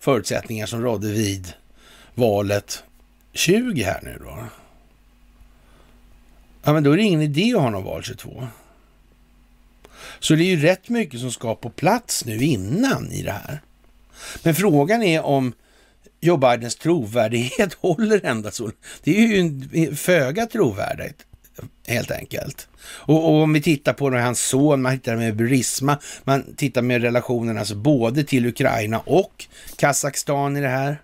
förutsättningar 0.01 0.67
som 0.67 0.83
rådde 0.83 1.13
vid 1.13 1.53
valet 2.15 2.85
20 3.33 3.83
här 3.83 4.01
nu 4.03 4.19
då. 4.25 4.39
Ja, 6.65 6.73
men 6.73 6.83
då 6.83 6.93
är 6.93 6.97
det 6.97 7.03
ingen 7.03 7.23
idé 7.23 7.55
att 7.55 7.63
ha 7.63 7.71
någon 7.71 7.85
val 7.85 8.03
22. 8.03 8.49
Så 10.21 10.35
det 10.35 10.43
är 10.43 10.57
ju 10.57 10.61
rätt 10.61 10.89
mycket 10.89 11.21
som 11.21 11.33
ska 11.33 11.55
på 11.55 11.71
plats 11.71 12.25
nu 12.25 12.37
innan 12.37 13.13
i 13.13 13.23
det 13.23 13.33
här. 13.33 13.63
Men 14.43 14.55
frågan 14.55 15.03
är 15.03 15.23
om 15.23 15.53
Joe 16.21 16.37
Bidens 16.37 16.77
trovärdighet 16.77 17.75
håller 17.81 18.25
ända 18.25 18.51
så. 18.51 18.71
Det 19.03 19.19
är 19.19 19.27
ju 19.27 19.97
föga 19.97 20.47
trovärdigt 20.47 21.27
helt 21.87 22.11
enkelt. 22.11 22.69
Och, 22.85 23.25
och, 23.25 23.43
om 23.43 23.53
vi 23.53 23.63
tittar 23.63 23.93
på 23.93 24.11
hans 24.11 24.41
son, 24.41 24.83
man 24.83 24.99
tittar 24.99 25.17
med 25.17 25.37
Burisma, 25.37 25.99
man 26.25 26.55
tittar 26.57 26.83
med 26.83 27.03
relationen 27.03 27.59
alltså 27.59 27.75
både 27.75 28.25
till 28.25 28.47
Ukraina 28.47 28.99
och 28.99 29.47
Kazakstan 29.77 30.57
i 30.57 30.61
det 30.61 30.69
här. 30.69 31.03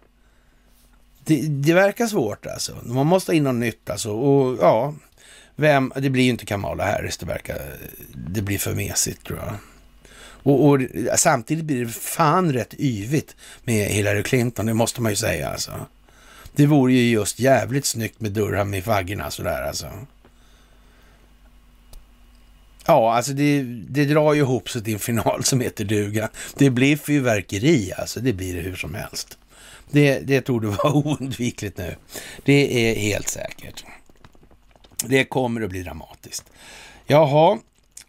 Det, 1.25 1.41
det 1.49 1.75
verkar 1.75 2.07
svårt 2.07 2.47
alltså. 2.47 2.77
Man 2.83 3.07
måste 3.07 3.33
ha 3.33 3.37
in 3.37 3.45
något 3.45 3.55
nytt 3.55 3.91
alltså. 3.91 4.11
Och 4.11 4.59
ja, 4.61 4.95
vem, 5.57 5.93
det 5.97 6.11
blir 6.11 6.23
ju 6.23 6.31
inte 6.31 6.47
Kamala 6.47 6.85
Harris, 6.85 7.17
det 7.17 7.27
verkar, 7.27 7.59
det 8.15 8.43
blir 8.43 8.59
för 8.59 8.75
mesigt 8.75 9.27
tror 9.27 9.39
jag. 9.39 9.55
Och, 10.43 10.69
och, 10.69 10.81
samtidigt 11.17 11.65
blir 11.65 11.85
det 11.85 11.93
fan 11.93 12.53
rätt 12.53 12.75
yvigt 12.79 13.37
med 13.65 13.89
Hillary 13.89 14.23
Clinton, 14.23 14.67
det 14.67 14.75
måste 14.75 15.03
man 15.03 15.13
ju 15.13 15.17
säga 15.17 15.49
alltså. 15.49 15.87
Det 16.53 16.67
vore 16.67 16.93
ju 16.93 17.11
just 17.11 17.41
jävligt 17.41 17.87
snyggt 17.87 18.21
med 18.21 18.33
Durham 18.33 18.75
i 18.75 18.83
faggorna 18.83 19.31
sådär 19.31 19.63
alltså. 19.63 19.87
Ja, 22.91 23.15
alltså 23.15 23.33
det, 23.33 23.63
det 23.89 24.05
drar 24.05 24.35
ju 24.35 24.41
ihop 24.41 24.71
sig 24.71 24.85
till 24.85 24.93
en 24.93 24.99
final 24.99 25.45
som 25.45 25.61
heter 25.61 25.85
duga. 25.85 26.29
Det 26.55 26.71
blir 26.71 26.97
fyrverkeri 26.97 27.93
alltså, 27.99 28.21
det 28.21 28.33
blir 28.33 28.55
det 28.55 28.61
hur 28.61 28.77
som 28.77 28.95
helst. 28.95 29.39
Det, 29.91 30.19
det 30.19 30.41
torde 30.41 30.69
vara 30.69 30.93
oundvikligt 30.97 31.79
nu. 31.79 31.97
Det 32.45 32.91
är 32.91 32.95
helt 32.95 33.29
säkert. 33.29 33.85
Det 35.07 35.25
kommer 35.25 35.61
att 35.61 35.71
bli 35.71 35.83
dramatiskt. 35.83 36.45
Jaha, 37.07 37.59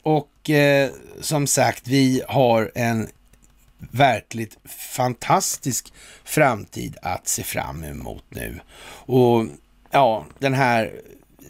och 0.01 0.49
eh, 0.49 0.89
som 1.22 1.47
sagt, 1.47 1.88
vi 1.88 2.22
har 2.27 2.72
en 2.76 3.07
verkligt 3.77 4.57
fantastisk 4.95 5.93
framtid 6.23 6.97
att 7.01 7.27
se 7.27 7.43
fram 7.43 7.84
emot 7.84 8.23
nu. 8.30 8.60
Och 9.06 9.45
ja, 9.91 10.26
den 10.39 10.53
här 10.53 11.01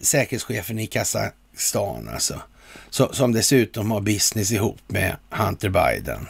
säkerhetschefen 0.01 0.79
i 0.79 0.87
Kazakstan 0.87 2.09
alltså, 2.13 2.41
som 2.89 3.31
dessutom 3.31 3.91
har 3.91 4.01
business 4.01 4.51
ihop 4.51 4.79
med 4.87 5.15
Hunter 5.29 5.69
Biden. 5.69 6.27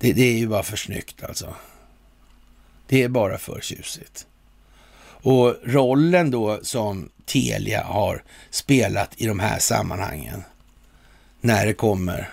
Det, 0.00 0.12
det 0.12 0.22
är 0.22 0.38
ju 0.38 0.48
bara 0.48 0.62
för 0.62 0.76
snyggt 0.76 1.22
alltså. 1.22 1.54
Det 2.86 3.02
är 3.02 3.08
bara 3.08 3.38
för 3.38 3.60
tjusigt. 3.60 4.26
Och 5.24 5.56
rollen 5.64 6.30
då 6.30 6.60
som 6.62 7.10
Telia 7.24 7.84
har 7.84 8.22
spelat 8.50 9.10
i 9.16 9.26
de 9.26 9.40
här 9.40 9.58
sammanhangen 9.58 10.42
när 11.40 11.66
det 11.66 11.74
kommer 11.74 12.30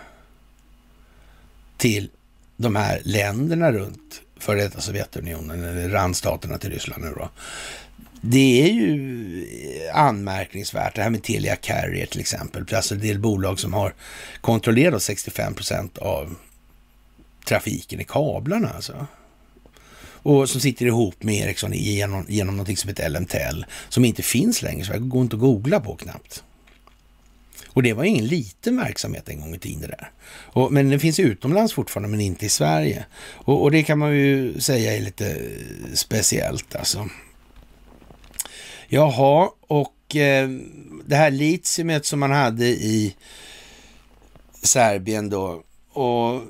till 1.78 2.10
de 2.58 2.76
här 2.76 3.02
länderna 3.04 3.72
runt 3.72 4.22
för 4.38 4.56
detta 4.56 4.82
Sovjetunionen, 4.82 5.64
eller 5.64 5.90
randstaterna 5.90 6.58
till 6.58 6.70
Ryssland 6.70 7.04
nu 7.04 7.14
då. 7.18 7.30
Det 8.22 8.64
är 8.64 8.74
ju 8.74 9.44
eh, 9.88 9.98
anmärkningsvärt, 9.98 10.96
det 10.96 11.02
här 11.02 11.10
med 11.10 11.24
Telia 11.24 11.56
Carrier 11.56 12.06
till 12.06 12.20
exempel. 12.20 12.66
Alltså 12.76 12.96
det 12.96 13.10
är 13.10 13.18
bolag 13.18 13.60
som 13.60 13.74
har 13.74 13.94
kontrollerat 14.42 15.04
65 15.04 15.54
procent 15.54 15.98
av 15.98 16.36
trafiken 17.46 18.00
i 18.00 18.04
kablarna 18.04 18.70
alltså. 18.70 19.08
Och 20.22 20.50
som 20.50 20.62
sitter 20.62 20.86
ihop 20.86 21.24
med 21.24 21.36
Ericsson 21.36 21.74
genom, 21.74 22.26
genom 22.30 22.56
någonting 22.56 22.78
som 22.78 22.88
heter 22.88 23.10
LMTL, 23.10 23.66
som 23.90 24.06
inte 24.06 24.24
finns 24.24 24.62
längre, 24.62 24.86
så 24.86 24.94
det 24.94 25.00
går 25.00 25.22
inte 25.22 25.36
att 25.36 25.40
googla 25.42 25.80
på 25.80 25.96
knappt. 25.96 26.44
Och 27.68 27.84
det 27.84 27.94
var 27.94 28.04
ingen 28.04 28.28
liten 28.28 28.78
verksamhet 28.78 29.30
en 29.30 29.42
gång 29.42 29.56
i 29.56 29.60
tiden 29.60 29.82
det 29.82 29.88
där. 29.88 30.12
Och, 30.30 30.72
men 30.72 30.90
den 30.90 31.00
finns 31.00 31.20
utomlands 31.20 31.74
fortfarande, 31.74 32.10
men 32.10 32.22
inte 32.22 32.46
i 32.46 32.50
Sverige. 32.50 33.06
Och, 33.22 33.64
och 33.64 33.72
det 33.72 33.84
kan 33.84 34.00
man 34.00 34.16
ju 34.16 34.60
säga 34.60 34.96
är 34.96 35.02
lite 35.02 35.30
eh, 35.30 35.94
speciellt 35.94 36.76
alltså. 36.76 37.10
Jaha, 38.92 39.50
och 39.68 40.16
eh, 40.16 40.50
det 41.06 41.16
här 41.16 41.32
litiumet 41.32 42.06
som 42.06 42.20
man 42.20 42.32
hade 42.32 42.66
i 42.66 43.16
Serbien 44.64 45.30
då 45.30 45.64
och 45.94 46.42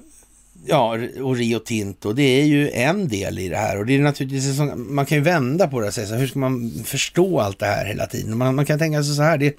ja, 0.66 0.98
och 1.22 1.36
Rio 1.36 1.60
Tinto, 1.60 2.14
det 2.14 2.42
är 2.42 2.46
ju 2.46 2.70
en 2.70 3.08
del 3.08 3.40
i 3.40 3.50
det 3.50 3.58
här 3.58 3.80
och 3.80 3.86
det 3.86 3.96
är 3.96 4.00
naturligtvis, 4.00 4.60
man 4.76 5.06
kan 5.06 5.18
ju 5.18 5.24
vända 5.24 5.68
på 5.68 5.80
det 5.80 5.88
och 5.88 5.94
säga 5.94 6.08
så 6.08 6.16
hur 6.16 6.28
ska 6.28 6.40
man 6.40 6.84
förstå 6.86 7.40
allt 7.40 7.60
det 7.60 7.66
här 7.66 7.86
hela 7.86 8.08
tiden? 8.08 8.38
Man, 8.38 8.56
man 8.56 8.66
kan 8.66 8.80
tänka 8.80 9.04
sig 9.04 9.16
så 9.16 9.22
här, 9.22 9.38
det, 9.38 9.56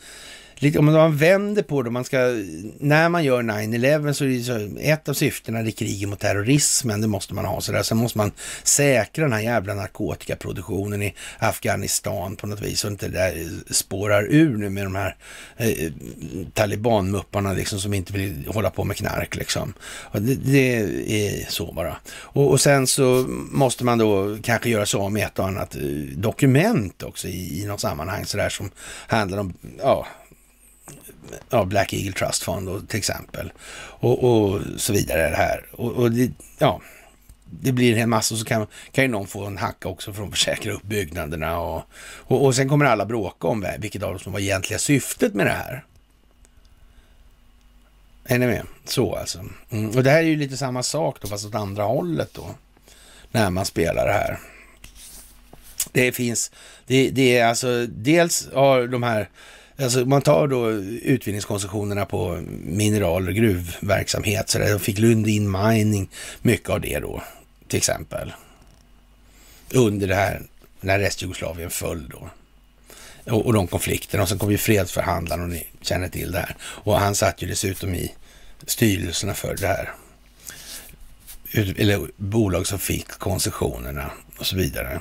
lite, 0.61 0.79
om 0.79 0.85
man 0.85 1.17
vänder 1.17 1.63
på 1.63 1.83
det, 1.83 1.91
man 1.91 2.05
ska, 2.05 2.19
när 2.79 3.09
man 3.09 3.25
gör 3.25 3.43
9-11 3.43 4.13
så 4.13 4.25
är 4.25 4.29
det 4.29 4.43
så, 4.43 4.79
ett 4.81 5.09
av 5.09 5.15
syftena 5.15 5.59
är 5.59 5.71
kriget 5.71 6.09
mot 6.09 6.21
terrorismen, 6.21 7.01
det 7.01 7.07
måste 7.07 7.35
man 7.35 7.45
ha 7.45 7.61
sådär. 7.61 7.83
Sen 7.83 7.97
måste 7.97 8.19
man 8.19 8.33
säkra 8.63 9.25
den 9.25 9.33
här 9.33 9.41
jävla 9.41 9.75
narkotikaproduktionen 9.75 11.03
i 11.03 11.15
Afghanistan 11.39 12.37
på 12.37 12.47
något 12.47 12.61
vis 12.61 12.81
så 12.81 12.89
inte 12.89 13.09
det 13.09 13.19
där 13.19 13.49
spårar 13.71 14.27
ur 14.31 14.57
nu 14.57 14.71
med 14.71 14.87
de 14.87 14.95
här 14.95 15.17
eh, 15.57 15.93
talibanmupparna 16.55 17.53
liksom 17.53 17.79
som 17.81 17.95
inte 17.95 18.13
vill 18.13 18.47
hålla 18.49 18.71
på 18.71 18.85
med 18.85 18.97
knark 18.97 19.37
liksom. 19.37 19.73
Det, 20.13 20.35
det, 20.35 20.77
är 21.07 21.51
så 21.51 21.73
bara. 21.73 21.97
Och, 22.13 22.51
och, 22.51 22.61
sen 22.61 22.87
så 22.87 23.27
måste 23.51 23.85
man 23.85 23.99
då 23.99 24.39
kanske 24.43 24.71
göra 24.71 24.87
så 24.87 25.09
med 25.09 25.27
ett 25.27 25.39
och 25.39 25.49
annat 25.49 25.75
eh, 25.77 25.83
dokument 26.17 27.03
också 27.03 27.29
i, 27.29 27.63
i 27.63 27.67
något 27.67 27.81
sammanhang 27.81 28.25
sådär 28.25 28.49
som 28.49 28.71
handlar 29.07 29.39
om, 29.39 29.53
ja, 29.79 30.07
ja, 31.51 31.65
Black 31.65 31.93
Eagle 31.93 32.13
Trust 32.13 32.43
Fund 32.43 32.67
då, 32.67 32.81
till 32.81 32.99
exempel. 32.99 33.53
Och, 34.01 34.25
och 34.25 34.61
så 34.77 34.93
vidare 34.93 35.31
det 35.31 35.37
här. 35.37 35.65
Och, 35.73 35.93
och 35.93 36.11
det, 36.11 36.31
ja, 36.59 36.81
det 37.51 37.73
blir 37.73 37.99
en 37.99 38.11
massa 38.11 38.35
och 38.35 38.39
så 38.39 38.45
kan, 38.45 38.67
kan 38.93 39.05
ju 39.05 39.11
någon 39.11 39.27
få 39.27 39.47
en 39.47 39.59
hacka 39.59 39.89
också 39.89 40.13
för 40.13 40.25
att 40.25 40.31
försäkra 40.39 40.73
upp 40.73 40.83
byggnaderna 40.83 41.59
och, 41.61 41.83
och, 42.03 42.45
och 42.45 42.55
sen 42.55 42.69
kommer 42.69 42.85
alla 42.85 43.05
bråka 43.05 43.49
om 43.49 43.67
vilket 43.79 44.03
av 44.03 44.11
dem 44.11 44.19
som 44.19 44.33
var 44.33 44.41
egentliga 44.41 44.79
syftet 44.79 45.35
med 45.35 45.47
det 45.47 45.53
här. 45.53 45.85
Är 48.25 48.39
ni 48.39 48.47
med? 48.47 48.67
Så 48.85 49.17
alltså. 49.17 49.45
Mm. 49.71 49.97
Och 49.97 50.03
det 50.03 50.11
här 50.11 50.19
är 50.19 50.23
ju 50.23 50.37
lite 50.37 50.57
samma 50.57 50.83
sak 50.83 51.17
då, 51.21 51.29
fast 51.29 51.47
åt 51.47 51.55
andra 51.55 51.83
hållet 51.83 52.35
då. 52.35 52.55
När 53.31 53.51
man 53.51 53.65
spelar 53.65 54.07
det 54.07 54.13
här. 54.13 54.39
Det 55.93 56.13
finns, 56.13 56.51
det, 56.87 57.11
det 57.11 57.39
är 57.39 57.47
alltså 57.47 57.87
dels 57.87 58.49
har 58.55 58.87
de 58.87 59.03
här 59.03 59.29
Alltså 59.83 60.05
man 60.05 60.23
tar 60.23 60.49
då 60.49 60.71
utvinningskoncessionerna 60.71 62.07
på 62.07 62.41
mineral 62.63 63.29
och 63.29 63.35
gruvverksamhet. 63.35 64.51
Så 64.51 64.59
där 64.59 64.79
fick 64.79 64.99
Lundin 64.99 65.51
Mining 65.51 66.11
mycket 66.43 66.71
av 66.71 66.81
det 66.81 66.99
då, 66.99 67.23
till 67.69 67.77
exempel. 67.77 68.33
Under 69.75 70.09
det 70.09 70.15
här, 70.15 70.43
när 70.81 70.99
Restjugoslavien 70.99 71.71
föll 71.71 72.09
då. 72.09 72.31
Och, 73.33 73.47
och 73.47 73.53
de 73.53 73.67
konflikterna. 73.67 74.23
Och 74.23 74.29
sen 74.29 74.39
kom 74.39 74.51
ju 74.51 74.59
fredsförhandlaren 74.59 75.43
och 75.43 75.49
ni 75.49 75.67
känner 75.81 76.09
till 76.09 76.33
det 76.33 76.39
här. 76.39 76.57
Och 76.61 77.01
han 77.01 77.15
satt 77.15 77.43
ju 77.43 77.47
dessutom 77.47 77.95
i 77.95 78.15
styrelserna 78.67 79.35
för 79.35 79.57
det 79.57 79.67
här. 79.67 79.93
Eller 81.77 82.11
bolag 82.17 82.67
som 82.67 82.79
fick 82.79 83.09
koncessionerna 83.09 84.11
och 84.39 84.47
så 84.47 84.57
vidare. 84.57 85.01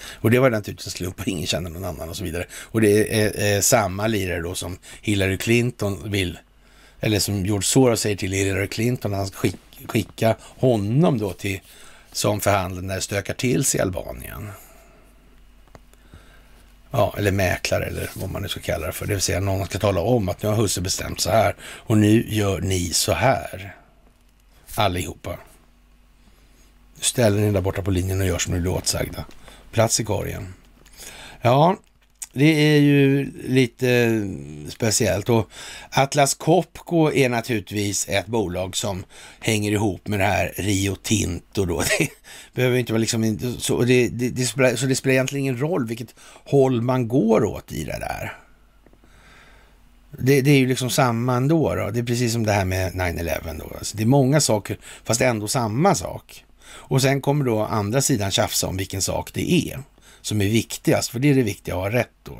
Och 0.00 0.30
det 0.30 0.38
var 0.38 0.50
naturligtvis 0.50 0.86
en 0.86 0.90
slump 0.90 1.20
och 1.20 1.28
ingen 1.28 1.46
kände 1.46 1.70
någon 1.70 1.84
annan 1.84 2.08
och 2.08 2.16
så 2.16 2.24
vidare. 2.24 2.46
Och 2.52 2.80
det 2.80 3.20
är, 3.20 3.56
eh, 3.56 3.60
samma 3.60 4.06
lirare 4.06 4.40
då 4.40 4.54
som 4.54 4.78
Hillary 5.02 5.38
Clinton 5.38 6.10
vill, 6.10 6.38
eller 7.00 7.18
som 7.18 7.46
George 7.46 7.62
Soros 7.62 8.00
säger 8.00 8.16
till 8.16 8.32
Hillary 8.32 8.68
Clinton, 8.68 9.12
att 9.12 9.18
han 9.18 9.26
ska 9.26 9.38
skick, 9.38 9.56
skicka 9.86 10.36
honom 10.40 11.18
då 11.18 11.32
till 11.32 11.60
som 12.12 12.40
förhandlare 12.40 12.84
när 12.84 12.94
det 12.94 13.00
stökar 13.00 13.34
till 13.34 13.64
sig 13.64 13.78
i 13.78 13.82
Albanien. 13.82 14.50
Ja, 16.90 17.14
eller 17.18 17.32
mäklare 17.32 17.84
eller 17.84 18.10
vad 18.14 18.30
man 18.30 18.42
nu 18.42 18.48
ska 18.48 18.60
kalla 18.60 18.86
det 18.86 18.92
för. 18.92 19.06
Det 19.06 19.12
vill 19.12 19.22
säga 19.22 19.40
någon 19.40 19.66
ska 19.66 19.78
tala 19.78 20.00
om 20.00 20.28
att 20.28 20.42
nu 20.42 20.48
har 20.48 20.56
husse 20.56 20.80
bestämt 20.80 21.20
så 21.20 21.30
här 21.30 21.56
och 21.62 21.98
nu 21.98 22.24
gör 22.28 22.60
ni 22.60 22.92
så 22.92 23.12
här. 23.12 23.76
Allihopa. 24.74 25.38
Ställer 27.00 27.40
ni 27.40 27.50
där 27.50 27.60
borta 27.60 27.82
på 27.82 27.90
linjen 27.90 28.20
och 28.20 28.26
gör 28.26 28.38
som 28.38 28.54
ni 28.54 28.60
blir 28.60 28.72
åtsagda 28.72 29.24
plats 29.74 30.00
i 30.00 30.04
korgen. 30.04 30.54
Ja, 31.40 31.76
det 32.32 32.74
är 32.74 32.80
ju 32.80 33.32
lite 33.44 34.20
speciellt 34.68 35.28
och 35.28 35.50
Atlas 35.90 36.34
Copco 36.34 37.12
är 37.12 37.28
naturligtvis 37.28 38.08
ett 38.08 38.26
bolag 38.26 38.76
som 38.76 39.04
hänger 39.40 39.72
ihop 39.72 40.08
med 40.08 40.20
det 40.20 40.24
här 40.24 40.52
Rio 40.56 40.96
Tinto 40.96 41.64
då. 41.64 41.82
Det 41.98 42.08
behöver 42.54 42.78
inte 42.78 42.92
vara 42.92 43.00
liksom, 43.00 43.38
så 43.58 43.82
det, 43.82 44.08
det, 44.08 44.30
det, 44.30 44.44
spelar, 44.44 44.76
så 44.76 44.86
det 44.86 44.96
spelar 44.96 45.12
egentligen 45.12 45.44
ingen 45.44 45.60
roll 45.60 45.86
vilket 45.86 46.14
håll 46.44 46.82
man 46.82 47.08
går 47.08 47.44
åt 47.44 47.72
i 47.72 47.84
det 47.84 47.98
där. 47.98 48.36
Det, 50.18 50.40
det 50.40 50.50
är 50.50 50.58
ju 50.58 50.66
liksom 50.66 50.90
samma 50.90 51.36
ändå 51.36 51.74
då. 51.74 51.90
Det 51.90 51.98
är 51.98 52.04
precis 52.04 52.32
som 52.32 52.46
det 52.46 52.52
här 52.52 52.64
med 52.64 52.92
9-11 52.92 53.58
då. 53.58 53.76
Alltså 53.78 53.96
det 53.96 54.02
är 54.02 54.06
många 54.06 54.40
saker, 54.40 54.78
fast 55.04 55.20
ändå 55.20 55.48
samma 55.48 55.94
sak. 55.94 56.43
Och 56.76 57.02
sen 57.02 57.20
kommer 57.20 57.44
då 57.44 57.64
andra 57.64 58.00
sidan 58.00 58.30
tjafsa 58.30 58.66
om 58.66 58.76
vilken 58.76 59.02
sak 59.02 59.30
det 59.32 59.52
är 59.52 59.82
som 60.20 60.40
är 60.40 60.48
viktigast, 60.48 61.10
för 61.10 61.18
det 61.18 61.30
är 61.30 61.34
det 61.34 61.42
viktiga 61.42 61.74
att 61.74 61.80
ha 61.80 61.90
rätt 61.90 62.14
då. 62.22 62.38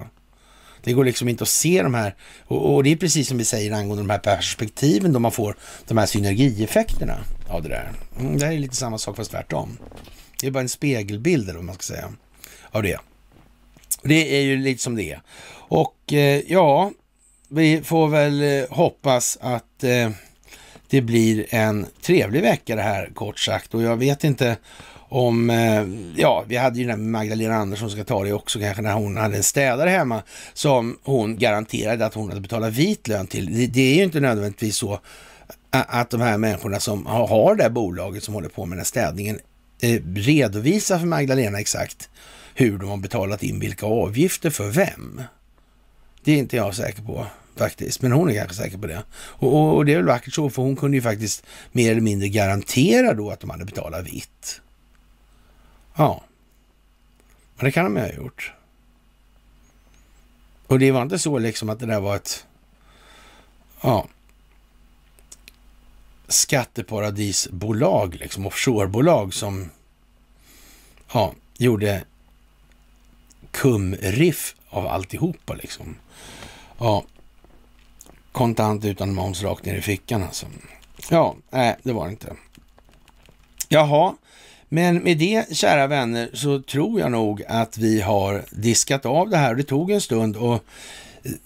Det 0.82 0.92
går 0.92 1.04
liksom 1.04 1.28
inte 1.28 1.42
att 1.42 1.48
se 1.48 1.82
de 1.82 1.94
här, 1.94 2.14
och, 2.46 2.74
och 2.74 2.84
det 2.84 2.92
är 2.92 2.96
precis 2.96 3.28
som 3.28 3.38
vi 3.38 3.44
säger 3.44 3.72
angående 3.72 4.02
de 4.02 4.10
här 4.10 4.18
perspektiven 4.18 5.12
då 5.12 5.18
man 5.18 5.32
får 5.32 5.56
de 5.86 5.98
här 5.98 6.06
synergieffekterna 6.06 7.24
av 7.48 7.62
det 7.62 7.68
där. 7.68 7.92
Mm, 8.18 8.38
det 8.38 8.46
här 8.46 8.52
är 8.52 8.58
lite 8.58 8.76
samma 8.76 8.98
sak 8.98 9.16
fast 9.16 9.30
tvärtom. 9.30 9.78
Det 10.40 10.46
är 10.46 10.50
bara 10.50 10.60
en 10.60 10.68
spegelbild 10.68 11.48
eller 11.48 11.58
vad 11.58 11.64
man 11.64 11.74
ska 11.74 11.82
säga 11.82 12.12
av 12.70 12.82
det. 12.82 12.98
Det 14.02 14.36
är 14.36 14.42
ju 14.42 14.56
lite 14.56 14.82
som 14.82 14.96
det 14.96 15.12
är. 15.12 15.22
Och 15.54 16.12
eh, 16.12 16.42
ja, 16.46 16.92
vi 17.48 17.82
får 17.82 18.08
väl 18.08 18.42
eh, 18.42 18.64
hoppas 18.70 19.38
att 19.40 19.84
eh, 19.84 20.10
det 20.94 21.02
blir 21.02 21.46
en 21.50 21.86
trevlig 22.02 22.42
vecka 22.42 22.76
det 22.76 22.82
här 22.82 23.10
kort 23.14 23.38
sagt 23.38 23.74
och 23.74 23.82
jag 23.82 23.96
vet 23.96 24.24
inte 24.24 24.56
om, 25.08 25.50
eh, 25.50 25.84
ja, 26.16 26.44
vi 26.48 26.56
hade 26.56 26.78
ju 26.78 26.84
den 26.84 26.90
här 26.90 27.06
Magdalena 27.06 27.54
Andersson 27.54 27.90
som 27.90 27.98
ska 27.98 28.04
ta 28.04 28.24
det 28.24 28.32
också 28.32 28.58
kanske 28.58 28.82
när 28.82 28.92
hon 28.92 29.16
hade 29.16 29.36
en 29.36 29.42
städare 29.42 29.90
hemma 29.90 30.22
som 30.52 30.98
hon 31.02 31.38
garanterade 31.38 32.06
att 32.06 32.14
hon 32.14 32.28
hade 32.28 32.40
betalat 32.40 32.72
vit 32.72 33.08
lön 33.08 33.26
till. 33.26 33.72
Det, 33.72 33.80
är 33.80 33.96
ju 33.96 34.02
inte 34.02 34.20
nödvändigtvis 34.20 34.76
så 34.76 35.00
att 35.70 36.10
de 36.10 36.20
här 36.20 36.38
människorna 36.38 36.80
som 36.80 37.06
har 37.06 37.54
det 37.54 37.62
här 37.62 37.70
bolaget 37.70 38.24
som 38.24 38.34
håller 38.34 38.48
på 38.48 38.66
med 38.66 38.76
den 38.76 38.80
här 38.80 38.84
städningen 38.84 39.38
eh, 39.80 40.00
redovisar 40.14 40.98
för 40.98 41.06
Magdalena 41.06 41.60
exakt 41.60 42.08
hur 42.54 42.78
de 42.78 42.88
har 42.88 42.96
betalat 42.96 43.42
in 43.42 43.60
vilka 43.60 43.86
avgifter 43.86 44.50
för 44.50 44.68
vem. 44.68 45.22
Det 46.24 46.32
är 46.32 46.36
inte 46.36 46.56
jag 46.56 46.74
säker 46.74 47.02
på 47.02 47.26
faktiskt. 47.58 48.02
Men 48.02 48.12
hon 48.12 48.30
är 48.30 48.34
kanske 48.34 48.56
säker 48.56 48.78
på 48.78 48.86
det. 48.86 49.02
Och, 49.14 49.52
och, 49.52 49.76
och, 49.76 49.84
det 49.84 49.92
är 49.92 49.96
väl 49.96 50.06
vackert 50.06 50.34
så, 50.34 50.50
för 50.50 50.62
hon 50.62 50.76
kunde 50.76 50.96
ju 50.96 51.02
faktiskt 51.02 51.46
mer 51.72 51.90
eller 51.90 52.00
mindre 52.00 52.28
garantera 52.28 53.14
då 53.14 53.30
att 53.30 53.40
de 53.40 53.50
hade 53.50 53.64
betalat 53.64 54.06
vitt. 54.06 54.60
Ja, 55.96 56.24
men 57.56 57.64
det 57.64 57.72
kan 57.72 57.84
de 57.84 57.96
ju 57.96 58.02
ha 58.02 58.12
gjort. 58.12 58.52
Och 60.66 60.78
det 60.78 60.90
var 60.90 61.02
inte 61.02 61.18
så 61.18 61.38
liksom 61.38 61.68
att 61.68 61.80
det 61.80 61.86
där 61.86 62.00
var 62.00 62.16
ett 62.16 62.46
ja, 63.82 64.08
skatteparadisbolag, 66.28 68.14
liksom 68.14 68.46
offshorebolag 68.46 69.34
som 69.34 69.70
ja, 71.12 71.34
gjorde 71.58 72.04
kumriff 73.50 74.54
av 74.68 74.86
alltihopa 74.86 75.54
liksom. 75.54 75.96
Ja, 76.78 77.04
kontant 78.34 78.84
utan 78.84 79.14
moms 79.14 79.42
rakt 79.42 79.64
ner 79.64 79.74
i 79.74 79.80
fickan 79.80 80.22
alltså. 80.22 80.46
Ja, 81.10 81.36
nej, 81.50 81.76
det 81.82 81.92
var 81.92 82.04
det 82.04 82.10
inte. 82.10 82.32
Jaha, 83.68 84.14
men 84.68 84.96
med 84.96 85.18
det, 85.18 85.56
kära 85.56 85.86
vänner, 85.86 86.30
så 86.32 86.62
tror 86.62 87.00
jag 87.00 87.12
nog 87.12 87.42
att 87.48 87.78
vi 87.78 88.00
har 88.00 88.42
diskat 88.50 89.06
av 89.06 89.30
det 89.30 89.36
här. 89.36 89.54
Det 89.54 89.62
tog 89.62 89.90
en 89.90 90.00
stund 90.00 90.36
och 90.36 90.64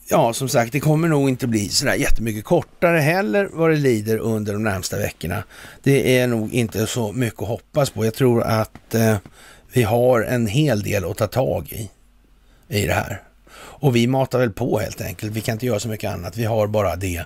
ja, 0.09 0.33
som 0.33 0.49
sagt, 0.49 0.73
det 0.73 0.81
kommer 0.81 1.09
nog 1.09 1.29
inte 1.29 1.47
bli 1.47 1.69
sådär 1.69 1.95
jättemycket 1.95 2.45
kortare 2.45 2.99
heller 2.99 3.49
vad 3.53 3.71
det 3.71 3.77
lider 3.77 4.19
under 4.19 4.53
de 4.53 4.63
närmsta 4.63 4.99
veckorna. 4.99 5.45
Det 5.83 6.19
är 6.19 6.27
nog 6.27 6.53
inte 6.53 6.87
så 6.87 7.13
mycket 7.13 7.43
att 7.43 7.49
hoppas 7.49 7.91
på. 7.91 8.05
Jag 8.05 8.15
tror 8.15 8.43
att 8.43 8.95
eh, 8.95 9.17
vi 9.73 9.83
har 9.83 10.21
en 10.21 10.47
hel 10.47 10.83
del 10.83 11.05
att 11.05 11.17
ta 11.17 11.27
tag 11.27 11.73
i, 11.73 11.91
i 12.69 12.87
det 12.87 12.95
här. 12.95 13.23
Och 13.81 13.97
vi 13.97 14.07
matar 14.07 14.39
väl 14.39 14.53
på 14.53 14.79
helt 14.79 15.01
enkelt. 15.01 15.33
Vi 15.33 15.41
kan 15.41 15.53
inte 15.53 15.67
göra 15.67 15.81
så 15.81 15.89
mycket 15.89 16.11
annat. 16.11 16.37
Vi 16.37 16.45
har 16.45 16.67
bara 16.67 16.97
det 16.97 17.25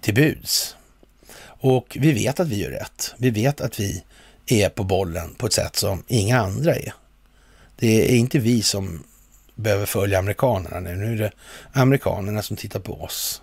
till 0.00 0.14
buds. 0.14 0.76
Och 1.44 1.96
vi 2.00 2.12
vet 2.12 2.40
att 2.40 2.48
vi 2.48 2.62
gör 2.62 2.70
rätt. 2.70 3.14
Vi 3.16 3.30
vet 3.30 3.60
att 3.60 3.80
vi 3.80 4.04
är 4.46 4.68
på 4.68 4.84
bollen 4.84 5.34
på 5.34 5.46
ett 5.46 5.52
sätt 5.52 5.76
som 5.76 6.02
inga 6.06 6.40
andra 6.40 6.74
är. 6.74 6.92
Det 7.76 8.12
är 8.12 8.16
inte 8.16 8.38
vi 8.38 8.62
som 8.62 9.04
behöver 9.54 9.86
följa 9.86 10.18
amerikanerna 10.18 10.80
nu. 10.80 10.96
Nu 10.96 11.12
är 11.12 11.18
det 11.18 11.30
amerikanerna 11.72 12.42
som 12.42 12.56
tittar 12.56 12.80
på 12.80 13.02
oss. 13.02 13.42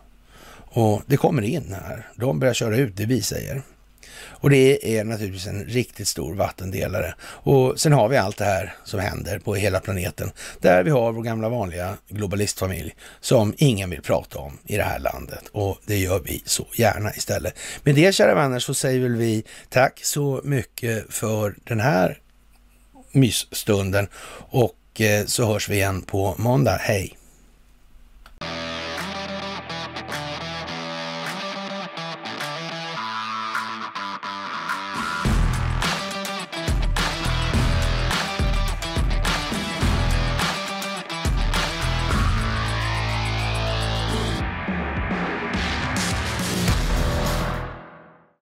Och 0.75 1.01
det 1.05 1.17
kommer 1.17 1.41
in 1.41 1.75
här. 1.87 2.09
De 2.15 2.39
börjar 2.39 2.53
köra 2.53 2.77
ut 2.77 2.97
det 2.97 3.05
vi 3.05 3.21
säger. 3.21 3.61
Och 4.25 4.49
det 4.49 4.97
är 4.97 5.03
naturligtvis 5.03 5.47
en 5.47 5.65
riktigt 5.65 6.07
stor 6.07 6.35
vattendelare. 6.35 7.15
Och 7.21 7.79
sen 7.79 7.93
har 7.93 8.09
vi 8.09 8.17
allt 8.17 8.37
det 8.37 8.45
här 8.45 8.75
som 8.83 8.99
händer 8.99 9.39
på 9.39 9.55
hela 9.55 9.79
planeten, 9.79 10.31
där 10.59 10.83
vi 10.83 10.89
har 10.89 11.11
vår 11.11 11.23
gamla 11.23 11.49
vanliga 11.49 11.97
globalistfamilj 12.09 12.95
som 13.21 13.53
ingen 13.57 13.89
vill 13.89 14.01
prata 14.01 14.39
om 14.39 14.57
i 14.65 14.77
det 14.77 14.83
här 14.83 14.99
landet. 14.99 15.43
Och 15.51 15.77
det 15.85 15.97
gör 15.97 16.19
vi 16.19 16.43
så 16.45 16.67
gärna 16.75 17.13
istället. 17.13 17.57
Med 17.83 17.95
det, 17.95 18.15
kära 18.15 18.35
vänner, 18.35 18.59
så 18.59 18.73
säger 18.73 18.99
väl 18.99 19.15
vi 19.15 19.43
tack 19.69 19.99
så 20.03 20.41
mycket 20.43 21.13
för 21.13 21.55
den 21.63 21.79
här 21.79 22.19
mysstunden 23.11 24.07
och 24.49 25.01
eh, 25.01 25.25
så 25.25 25.45
hörs 25.45 25.69
vi 25.69 25.75
igen 25.75 26.01
på 26.01 26.35
måndag. 26.37 26.77
Hej! 26.81 27.17